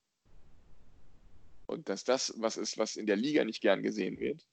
Und 1.67 1.87
dass 1.87 2.03
das 2.03 2.33
was 2.37 2.57
ist, 2.57 2.79
was 2.79 2.95
in 2.95 3.05
der 3.05 3.15
Liga 3.15 3.45
nicht 3.45 3.61
gern 3.61 3.83
gesehen 3.83 4.19
wird, 4.19 4.43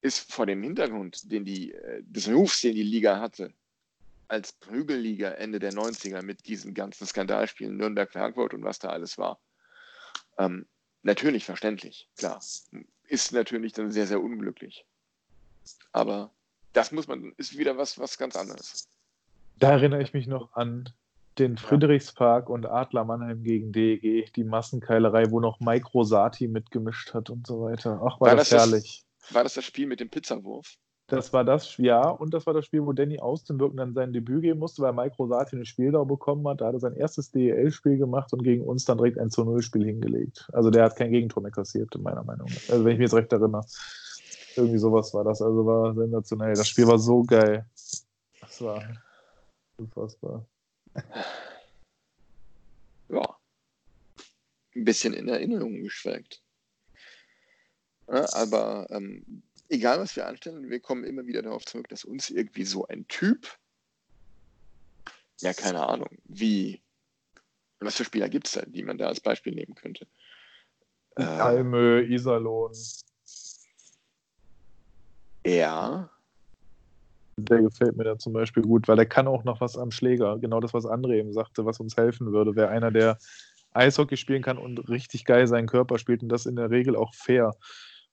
ist 0.00 0.32
vor 0.32 0.46
dem 0.46 0.60
Hintergrund 0.62 1.30
den 1.30 1.44
die, 1.44 1.72
äh, 1.72 2.02
des 2.02 2.28
Rufs, 2.28 2.62
den 2.62 2.74
die 2.74 2.82
Liga 2.82 3.20
hatte, 3.20 3.54
als 4.26 4.52
Prügelliga 4.52 5.30
Ende 5.30 5.60
der 5.60 5.72
90er 5.72 6.22
mit 6.22 6.48
diesen 6.48 6.74
ganzen 6.74 7.06
Skandalspielen 7.06 7.76
Nürnberg-Frankfurt 7.76 8.54
und 8.54 8.64
was 8.64 8.80
da 8.80 8.88
alles 8.88 9.18
war. 9.18 9.40
Ähm, 10.38 10.66
natürlich 11.02 11.44
verständlich, 11.44 12.08
klar. 12.16 12.42
Ist 13.04 13.32
natürlich 13.32 13.72
dann 13.72 13.92
sehr, 13.92 14.08
sehr 14.08 14.20
unglücklich. 14.20 14.84
Aber 15.92 16.34
das 16.72 16.90
muss 16.90 17.06
man, 17.06 17.32
ist 17.36 17.56
wieder 17.56 17.76
was, 17.76 17.98
was 18.00 18.18
ganz 18.18 18.34
anderes. 18.34 18.88
Da 19.62 19.70
erinnere 19.70 20.02
ich 20.02 20.12
mich 20.12 20.26
noch 20.26 20.54
an 20.54 20.88
den 21.38 21.56
Friedrichspark 21.56 22.50
und 22.50 22.66
Adler 22.66 23.04
Mannheim 23.04 23.44
gegen 23.44 23.70
DEG, 23.70 24.32
die 24.34 24.42
Massenkeilerei, 24.42 25.30
wo 25.30 25.38
noch 25.38 25.60
Mike 25.60 25.88
Rosati 25.94 26.48
mitgemischt 26.48 27.14
hat 27.14 27.30
und 27.30 27.46
so 27.46 27.62
weiter. 27.62 28.00
Ach, 28.04 28.20
war, 28.20 28.30
war 28.30 28.36
das, 28.36 28.48
das 28.48 28.58
herrlich. 28.58 29.04
Das, 29.20 29.34
war 29.36 29.44
das 29.44 29.54
das 29.54 29.64
Spiel 29.64 29.86
mit 29.86 30.00
dem 30.00 30.10
Pizzawurf? 30.10 30.74
Das 31.06 31.32
war 31.32 31.44
das, 31.44 31.76
ja, 31.76 32.08
und 32.08 32.34
das 32.34 32.44
war 32.46 32.54
das 32.54 32.66
Spiel, 32.66 32.84
wo 32.84 32.92
Danny 32.92 33.20
Austenwirken 33.20 33.76
dann 33.76 33.94
sein 33.94 34.12
Debüt 34.12 34.42
geben 34.42 34.58
musste, 34.58 34.82
weil 34.82 34.94
Mike 34.94 35.14
Rosati 35.16 35.54
eine 35.54 35.64
Spieldau 35.64 36.04
bekommen 36.04 36.46
hat. 36.48 36.60
Da 36.60 36.66
hat 36.66 36.74
er 36.74 36.80
sein 36.80 36.96
erstes 36.96 37.30
DEL-Spiel 37.30 37.98
gemacht 37.98 38.32
und 38.32 38.42
gegen 38.42 38.64
uns 38.64 38.84
dann 38.84 38.98
direkt 38.98 39.18
ein 39.18 39.30
zu 39.30 39.42
0-Spiel 39.42 39.84
hingelegt. 39.84 40.50
Also 40.52 40.70
der 40.70 40.86
hat 40.86 40.96
kein 40.96 41.12
Gegentor 41.12 41.40
mehr 41.40 41.52
kassiert, 41.52 41.96
meiner 42.00 42.24
Meinung 42.24 42.48
nach. 42.48 42.72
Also 42.72 42.84
wenn 42.84 42.94
ich 42.94 42.98
mich 42.98 43.12
jetzt 43.12 43.14
recht 43.14 43.32
erinnere. 43.32 43.64
Irgendwie 44.56 44.78
sowas 44.78 45.14
war 45.14 45.22
das. 45.22 45.40
Also 45.40 45.64
war 45.64 45.94
sensationell. 45.94 46.54
Das 46.54 46.66
Spiel 46.66 46.88
war 46.88 46.98
so 46.98 47.22
geil. 47.22 47.64
Das 48.40 48.60
war 48.60 48.82
unfassbar. 49.82 50.46
Ja. 53.08 53.38
Ein 54.74 54.84
bisschen 54.84 55.12
in 55.12 55.28
Erinnerung 55.28 55.82
geschwelgt. 55.82 56.42
Ja, 58.08 58.26
aber 58.32 58.86
ähm, 58.90 59.42
egal, 59.68 60.00
was 60.00 60.16
wir 60.16 60.26
anstellen, 60.26 60.70
wir 60.70 60.80
kommen 60.80 61.04
immer 61.04 61.26
wieder 61.26 61.42
darauf 61.42 61.64
zurück, 61.64 61.88
dass 61.88 62.04
uns 62.04 62.30
irgendwie 62.30 62.64
so 62.64 62.86
ein 62.86 63.06
Typ, 63.08 63.58
ja, 65.40 65.52
keine 65.52 65.86
Ahnung, 65.86 66.08
wie, 66.24 66.82
was 67.80 67.96
für 67.96 68.04
Spieler 68.04 68.28
gibt 68.28 68.46
es 68.46 68.52
da, 68.54 68.62
die 68.62 68.82
man 68.82 68.98
da 68.98 69.08
als 69.08 69.20
Beispiel 69.20 69.54
nehmen 69.54 69.74
könnte? 69.74 70.06
Äh, 71.16 71.24
Almö, 71.24 72.02
Iserlohn. 72.02 72.72
Ja. 75.44 76.10
Der 77.48 77.62
gefällt 77.62 77.96
mir 77.96 78.04
da 78.04 78.18
zum 78.18 78.32
Beispiel 78.32 78.62
gut, 78.62 78.88
weil 78.88 78.98
er 78.98 79.06
kann 79.06 79.26
auch 79.26 79.44
noch 79.44 79.60
was 79.60 79.76
am 79.76 79.90
Schläger. 79.90 80.38
Genau 80.38 80.60
das, 80.60 80.74
was 80.74 80.84
André 80.84 81.14
eben 81.14 81.32
sagte, 81.32 81.64
was 81.64 81.80
uns 81.80 81.96
helfen 81.96 82.32
würde. 82.32 82.56
Wäre 82.56 82.68
einer, 82.68 82.90
der 82.90 83.18
Eishockey 83.72 84.16
spielen 84.16 84.42
kann 84.42 84.58
und 84.58 84.88
richtig 84.88 85.24
geil 85.24 85.46
seinen 85.46 85.66
Körper 85.66 85.98
spielt 85.98 86.22
und 86.22 86.28
das 86.28 86.46
in 86.46 86.56
der 86.56 86.70
Regel 86.70 86.96
auch 86.96 87.14
fair. 87.14 87.52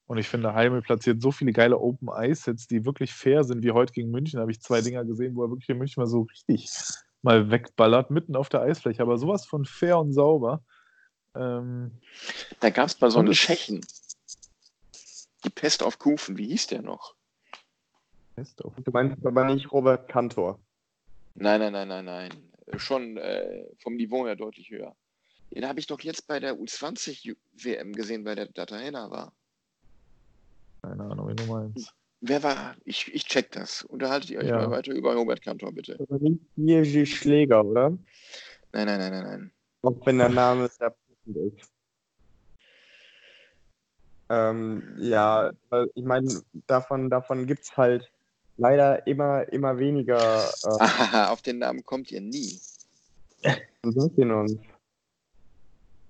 Und 0.08 0.18
ich 0.18 0.28
finde, 0.28 0.54
Heimel 0.54 0.82
platziert 0.82 1.22
so 1.22 1.32
viele 1.32 1.52
geile 1.52 1.78
Open 1.78 2.10
Ice 2.10 2.44
Sets, 2.44 2.68
die 2.68 2.86
wirklich 2.86 3.14
fair 3.14 3.44
sind, 3.44 3.64
wie 3.64 3.72
heute 3.72 3.94
gegen 3.94 4.10
München. 4.10 4.38
Da 4.38 4.42
habe 4.42 4.52
ich 4.52 4.62
zwei 4.62 4.82
Dinger 4.82 5.06
gesehen, 5.06 5.36
wo 5.36 5.44
er 5.44 5.52
wirklich 5.52 5.70
in 5.70 5.78
München 5.78 6.02
mal 6.02 6.08
so 6.08 6.22
richtig 6.22 6.72
mal 7.22 7.52
wegballert, 7.52 8.10
mitten 8.10 8.36
auf 8.36 8.50
der 8.50 8.62
Eisfläche. 8.62 9.04
Aber 9.04 9.18
sowas 9.18 9.46
von 9.46 9.66
fair 9.66 10.00
und 10.00 10.14
sauber. 10.14 10.64
Ähm, 11.36 11.92
da 12.60 12.70
gab 12.70 12.88
es 12.88 13.00
mal 13.00 13.12
so 13.12 13.20
einen 13.20 13.34
Tschechen. 13.34 13.86
Die 15.44 15.50
Pest 15.50 15.84
auf 15.84 16.00
Kufen, 16.00 16.38
wie 16.38 16.48
hieß 16.48 16.68
der 16.68 16.82
noch? 16.82 17.16
Pest 18.40 18.64
auf 18.64 18.74
Du 18.76 18.92
meinst 18.92 19.26
aber 19.26 19.44
nicht 19.44 19.72
Robert 19.72 20.08
Kantor. 20.08 20.60
Nein, 21.36 21.60
nein, 21.60 21.74
nein, 21.74 21.88
nein, 21.90 22.06
nein. 22.06 22.30
Schon 22.78 23.18
äh, 23.18 23.66
vom 23.80 23.96
Niveau 23.96 24.26
her 24.26 24.36
deutlich 24.36 24.70
höher. 24.70 24.96
Den 25.52 25.68
habe 25.68 25.80
ich 25.80 25.88
doch 25.88 26.00
jetzt 26.02 26.28
bei 26.28 26.40
der 26.40 26.56
U20 26.56 27.36
WM 27.54 27.92
gesehen, 27.94 28.24
bei 28.24 28.36
der 28.36 28.46
Datahena 28.46 29.10
war. 29.10 29.34
Keine 30.82 31.04
Ahnung, 31.04 31.28
wie 31.28 31.36
du 31.36 31.46
meinst. 31.46 31.94
Wer 32.22 32.44
war? 32.44 32.76
Ich, 32.86 33.14
ich 33.14 33.26
check 33.26 33.52
das. 33.52 33.84
Unterhaltet 33.84 34.30
ihr 34.30 34.40
euch 34.40 34.48
ja. 34.48 34.58
mal 34.58 34.72
weiter 34.72 34.94
über 34.94 35.16
Robert 35.16 35.42
Kantor, 35.42 35.74
bitte. 35.74 35.98
Nicht 36.20 36.42
Jerzy 36.56 37.06
Schläger, 37.06 37.66
oder? 37.66 37.90
Nein, 38.72 38.86
nein, 38.86 39.00
nein, 39.00 39.12
nein, 39.12 39.24
nein. 39.24 39.52
Auch 39.82 40.06
wenn 40.06 40.18
der 40.18 40.30
Name 40.30 40.68
sehr 40.70 40.92
passend 40.92 41.38
ist. 41.38 41.72
Ähm, 44.30 44.96
ja, 44.98 45.52
ich 45.96 46.04
meine, 46.04 46.42
davon, 46.68 47.10
davon 47.10 47.48
gibt 47.48 47.64
es 47.64 47.76
halt 47.76 48.12
leider 48.60 49.08
immer, 49.08 49.52
immer 49.52 49.78
weniger. 49.80 50.44
Äh, 50.64 50.68
Aha, 50.80 51.30
auf 51.30 51.42
den 51.42 51.60
Namen 51.60 51.84
kommt 51.84 52.12
ihr 52.12 52.22
nie. 52.22 52.60
Ihn 53.84 54.32
uns. 54.32 54.56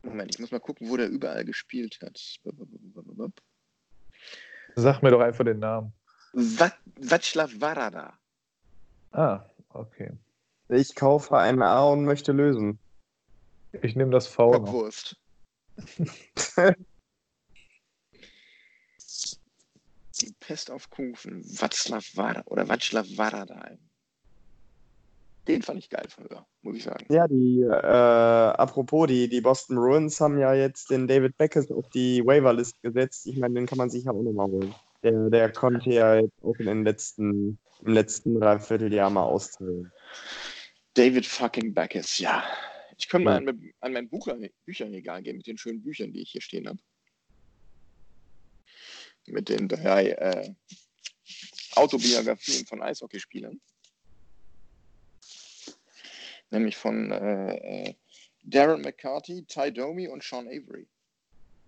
Moment, 0.02 0.34
ich 0.34 0.39
muss 0.39 0.52
mal 0.52 0.60
gucken, 0.60 0.89
wo 0.89 0.97
der 0.97 1.10
überall 1.10 1.45
gespielt 1.45 2.00
hat. 2.02 2.20
Sag 4.76 5.04
mir 5.04 5.12
doch 5.12 5.22
einfach 5.22 5.45
den 5.45 5.60
Namen. 5.60 5.93
Václav 6.34 7.60
Varada. 7.60 8.18
Ah, 9.12 9.45
okay. 9.70 10.12
Ich 10.70 10.95
kaufe 10.95 11.38
ein 11.38 11.62
A 11.62 11.84
und 11.84 12.06
möchte 12.06 12.32
lösen. 12.32 12.80
Ich 13.82 13.95
nehme 13.95 14.12
das 14.12 14.28
V. 14.28 14.52
Bockwurst. 14.52 15.18
Die 20.22 20.34
Pest 20.39 20.72
auf 20.72 20.89
Kufen. 20.89 21.43
Václav 21.43 22.15
Varada 22.15 22.43
oder 22.45 22.63
Václav 22.63 23.17
Varada. 23.17 23.78
Den 25.47 25.63
fand 25.63 25.80
ich 25.80 25.89
geil 25.89 26.05
früher, 26.09 26.45
muss 26.61 26.78
ich 26.78 26.84
sagen. 26.84 27.05
Ja, 27.11 27.28
die, 27.28 27.61
äh, 27.61 27.65
apropos, 27.65 29.07
die, 29.07 29.28
die 29.28 29.41
Boston 29.41 29.78
Bruins 29.78 30.22
haben 30.22 30.38
ja 30.38 30.53
jetzt 30.53 30.91
den 30.91 31.07
David 31.07 31.38
Beckett 31.38 31.72
auf 31.72 31.89
die 31.89 32.24
Waiverlist 32.24 32.80
gesetzt. 32.84 33.26
Ich 33.26 33.38
meine, 33.38 33.55
den 33.55 33.65
kann 33.65 33.80
man 33.80 33.89
sich 33.89 34.03
ja 34.03 34.11
auch 34.11 34.22
nochmal 34.22 34.47
holen. 34.47 34.76
Der, 35.01 35.30
der 35.30 35.51
konnte 35.51 35.89
ja 35.89 36.20
jetzt 36.20 36.43
auch 36.43 36.55
in 36.57 36.67
den 36.67 36.84
letzten, 36.84 37.57
im 37.82 37.93
letzten 37.93 38.39
Dreivierteljahr 38.39 39.09
mal 39.09 39.24
austeilen. 39.24 39.91
David 40.93 41.26
fucking 41.26 41.74
Beckett, 41.74 42.20
ja. 42.20 42.43
Ich 42.97 43.07
könnte 43.07 43.26
mal 43.26 43.38
an, 43.38 43.72
an 43.80 43.93
mein 43.93 44.09
Buch, 44.09 44.28
Bücherregal 44.65 45.24
gehen 45.24 45.38
mit 45.38 45.47
den 45.47 45.57
schönen 45.57 45.82
Büchern, 45.82 46.11
die 46.11 46.22
ich 46.22 46.32
hier 46.32 46.41
stehen 46.41 46.67
habe. 46.67 46.80
Mit 49.28 49.49
den 49.49 49.67
drei 49.67 50.09
äh, 50.09 50.53
Autobiografien 51.76 52.65
von 52.65 52.82
Eishockeyspielern 52.82 53.59
nämlich 56.51 56.78
von 56.78 57.11
äh, 57.11 57.55
äh, 57.55 57.93
Darren 58.43 58.82
McCarthy, 58.82 59.45
Ty 59.45 59.72
Domi 59.72 60.07
und 60.07 60.24
Sean 60.24 60.47
Avery. 60.47 60.88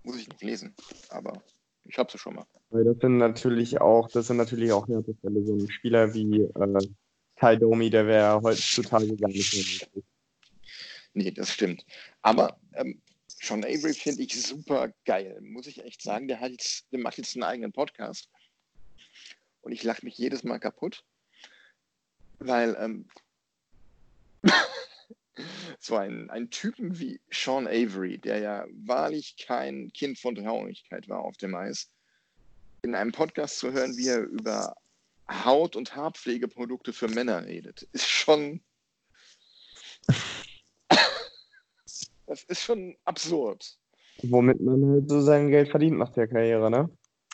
Muss 0.04 0.18
ich 0.18 0.28
nicht 0.28 0.42
lesen, 0.42 0.76
aber 1.10 1.42
ich 1.86 1.98
habe 1.98 2.12
sie 2.12 2.18
schon 2.18 2.36
mal. 2.36 2.46
Das 2.72 2.98
sind 3.02 3.18
natürlich 3.18 3.80
auch, 3.82 4.10
das 4.10 4.28
sind 4.28 4.38
natürlich 4.38 4.72
auch 4.72 4.88
Härtefälle. 4.88 5.46
So 5.46 5.56
ein 5.56 5.70
Spieler 5.70 6.14
wie 6.14 6.42
äh, 6.42 6.80
Ty 7.40 7.58
Domi, 7.58 7.90
der 7.90 8.08
wäre 8.08 8.42
heutzutage 8.42 9.16
gar 9.18 9.28
nicht 9.28 9.54
mehr 9.54 9.64
möglich. 9.64 10.06
Nee, 11.14 11.32
das 11.32 11.52
stimmt. 11.52 11.86
Aber 12.22 12.58
ähm, 12.74 13.02
Sean 13.42 13.66
Avery 13.66 13.96
finde 13.96 14.22
ich 14.22 14.40
super 14.40 14.94
geil, 15.04 15.40
muss 15.42 15.66
ich 15.66 15.84
echt 15.84 16.04
sagen. 16.04 16.28
Der, 16.28 16.40
hat 16.40 16.52
jetzt, 16.52 16.86
der 16.92 17.00
macht 17.00 17.18
jetzt 17.18 17.36
einen 17.36 17.44
eigenen 17.44 17.72
Podcast. 17.72 18.30
Und 19.62 19.72
ich 19.72 19.84
lache 19.84 20.06
mich 20.06 20.16
jedes 20.16 20.44
Mal 20.44 20.60
kaputt, 20.60 21.04
weil 22.38 22.78
ähm, 22.80 23.08
so 25.80 25.96
ein, 25.98 26.30
ein 26.30 26.52
Typen 26.52 27.00
wie 27.00 27.20
Sean 27.32 27.68
Avery, 27.68 28.20
der 28.20 28.40
ja 28.40 28.68
wahrlich 28.86 29.36
kein 29.38 29.92
Kind 29.92 30.20
von 30.20 30.36
Traurigkeit 30.36 31.10
war 31.10 31.22
auf 31.22 31.38
dem 31.38 31.56
Eis, 31.56 31.90
in 32.84 32.94
einem 32.94 33.12
Podcast 33.12 33.58
zu 33.58 33.72
hören, 33.72 33.98
wie 33.98 34.08
er 34.08 34.22
über 34.22 34.76
Haut- 35.32 35.76
und 35.76 35.96
Haarpflegeprodukte 35.96 36.94
für 36.94 37.08
Männer 37.08 37.44
redet, 37.46 37.88
ist 37.92 38.08
schon. 38.08 38.62
Das 42.32 42.44
ist 42.46 42.62
schon 42.62 42.96
absurd. 43.04 43.78
Womit 44.24 44.62
man 44.62 44.90
halt 44.90 45.10
so 45.10 45.20
sein 45.20 45.50
Geld 45.50 45.70
verdient 45.70 45.98
nach 45.98 46.14
der 46.14 46.30
Karriere, 46.30 46.72
ne? 46.72 46.90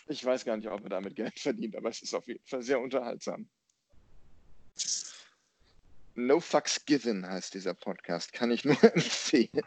Ich 0.08 0.26
weiß 0.26 0.44
gar 0.44 0.58
nicht, 0.58 0.68
ob 0.68 0.82
er 0.82 0.90
damit 0.90 1.16
Geld 1.16 1.38
verdient, 1.40 1.76
aber 1.76 1.90
es 1.90 2.02
ist 2.02 2.16
auf 2.16 2.28
jeden 2.28 2.44
Fall 2.48 2.64
sehr 2.64 2.80
unterhaltsam. 2.80 3.48
No 6.16 6.40
Fucks 6.40 6.84
Given 6.84 7.28
heißt 7.28 7.54
dieser 7.54 7.76
Podcast. 7.76 8.34
Kann 8.34 8.50
ich 8.50 8.66
nur 8.66 8.76
empfehlen. 8.96 9.62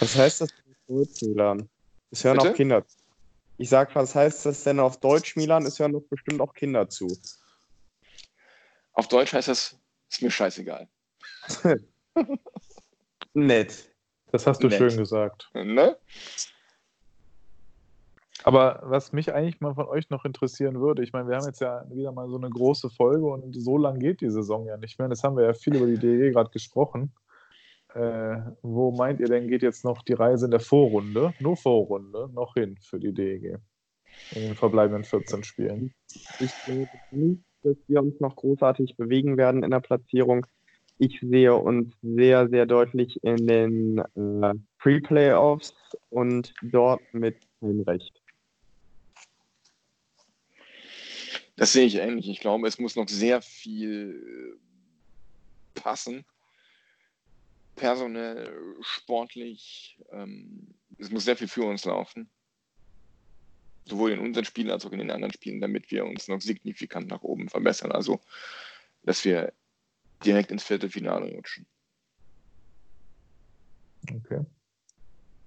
Was 0.00 0.16
heißt 0.16 0.40
das 0.40 0.50
auf 0.50 0.76
Deutsch, 0.88 1.22
Milan? 1.22 1.68
Es 2.10 2.24
hören 2.24 2.38
Bitte? 2.38 2.50
auch 2.50 2.56
Kinder 2.56 2.84
zu. 2.84 2.96
Ich 3.58 3.68
sag, 3.68 3.94
was 3.94 4.16
heißt 4.16 4.44
das 4.44 4.64
denn 4.64 4.80
auf 4.80 4.98
Deutsch, 4.98 5.36
Milan? 5.36 5.66
Es 5.66 5.78
hören 5.78 5.92
doch 5.92 6.02
bestimmt 6.10 6.40
auch 6.40 6.52
Kinder 6.52 6.88
zu. 6.88 7.16
Auf 8.94 9.06
Deutsch 9.06 9.32
heißt 9.32 9.46
das, 9.46 9.78
ist 10.10 10.22
mir 10.22 10.32
scheißegal. 10.32 10.88
Nett. 13.36 13.92
Das 14.32 14.46
hast 14.46 14.62
du 14.62 14.68
Nett. 14.68 14.78
schön 14.78 14.96
gesagt. 14.96 15.50
Ne? 15.54 15.96
Aber 18.44 18.80
was 18.84 19.12
mich 19.12 19.32
eigentlich 19.32 19.60
mal 19.60 19.74
von 19.74 19.86
euch 19.86 20.08
noch 20.10 20.24
interessieren 20.24 20.80
würde, 20.80 21.02
ich 21.02 21.12
meine, 21.12 21.28
wir 21.28 21.36
haben 21.36 21.46
jetzt 21.46 21.60
ja 21.60 21.84
wieder 21.90 22.12
mal 22.12 22.28
so 22.28 22.36
eine 22.36 22.48
große 22.48 22.90
Folge 22.90 23.26
und 23.26 23.54
so 23.54 23.76
lang 23.76 23.98
geht 23.98 24.20
die 24.20 24.30
Saison 24.30 24.66
ja 24.66 24.76
nicht 24.76 24.98
mehr. 24.98 25.08
Das 25.08 25.22
haben 25.22 25.36
wir 25.36 25.44
ja 25.44 25.52
viel 25.52 25.76
über 25.76 25.86
die 25.86 25.98
DE 25.98 26.30
gerade 26.30 26.50
gesprochen. 26.50 27.12
Äh, 27.94 28.40
wo 28.62 28.92
meint 28.92 29.20
ihr 29.20 29.26
denn, 29.26 29.48
geht 29.48 29.62
jetzt 29.62 29.84
noch 29.84 30.02
die 30.02 30.12
Reise 30.12 30.44
in 30.44 30.50
der 30.50 30.60
Vorrunde, 30.60 31.32
nur 31.40 31.56
Vorrunde, 31.56 32.28
noch 32.34 32.54
hin 32.54 32.76
für 32.80 33.00
die 33.00 33.14
DEG? 33.14 33.58
In 34.32 34.42
den 34.42 34.54
verbleibenden 34.54 35.04
14 35.04 35.44
Spielen. 35.44 35.94
Ich 36.40 36.52
glaube 36.64 36.88
nicht, 37.10 37.42
dass 37.62 37.76
wir 37.86 38.02
uns 38.02 38.20
noch 38.20 38.36
großartig 38.36 38.96
bewegen 38.96 39.36
werden 39.36 39.62
in 39.62 39.70
der 39.70 39.80
Platzierung. 39.80 40.46
Ich 40.98 41.20
sehe 41.20 41.54
uns 41.54 41.94
sehr, 42.02 42.48
sehr 42.48 42.66
deutlich 42.66 43.22
in 43.22 43.46
den 43.46 43.98
äh, 43.98 44.54
Pre-Playoffs 44.78 45.74
und 46.10 46.54
dort 46.62 47.02
mit 47.12 47.36
Heimrecht. 47.60 48.22
Das 51.56 51.72
sehe 51.72 51.86
ich 51.86 51.96
ähnlich. 51.96 52.28
Ich 52.28 52.40
glaube, 52.40 52.68
es 52.68 52.78
muss 52.78 52.96
noch 52.96 53.08
sehr 53.08 53.42
viel 53.42 54.58
äh, 55.76 55.80
passen. 55.80 56.24
Personell, 57.76 58.76
sportlich. 58.80 59.98
Ähm, 60.10 60.74
es 60.98 61.10
muss 61.10 61.24
sehr 61.24 61.36
viel 61.36 61.48
für 61.48 61.64
uns 61.64 61.84
laufen. 61.84 62.30
sowohl 63.88 64.12
in 64.12 64.18
unseren 64.20 64.44
Spielen 64.44 64.70
als 64.70 64.84
auch 64.84 64.92
in 64.92 64.98
den 64.98 65.10
anderen 65.10 65.32
Spielen, 65.32 65.60
damit 65.60 65.90
wir 65.90 66.04
uns 66.04 66.28
noch 66.28 66.40
signifikant 66.40 67.08
nach 67.08 67.22
oben 67.22 67.48
verbessern. 67.48 67.92
Also, 67.92 68.20
dass 69.04 69.24
wir 69.24 69.52
direkt 70.24 70.50
ins 70.50 70.64
Viertelfinale 70.64 71.34
rutschen. 71.34 71.66
Okay. 74.10 74.44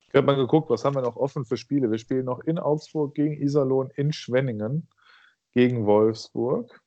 Ich 0.09 0.15
habe 0.15 0.26
mal 0.26 0.36
geguckt, 0.36 0.70
was 0.70 0.84
haben 0.84 0.95
wir 0.95 1.03
noch 1.03 1.17
offen 1.17 1.45
für 1.45 1.57
Spiele. 1.57 1.91
Wir 1.91 1.99
spielen 1.99 2.26
noch 2.26 2.39
in 2.41 2.57
Augsburg 2.57 3.13
gegen 3.13 3.39
Iserlohn, 3.39 3.91
in 3.95 4.11
Schwenningen 4.11 4.88
gegen 5.53 5.86
Wolfsburg, 5.86 6.82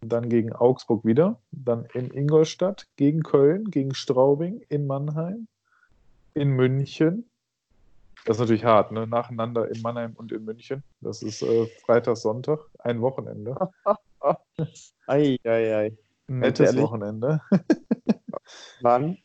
dann 0.00 0.28
gegen 0.28 0.52
Augsburg 0.52 1.04
wieder, 1.04 1.40
dann 1.52 1.86
in 1.94 2.10
Ingolstadt 2.10 2.86
gegen 2.96 3.22
Köln, 3.22 3.70
gegen 3.70 3.94
Straubing, 3.94 4.60
in 4.68 4.86
Mannheim, 4.86 5.48
in 6.34 6.50
München. 6.50 7.28
Das 8.26 8.36
ist 8.36 8.40
natürlich 8.40 8.64
hart, 8.64 8.92
ne? 8.92 9.06
Nacheinander 9.06 9.70
in 9.70 9.80
Mannheim 9.80 10.12
und 10.14 10.32
in 10.32 10.44
München. 10.44 10.82
Das 11.00 11.22
ist 11.22 11.42
äh, 11.42 11.66
Freitag, 11.84 12.16
Sonntag, 12.16 12.58
ein 12.80 13.00
Wochenende. 13.00 13.56
Ei, 15.06 15.38
ei, 15.44 15.76
ei. 15.76 15.96
Nettes 16.28 16.68
ehrlich? 16.70 16.82
Wochenende. 16.82 17.40
Wann? 18.80 19.18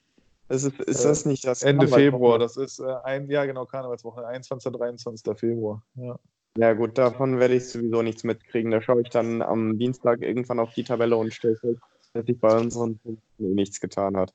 Ist, 0.50 0.66
es, 0.66 0.80
ist 0.80 1.06
das 1.06 1.26
nicht 1.26 1.46
das 1.46 1.64
Ende? 1.64 1.88
Februar, 1.88 2.38
das 2.38 2.58
ist 2.58 2.80
äh, 2.80 2.94
ein, 3.04 3.30
ja 3.30 3.46
genau, 3.46 3.66
Karnevalswoche, 3.66 4.26
21. 4.26 4.72
23. 4.72 5.40
Februar. 5.40 5.82
Ja. 5.96 6.20
Ja 6.58 6.74
gut, 6.74 6.98
davon 6.98 7.40
werde 7.40 7.56
ich 7.56 7.70
sowieso 7.70 8.02
nichts 8.02 8.26
mitkriegen. 8.26 8.72
Da 8.72 8.82
schaue 8.82 9.02
ich 9.02 9.10
dann 9.10 9.42
am 9.42 9.78
Dienstag 9.78 10.22
irgendwann 10.22 10.60
auf 10.60 10.74
die 10.74 10.84
Tabelle 10.84 11.16
und 11.16 11.34
stelle 11.34 11.56
fest, 11.56 11.80
dass 12.14 12.26
sich 12.26 12.38
bei 12.40 12.58
unseren 12.58 12.98
Punkten 12.98 13.46
eh 13.46 13.54
nichts 13.54 13.80
getan 13.80 14.18
hat. 14.18 14.34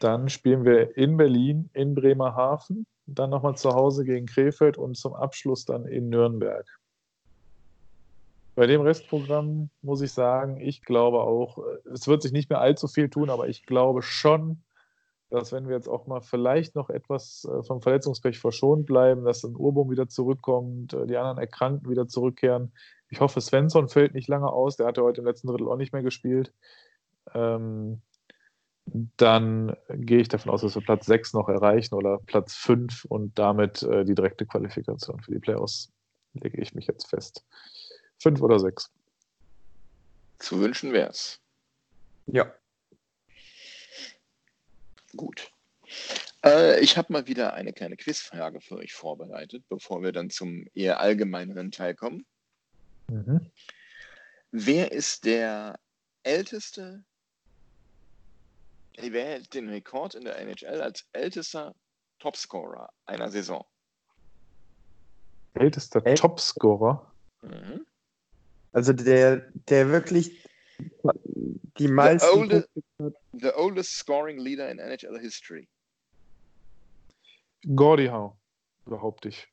Dann 0.00 0.28
spielen 0.28 0.64
wir 0.64 0.96
in 0.96 1.16
Berlin, 1.16 1.70
in 1.74 1.94
Bremerhaven, 1.94 2.86
dann 3.06 3.30
nochmal 3.30 3.56
zu 3.56 3.72
Hause 3.72 4.04
gegen 4.04 4.26
Krefeld 4.26 4.76
und 4.78 4.96
zum 4.96 5.14
Abschluss 5.14 5.64
dann 5.64 5.86
in 5.86 6.08
Nürnberg. 6.08 6.66
Bei 8.54 8.66
dem 8.66 8.82
Restprogramm 8.82 9.70
muss 9.80 10.02
ich 10.02 10.12
sagen, 10.12 10.60
ich 10.60 10.82
glaube 10.82 11.20
auch, 11.20 11.58
äh, 11.58 11.88
es 11.92 12.06
wird 12.06 12.22
sich 12.22 12.32
nicht 12.32 12.50
mehr 12.50 12.60
allzu 12.60 12.86
viel 12.88 13.08
tun, 13.08 13.30
aber 13.30 13.48
ich 13.48 13.64
glaube 13.64 14.02
schon, 14.02 14.62
dass 15.30 15.52
wenn 15.52 15.66
wir 15.66 15.74
jetzt 15.74 15.88
auch 15.88 16.06
mal 16.06 16.20
vielleicht 16.20 16.74
noch 16.74 16.90
etwas 16.90 17.48
äh, 17.50 17.62
vom 17.62 17.80
Verletzungspech 17.80 18.38
verschont 18.38 18.84
bleiben, 18.84 19.24
dass 19.24 19.42
ein 19.44 19.56
Urbum 19.56 19.90
wieder 19.90 20.08
zurückkommt, 20.08 20.92
äh, 20.92 21.06
die 21.06 21.16
anderen 21.16 21.38
Erkrankten 21.38 21.90
wieder 21.90 22.06
zurückkehren. 22.06 22.74
Ich 23.08 23.20
hoffe, 23.20 23.40
Svensson 23.40 23.88
fällt 23.88 24.14
nicht 24.14 24.28
lange 24.28 24.48
aus, 24.48 24.76
der 24.76 24.86
hatte 24.86 25.02
heute 25.02 25.22
im 25.22 25.26
letzten 25.26 25.48
Drittel 25.48 25.68
auch 25.68 25.76
nicht 25.76 25.94
mehr 25.94 26.02
gespielt. 26.02 26.52
Ähm, 27.32 28.02
dann 29.16 29.76
gehe 29.88 30.20
ich 30.20 30.28
davon 30.28 30.52
aus, 30.52 30.60
dass 30.60 30.74
wir 30.74 30.82
Platz 30.82 31.06
6 31.06 31.32
noch 31.32 31.48
erreichen 31.48 31.94
oder 31.94 32.18
Platz 32.26 32.54
5 32.54 33.06
und 33.06 33.38
damit 33.38 33.82
äh, 33.84 34.04
die 34.04 34.14
direkte 34.14 34.44
Qualifikation 34.44 35.20
für 35.20 35.30
die 35.30 35.38
Playoffs 35.38 35.92
lege 36.34 36.60
ich 36.60 36.74
mich 36.74 36.86
jetzt 36.88 37.08
fest. 37.08 37.44
5 38.22 38.40
oder 38.40 38.58
6. 38.60 38.90
Zu 40.38 40.60
wünschen 40.60 40.92
wäre 40.92 41.10
es. 41.10 41.40
Ja. 42.26 42.54
Gut. 45.16 45.50
Äh, 46.44 46.80
ich 46.80 46.96
habe 46.96 47.12
mal 47.12 47.26
wieder 47.26 47.54
eine 47.54 47.72
kleine 47.72 47.96
Quizfrage 47.96 48.60
für 48.60 48.76
euch 48.76 48.92
vorbereitet, 48.94 49.64
bevor 49.68 50.02
wir 50.02 50.12
dann 50.12 50.30
zum 50.30 50.66
eher 50.74 51.00
allgemeineren 51.00 51.70
Teil 51.70 51.94
kommen. 51.94 52.24
Mhm. 53.08 53.50
Wer 54.52 54.92
ist 54.92 55.24
der 55.24 55.78
älteste, 56.22 57.04
äh, 58.94 59.12
wer 59.12 59.24
hält 59.24 59.54
den 59.54 59.68
Rekord 59.68 60.14
in 60.14 60.24
der 60.24 60.38
NHL 60.38 60.80
als 60.80 61.06
ältester 61.12 61.74
Topscorer 62.20 62.90
einer 63.04 63.30
Saison? 63.30 63.64
Ältester 65.54 66.00
Äl- 66.06 66.16
Topscorer. 66.16 67.12
Mhm. 67.42 67.84
Also 68.72 68.92
der, 68.92 69.50
der 69.68 69.88
wirklich 69.90 70.46
die 71.78 71.88
meisten 71.88 72.38
olde- 72.38 72.66
Punkte 72.96 73.18
The 73.32 73.52
oldest 73.54 73.96
scoring 73.96 74.38
leader 74.38 74.70
in 74.70 74.78
NHL 74.78 75.18
history. 75.18 75.68
Gordie 77.74 78.10
Howe, 78.10 78.36
behaupte 78.84 79.28
ich. 79.28 79.48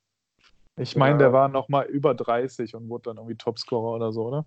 Ich 0.76 0.95
meine, 0.95 1.17
der 1.17 1.34
war 1.34 1.49
noch 1.49 1.67
mal 1.70 1.86
über 1.86 2.15
30 2.15 2.74
und 2.76 2.89
wurde 2.89 3.09
dann 3.09 3.17
irgendwie 3.17 3.36
Topscorer 3.36 3.95
oder 3.95 4.11
so, 4.13 4.28
oder? 4.28 4.45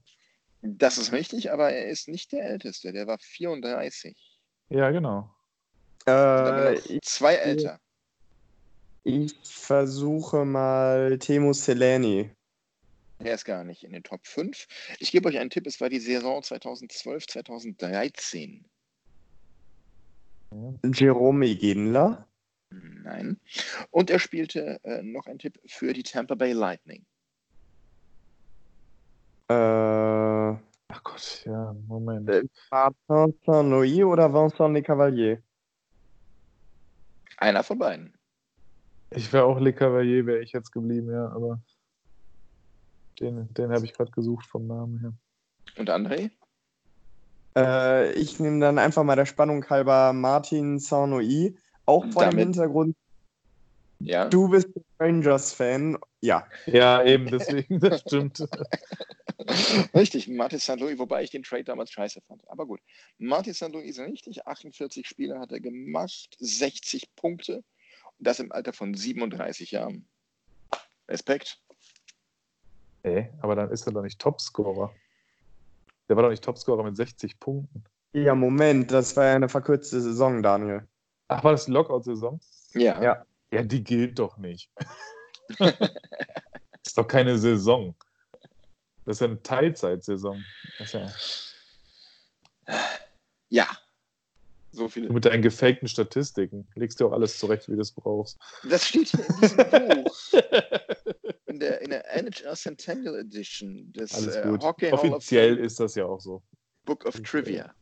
Das 0.63 0.97
ist 0.97 1.13
richtig, 1.13 1.53
aber 1.53 1.73
er 1.73 1.89
ist 1.89 2.09
nicht 2.09 2.33
der 2.33 2.45
älteste. 2.49 2.93
Der 2.93 3.07
war 3.07 3.19
34. 3.19 4.17
Ja, 4.71 4.91
genau. 4.91 5.35
Äh, 6.07 6.79
ich, 6.79 7.03
zwei 7.03 7.35
älter. 7.35 7.81
ich 9.05 9.35
versuche 9.43 10.45
mal 10.45 11.19
Temo 11.19 11.53
Seleni. 11.53 12.31
Er 13.25 13.35
ist 13.35 13.45
gar 13.45 13.65
nicht 13.65 13.85
in 13.85 13.93
den 13.93 14.03
Top 14.03 14.27
5. 14.27 14.67
Ich 14.99 15.13
gebe 15.13 15.29
euch 15.29 15.39
einen 15.39 15.51
Tipp, 15.51 15.67
es 15.67 15.81
war 15.81 15.89
die 15.89 16.01
Saison 16.01 16.43
2012, 16.43 17.27
2013. 17.27 18.65
Jerome 20.93 21.55
Gendler. 21.57 22.27
Nein. 22.71 23.39
Und 23.91 24.11
er 24.11 24.19
spielte 24.19 24.81
äh, 24.85 25.03
noch 25.03 25.27
ein 25.27 25.39
Tipp 25.39 25.59
für 25.67 25.93
die 25.93 26.03
Tampa 26.03 26.35
Bay 26.35 26.53
Lightning. 26.53 27.05
Äh, 29.49 29.55
Ach 30.95 31.03
Gott, 31.05 31.43
ja, 31.47 31.75
Moment. 31.87 32.29
Äh, 32.29 32.45
Martin 32.71 33.35
Saint-Louis 33.47 34.05
oder 34.05 34.33
Vincent 34.33 34.75
Le 34.75 34.83
Cavalier? 34.83 35.43
Einer 37.39 37.63
von 37.63 37.79
beiden. 37.79 38.13
Ich 39.11 39.33
wäre 39.33 39.45
auch 39.45 39.59
Le 39.59 39.73
Cavalier, 39.73 40.27
wäre 40.27 40.43
ich 40.43 40.53
jetzt 40.53 40.71
geblieben, 40.71 41.11
ja, 41.11 41.29
aber 41.29 41.61
den, 43.23 43.53
den 43.55 43.73
habe 43.73 43.85
ich 43.85 43.95
gerade 43.95 44.11
gesucht 44.11 44.47
vom 44.47 44.67
Namen 44.67 45.01
her. 45.01 45.13
Und 45.77 45.89
André? 45.89 46.31
Äh, 47.57 48.13
ich 48.13 48.41
nehme 48.41 48.61
dann 48.61 48.79
einfach 48.79 49.05
mal 49.05 49.17
der 49.17 49.27
Spannung 49.27 49.69
halber 49.69 50.13
Martin 50.13 50.79
Saint-Louis. 50.79 51.55
Auch 51.87 52.05
vor 52.07 52.27
dem 52.27 52.39
Hintergrund, 52.39 52.97
Ja. 53.99 54.29
du 54.29 54.49
bist 54.49 54.69
Rangers-Fan. 55.01 55.99
Ja. 56.21 56.47
Ja, 56.67 57.03
eben, 57.05 57.27
deswegen, 57.27 57.81
das 57.81 58.01
stimmt. 58.03 58.47
Richtig, 59.95 60.29
Martin 60.29 60.61
St. 60.61 60.79
Louis, 60.79 60.99
wobei 60.99 61.25
ich 61.25 61.31
den 61.31 61.43
Trade 61.43 61.65
damals 61.65 61.91
scheiße 61.91 62.21
fand. 62.21 62.49
Aber 62.49 62.67
gut. 62.67 62.81
Martin 63.19 63.55
St. 63.55 63.73
Louis 63.73 63.91
ist 63.91 63.99
richtig. 63.99 64.47
48 64.47 65.07
Spiele 65.07 65.41
hat 65.41 65.51
er 65.51 65.61
gemacht, 65.61 66.37
60 66.39 67.15
Punkte. 67.17 67.57
Und 67.57 68.27
das 68.27 68.39
im 68.39 68.53
Alter 68.53 68.73
von 68.73 68.95
37 68.95 69.73
Jahren. 69.73 70.07
Respekt. 71.09 71.61
Ey, 73.03 73.31
aber 73.41 73.57
dann 73.57 73.71
ist 73.71 73.87
er 73.87 73.93
doch 73.93 74.03
nicht 74.03 74.21
Topscorer. 74.21 74.93
Der 76.09 76.17
war 76.17 76.23
doch 76.23 76.31
nicht 76.31 76.45
Topscorer 76.45 76.85
mit 76.85 76.97
60 76.97 77.41
Punkten. 77.41 77.85
Ja, 78.13 78.35
Moment, 78.35 78.91
das 78.93 79.17
war 79.17 79.25
ja 79.25 79.35
eine 79.35 79.49
verkürzte 79.49 80.01
Saison, 80.01 80.43
Daniel. 80.43 80.87
Ach, 81.29 81.43
war 81.43 81.53
das 81.53 81.65
die 81.65 81.73
Lockout-Saison? 81.73 82.41
Ja. 82.75 83.03
Ja. 83.03 83.27
Ja, 83.51 83.63
die 83.63 83.83
gilt 83.83 84.19
doch 84.19 84.37
nicht. 84.39 84.71
ist 85.59 86.97
doch 86.97 87.07
keine 87.07 87.39
Saison. 87.39 87.95
Das 89.05 89.17
ist 89.17 89.21
ja 89.21 89.27
eine 89.27 89.43
Teilzeitsaison. 89.43 90.45
Das 90.79 90.93
ja 90.93 91.07
Ja. 93.49 93.67
So 94.71 94.89
viel. 94.89 95.07
du 95.07 95.13
mit 95.13 95.25
deinen 95.27 95.43
gefakten 95.43 95.87
Statistiken 95.87 96.67
legst 96.75 96.99
dir 96.99 97.07
auch 97.07 97.13
alles 97.13 97.39
zurecht, 97.39 97.69
wie 97.69 97.75
du 97.75 97.83
es 97.83 97.93
brauchst. 97.93 98.39
Das 98.69 98.89
steht 98.89 99.09
hier 99.09 99.21
in 99.29 99.41
diesem 99.41 99.59
Buch. 100.05 100.17
In 101.83 101.91
der, 101.91 102.05
NHL 102.15 102.55
Centennial 102.55 103.19
Edition 103.19 103.93
des 103.93 104.15
Alles 104.15 104.37
äh, 104.37 104.43
gut. 104.43 104.63
Hockey 104.63 104.91
Hall 104.91 104.95
of 104.95 105.17
Offiziell 105.17 105.57
Fame 105.57 105.65
ist 105.65 105.81
das 105.81 105.95
ja 105.97 106.07
auch 106.07 106.21
so. 106.21 106.43
Book 106.85 107.05
of 107.07 107.21
Trivia. 107.23 107.73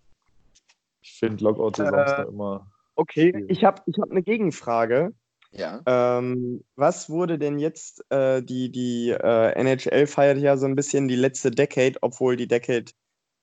Ich 1.03 1.13
finde 1.13 1.45
Lockout-Saisons 1.45 2.13
Äh, 2.13 2.17
da 2.17 2.23
immer. 2.23 2.71
Okay, 2.95 3.47
ich 3.49 3.63
habe 3.65 3.83
ich 3.87 3.99
hab 3.99 4.11
eine 4.11 4.23
Gegenfrage. 4.23 5.13
Ja. 5.53 5.83
Ähm, 5.87 6.65
was 6.77 7.11
wurde 7.11 7.39
denn 7.39 7.59
jetzt, 7.59 8.05
äh, 8.11 8.43
die, 8.43 8.71
die 8.71 9.11
äh, 9.11 9.53
NHL 9.53 10.07
feiert 10.07 10.39
ja 10.39 10.57
so 10.57 10.67
ein 10.67 10.77
bisschen 10.77 11.09
die 11.09 11.17
letzte 11.17 11.51
Decade, 11.51 11.99
obwohl 12.01 12.37
die 12.37 12.47
Decade 12.47 12.87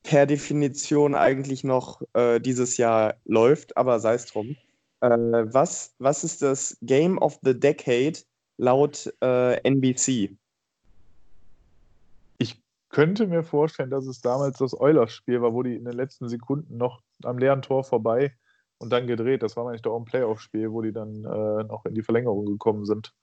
per 0.04 0.26
Definition 0.26 1.16
eigentlich 1.16 1.64
noch 1.64 2.02
äh, 2.14 2.40
dieses 2.40 2.78
Jahr 2.78 3.16
läuft, 3.26 3.76
aber 3.78 4.00
sei 4.00 4.14
es 4.14 4.26
drum. 4.26 4.56
Äh, 5.02 5.10
was, 5.10 5.94
was 6.00 6.24
ist 6.24 6.42
das 6.42 6.78
Game 6.82 7.18
of 7.18 7.40
the 7.44 7.60
Decade 7.60 8.18
laut 8.58 9.14
äh, 9.22 9.60
NBC? 9.70 10.38
Ich 12.90 12.96
könnte 12.96 13.28
mir 13.28 13.44
vorstellen, 13.44 13.90
dass 13.90 14.06
es 14.08 14.22
damals 14.22 14.58
das 14.60 14.74
Oilers-Spiel 14.80 15.42
war, 15.42 15.54
wo 15.54 15.62
die 15.62 15.76
in 15.76 15.84
den 15.84 15.94
letzten 15.94 16.30
Sekunden 16.30 16.78
noch 16.78 17.02
am 17.24 17.38
leeren 17.38 17.62
Tor 17.62 17.84
vorbei 17.84 18.34
und 18.78 18.92
dann 18.92 19.08
gedreht. 19.08 19.44
Das 19.44 19.58
war 19.58 19.68
eigentlich 19.68 19.82
doch 19.82 19.94
auch 19.94 20.00
ein 20.00 20.06
Playoff-Spiel, 20.06 20.72
wo 20.72 20.82
die 20.82 20.94
dann 20.94 21.26
äh, 21.26 21.64
noch 21.66 21.86
in 21.86 21.94
die 21.96 22.02
Verlängerung 22.02 22.46
gekommen 22.46 22.86
sind. 22.86 23.14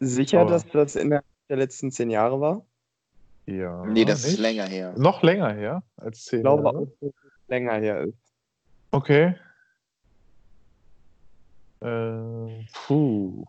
Sicher, 0.00 0.40
Aber- 0.42 0.50
dass 0.50 0.66
das 0.68 0.94
innerhalb 0.96 1.24
der 1.48 1.56
letzten 1.56 1.90
zehn 1.90 2.10
Jahre 2.10 2.40
war? 2.40 2.64
Ja. 3.46 3.84
Nee, 3.86 4.04
das 4.04 4.20
ist 4.20 4.26
nicht? 4.32 4.38
länger 4.40 4.66
her. 4.66 4.94
Noch 4.96 5.22
länger 5.22 5.52
her 5.52 5.82
als 5.96 6.24
zehn 6.24 6.38
Ich 6.38 6.42
glaube 6.44 6.62
Jahre. 6.62 6.78
auch, 6.78 6.86
dass 7.00 7.10
es 7.10 7.32
länger 7.48 7.72
her 7.74 8.00
ist. 8.02 8.18
Okay. 8.92 9.34
Äh, 11.80 12.64
puh. 12.86 13.44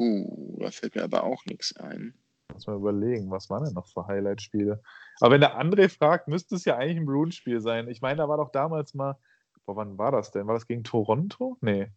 Puh, 0.00 0.56
da 0.58 0.70
fällt 0.70 0.94
mir 0.94 1.04
aber 1.04 1.24
auch 1.24 1.44
nichts 1.44 1.76
ein. 1.76 2.14
Muss 2.54 2.66
mal 2.66 2.76
überlegen, 2.76 3.30
was 3.30 3.50
waren 3.50 3.66
denn 3.66 3.74
noch 3.74 3.86
für 3.86 4.06
Highlight-Spiele? 4.06 4.82
Aber 5.20 5.34
wenn 5.34 5.42
der 5.42 5.60
André 5.60 5.90
fragt, 5.90 6.26
müsste 6.26 6.54
es 6.54 6.64
ja 6.64 6.78
eigentlich 6.78 6.96
ein 6.96 7.04
Bruins-Spiel 7.04 7.60
sein. 7.60 7.86
Ich 7.86 8.00
meine, 8.00 8.16
da 8.16 8.28
war 8.30 8.38
doch 8.38 8.50
damals 8.50 8.94
mal, 8.94 9.18
boah, 9.66 9.76
wann 9.76 9.98
war 9.98 10.10
das 10.10 10.30
denn? 10.30 10.46
War 10.46 10.54
das 10.54 10.66
gegen 10.66 10.84
Toronto? 10.84 11.58
Nee. 11.60 11.88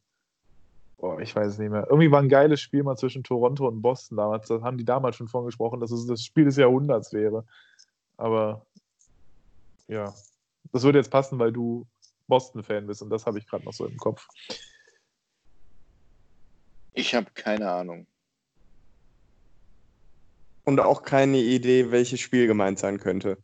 Boah, 0.97 1.21
ich 1.21 1.33
weiß 1.33 1.53
es 1.53 1.59
nicht 1.59 1.69
mehr. 1.69 1.87
Irgendwie 1.89 2.11
war 2.11 2.19
ein 2.19 2.27
geiles 2.27 2.59
Spiel 2.59 2.83
mal 2.83 2.97
zwischen 2.97 3.23
Toronto 3.23 3.69
und 3.69 3.81
Boston 3.81 4.17
damals. 4.17 4.49
Das 4.49 4.61
haben 4.63 4.77
die 4.77 4.83
damals 4.83 5.15
schon 5.15 5.29
von 5.29 5.45
gesprochen, 5.45 5.79
dass 5.79 5.91
es 5.91 6.05
das 6.05 6.25
Spiel 6.25 6.43
des 6.43 6.57
Jahrhunderts 6.57 7.13
wäre. 7.13 7.45
Aber 8.17 8.65
ja, 9.87 10.13
das 10.73 10.83
würde 10.83 10.99
jetzt 10.99 11.09
passen, 11.09 11.39
weil 11.39 11.53
du 11.53 11.87
Boston-Fan 12.27 12.85
bist 12.85 13.01
und 13.01 13.11
das 13.11 13.25
habe 13.25 13.39
ich 13.39 13.47
gerade 13.47 13.63
noch 13.63 13.71
so 13.71 13.85
im 13.85 13.95
Kopf. 13.95 14.27
Ich 16.93 17.15
habe 17.15 17.27
keine 17.33 17.69
Ahnung. 17.69 18.07
Und 20.63 20.79
auch 20.79 21.03
keine 21.03 21.37
Idee, 21.37 21.91
welches 21.91 22.21
Spiel 22.21 22.47
gemeint 22.47 22.79
sein 22.79 22.99
könnte. 22.99 23.37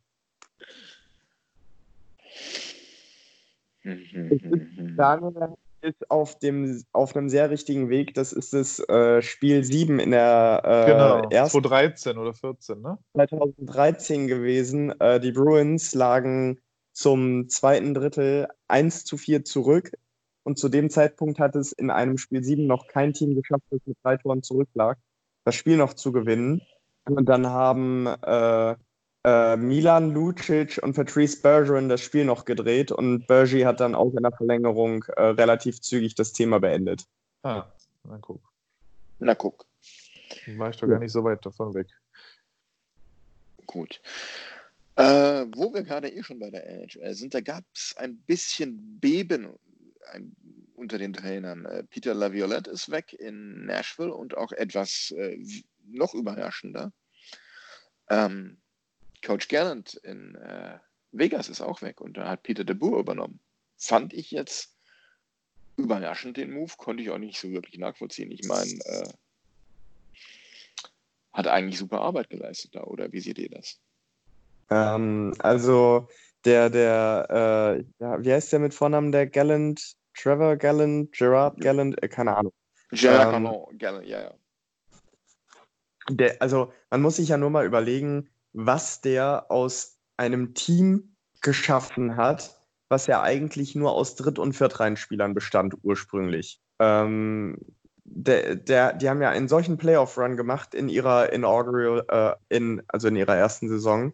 Daniel 3.84 5.56
ist 5.82 6.10
auf, 6.12 6.38
dem, 6.40 6.84
auf 6.92 7.16
einem 7.16 7.30
sehr 7.30 7.50
richtigen 7.50 7.90
Weg. 7.90 8.14
Das 8.14 8.34
ist 8.34 8.54
das 8.54 8.80
äh, 8.90 9.22
Spiel 9.22 9.64
7 9.64 10.00
in 10.00 10.12
der 10.12 10.62
äh, 10.64 10.92
genau, 10.92 11.30
ersten 11.30 11.64
2013 11.64 12.18
oder 12.18 12.34
14, 12.34 12.82
ne? 12.82 12.98
2013 13.14 14.28
gewesen. 14.28 15.00
Äh, 15.00 15.20
die 15.20 15.32
Bruins 15.32 15.94
lagen 15.94 16.60
zum 16.92 17.48
zweiten 17.50 17.94
Drittel 17.94 18.48
1 18.68 19.06
zu 19.06 19.18
4 19.18 19.46
zurück. 19.46 19.92
Und 20.50 20.58
zu 20.58 20.68
dem 20.68 20.90
Zeitpunkt 20.90 21.38
hat 21.38 21.56
es 21.56 21.74
in 21.74 21.92
einem 21.92 22.18
Spiel 22.18 22.44
7 22.44 22.66
noch 22.66 22.88
kein 22.88 23.14
Team 23.14 23.36
geschafft, 23.36 23.66
das 23.70 23.82
mit 23.86 23.96
drei 24.02 24.18
Toren 24.18 24.42
zurücklag, 24.42 24.98
das 25.46 25.54
Spiel 25.54 25.78
noch 25.78 25.94
zu 25.94 26.12
gewinnen. 26.12 26.64
Und 27.06 27.28
dann 27.30 27.46
haben 27.46 28.08
äh, 28.08 28.76
äh, 29.26 29.58
Milan 29.58 30.12
Lucic 30.12 30.80
und 30.82 30.96
Patrice 30.96 31.40
Bergeron 31.40 31.88
das 31.88 32.02
Spiel 32.02 32.26
noch 32.26 32.46
gedreht 32.46 32.92
und 32.92 33.28
Bergie 33.28 33.64
hat 33.64 33.80
dann 33.80 33.94
auch 33.94 34.12
in 34.12 34.24
der 34.24 34.32
Verlängerung 34.32 35.04
äh, 35.18 35.22
relativ 35.22 35.82
zügig 35.82 36.16
das 36.16 36.34
Thema 36.34 36.60
beendet. 36.60 37.06
Ah, 37.44 37.68
na 38.04 38.18
guck. 38.18 38.42
Na 39.20 39.36
guck. 39.36 39.68
War 40.58 40.72
ich 40.72 40.78
doch 40.78 40.88
gar 40.88 40.98
nicht 40.98 41.12
so 41.12 41.24
weit 41.24 41.46
davon 41.46 41.76
weg. 41.76 41.90
Gut. 43.68 44.02
Äh, 44.96 45.46
wo 45.56 45.72
wir 45.76 45.84
gerade 45.84 46.10
eh 46.10 46.24
schon 46.24 46.40
bei 46.40 46.50
der 46.50 46.68
NHL 46.68 47.14
sind, 47.14 47.36
da 47.36 47.40
gab 47.40 47.64
es 47.72 47.96
ein 47.98 48.18
bisschen 48.26 49.00
Beben 49.00 49.54
ein, 50.10 50.36
unter 50.76 50.98
den 50.98 51.14
Trainern. 51.14 51.66
Äh, 51.66 51.84
Peter 51.84 52.14
Laviolette 52.14 52.70
ist 52.70 52.90
weg 52.90 53.14
in 53.14 53.66
Nashville 53.66 54.14
und 54.14 54.36
auch 54.38 54.52
etwas 54.52 55.12
äh, 55.12 55.38
noch 55.86 56.14
überraschender. 56.14 56.92
Ähm, 58.10 58.62
Coach 59.24 59.48
Gallant 59.48 59.96
in 59.96 60.36
äh, 60.36 60.80
Vegas 61.12 61.50
ist 61.50 61.62
auch 61.62 61.82
weg 61.82 62.02
und 62.02 62.18
da 62.18 62.30
hat 62.30 62.44
Peter 62.44 62.64
de 62.64 62.76
Boer 62.76 63.00
übernommen. 63.00 63.40
Fand 63.78 64.14
ich 64.14 64.32
jetzt 64.32 64.76
überraschend 65.78 66.38
den 66.38 66.52
Move, 66.52 66.74
konnte 66.78 67.04
ich 67.04 67.10
auch 67.10 67.18
nicht 67.18 67.40
so 67.40 67.52
wirklich 67.52 67.78
nachvollziehen. 67.78 68.32
Ich 68.32 68.48
meine, 68.48 68.72
äh, 68.86 69.10
hat 71.34 71.48
eigentlich 71.48 71.80
super 71.80 72.02
Arbeit 72.02 72.30
geleistet 72.30 72.76
da, 72.76 72.84
oder 72.84 73.12
wie 73.12 73.20
seht 73.20 73.38
ihr 73.38 73.50
das? 73.50 73.80
Ähm, 74.70 75.34
also 75.40 76.08
der, 76.46 76.70
der, 76.70 77.28
äh, 77.80 78.04
ja, 78.04 78.24
wie 78.24 78.32
heißt 78.32 78.52
der 78.52 78.60
mit 78.60 78.74
Vornamen, 78.74 79.12
der 79.12 79.28
Gallant, 79.28 79.96
Trevor 80.22 80.58
Gallant, 80.58 81.12
Gerard 81.14 81.62
Gallant, 81.62 82.02
äh, 82.04 82.08
keine 82.10 82.36
Ahnung. 82.36 82.54
Gerard 82.92 83.34
Ähm, 83.34 83.78
Gallant, 83.78 84.06
ja, 84.06 84.22
ja. 84.22 84.34
Der, 86.10 86.42
also 86.42 86.74
man 86.90 87.02
muss 87.02 87.18
sich 87.18 87.30
ja 87.30 87.38
nur 87.38 87.50
mal 87.50 87.66
überlegen, 87.66 88.30
was 88.52 89.02
der 89.02 89.46
aus 89.50 90.00
einem 90.18 90.54
Team 90.56 91.16
geschaffen 91.42 92.18
hat, 92.18 92.60
was 92.90 93.08
ja 93.08 93.22
eigentlich 93.22 93.76
nur 93.76 93.94
aus 93.94 94.16
Dritt- 94.16 94.40
und 94.40 94.54
Viertreihenspielern 94.54 95.34
bestand 95.34 95.76
ursprünglich. 95.84 96.60
Ähm, 96.80 97.58
der, 98.04 98.56
der, 98.56 98.94
die 98.94 99.08
haben 99.08 99.22
ja 99.22 99.30
einen 99.30 99.48
solchen 99.48 99.78
Playoff-Run 99.78 100.36
gemacht 100.36 100.74
in 100.74 100.90
ihrer 100.90 101.32
inaugural, 101.32 102.04
äh, 102.10 102.56
in, 102.56 102.82
also 102.88 103.08
in 103.08 103.16
ihrer 103.16 103.36
ersten 103.36 103.70
Saison. 103.70 104.14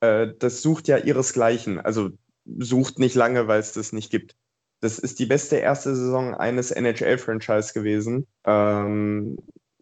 Äh, 0.00 0.28
das 0.38 0.60
sucht 0.60 0.86
ja 0.88 0.98
ihresgleichen. 0.98 1.80
Also 1.80 2.10
sucht 2.58 2.98
nicht 2.98 3.14
lange, 3.14 3.48
weil 3.48 3.60
es 3.60 3.72
das 3.72 3.92
nicht 3.92 4.10
gibt. 4.10 4.36
Das 4.80 4.98
ist 4.98 5.18
die 5.18 5.26
beste 5.26 5.56
erste 5.56 5.94
Saison 5.94 6.34
eines 6.34 6.70
NHL-Franchise 6.70 7.74
gewesen. 7.74 8.26
Ähm, 8.44 9.36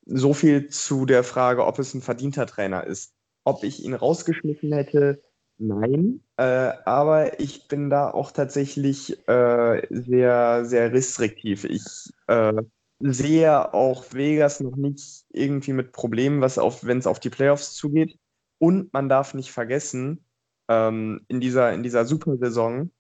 so 0.07 0.35
viel 0.35 0.69
zu 0.69 1.07
der 1.07 1.23
Frage, 1.23 1.65
ob 1.65 1.79
es 1.79 1.95
ein 1.95 2.03
verdienter 2.03 2.47
Trainer 2.47 2.85
ist. 2.85 3.13
Ob 3.45 3.63
ich 3.63 3.85
ihn 3.85 3.95
rausgeschmissen 3.95 4.73
hätte, 4.73 5.23
nein. 5.59 6.21
Äh, 6.37 6.73
aber 6.85 7.41
ich 7.41 7.69
bin 7.69 7.91
da 7.91 8.11
auch 8.11 8.33
tatsächlich 8.33 9.29
äh, 9.29 9.87
sehr, 9.91 10.65
sehr 10.65 10.93
restriktiv. 10.93 11.65
Ich 11.65 11.85
äh, 12.27 12.55
sehe 13.01 13.73
auch 13.73 14.05
Vegas 14.13 14.61
noch 14.61 14.77
nicht 14.77 15.25
irgendwie 15.31 15.73
mit 15.73 15.93
Problemen, 15.93 16.43
auf, 16.43 16.85
wenn 16.85 16.99
es 16.99 17.07
auf 17.07 17.21
die 17.21 17.31
Playoffs 17.31 17.75
zugeht. 17.75 18.19
Und 18.59 18.93
man 18.93 19.09
darf 19.09 19.35
nicht 19.35 19.53
vergessen, 19.53 20.25
ähm, 20.69 21.25
in 21.29 21.41
dieser, 21.41 21.73
in 21.73 21.83
dieser 21.83 22.05
Supersaison, 22.05 22.91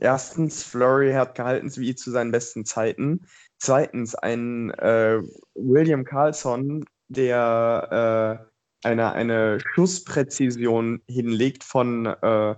erstens, 0.00 0.62
Flurry 0.62 1.12
hat 1.12 1.34
gehalten 1.34 1.74
wie 1.76 1.94
zu 1.94 2.10
seinen 2.10 2.30
besten 2.30 2.64
Zeiten. 2.64 3.26
Zweitens, 3.58 4.14
ein 4.14 4.70
äh, 4.70 5.20
William 5.54 6.04
Carlson, 6.04 6.84
der 7.08 8.48
äh, 8.84 8.86
eine, 8.86 9.12
eine 9.12 9.58
Schusspräzision 9.74 11.02
hinlegt 11.08 11.64
von 11.64 12.06
äh, 12.06 12.54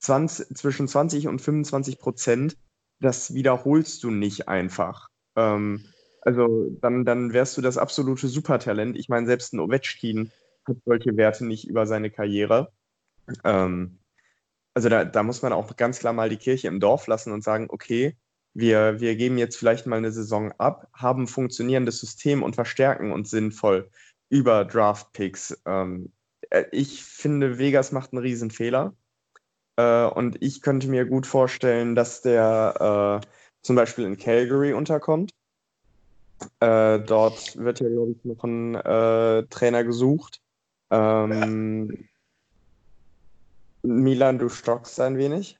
20, 0.00 0.56
zwischen 0.56 0.88
20 0.88 1.28
und 1.28 1.40
25 1.40 1.98
Prozent, 1.98 2.56
das 3.00 3.34
wiederholst 3.34 4.02
du 4.02 4.10
nicht 4.10 4.48
einfach. 4.48 5.08
Ähm, 5.36 5.84
also 6.22 6.70
dann, 6.80 7.04
dann 7.04 7.32
wärst 7.32 7.56
du 7.56 7.62
das 7.62 7.78
absolute 7.78 8.28
Supertalent. 8.28 8.96
Ich 8.96 9.08
meine, 9.08 9.26
selbst 9.26 9.52
ein 9.52 9.60
Ovechkin 9.60 10.32
hat 10.66 10.76
solche 10.84 11.16
Werte 11.16 11.46
nicht 11.46 11.68
über 11.68 11.86
seine 11.86 12.10
Karriere. 12.10 12.72
Ähm, 13.44 13.99
also 14.74 14.88
da, 14.88 15.04
da 15.04 15.22
muss 15.22 15.42
man 15.42 15.52
auch 15.52 15.76
ganz 15.76 15.98
klar 15.98 16.12
mal 16.12 16.28
die 16.28 16.36
Kirche 16.36 16.68
im 16.68 16.80
Dorf 16.80 17.06
lassen 17.06 17.32
und 17.32 17.42
sagen, 17.42 17.66
okay, 17.70 18.16
wir, 18.54 19.00
wir 19.00 19.16
geben 19.16 19.38
jetzt 19.38 19.56
vielleicht 19.56 19.86
mal 19.86 19.96
eine 19.96 20.12
Saison 20.12 20.52
ab, 20.58 20.88
haben 20.92 21.24
ein 21.24 21.28
funktionierendes 21.28 22.00
System 22.00 22.42
und 22.42 22.54
verstärken 22.54 23.12
uns 23.12 23.30
sinnvoll 23.30 23.90
über 24.28 24.64
Draft-Picks. 24.64 25.62
Ähm, 25.66 26.12
äh, 26.50 26.64
ich 26.72 27.04
finde, 27.04 27.58
Vegas 27.58 27.92
macht 27.92 28.12
einen 28.12 28.22
Riesenfehler. 28.22 28.94
Äh, 29.76 30.06
und 30.06 30.42
ich 30.42 30.62
könnte 30.62 30.88
mir 30.88 31.04
gut 31.04 31.26
vorstellen, 31.26 31.94
dass 31.94 32.22
der 32.22 33.22
äh, 33.22 33.26
zum 33.62 33.76
Beispiel 33.76 34.04
in 34.04 34.18
Calgary 34.18 34.72
unterkommt. 34.72 35.32
Äh, 36.60 37.00
dort 37.00 37.56
wird 37.58 37.80
ja, 37.80 37.88
glaube 37.88 38.12
ich, 38.12 38.24
noch 38.24 38.42
ein 38.44 38.74
äh, 38.74 39.46
Trainer 39.48 39.84
gesucht. 39.84 40.40
Ähm, 40.90 42.08
Milan, 43.82 44.38
du 44.38 44.48
stockst 44.48 45.00
ein 45.00 45.16
wenig. 45.16 45.58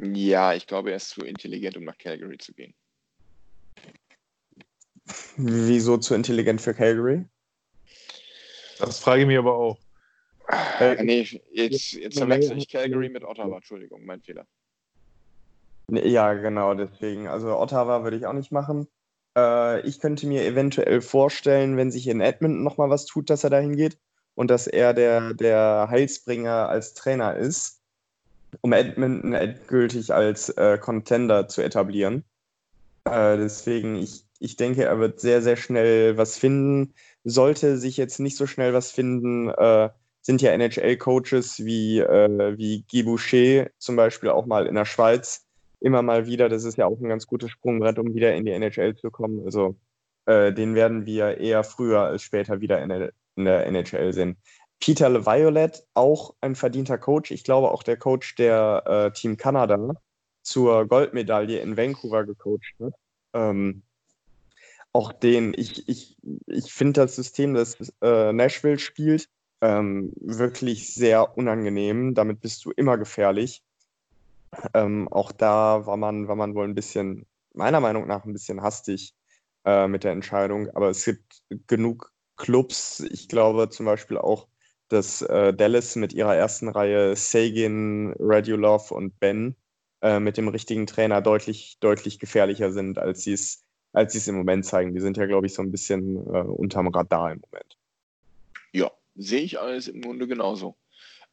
Ja, 0.00 0.54
ich 0.54 0.66
glaube, 0.66 0.90
er 0.90 0.96
ist 0.96 1.10
zu 1.10 1.22
intelligent, 1.24 1.76
um 1.76 1.84
nach 1.84 1.98
Calgary 1.98 2.38
zu 2.38 2.54
gehen. 2.54 2.74
Wieso 5.36 5.96
zu 5.98 6.14
intelligent 6.14 6.60
für 6.60 6.74
Calgary? 6.74 7.24
Das 8.78 9.00
frage 9.00 9.22
ich 9.22 9.26
mich 9.26 9.38
aber 9.38 9.54
auch. 9.54 9.78
Äh, 10.78 11.02
nee, 11.02 11.28
jetzt, 11.50 11.92
jetzt 11.92 12.18
verwechsel 12.18 12.56
ich 12.58 12.68
Calgary 12.68 13.08
mit 13.08 13.24
Ottawa. 13.24 13.56
Entschuldigung, 13.56 14.04
mein 14.04 14.22
Fehler. 14.22 14.46
Ja, 15.90 16.34
genau, 16.34 16.74
deswegen. 16.74 17.26
Also 17.26 17.56
Ottawa 17.58 18.04
würde 18.04 18.16
ich 18.16 18.26
auch 18.26 18.34
nicht 18.34 18.52
machen. 18.52 18.86
Äh, 19.36 19.80
ich 19.86 20.00
könnte 20.00 20.26
mir 20.26 20.44
eventuell 20.44 21.00
vorstellen, 21.00 21.76
wenn 21.76 21.90
sich 21.90 22.06
in 22.06 22.20
Edmonton 22.20 22.62
nochmal 22.62 22.90
was 22.90 23.06
tut, 23.06 23.30
dass 23.30 23.44
er 23.44 23.50
dahin 23.50 23.76
geht 23.76 23.98
und 24.38 24.52
dass 24.52 24.68
er 24.68 24.94
der, 24.94 25.34
der 25.34 25.88
Heilsbringer 25.90 26.68
als 26.68 26.94
Trainer 26.94 27.34
ist, 27.34 27.80
um 28.60 28.72
Edmonton 28.72 29.32
endgültig 29.32 30.14
als 30.14 30.48
äh, 30.50 30.78
Contender 30.78 31.48
zu 31.48 31.60
etablieren. 31.60 32.22
Äh, 33.02 33.36
deswegen, 33.36 33.96
ich, 33.96 34.22
ich 34.38 34.54
denke, 34.54 34.84
er 34.84 35.00
wird 35.00 35.18
sehr, 35.18 35.42
sehr 35.42 35.56
schnell 35.56 36.16
was 36.16 36.38
finden. 36.38 36.94
Sollte 37.24 37.78
sich 37.78 37.96
jetzt 37.96 38.20
nicht 38.20 38.36
so 38.36 38.46
schnell 38.46 38.72
was 38.72 38.92
finden, 38.92 39.48
äh, 39.48 39.88
sind 40.22 40.40
ja 40.40 40.52
NHL-Coaches 40.52 41.64
wie, 41.64 41.98
äh, 41.98 42.56
wie 42.56 42.84
Guy 42.88 43.02
Boucher 43.02 43.70
zum 43.78 43.96
Beispiel 43.96 44.30
auch 44.30 44.46
mal 44.46 44.68
in 44.68 44.76
der 44.76 44.84
Schweiz 44.84 45.48
immer 45.80 46.02
mal 46.02 46.26
wieder. 46.28 46.48
Das 46.48 46.62
ist 46.62 46.78
ja 46.78 46.86
auch 46.86 47.00
ein 47.00 47.08
ganz 47.08 47.26
gutes 47.26 47.50
Sprungbrett, 47.50 47.98
um 47.98 48.14
wieder 48.14 48.36
in 48.36 48.44
die 48.44 48.52
NHL 48.52 48.94
zu 48.94 49.10
kommen. 49.10 49.44
Also 49.44 49.74
äh, 50.26 50.52
den 50.52 50.76
werden 50.76 51.06
wir 51.06 51.38
eher 51.38 51.64
früher 51.64 52.02
als 52.02 52.22
später 52.22 52.60
wieder 52.60 52.80
in 52.80 52.90
der, 52.90 53.12
in 53.38 53.44
der 53.44 53.66
NHL 53.66 54.12
sehen. 54.12 54.36
Peter 54.80 55.08
LeViolet, 55.08 55.84
auch 55.94 56.34
ein 56.40 56.54
verdienter 56.54 56.98
Coach. 56.98 57.30
Ich 57.30 57.44
glaube 57.44 57.70
auch 57.70 57.82
der 57.82 57.96
Coach, 57.96 58.36
der 58.36 58.82
äh, 58.86 59.12
Team 59.12 59.36
Kanada 59.36 59.94
zur 60.42 60.86
Goldmedaille 60.86 61.60
in 61.60 61.76
Vancouver 61.76 62.24
gecoacht 62.24 62.74
hat. 62.80 62.94
Ähm, 63.34 63.82
auch 64.92 65.12
den, 65.12 65.52
ich, 65.54 65.88
ich, 65.88 66.16
ich 66.46 66.72
finde 66.72 67.02
das 67.02 67.16
System, 67.16 67.54
das 67.54 67.76
äh, 68.00 68.32
Nashville 68.32 68.78
spielt, 68.78 69.28
ähm, 69.60 70.12
wirklich 70.20 70.94
sehr 70.94 71.36
unangenehm. 71.36 72.14
Damit 72.14 72.40
bist 72.40 72.64
du 72.64 72.70
immer 72.70 72.96
gefährlich. 72.96 73.62
Ähm, 74.74 75.08
auch 75.08 75.32
da 75.32 75.86
war 75.86 75.96
man, 75.96 76.28
war 76.28 76.36
man 76.36 76.54
wohl 76.54 76.64
ein 76.64 76.74
bisschen, 76.74 77.26
meiner 77.52 77.80
Meinung 77.80 78.06
nach, 78.06 78.24
ein 78.24 78.32
bisschen 78.32 78.62
hastig 78.62 79.14
äh, 79.64 79.86
mit 79.88 80.04
der 80.04 80.12
Entscheidung. 80.12 80.70
Aber 80.70 80.88
es 80.88 81.04
gibt 81.04 81.42
genug 81.66 82.12
Clubs, 82.38 83.00
ich 83.00 83.28
glaube 83.28 83.68
zum 83.68 83.86
Beispiel 83.86 84.16
auch, 84.16 84.48
dass 84.88 85.22
äh, 85.22 85.52
Dallas 85.52 85.96
mit 85.96 86.12
ihrer 86.14 86.34
ersten 86.34 86.68
Reihe 86.68 87.14
Sagan, 87.14 88.14
Radulov 88.18 88.90
und 88.90 89.18
Ben 89.20 89.54
äh, 90.00 90.18
mit 90.18 90.38
dem 90.38 90.48
richtigen 90.48 90.86
Trainer 90.86 91.20
deutlich, 91.20 91.76
deutlich 91.80 92.18
gefährlicher 92.18 92.72
sind, 92.72 92.98
als 92.98 93.24
sie 93.24 93.34
es 93.34 93.64
als 93.92 94.14
es 94.14 94.28
im 94.28 94.36
Moment 94.36 94.64
zeigen. 94.64 94.94
Die 94.94 95.00
sind 95.00 95.16
ja, 95.16 95.26
glaube 95.26 95.46
ich, 95.46 95.54
so 95.54 95.62
ein 95.62 95.70
bisschen 95.70 96.16
äh, 96.16 96.40
unterm 96.40 96.88
Radar 96.88 97.32
im 97.32 97.40
Moment. 97.40 97.76
Ja, 98.72 98.90
sehe 99.16 99.40
ich 99.40 99.58
alles 99.58 99.88
im 99.88 100.02
Grunde 100.02 100.26
genauso. 100.26 100.76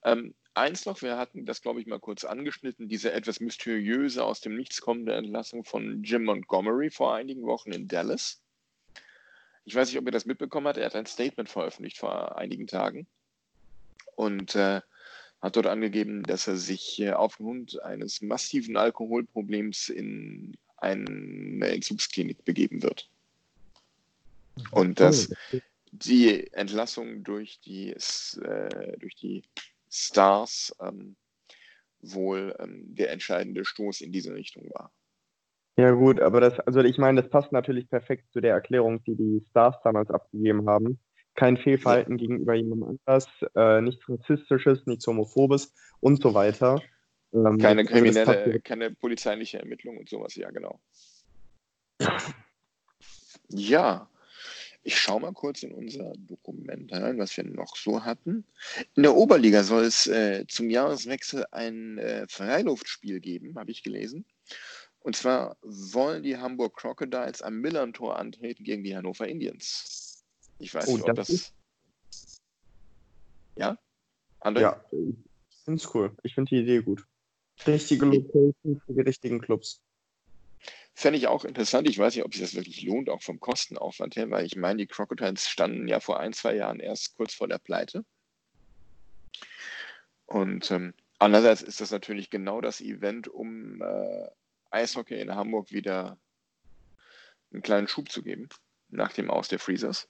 Ähm, 0.04 0.34
eins 0.54 0.86
noch, 0.86 1.02
wir 1.02 1.18
hatten 1.18 1.46
das, 1.46 1.62
glaube 1.62 1.82
ich, 1.82 1.88
mal 1.88 2.00
kurz 2.00 2.24
angeschnitten, 2.24 2.88
diese 2.88 3.12
etwas 3.12 3.40
mysteriöse, 3.40 4.24
aus 4.24 4.42
dem 4.42 4.56
Nichts 4.56 4.82
kommende 4.82 5.14
Entlassung 5.14 5.64
von 5.64 6.04
Jim 6.04 6.24
Montgomery 6.24 6.90
vor 6.90 7.14
einigen 7.14 7.44
Wochen 7.44 7.72
in 7.72 7.88
Dallas. 7.88 8.42
Ich 9.66 9.76
weiß 9.76 9.90
nicht, 9.90 9.98
ob 9.98 10.06
ihr 10.06 10.12
das 10.12 10.26
mitbekommen 10.26 10.68
habt. 10.68 10.78
Er 10.78 10.86
hat 10.86 10.96
ein 10.96 11.06
Statement 11.06 11.50
veröffentlicht 11.50 11.98
vor 11.98 12.38
einigen 12.38 12.68
Tagen 12.68 13.08
und 14.16 14.56
äh, 14.56 14.82
hat 15.42 15.56
dort 15.56 15.68
angegeben, 15.68 16.24
dass 16.24 16.48
er 16.48 16.58
sich 16.58 17.00
äh, 17.00 17.12
aufgrund 17.12 17.82
eines 17.82 18.22
massiven 18.22 18.78
Alkoholproblems 18.78 19.90
in 19.90 20.56
eine 20.78 21.68
Entzugsklinik 21.68 22.46
begeben 22.46 22.84
wird. 22.84 23.10
Und 24.72 25.00
dass 25.00 25.30
die 25.92 26.52
Entlassung 26.54 27.24
durch 27.24 27.60
die, 27.62 27.92
äh, 27.92 28.98
durch 28.98 29.16
die 29.16 29.44
Stars 29.90 30.76
ähm, 30.80 31.16
wohl 32.02 32.56
ähm, 32.60 32.96
der 32.96 33.12
entscheidende 33.12 33.66
Stoß 33.66 34.02
in 34.02 34.12
diese 34.12 34.34
Richtung 34.34 34.70
war. 34.74 34.92
Ja 35.78 35.92
gut, 35.92 36.22
aber 36.22 36.40
das, 36.40 36.60
also 36.62 36.80
ich 36.82 36.98
meine, 36.98 37.22
das 37.22 37.30
passt 37.30 37.52
natürlich 37.52 37.90
perfekt 37.90 38.32
zu 38.32 38.40
der 38.40 38.54
Erklärung, 38.54 39.04
die 39.04 39.16
die 39.16 39.46
Stars 39.50 39.76
damals 39.84 40.10
abgegeben 40.10 40.70
haben. 40.70 41.00
Kein 41.36 41.58
Fehlverhalten 41.58 42.16
gegenüber 42.16 42.54
jemandem 42.54 42.98
anders, 43.06 43.28
äh, 43.56 43.82
nichts 43.82 44.08
Rassistisches, 44.08 44.86
nichts 44.86 45.06
Homophobes 45.06 45.74
und 46.00 46.22
so 46.22 46.34
weiter. 46.34 46.82
Ähm, 47.34 47.58
keine 47.58 47.82
also 47.82 47.94
kriminelle, 47.94 48.62
keine 48.62 48.92
polizeiliche 48.92 49.60
Ermittlung 49.60 49.98
und 49.98 50.08
sowas, 50.08 50.36
ja, 50.36 50.50
genau. 50.52 50.80
Ja, 53.50 54.10
ich 54.84 54.98
schaue 54.98 55.20
mal 55.20 55.34
kurz 55.34 55.64
in 55.64 55.74
unser 55.74 56.14
Dokument 56.16 56.94
rein, 56.94 57.18
was 57.18 57.36
wir 57.36 57.44
noch 57.44 57.76
so 57.76 58.06
hatten. 58.06 58.46
In 58.96 59.04
der 59.04 59.16
Oberliga 59.16 59.64
soll 59.64 59.84
es 59.84 60.08
äh, 60.08 60.46
zum 60.48 60.70
Jahreswechsel 60.70 61.46
ein 61.52 61.98
äh, 61.98 62.28
Freiluftspiel 62.30 63.20
geben, 63.20 63.58
habe 63.58 63.72
ich 63.72 63.84
gelesen. 63.84 64.26
Und 65.06 65.16
zwar 65.16 65.56
wollen 65.62 66.24
die 66.24 66.36
Hamburg 66.36 66.78
Crocodiles 66.78 67.44
am 67.44 67.62
Millern-Tor 67.62 68.18
antreten 68.18 68.64
gegen 68.64 68.84
die 68.84 68.98
Hannover 68.98 69.28
Indians. 69.28 70.26
Ich 70.58 70.74
weiß 70.74 70.88
oh, 70.88 70.98
nicht, 70.98 71.08
ob 71.08 71.16
das. 71.16 71.28
das... 71.28 72.42
Ja? 73.56 73.78
André? 74.40 74.62
Ja, 74.62 74.84
ich 74.92 75.58
finde 75.64 75.80
es 75.80 75.94
cool. 75.94 76.18
Ich 76.24 76.34
finde 76.34 76.50
die 76.50 76.62
Idee 76.64 76.82
gut. 76.82 77.06
Richtige 77.68 78.04
Location 78.08 78.82
für 78.84 78.94
die 78.94 79.02
richtigen 79.02 79.40
Clubs. 79.40 79.80
Fände 80.96 81.20
ich 81.20 81.28
auch 81.28 81.46
interessant. 81.46 81.88
Ich 81.88 82.00
weiß 82.00 82.16
nicht, 82.16 82.26
ob 82.26 82.34
sich 82.34 82.42
das 82.42 82.56
wirklich 82.56 82.82
lohnt, 82.82 83.08
auch 83.12 83.22
vom 83.22 83.40
Kostenaufwand 83.40 84.16
her, 84.16 84.32
weil 84.32 84.48
ich 84.48 84.56
meine, 84.56 84.78
die 84.78 84.88
Crocodiles 84.88 85.48
standen 85.48 85.88
ja 85.88 86.00
vor 86.00 86.20
ein, 86.20 86.34
zwei 86.34 86.56
Jahren 86.56 86.80
erst 86.80 87.16
kurz 87.16 87.36
vor 87.36 87.48
der 87.48 87.60
Pleite. 87.60 88.04
Und 90.26 90.72
ähm, 90.72 90.96
andererseits 91.20 91.62
ist 91.62 91.80
das 91.80 91.92
natürlich 91.92 92.32
genau 92.32 92.60
das 92.60 92.82
Event, 92.82 93.28
um 93.28 93.84
äh, 93.84 94.30
Eishockey 94.76 95.20
in 95.20 95.34
Hamburg 95.34 95.72
wieder 95.72 96.20
einen 97.52 97.62
kleinen 97.62 97.88
Schub 97.88 98.12
zu 98.12 98.22
geben, 98.22 98.50
nach 98.90 99.14
dem 99.14 99.30
Aus 99.32 99.48
der 99.48 99.60
Freezers. 99.60 100.08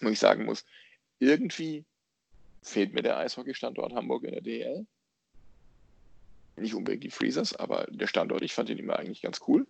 Wo 0.00 0.08
ich 0.08 0.18
sagen 0.18 0.44
muss, 0.44 0.64
irgendwie 1.18 1.84
fehlt 2.62 2.94
mir 2.94 3.02
der 3.02 3.18
Eishockey-Standort 3.18 3.92
Hamburg 3.94 4.24
in 4.24 4.32
der 4.32 4.42
DL 4.42 4.86
nicht 6.60 6.74
unbedingt 6.74 7.04
die 7.04 7.10
Freezers, 7.10 7.54
aber 7.54 7.86
der 7.88 8.06
Standort, 8.06 8.42
ich 8.42 8.54
fand 8.54 8.68
den 8.68 8.78
immer 8.78 8.98
eigentlich 8.98 9.22
ganz 9.22 9.40
cool. 9.46 9.66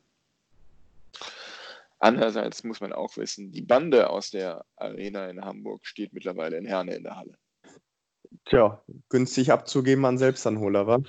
Andererseits 1.99 2.63
muss 2.65 2.81
man 2.81 2.93
auch 2.93 3.17
wissen, 3.17 3.51
die 3.51 3.63
Bande 3.63 4.11
aus 4.11 4.31
der 4.31 4.65
Arena 4.77 5.29
in 5.29 5.45
Hamburg 5.45 5.85
steht 5.87 6.13
mittlerweile 6.13 6.57
in 6.57 6.67
Herne 6.67 6.95
in 6.95 7.03
der 7.03 7.17
Halle. 7.17 7.39
Tja, 8.45 8.83
günstig 9.09 9.51
abzugeben 9.51 10.05
an 10.05 10.19
Selbstanholer, 10.19 10.87
wa? 10.87 11.03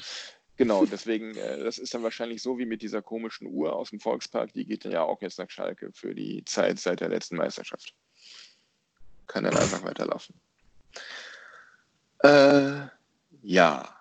Genau, 0.59 0.85
deswegen, 0.91 1.35
äh, 1.35 1.63
das 1.63 1.77
ist 1.77 1.93
dann 1.93 2.03
wahrscheinlich 2.03 2.43
so 2.43 2.59
wie 2.59 2.65
mit 2.65 2.81
dieser 2.81 3.01
komischen 3.01 3.47
Uhr 3.47 3.73
aus 3.75 3.91
dem 3.91 4.01
Volkspark, 4.01 4.51
die 4.53 4.65
geht 4.65 4.83
dann 4.83 4.91
ja 4.91 5.03
auch 5.03 5.21
jetzt 5.21 5.39
nach 5.39 5.49
Schalke 5.49 5.89
für 5.93 6.13
die 6.13 6.43
Zeit 6.43 6.79
seit 6.79 6.99
der 6.99 7.07
letzten 7.07 7.37
Meisterschaft. 7.37 7.95
Kann 9.25 9.45
dann 9.45 9.55
einfach 9.55 9.83
weiterlaufen. 9.83 10.35
Äh, 12.23 12.87
ja. 13.41 13.95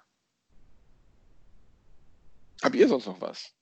Habt 2.60 2.74
ihr 2.74 2.88
sonst 2.88 3.06
noch 3.06 3.20
was? 3.20 3.54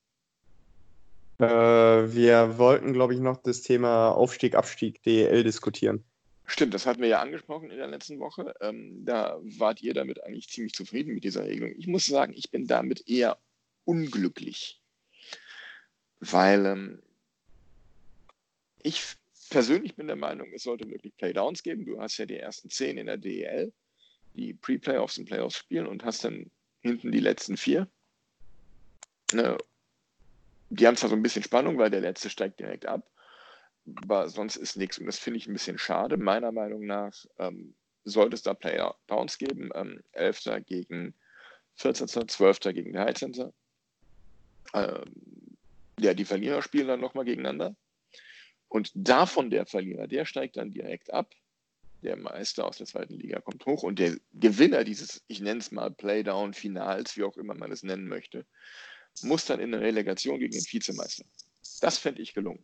Äh, 1.37 1.45
wir 1.45 2.57
wollten, 2.57 2.93
glaube 2.93 3.13
ich, 3.13 3.19
noch 3.19 3.37
das 3.37 3.61
Thema 3.61 4.09
Aufstieg, 4.09 4.55
Abstieg 4.55 5.03
DEL 5.03 5.43
diskutieren. 5.43 6.03
Stimmt, 6.49 6.73
das 6.73 6.85
hatten 6.85 7.01
wir 7.01 7.09
ja 7.09 7.21
angesprochen 7.21 7.69
in 7.69 7.77
der 7.77 7.87
letzten 7.87 8.19
Woche. 8.19 8.55
Ähm, 8.61 9.05
da 9.05 9.37
wart 9.41 9.81
ihr 9.81 9.93
damit 9.93 10.23
eigentlich 10.23 10.49
ziemlich 10.49 10.73
zufrieden 10.73 11.13
mit 11.13 11.25
dieser 11.25 11.45
Regelung. 11.45 11.73
Ich 11.77 11.87
muss 11.87 12.05
sagen, 12.05 12.33
ich 12.35 12.49
bin 12.49 12.67
damit 12.67 13.07
eher 13.07 13.37
unglücklich, 13.83 14.81
weil 16.21 16.65
ähm, 16.65 17.01
ich 18.81 19.03
persönlich 19.49 19.95
bin 19.95 20.07
der 20.07 20.15
Meinung, 20.15 20.51
es 20.53 20.63
sollte 20.63 20.89
wirklich 20.89 21.15
Playdowns 21.17 21.63
geben. 21.63 21.85
Du 21.85 21.99
hast 21.99 22.17
ja 22.17 22.25
die 22.25 22.37
ersten 22.37 22.69
zehn 22.69 22.97
in 22.97 23.07
der 23.07 23.17
DEL, 23.17 23.73
die 24.33 24.53
Pre-Playoffs 24.53 25.17
und 25.17 25.25
Playoffs 25.25 25.57
spielen 25.57 25.85
und 25.85 26.05
hast 26.05 26.23
dann 26.23 26.49
hinten 26.79 27.11
die 27.11 27.19
letzten 27.19 27.57
vier. 27.57 27.89
Ne, 29.33 29.57
die 30.69 30.87
haben 30.87 30.95
zwar 30.95 31.09
so 31.09 31.15
ein 31.15 31.23
bisschen 31.23 31.43
Spannung, 31.43 31.77
weil 31.77 31.89
der 31.89 32.01
letzte 32.01 32.29
steigt 32.29 32.61
direkt 32.61 32.85
ab, 32.85 33.09
aber 33.95 34.29
sonst 34.29 34.55
ist 34.55 34.77
nichts. 34.77 34.97
Und 34.97 35.05
das 35.05 35.19
finde 35.19 35.37
ich 35.37 35.47
ein 35.47 35.53
bisschen 35.53 35.77
schade. 35.77 36.17
Meiner 36.17 36.51
Meinung 36.51 36.85
nach 36.85 37.13
ähm, 37.39 37.73
sollte 38.03 38.35
es 38.35 38.43
da 38.43 38.53
Player-Downs 38.53 39.37
geben. 39.37 39.69
Ähm, 39.75 40.01
11. 40.13 40.63
gegen 40.65 41.13
14., 41.75 42.27
12. 42.27 42.59
gegen 42.59 42.93
13. 42.93 43.51
Ähm, 44.73 45.03
ja, 45.99 46.13
die 46.13 46.25
Verlierer 46.25 46.61
spielen 46.61 46.87
dann 46.87 46.99
nochmal 46.99 47.25
gegeneinander. 47.25 47.75
Und 48.69 48.91
davon 48.93 49.49
der 49.49 49.65
Verlierer, 49.65 50.07
der 50.07 50.25
steigt 50.25 50.57
dann 50.57 50.71
direkt 50.71 51.13
ab. 51.13 51.33
Der 52.03 52.15
Meister 52.15 52.65
aus 52.67 52.77
der 52.77 52.85
zweiten 52.85 53.15
Liga 53.15 53.41
kommt 53.41 53.65
hoch 53.65 53.81
und 53.81 53.97
der 53.97 54.17
Gewinner 54.33 54.83
dieses, 54.83 55.23
ich 55.27 55.39
nenne 55.39 55.59
es 55.59 55.71
mal 55.71 55.89
Playdown-Finals, 55.89 57.17
wie 57.17 57.23
auch 57.23 57.37
immer 57.37 57.55
man 57.55 57.71
es 57.71 57.81
nennen 57.81 58.07
möchte, 58.07 58.45
muss 59.23 59.45
dann 59.45 59.59
in 59.59 59.73
eine 59.73 59.83
Relegation 59.83 60.39
gegen 60.39 60.53
den 60.53 60.63
Vizemeister. 60.63 61.25
Das 61.81 61.97
fände 61.97 62.21
ich 62.21 62.35
gelungen. 62.35 62.63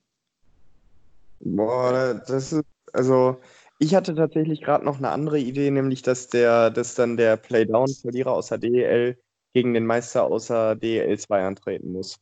Boah, 1.46 2.22
das 2.26 2.54
ist, 2.54 2.66
also 2.94 3.40
ich 3.80 3.94
hatte 3.96 4.16
tatsächlich 4.16 4.62
gerade 4.62 4.86
noch 4.86 4.98
eine 4.98 5.10
andere 5.10 5.40
Idee, 5.40 5.70
nämlich 5.72 6.02
dass 6.02 6.30
der, 6.30 6.70
dass 6.70 6.96
dann 6.96 7.18
der 7.18 7.36
Playdown-Verlierer 7.36 8.32
außer 8.32 8.58
DEL 8.58 9.18
gegen 9.54 9.74
den 9.74 9.86
Meister 9.86 10.24
außer 10.24 10.76
DEL 10.76 11.20
2 11.20 11.46
antreten 11.46 11.92
muss. 11.92 12.20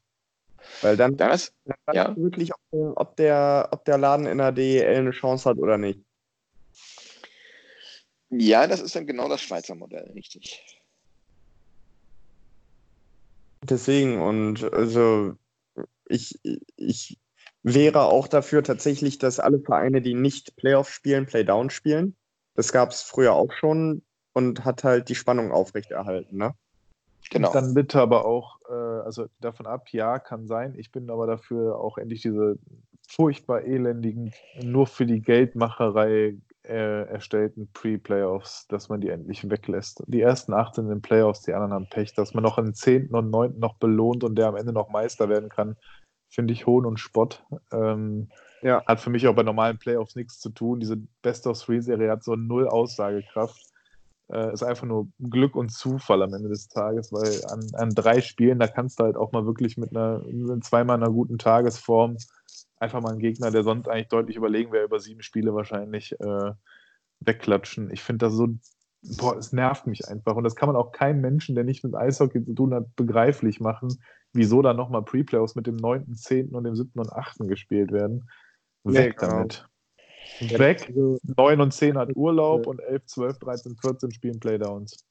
Weil 0.82 0.98
dann, 0.98 1.18
das, 1.18 1.54
dann 1.66 1.96
ja. 1.96 2.16
wirklich, 2.18 2.52
ob 2.52 2.60
der, 2.72 2.98
ob, 2.98 3.16
der, 3.16 3.70
ob 3.72 3.86
der 3.86 3.98
Laden 3.98 4.26
in 4.26 4.40
der 4.40 4.52
DEL 4.52 4.98
eine 4.98 5.12
Chance 5.12 5.50
hat 5.50 5.58
oder 5.58 5.78
nicht. 5.78 6.00
Ja, 8.30 8.66
das 8.66 8.82
ist 8.82 8.96
dann 8.96 9.06
genau 9.06 9.30
das 9.30 9.42
Schweizer 9.42 9.76
Modell, 9.76 10.10
richtig. 10.16 10.66
Deswegen, 13.64 14.20
und 14.20 14.64
also 14.74 15.36
ich, 16.06 16.40
ich 16.78 17.21
wäre 17.64 18.04
auch 18.04 18.28
dafür 18.28 18.64
tatsächlich, 18.64 19.18
dass 19.18 19.40
alle 19.40 19.60
Vereine, 19.60 20.02
die 20.02 20.14
nicht 20.14 20.56
Playoff 20.56 20.90
spielen, 20.90 21.26
Playdown 21.26 21.70
spielen. 21.70 22.16
Das 22.56 22.72
gab 22.72 22.92
es 22.92 23.02
früher 23.02 23.34
auch 23.34 23.52
schon 23.54 24.04
und 24.34 24.66
hat 24.66 24.84
halt 24.84 25.10
die 25.10 25.16
Spannung 25.16 25.52
aufrechterhalten, 25.52 26.38
ne? 26.38 26.54
Genau. 27.30 27.54
Dann 27.54 27.74
bitte 27.74 28.02
aber 28.02 28.26
auch, 28.26 28.60
äh, 28.70 28.74
also 28.74 29.28
davon 29.40 29.66
ab, 29.66 29.90
ja, 29.92 30.20
kann 30.20 30.48
sein. 30.48 30.74
Ich 30.78 30.92
bin 30.92 31.10
aber 31.10 31.28
dafür 31.28 31.80
auch 31.80 31.98
endlich 31.98 32.22
diese 32.22 32.58
furchtbar 33.08 33.64
elendigen, 33.64 34.34
nur 34.62 34.88
für 34.88 35.06
die 35.06 35.22
Geldmacherei 35.22 36.36
äh, 36.64 37.04
erstellten 37.08 37.70
Pre-Playoffs, 37.74 38.68
dass 38.68 38.90
man 38.90 39.02
die 39.02 39.10
endlich 39.10 39.50
weglässt. 39.50 40.04
Die 40.08 40.22
ersten 40.22 40.54
acht 40.54 40.76
sind 40.76 40.86
in 40.86 40.92
den 40.92 41.02
Playoffs, 41.02 41.42
die 41.42 41.54
anderen 41.54 41.74
haben 41.74 41.90
Pech, 41.90 42.14
dass 42.14 42.34
man 42.34 42.44
noch 42.44 42.58
einen 42.58 42.74
zehnten 42.74 43.16
und 43.16 43.30
neunten 43.30 43.60
noch 43.60 43.76
belohnt 43.76 44.24
und 44.24 44.36
der 44.36 44.48
am 44.48 44.56
Ende 44.56 44.74
noch 44.74 44.90
Meister 44.90 45.30
werden 45.30 45.50
kann, 45.50 45.76
finde 46.32 46.54
ich 46.54 46.66
Hohn 46.66 46.86
und 46.86 47.00
Spott. 47.00 47.44
Ähm, 47.72 48.30
Ja. 48.64 48.84
Hat 48.86 49.00
für 49.00 49.10
mich 49.10 49.28
auch 49.28 49.36
bei 49.36 49.44
normalen 49.44 49.78
Playoffs 49.78 50.16
nichts 50.16 50.40
zu 50.40 50.50
tun. 50.50 50.80
Diese 50.80 50.98
Best-of-Three-Serie 51.22 52.10
hat 52.10 52.24
so 52.24 52.36
null 52.36 52.68
Aussagekraft. 52.68 53.62
Äh, 54.32 54.54
ist 54.54 54.64
einfach 54.64 54.88
nur 54.88 55.08
Glück 55.20 55.56
und 55.56 55.72
Zufall 55.72 56.22
am 56.22 56.34
Ende 56.34 56.48
des 56.48 56.70
Tages, 56.70 57.12
weil 57.12 57.44
an, 57.52 57.68
an 57.74 57.90
drei 57.90 58.22
Spielen, 58.22 58.60
da 58.60 58.68
kannst 58.68 59.00
du 59.00 59.04
halt 59.04 59.18
auch 59.18 59.34
mal 59.34 59.46
wirklich 59.46 59.78
mit 59.78 59.90
einer, 59.90 60.22
zweimal 60.62 60.96
einer 60.96 61.12
guten 61.12 61.38
Tagesform 61.38 62.18
einfach 62.78 63.02
mal 63.02 63.12
einen 63.12 63.20
Gegner, 63.20 63.52
der 63.52 63.64
sonst 63.64 63.88
eigentlich 63.88 64.08
deutlich 64.08 64.38
überlegen 64.38 64.72
wäre, 64.72 64.86
über 64.86 65.00
sieben 65.00 65.22
Spiele 65.22 65.54
wahrscheinlich 65.54 66.14
äh, 66.20 66.52
wegklatschen. 67.20 67.92
Ich 67.92 68.02
finde 68.04 68.26
das 68.26 68.34
so, 68.34 68.48
boah, 69.02 69.38
es 69.38 69.52
nervt 69.52 69.88
mich 69.88 70.08
einfach. 70.08 70.36
Und 70.36 70.44
das 70.44 70.56
kann 70.56 70.68
man 70.68 70.76
auch 70.76 70.92
keinem 70.92 71.22
Menschen, 71.22 71.56
der 71.56 71.64
nicht 71.64 71.84
mit 71.84 71.96
Eishockey 71.96 72.44
zu 72.44 72.54
tun 72.54 72.74
hat, 72.74 72.96
begreiflich 72.96 73.60
machen, 73.60 73.98
wieso 74.34 74.62
da 74.62 74.74
nochmal 74.74 75.04
Pre-Playoffs 75.04 75.56
mit 75.56 75.68
dem 75.68 75.76
9., 75.76 76.16
10. 76.16 76.50
und 76.50 76.64
dem 76.64 76.76
7. 76.76 76.92
und 77.00 77.12
8. 77.12 77.40
gespielt 77.48 77.92
werden. 77.92 78.30
Weg 78.84 79.22
Ja, 79.22 79.28
genau. 79.28 79.32
damit. 79.40 79.68
Weg. 80.40 80.94
9 80.96 81.62
und 81.62 81.74
10 81.74 81.98
hat 81.98 82.16
Urlaub 82.16 82.68
und 82.68 82.80
11, 82.80 83.06
12, 83.06 83.40
13, 83.40 83.76
14 83.76 84.12
spielen 84.12 84.40
Playdowns. 84.40 85.06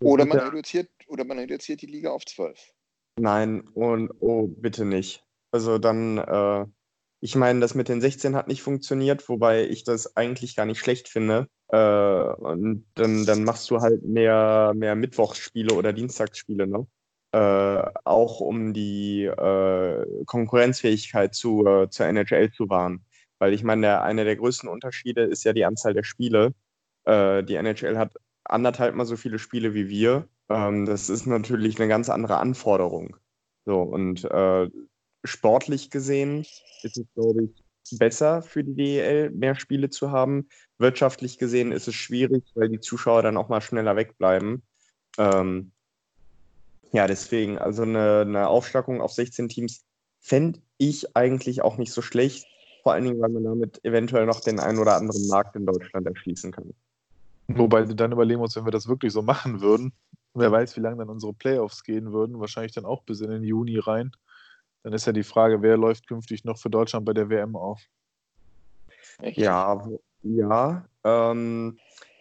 Oder 0.00 0.24
man, 0.24 0.38
reduziert, 0.38 0.90
oder 1.06 1.24
man 1.24 1.38
reduziert 1.38 1.82
die 1.82 1.86
Liga 1.86 2.10
auf 2.10 2.24
12. 2.24 2.58
Nein, 3.20 3.60
und 3.74 4.10
oh, 4.20 4.48
bitte 4.48 4.84
nicht. 4.84 5.24
Also 5.52 5.78
dann, 5.78 6.18
äh, 6.18 6.66
ich 7.20 7.36
meine, 7.36 7.60
das 7.60 7.74
mit 7.74 7.88
den 7.88 8.00
16 8.00 8.34
hat 8.34 8.48
nicht 8.48 8.62
funktioniert, 8.62 9.28
wobei 9.28 9.64
ich 9.66 9.84
das 9.84 10.16
eigentlich 10.16 10.56
gar 10.56 10.66
nicht 10.66 10.80
schlecht 10.80 11.08
finde. 11.08 11.48
Äh, 11.72 11.76
und 11.76 12.84
dann, 12.94 13.24
dann 13.24 13.44
machst 13.44 13.70
du 13.70 13.80
halt 13.80 14.02
mehr, 14.04 14.72
mehr 14.76 14.94
Mittwochsspiele 14.94 15.74
oder 15.74 15.92
Dienstagsspiele, 15.92 16.66
ne? 16.66 16.86
Äh, 17.32 17.90
auch 18.04 18.40
um 18.40 18.74
die 18.74 19.24
äh, 19.24 20.24
Konkurrenzfähigkeit 20.26 21.34
zu, 21.34 21.66
äh, 21.66 21.88
zur 21.88 22.06
NHL 22.06 22.52
zu 22.52 22.68
wahren. 22.68 23.04
Weil 23.38 23.54
ich 23.54 23.64
meine, 23.64 23.82
der, 23.82 24.02
einer 24.02 24.24
der 24.24 24.36
größten 24.36 24.68
Unterschiede 24.68 25.22
ist 25.22 25.44
ja 25.44 25.54
die 25.54 25.64
Anzahl 25.64 25.94
der 25.94 26.04
Spiele. 26.04 26.54
Äh, 27.04 27.42
die 27.44 27.54
NHL 27.56 27.96
hat 27.98 28.14
anderthalb 28.44 28.94
mal 28.94 29.06
so 29.06 29.16
viele 29.16 29.38
Spiele 29.38 29.72
wie 29.74 29.88
wir. 29.88 30.28
Ähm, 30.50 30.84
das 30.84 31.08
ist 31.08 31.26
natürlich 31.26 31.78
eine 31.78 31.88
ganz 31.88 32.10
andere 32.10 32.36
Anforderung. 32.38 33.16
So, 33.64 33.80
und 33.80 34.24
äh, 34.24 34.68
sportlich 35.24 35.90
gesehen 35.90 36.40
ist 36.82 36.98
es, 36.98 37.06
glaube 37.14 37.44
ich, 37.44 37.61
besser 37.92 38.42
für 38.42 38.64
die 38.64 38.74
DEL, 38.74 39.30
mehr 39.30 39.54
Spiele 39.54 39.90
zu 39.90 40.10
haben. 40.10 40.48
Wirtschaftlich 40.78 41.38
gesehen 41.38 41.72
ist 41.72 41.88
es 41.88 41.94
schwierig, 41.94 42.44
weil 42.54 42.68
die 42.68 42.80
Zuschauer 42.80 43.22
dann 43.22 43.36
auch 43.36 43.48
mal 43.48 43.60
schneller 43.60 43.96
wegbleiben. 43.96 44.62
Ähm, 45.18 45.72
ja, 46.92 47.06
deswegen, 47.06 47.58
also 47.58 47.82
eine, 47.82 48.20
eine 48.20 48.48
Aufstockung 48.48 49.00
auf 49.00 49.12
16 49.12 49.48
Teams 49.48 49.84
fände 50.20 50.60
ich 50.78 51.16
eigentlich 51.16 51.62
auch 51.62 51.78
nicht 51.78 51.92
so 51.92 52.02
schlecht. 52.02 52.46
Vor 52.82 52.92
allen 52.92 53.04
Dingen, 53.04 53.20
weil 53.20 53.30
man 53.30 53.44
damit 53.44 53.84
eventuell 53.84 54.26
noch 54.26 54.40
den 54.40 54.60
einen 54.60 54.78
oder 54.78 54.96
anderen 54.96 55.26
Markt 55.28 55.56
in 55.56 55.66
Deutschland 55.66 56.06
erschließen 56.06 56.52
kann. 56.52 56.74
Wobei 57.48 57.84
dann 57.84 58.12
überlegen 58.12 58.40
musst, 58.40 58.56
wenn 58.56 58.66
wir 58.66 58.72
das 58.72 58.88
wirklich 58.88 59.12
so 59.12 59.22
machen 59.22 59.60
würden, 59.60 59.92
wer 60.34 60.50
weiß, 60.50 60.76
wie 60.76 60.80
lange 60.80 60.98
dann 60.98 61.08
unsere 61.08 61.32
Playoffs 61.32 61.84
gehen 61.84 62.12
würden, 62.12 62.40
wahrscheinlich 62.40 62.72
dann 62.72 62.84
auch 62.84 63.02
bis 63.02 63.20
in 63.20 63.30
den 63.30 63.44
Juni 63.44 63.78
rein. 63.78 64.12
Dann 64.82 64.92
ist 64.92 65.06
ja 65.06 65.12
die 65.12 65.22
Frage, 65.22 65.62
wer 65.62 65.76
läuft 65.76 66.08
künftig 66.08 66.44
noch 66.44 66.58
für 66.58 66.70
Deutschland 66.70 67.04
bei 67.04 67.12
der 67.12 67.28
WM 67.28 67.56
auf? 67.56 67.82
Echt? 69.18 69.38
Ja, 69.38 69.88
ja. 70.22 70.86
Ähm, 71.04 71.78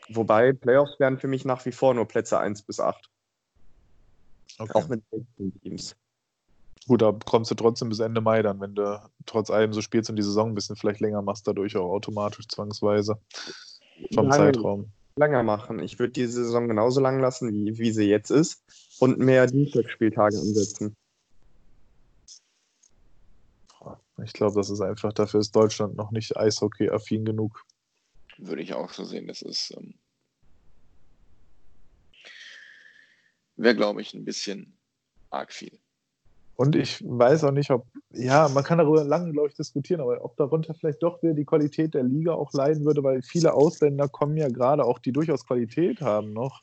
wobei 0.09 0.53
Playoffs 0.53 0.99
wären 0.99 1.17
für 1.17 1.27
mich 1.27 1.45
nach 1.45 1.65
wie 1.65 1.71
vor 1.71 1.93
nur 1.93 2.07
Plätze 2.07 2.39
1 2.39 2.63
bis 2.63 2.79
8. 2.79 3.09
Okay. 4.59 4.71
Auch 4.73 4.87
mit 4.89 5.03
16 5.11 5.61
Teams. 5.61 5.95
Gut, 6.87 7.01
da 7.01 7.11
kommst 7.25 7.51
du 7.51 7.55
trotzdem 7.55 7.89
bis 7.89 7.99
Ende 7.99 8.21
Mai 8.21 8.41
dann, 8.41 8.59
wenn 8.59 8.75
du 8.75 9.01
trotz 9.25 9.49
allem 9.49 9.71
so 9.71 9.81
spielst 9.81 10.09
und 10.09 10.15
die 10.15 10.23
Saison 10.23 10.49
ein 10.49 10.55
bisschen 10.55 10.75
vielleicht 10.75 10.99
länger 10.99 11.21
machst, 11.21 11.47
dadurch 11.47 11.77
auch 11.77 11.91
automatisch 11.91 12.47
zwangsweise 12.47 13.19
vom 14.13 14.27
Lange- 14.27 14.53
Zeitraum. 14.53 14.91
Länger 15.17 15.43
machen. 15.43 15.79
Ich 15.79 15.99
würde 15.99 16.13
die 16.13 16.25
Saison 16.25 16.67
genauso 16.67 17.01
lang 17.01 17.19
lassen, 17.19 17.51
wie, 17.51 17.77
wie 17.77 17.91
sie 17.91 18.07
jetzt 18.07 18.31
ist. 18.31 18.63
Und 18.99 19.19
mehr 19.19 19.45
Dienstagsspieltage 19.45 20.37
ansetzen. 20.37 20.95
Ich 24.23 24.33
glaube, 24.33 24.55
das 24.55 24.69
ist 24.69 24.81
einfach, 24.81 25.13
dafür 25.13 25.39
ist 25.39 25.55
Deutschland 25.55 25.95
noch 25.95 26.11
nicht 26.11 26.37
Eishockey-affin 26.37 27.25
genug. 27.25 27.65
Würde 28.37 28.61
ich 28.61 28.73
auch 28.73 28.91
so 28.91 29.03
sehen. 29.03 29.27
Das 29.27 29.41
ist. 29.41 29.73
Ähm, 29.77 29.95
Wäre, 33.55 33.75
glaube 33.75 34.01
ich, 34.01 34.13
ein 34.13 34.25
bisschen 34.25 34.77
arg 35.29 35.51
viel. 35.51 35.79
Und 36.55 36.75
ich 36.75 37.03
weiß 37.03 37.43
auch 37.45 37.51
nicht, 37.51 37.71
ob, 37.71 37.87
ja, 38.11 38.47
man 38.49 38.63
kann 38.63 38.77
darüber 38.77 39.03
lange, 39.03 39.31
glaube 39.31 39.47
ich, 39.47 39.55
diskutieren, 39.55 40.01
aber 40.01 40.23
ob 40.23 40.35
darunter 40.37 40.73
vielleicht 40.73 41.01
doch 41.01 41.21
wieder 41.23 41.33
die 41.33 41.45
Qualität 41.45 41.93
der 41.93 42.03
Liga 42.03 42.33
auch 42.33 42.53
leiden 42.53 42.85
würde, 42.85 43.03
weil 43.03 43.21
viele 43.23 43.53
Ausländer 43.53 44.07
kommen 44.07 44.37
ja 44.37 44.47
gerade, 44.47 44.85
auch 44.85 44.99
die 44.99 45.11
durchaus 45.11 45.45
Qualität 45.45 46.01
haben 46.01 46.33
noch, 46.33 46.61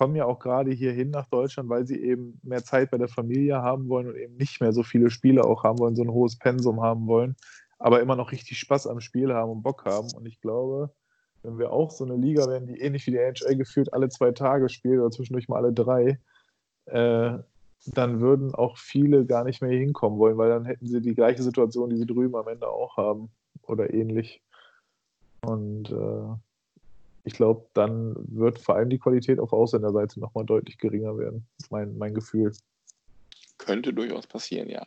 kommen 0.00 0.16
ja 0.16 0.24
auch 0.24 0.38
gerade 0.38 0.70
hierhin 0.70 1.10
nach 1.10 1.26
Deutschland, 1.26 1.68
weil 1.68 1.86
sie 1.86 2.02
eben 2.02 2.40
mehr 2.42 2.64
Zeit 2.64 2.90
bei 2.90 2.96
der 2.96 3.08
Familie 3.08 3.60
haben 3.60 3.90
wollen 3.90 4.08
und 4.08 4.16
eben 4.16 4.34
nicht 4.36 4.58
mehr 4.58 4.72
so 4.72 4.82
viele 4.82 5.10
Spiele 5.10 5.44
auch 5.44 5.62
haben 5.62 5.78
wollen, 5.78 5.94
so 5.94 6.02
ein 6.02 6.10
hohes 6.10 6.38
Pensum 6.38 6.80
haben 6.80 7.06
wollen, 7.06 7.36
aber 7.78 8.00
immer 8.00 8.16
noch 8.16 8.32
richtig 8.32 8.58
Spaß 8.58 8.86
am 8.86 9.02
Spiel 9.02 9.34
haben 9.34 9.50
und 9.52 9.62
Bock 9.62 9.84
haben. 9.84 10.08
Und 10.16 10.24
ich 10.24 10.40
glaube, 10.40 10.90
wenn 11.42 11.58
wir 11.58 11.70
auch 11.70 11.90
so 11.90 12.06
eine 12.06 12.16
Liga 12.16 12.48
werden, 12.48 12.66
die 12.66 12.80
ähnlich 12.80 13.06
wie 13.06 13.10
die 13.10 13.18
NHL 13.18 13.56
gefühlt 13.56 13.92
alle 13.92 14.08
zwei 14.08 14.32
Tage 14.32 14.70
spielt 14.70 15.00
oder 15.00 15.10
zwischendurch 15.10 15.50
mal 15.50 15.58
alle 15.58 15.74
drei, 15.74 16.18
äh, 16.86 17.36
dann 17.84 18.20
würden 18.20 18.54
auch 18.54 18.78
viele 18.78 19.26
gar 19.26 19.44
nicht 19.44 19.60
mehr 19.60 19.70
hinkommen 19.70 20.18
wollen, 20.18 20.38
weil 20.38 20.48
dann 20.48 20.64
hätten 20.64 20.86
sie 20.86 21.02
die 21.02 21.14
gleiche 21.14 21.42
Situation, 21.42 21.90
die 21.90 21.98
sie 21.98 22.06
drüben 22.06 22.36
am 22.36 22.48
Ende 22.48 22.68
auch 22.68 22.96
haben 22.96 23.28
oder 23.66 23.92
ähnlich. 23.92 24.42
Und 25.42 25.90
äh, 25.90 26.36
ich 27.24 27.34
glaube, 27.34 27.66
dann 27.74 28.14
wird 28.18 28.58
vor 28.58 28.76
allem 28.76 28.90
die 28.90 28.98
Qualität 28.98 29.38
auf 29.38 29.52
Ausländerseite 29.52 30.20
nochmal 30.20 30.44
deutlich 30.44 30.78
geringer 30.78 31.18
werden. 31.18 31.46
Mein, 31.70 31.96
mein 31.98 32.14
Gefühl. 32.14 32.52
Könnte 33.58 33.92
durchaus 33.92 34.26
passieren, 34.26 34.68
ja. 34.68 34.86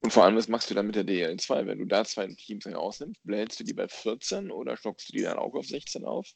Und 0.00 0.12
vor 0.12 0.24
allem, 0.24 0.36
was 0.36 0.48
machst 0.48 0.68
du 0.70 0.74
dann 0.74 0.86
mit 0.86 0.96
der 0.96 1.06
DL2? 1.06 1.66
Wenn 1.66 1.78
du 1.78 1.84
da 1.84 2.04
zwei 2.04 2.26
Teams 2.26 2.66
rausnimmst, 2.66 3.22
blähst 3.24 3.60
du 3.60 3.64
die 3.64 3.72
bei 3.72 3.86
14 3.86 4.50
oder 4.50 4.76
stockst 4.76 5.08
du 5.08 5.12
die 5.12 5.22
dann 5.22 5.38
auch 5.38 5.54
auf 5.54 5.66
16 5.66 6.04
auf? 6.04 6.28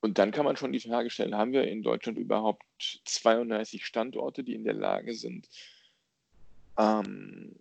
Und 0.00 0.18
dann 0.18 0.30
kann 0.30 0.44
man 0.44 0.56
schon 0.56 0.72
die 0.72 0.80
Frage 0.80 1.10
stellen, 1.10 1.34
haben 1.34 1.52
wir 1.52 1.64
in 1.64 1.82
Deutschland 1.82 2.18
überhaupt 2.18 2.62
32 3.04 3.84
Standorte, 3.84 4.44
die 4.44 4.54
in 4.54 4.62
der 4.62 4.74
Lage 4.74 5.14
sind, 5.14 5.48
ähm, 6.78 7.56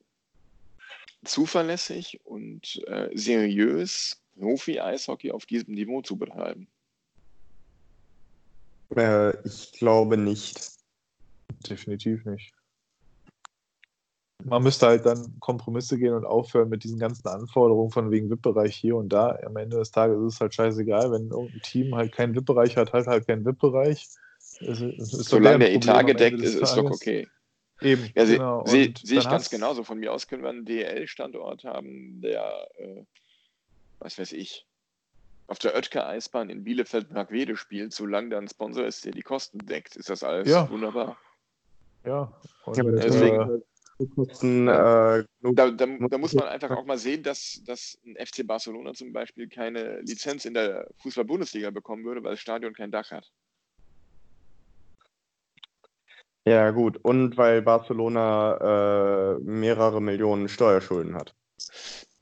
zuverlässig 1.27 2.19
und 2.23 2.81
äh, 2.87 3.09
seriös 3.13 4.21
Profi-Eishockey 4.37 5.31
auf 5.31 5.45
diesem 5.45 5.73
Niveau 5.73 6.01
zu 6.01 6.17
betreiben? 6.17 6.67
Äh, 8.95 9.37
ich 9.45 9.71
glaube 9.73 10.17
nicht. 10.17 10.71
Definitiv 11.69 12.25
nicht. 12.25 12.53
Man 14.43 14.63
müsste 14.63 14.87
halt 14.87 15.05
dann 15.05 15.35
Kompromisse 15.39 15.97
gehen 15.97 16.13
und 16.13 16.23
aufhören 16.23 16.69
mit 16.69 16.83
diesen 16.83 16.99
ganzen 16.99 17.27
Anforderungen 17.27 17.91
von 17.91 18.11
wegen 18.11 18.29
VIP-Bereich 18.29 18.75
hier 18.75 18.95
und 18.95 19.09
da. 19.09 19.37
Am 19.45 19.57
Ende 19.57 19.77
des 19.77 19.91
Tages 19.91 20.17
ist 20.19 20.35
es 20.35 20.39
halt 20.39 20.53
scheißegal, 20.53 21.11
wenn 21.11 21.29
irgendein 21.29 21.61
Team 21.61 21.95
halt 21.95 22.13
keinen 22.13 22.35
VIP-Bereich 22.35 22.77
hat, 22.77 22.93
halt 22.93 23.07
halt 23.07 23.27
keinen 23.27 23.45
VIP-Bereich. 23.45 24.07
Doch 24.61 24.75
Solange 24.99 25.59
der 25.59 25.73
Etat 25.73 26.03
gedeckt 26.03 26.39
ist, 26.39 26.55
ist 26.55 26.75
doch 26.75 26.91
okay. 26.91 27.27
Eben, 27.81 28.11
Ja, 28.15 28.25
sehe 28.25 28.37
genau. 28.37 28.65
seh, 28.65 28.87
Und 28.87 28.97
seh 28.99 29.17
ich 29.17 29.23
ganz 29.23 29.43
hast- 29.45 29.49
genauso. 29.51 29.83
Von 29.83 29.99
mir 29.99 30.11
aus 30.13 30.27
können 30.27 30.43
wir 30.43 30.49
einen 30.49 30.65
DL-Standort 30.65 31.63
haben, 31.63 32.21
der, 32.21 32.67
äh, 32.77 33.03
was 33.99 34.17
weiß 34.17 34.31
ich, 34.33 34.65
auf 35.47 35.59
der 35.59 35.75
Oetker-Eisbahn 35.75 36.49
in 36.49 36.63
Bielefeld-Bragwede 36.63 37.55
spielt, 37.55 37.93
solange 37.93 38.29
da 38.29 38.37
ein 38.39 38.47
Sponsor 38.47 38.85
ist, 38.85 39.05
der 39.05 39.11
die 39.13 39.21
Kosten 39.21 39.59
deckt, 39.59 39.95
ist 39.95 40.09
das 40.09 40.23
alles 40.23 40.49
Ja. 40.49 40.69
wunderbar. 40.69 41.17
Ja, 42.05 42.33
und, 42.65 42.77
Ja, 42.77 42.83
das- 42.83 43.15
äh, 43.15 43.59
Kosten, 44.15 44.67
äh, 44.67 45.23
Da, 45.41 45.71
da, 45.71 45.71
da 45.71 46.17
muss 46.19 46.33
man 46.35 46.47
einfach 46.47 46.69
auch 46.71 46.85
mal 46.85 46.99
sehen, 46.99 47.23
dass, 47.23 47.63
dass 47.65 47.97
ein 48.05 48.15
FC 48.15 48.43
Barcelona 48.45 48.93
zum 48.93 49.11
Beispiel 49.11 49.49
keine 49.49 50.01
Lizenz 50.01 50.45
in 50.45 50.53
der 50.53 50.87
Fußball-Bundesliga 51.01 51.71
bekommen 51.71 52.03
würde, 52.05 52.23
weil 52.23 52.31
das 52.33 52.39
Stadion 52.39 52.73
kein 52.73 52.91
Dach 52.91 53.09
hat. 53.09 53.27
Ja, 56.47 56.71
gut. 56.71 56.97
Und 57.03 57.37
weil 57.37 57.61
Barcelona 57.61 59.35
äh, 59.35 59.39
mehrere 59.39 60.01
Millionen 60.01 60.47
Steuerschulden 60.47 61.15
hat. 61.15 61.35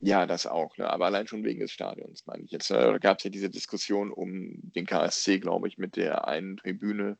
Ja, 0.00 0.26
das 0.26 0.46
auch, 0.46 0.76
ne? 0.76 0.90
aber 0.90 1.06
allein 1.06 1.26
schon 1.26 1.44
wegen 1.44 1.60
des 1.60 1.70
Stadions, 1.70 2.26
meine 2.26 2.42
ich 2.42 2.50
jetzt. 2.50 2.70
äh, 2.70 2.74
Da 2.74 2.98
gab 2.98 3.18
es 3.18 3.24
ja 3.24 3.30
diese 3.30 3.50
Diskussion 3.50 4.10
um 4.10 4.50
den 4.74 4.86
KSC, 4.86 5.38
glaube 5.38 5.68
ich, 5.68 5.78
mit 5.78 5.96
der 5.96 6.26
einen 6.26 6.56
Tribüne, 6.56 7.18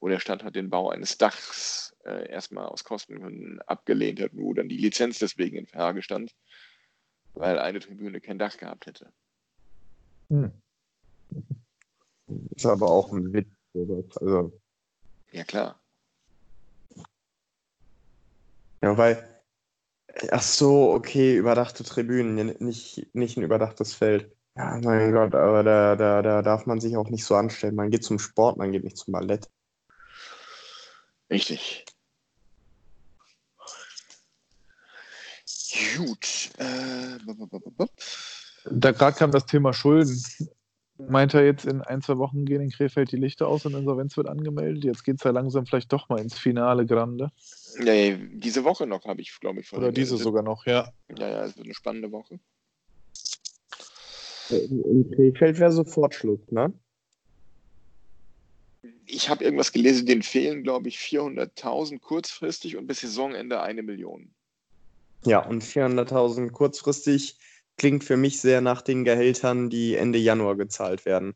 wo 0.00 0.08
der 0.08 0.18
Stadtrat 0.18 0.56
den 0.56 0.70
Bau 0.70 0.90
eines 0.90 1.18
Dachs 1.18 1.96
äh, 2.04 2.28
erstmal 2.28 2.66
aus 2.66 2.84
Kostengründen 2.84 3.60
abgelehnt 3.62 4.20
hat, 4.20 4.32
wo 4.34 4.52
dann 4.54 4.68
die 4.68 4.76
Lizenz 4.76 5.18
deswegen 5.18 5.56
in 5.56 5.66
Frage 5.66 6.02
stand, 6.02 6.34
weil 7.34 7.58
eine 7.58 7.80
Tribüne 7.80 8.20
kein 8.20 8.38
Dach 8.38 8.56
gehabt 8.56 8.86
hätte. 8.86 9.12
hm. 10.28 10.52
Ist 12.56 12.66
aber 12.66 12.90
auch 12.90 13.12
ein 13.12 13.32
Witz. 13.32 13.48
Also, 14.20 14.58
Ja, 15.32 15.44
klar. 15.44 15.83
Ja, 18.84 18.98
weil 18.98 19.34
Ach 20.30 20.42
so, 20.42 20.92
okay, 20.92 21.36
überdachte 21.36 21.82
Tribünen, 21.82 22.56
nicht, 22.60 23.14
nicht 23.14 23.36
ein 23.36 23.42
überdachtes 23.42 23.94
Feld. 23.94 24.30
Ja, 24.56 24.78
mein 24.82 25.12
Gott, 25.12 25.34
aber 25.34 25.64
da, 25.64 25.96
da, 25.96 26.22
da 26.22 26.42
darf 26.42 26.66
man 26.66 26.80
sich 26.80 26.96
auch 26.96 27.08
nicht 27.08 27.24
so 27.24 27.34
anstellen. 27.34 27.74
Man 27.74 27.90
geht 27.90 28.04
zum 28.04 28.20
Sport, 28.20 28.56
man 28.56 28.70
geht 28.70 28.84
nicht 28.84 28.96
zum 28.96 29.12
Ballett. 29.12 29.50
Richtig. 31.30 31.84
Gut. 35.96 36.50
Äh. 36.58 37.18
Da 38.70 38.92
gerade 38.92 39.16
kam 39.16 39.32
das 39.32 39.46
Thema 39.46 39.72
Schulden. 39.72 40.22
Meint 40.98 41.34
er 41.34 41.44
jetzt, 41.44 41.64
in 41.64 41.80
ein, 41.82 42.02
zwei 42.02 42.18
Wochen 42.18 42.44
gehen 42.44 42.60
in 42.60 42.70
Krefeld 42.70 43.10
die 43.10 43.16
Lichter 43.16 43.48
aus 43.48 43.66
und 43.66 43.74
Insolvenz 43.74 44.16
wird 44.16 44.28
angemeldet? 44.28 44.84
Jetzt 44.84 45.02
geht 45.02 45.16
es 45.16 45.24
ja 45.24 45.32
langsam 45.32 45.66
vielleicht 45.66 45.92
doch 45.92 46.08
mal 46.08 46.20
ins 46.20 46.38
Finale 46.38 46.86
Grande. 46.86 47.32
Nee, 47.78 48.16
diese 48.34 48.62
Woche 48.62 48.86
noch 48.86 49.04
habe 49.04 49.20
ich, 49.20 49.36
glaube 49.40 49.60
ich, 49.60 49.68
von 49.68 49.80
Oder 49.80 49.90
diese 49.90 50.16
sogar 50.16 50.44
noch, 50.44 50.66
ja. 50.66 50.92
Ja, 51.18 51.28
ja, 51.28 51.44
es 51.44 51.56
wird 51.56 51.66
eine 51.66 51.74
spannende 51.74 52.12
Woche. 52.12 52.38
In 54.50 55.10
Krefeld 55.10 55.58
wäre 55.58 55.72
sofort 55.72 56.14
Schluss, 56.14 56.40
ne? 56.50 56.72
Ich 59.06 59.28
habe 59.28 59.42
irgendwas 59.42 59.72
gelesen, 59.72 60.06
denen 60.06 60.22
fehlen, 60.22 60.62
glaube 60.62 60.88
ich, 60.88 60.98
400.000 60.98 61.98
kurzfristig 62.00 62.76
und 62.76 62.86
bis 62.86 63.00
Saisonende 63.00 63.60
eine 63.60 63.82
Million. 63.82 64.32
Ja, 65.24 65.40
und 65.40 65.64
400.000 65.64 66.50
kurzfristig 66.50 67.36
klingt 67.76 68.04
für 68.04 68.16
mich 68.16 68.40
sehr 68.40 68.60
nach 68.60 68.82
den 68.82 69.04
Gehältern, 69.04 69.70
die 69.70 69.94
Ende 69.94 70.18
Januar 70.18 70.56
gezahlt 70.56 71.04
werden. 71.04 71.34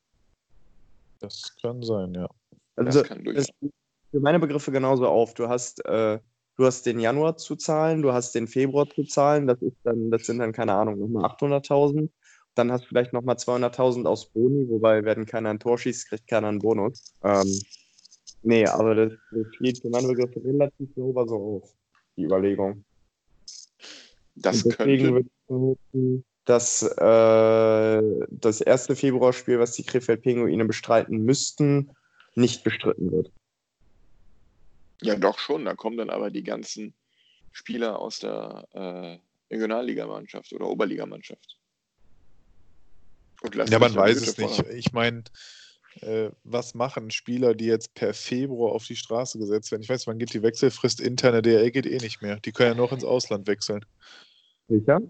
Das 1.21 1.57
kann 1.61 1.83
sein, 1.83 2.15
ja. 2.15 2.29
Also, 2.77 3.01
das 3.01 3.09
kann 3.09 3.25
durchaus. 3.25 3.47
das 3.47 3.55
geht 3.61 3.73
für 4.11 4.21
meine 4.21 4.39
Begriffe 4.39 4.73
genauso 4.73 5.07
auf. 5.07 5.35
Du 5.35 5.49
hast, 5.49 5.85
äh, 5.85 6.19
du 6.57 6.65
hast 6.65 6.87
den 6.87 7.01
Januar 7.01 7.37
zu 7.37 7.57
zahlen, 7.57 8.03
du 8.03 8.13
hast 8.13 8.35
den 8.35 8.47
Februar 8.47 8.89
zu 8.89 9.05
zahlen, 9.05 9.47
das 9.47 9.61
ist 9.63 9.77
dann, 9.83 10.11
das 10.11 10.27
sind 10.27 10.39
dann, 10.39 10.53
keine 10.53 10.75
Ahnung, 10.75 10.99
nochmal 10.99 11.25
800.000. 11.31 12.09
Dann 12.55 12.73
hast 12.73 12.85
du 12.85 12.89
vielleicht 12.89 13.13
nochmal 13.13 13.37
200.000 13.37 14.07
aus 14.07 14.31
Boni, 14.31 14.69
wobei, 14.69 15.05
wenn 15.05 15.27
keiner 15.27 15.51
ein 15.51 15.61
Tor 15.61 15.79
schießt, 15.79 16.09
kriegt 16.09 16.27
keiner 16.27 16.49
einen 16.49 16.59
Bonus. 16.59 17.15
Ähm, 17.23 17.61
nee, 18.43 18.67
aber 18.67 18.95
das, 18.95 19.13
das 19.31 19.47
geht 19.61 19.81
für 19.81 19.91
meine 19.91 20.09
Begriffe 20.09 20.43
relativ 20.45 20.89
sauber 20.97 21.27
so 21.29 21.37
auf, 21.37 21.75
die 22.17 22.25
Überlegung. 22.25 22.85
Das 24.35 24.63
könnte. 24.63 25.13
würde 25.13 25.29
ich 25.53 26.25
dass 26.49 26.83
äh, 26.83 28.03
das 28.31 28.63
erste 28.63 28.97
Februarspiel, 28.97 29.59
was 29.59 29.73
die 29.73 29.85
Krefeld-Pinguine 29.85 30.65
bestreiten 30.65 31.19
müssten, 31.25 31.95
nicht 32.35 32.65
bestritten 32.65 33.13
wird. 33.13 33.31
Ja, 35.03 35.17
doch 35.17 35.39
schon. 35.39 35.67
Da 35.67 35.75
kommen 35.75 35.99
dann 35.99 36.09
aber 36.09 36.31
die 36.31 36.43
ganzen 36.43 36.95
Spieler 37.53 37.99
aus 37.99 38.21
der 38.21 38.67
äh, 38.73 39.19
Regionalligamannschaft 39.55 40.51
oder 40.55 40.69
Oberligamannschaft. 40.69 41.59
Und 43.43 43.55
Ja, 43.55 43.79
man 43.79 43.95
weiß 43.95 44.17
es 44.23 44.39
nicht. 44.39 44.55
vorher- 44.57 44.75
Ich 44.75 44.93
meine, 44.95 45.25
äh, 46.01 46.31
was 46.45 46.75
machen 46.75 47.11
Spieler, 47.11 47.55
die 47.55 47.67
jetzt 47.67 47.93
per 47.93 48.15
Februar 48.15 48.73
auf 48.73 48.87
die 48.87 48.97
Straße 48.97 49.39
gesetzt 49.39 49.71
werden? 49.71 49.83
Ich 49.83 49.89
weiß, 49.91 50.07
wann 50.07 50.19
geht 50.19 50.33
die 50.33 50.43
Wechselfrist? 50.43 51.01
Interne 51.01 51.43
DL 51.43 51.71
geht 51.71 51.85
eh 51.87 51.99
nicht 51.99 52.23
mehr. 52.23 52.41
Die 52.41 52.53
können 52.53 52.71
ja 52.71 52.75
noch 52.75 52.93
ins 52.93 53.05
Ausland 53.05 53.47
wechseln. 53.47 53.85
Sicher? 54.69 55.01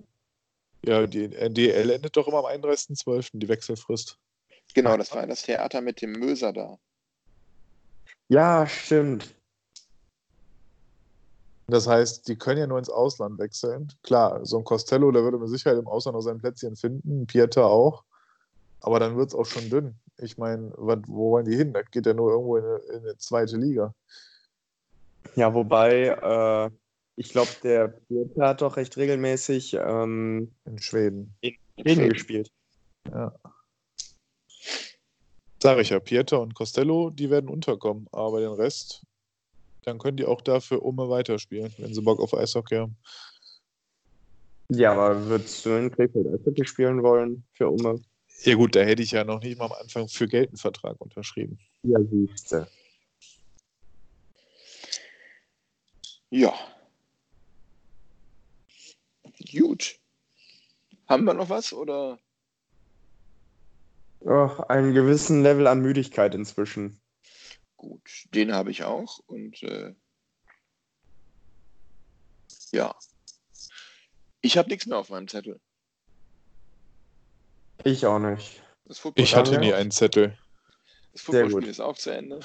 Ja, 0.84 1.06
die 1.06 1.28
DL 1.28 1.90
endet 1.90 2.16
doch 2.16 2.28
immer 2.28 2.38
am 2.38 2.46
31.12., 2.46 3.30
die 3.32 3.48
Wechselfrist. 3.48 4.18
Genau, 4.74 4.96
das 4.96 5.12
war 5.14 5.26
das 5.26 5.42
Theater 5.42 5.80
mit 5.80 6.02
dem 6.02 6.12
Möser 6.12 6.52
da. 6.52 6.78
Ja, 8.28 8.66
stimmt. 8.66 9.34
Das 11.66 11.86
heißt, 11.86 12.28
die 12.28 12.36
können 12.36 12.60
ja 12.60 12.66
nur 12.66 12.78
ins 12.78 12.88
Ausland 12.88 13.38
wechseln. 13.38 13.92
Klar, 14.02 14.44
so 14.44 14.59
ein 14.59 14.64
Costello, 14.64 15.10
der 15.12 15.22
würde 15.22 15.38
mit 15.38 15.50
Sicherheit 15.50 15.78
im 15.78 15.86
Ausland 15.86 16.14
noch 16.16 16.22
sein 16.22 16.38
Plätzchen 16.38 16.76
finden, 16.76 17.22
ein 17.22 17.26
Pieter 17.26 17.66
auch. 17.66 18.05
Aber 18.80 19.00
dann 19.00 19.16
wird 19.16 19.28
es 19.28 19.34
auch 19.34 19.44
schon 19.44 19.68
dünn. 19.68 19.94
Ich 20.16 20.38
meine, 20.38 20.72
wo 20.76 21.32
wollen 21.32 21.44
die 21.44 21.56
hin? 21.56 21.72
Das 21.72 21.90
geht 21.90 22.06
ja 22.06 22.14
nur 22.14 22.30
irgendwo 22.30 22.56
in 22.56 22.64
eine, 22.64 22.76
in 22.76 22.98
eine 23.00 23.18
zweite 23.18 23.56
Liga. 23.56 23.94
Ja, 25.36 25.52
wobei, 25.52 26.06
äh, 26.06 26.70
ich 27.19 27.31
glaube, 27.31 27.51
der 27.65 27.89
Pieter 27.89 28.49
hat 28.49 28.62
doch 28.62 28.77
recht 28.77 28.97
regelmäßig 28.97 29.74
ähm, 29.74 30.53
In 30.65 30.78
Schweden. 30.78 31.35
Schweden 31.81 32.11
gespielt. 32.11 32.51
Sag 35.61 35.78
ich 35.78 35.90
ja, 35.90 35.99
Pieter 35.99 36.40
und 36.40 36.55
Costello, 36.55 37.11
die 37.11 37.28
werden 37.28 37.51
unterkommen. 37.51 38.07
Aber 38.12 38.40
den 38.40 38.53
Rest, 38.53 39.03
dann 39.82 39.99
können 39.99 40.16
die 40.16 40.27
auch 40.27 40.40
dafür 40.40 40.85
Umme 40.85 41.09
weiterspielen, 41.09 41.74
wenn 41.78 41.93
sie 41.93 42.03
Bock 42.03 42.20
auf 42.20 42.35
Eishockey 42.35 42.77
haben. 42.77 42.97
Ja, 44.70 44.93
aber 44.93 45.27
würdest 45.27 45.66
du 45.66 45.70
in 45.70 45.90
Krefeld 45.90 46.27
Eishockey 46.27 46.65
spielen 46.66 47.03
wollen 47.03 47.43
für 47.53 47.69
Umme? 47.69 48.01
Ja 48.45 48.55
gut, 48.55 48.77
da 48.77 48.81
hätte 48.81 49.03
ich 49.03 49.11
ja 49.11 49.24
noch 49.24 49.40
nicht 49.40 49.59
mal 49.59 49.65
am 49.65 49.73
Anfang 49.73 50.07
für 50.09 50.28
Geld 50.28 50.51
einen 50.51 50.59
Vertrag 50.59 51.01
unterschrieben. 51.01 51.59
Ja, 51.82 51.99
siehste. 52.01 52.69
Ja. 56.31 56.55
Gut. 59.51 59.98
Haben 61.06 61.24
wir 61.24 61.35
noch 61.35 61.48
was 61.48 61.73
oder? 61.73 62.19
Ach, 64.27 64.60
einen 64.60 64.94
gewissen 64.94 65.43
Level 65.43 65.66
an 65.66 65.81
Müdigkeit 65.81 66.35
inzwischen. 66.35 67.01
Gut, 67.77 68.27
den 68.35 68.52
habe 68.52 68.70
ich 68.70 68.82
auch 68.82 69.20
und 69.27 69.62
äh, 69.62 69.94
ja. 72.73 72.94
Ich 74.40 74.59
habe 74.59 74.69
nichts 74.69 74.86
mehr 74.86 74.98
auf 74.98 75.10
meinem 75.10 75.28
Zettel. 75.28 75.60
Ich 77.85 78.05
auch 78.06 78.19
nicht. 78.19 78.62
Ich 79.15 79.36
hatte 79.36 79.59
nie 79.59 79.73
einen 79.73 79.90
Zettel. 79.90 80.36
Das 81.12 81.24
gut. 81.24 81.65
ist 81.65 81.81
auch 81.81 81.97
zu 81.97 82.10
Ende. 82.10 82.40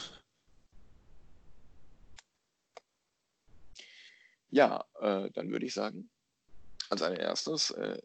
Ja, 4.49 4.86
äh, 4.99 5.32
dann 5.32 5.52
würde 5.52 5.65
ich 5.65 5.74
sagen, 5.74 6.10
als 6.94 7.02
allererstes, 7.02 7.72
äh, 7.72 7.98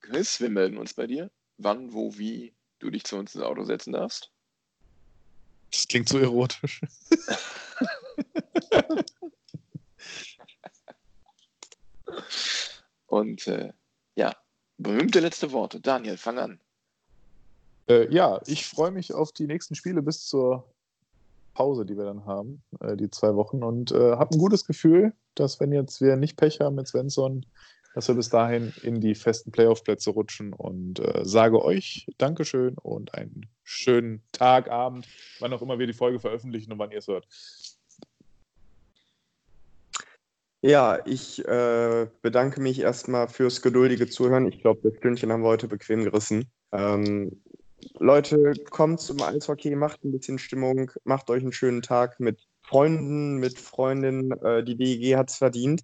Chris, 0.00 0.40
wir 0.40 0.50
melden 0.50 0.76
uns 0.78 0.94
bei 0.94 1.06
dir. 1.06 1.30
Wann, 1.58 1.92
wo, 1.92 2.18
wie 2.18 2.52
du 2.80 2.90
dich 2.90 3.04
zu 3.04 3.16
uns 3.16 3.34
ins 3.34 3.44
Auto 3.44 3.64
setzen 3.64 3.92
darfst. 3.92 4.32
Das 5.70 5.86
klingt 5.88 6.08
so 6.08 6.18
erotisch. 6.18 6.80
Und 13.06 13.46
äh, 13.46 13.72
ja, 14.16 14.34
berühmte 14.78 15.20
letzte 15.20 15.52
Worte. 15.52 15.80
Daniel, 15.80 16.16
fang 16.16 16.38
an. 16.38 16.60
Äh, 17.88 18.12
ja, 18.12 18.40
ich 18.46 18.66
freue 18.66 18.90
mich 18.90 19.14
auf 19.14 19.30
die 19.32 19.46
nächsten 19.46 19.76
Spiele 19.76 20.02
bis 20.02 20.26
zur 20.26 20.66
Pause, 21.54 21.86
die 21.86 21.96
wir 21.96 22.04
dann 22.04 22.26
haben, 22.26 22.62
äh, 22.80 22.96
die 22.96 23.10
zwei 23.10 23.34
Wochen. 23.36 23.62
Und 23.62 23.92
äh, 23.92 24.16
habe 24.16 24.34
ein 24.34 24.38
gutes 24.38 24.66
Gefühl, 24.66 25.12
dass 25.34 25.60
wenn 25.60 25.72
jetzt 25.72 26.00
wir 26.00 26.16
nicht 26.16 26.36
Pech 26.36 26.60
haben 26.60 26.74
mit 26.74 26.88
Svensson, 26.88 27.46
dass 27.94 28.08
wir 28.08 28.14
bis 28.14 28.28
dahin 28.28 28.72
in 28.82 29.00
die 29.00 29.14
festen 29.14 29.50
Playoff-Plätze 29.50 30.10
rutschen. 30.10 30.52
Und 30.52 31.00
äh, 31.00 31.24
sage 31.24 31.62
euch 31.62 32.06
Dankeschön 32.18 32.76
und 32.82 33.14
einen 33.14 33.46
schönen 33.62 34.22
Tag, 34.32 34.70
Abend, 34.70 35.06
wann 35.40 35.52
auch 35.52 35.62
immer 35.62 35.78
wir 35.78 35.86
die 35.86 35.92
Folge 35.92 36.18
veröffentlichen 36.18 36.72
und 36.72 36.78
wann 36.78 36.90
ihr 36.90 36.98
es 36.98 37.08
hört. 37.08 37.26
Ja, 40.64 41.00
ich 41.06 41.44
äh, 41.44 42.06
bedanke 42.22 42.60
mich 42.60 42.78
erstmal 42.78 43.26
fürs 43.26 43.62
geduldige 43.62 44.08
Zuhören. 44.08 44.46
Ich 44.46 44.60
glaube, 44.60 44.80
das 44.88 44.96
Stündchen 44.98 45.32
haben 45.32 45.42
wir 45.42 45.48
heute 45.48 45.66
bequem 45.66 46.04
gerissen. 46.04 46.48
Ähm, 46.70 47.42
Leute, 47.98 48.54
kommt 48.70 49.00
zum 49.00 49.20
Eishockey, 49.20 49.74
macht 49.74 50.04
ein 50.04 50.12
bisschen 50.12 50.38
Stimmung, 50.38 50.92
macht 51.02 51.30
euch 51.30 51.42
einen 51.42 51.52
schönen 51.52 51.82
Tag 51.82 52.20
mit 52.20 52.46
Freunden, 52.62 53.38
mit 53.38 53.58
Freundinnen. 53.58 54.30
Äh, 54.40 54.62
die 54.62 54.76
DEG 54.76 55.16
hat 55.16 55.30
es 55.30 55.38
verdient. 55.38 55.82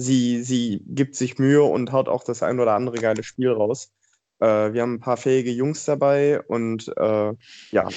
Sie, 0.00 0.42
sie 0.42 0.82
gibt 0.86 1.14
sich 1.14 1.38
Mühe 1.38 1.62
und 1.62 1.92
haut 1.92 2.08
auch 2.08 2.24
das 2.24 2.42
ein 2.42 2.58
oder 2.58 2.72
andere 2.72 2.96
geile 2.96 3.22
Spiel 3.22 3.50
raus. 3.50 3.92
Äh, 4.38 4.72
wir 4.72 4.80
haben 4.80 4.94
ein 4.94 5.00
paar 5.00 5.18
fähige 5.18 5.50
Jungs 5.50 5.84
dabei 5.84 6.40
und 6.40 6.88
äh, 6.96 7.34
ja, 7.70 7.88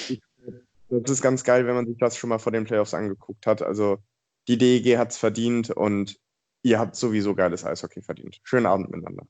das 0.90 1.10
ist 1.10 1.22
ganz 1.22 1.44
geil, 1.44 1.66
wenn 1.66 1.74
man 1.74 1.86
sich 1.86 1.96
das 1.98 2.18
schon 2.18 2.28
mal 2.28 2.38
vor 2.38 2.52
den 2.52 2.64
Playoffs 2.64 2.92
angeguckt 2.92 3.46
hat. 3.46 3.62
Also 3.62 3.98
die 4.48 4.58
DEG 4.58 4.98
hat 4.98 5.12
es 5.12 5.16
verdient 5.16 5.70
und 5.70 6.20
ihr 6.62 6.78
habt 6.78 6.94
sowieso 6.94 7.34
geiles 7.34 7.64
Eishockey 7.64 8.02
verdient. 8.02 8.38
Schönen 8.44 8.66
Abend 8.66 8.90
miteinander. 8.90 9.26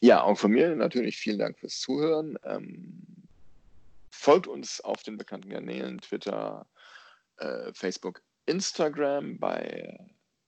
Ja, 0.00 0.22
auch 0.22 0.38
von 0.38 0.52
mir 0.52 0.76
natürlich 0.76 1.16
vielen 1.16 1.40
Dank 1.40 1.58
fürs 1.58 1.80
Zuhören. 1.80 2.38
Ähm, 2.44 3.02
folgt 4.10 4.46
uns 4.46 4.80
auf 4.80 5.02
den 5.02 5.16
bekannten 5.16 5.48
Kanälen 5.48 5.98
Twitter, 5.98 6.66
äh, 7.38 7.72
Facebook, 7.72 8.22
Instagram, 8.46 9.38
bei 9.38 9.98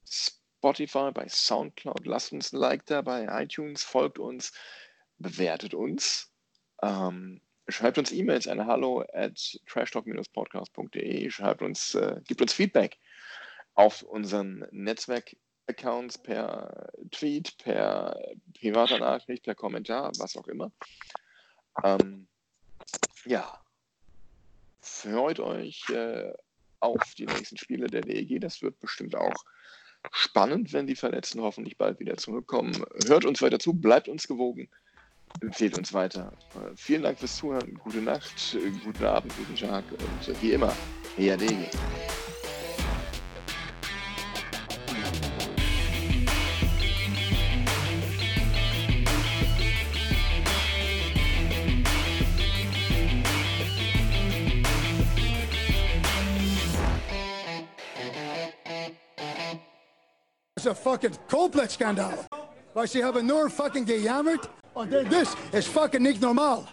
Spotify, 0.05 0.39
bei 0.61 1.29
Soundcloud. 1.29 2.07
Lasst 2.07 2.33
uns 2.33 2.53
ein 2.53 2.59
Like 2.59 2.87
da 2.87 3.03
bei 3.03 3.27
iTunes, 3.43 3.83
folgt 3.83 4.19
uns, 4.19 4.53
bewertet 5.19 5.75
uns. 5.75 6.31
Ähm, 6.83 7.41
schreibt 7.69 7.99
uns 7.99 8.13
E-Mails 8.13 8.49
an 8.49 8.67
hallo 8.67 9.05
at 9.13 9.39
trashtalk-podcast.de. 9.67 11.31
Schreibt 11.31 11.63
uns, 11.63 11.95
äh, 11.95 12.21
gibt 12.27 12.41
uns 12.41 12.53
Feedback 12.53 12.99
auf 13.75 14.03
unseren 14.03 14.67
Netzwerk 14.71 15.37
Accounts, 15.69 16.17
per 16.19 16.91
Tweet, 17.11 17.57
per 17.59 18.19
privater 18.59 18.99
Nachricht, 18.99 19.45
per 19.45 19.55
Kommentar, 19.55 20.11
was 20.19 20.37
auch 20.37 20.49
immer. 20.49 20.73
Ähm, 21.85 22.27
ja, 23.27 23.61
freut 24.81 25.41
euch 25.41 25.89
äh, 25.91 26.33
auf 26.81 27.15
die 27.17 27.27
nächsten 27.27 27.59
Spiele 27.59 27.87
der 27.89 28.01
DEG. 28.01 28.41
Das 28.41 28.63
wird 28.63 28.81
bestimmt 28.81 29.15
auch 29.15 29.45
spannend, 30.13 30.73
wenn 30.73 30.87
die 30.87 30.97
Verletzten 30.97 31.41
hoffentlich 31.41 31.77
bald 31.77 32.01
wieder 32.01 32.17
zurückkommen. 32.17 32.85
Hört 33.07 33.25
uns 33.25 33.43
weiter 33.43 33.59
zu, 33.59 33.75
bleibt 33.75 34.09
uns 34.09 34.27
gewogen, 34.29 34.69
empfehlt 35.41 35.77
uns 35.79 35.93
weiter. 35.93 36.33
Vielen 36.77 37.03
Dank 37.03 37.19
fürs 37.19 37.37
Zuhören. 37.37 37.75
Gute 37.75 37.99
Nacht, 37.99 38.55
äh, 38.55 38.71
guten 38.85 39.05
Abend, 39.05 39.33
guten 39.37 39.57
Tag 39.57 39.85
und 39.93 40.29
äh, 40.29 40.43
wie 40.43 40.53
immer, 40.53 40.75
Hea 41.17 41.37
DEG. 41.37 41.71
Een 60.69 60.75
fucking 60.75 61.17
complex 61.29 61.73
schandaal. 61.73 62.13
Waar 62.73 62.87
ze 62.87 62.99
hebben 62.99 63.27
nur 63.27 63.51
fucking 63.51 63.89
gejammerd. 63.89 64.45
En 64.45 64.51
oh, 64.73 65.11
dit 65.11 65.35
is 65.51 65.67
fucking 65.67 66.03
niet 66.03 66.21
normaal. 66.21 66.65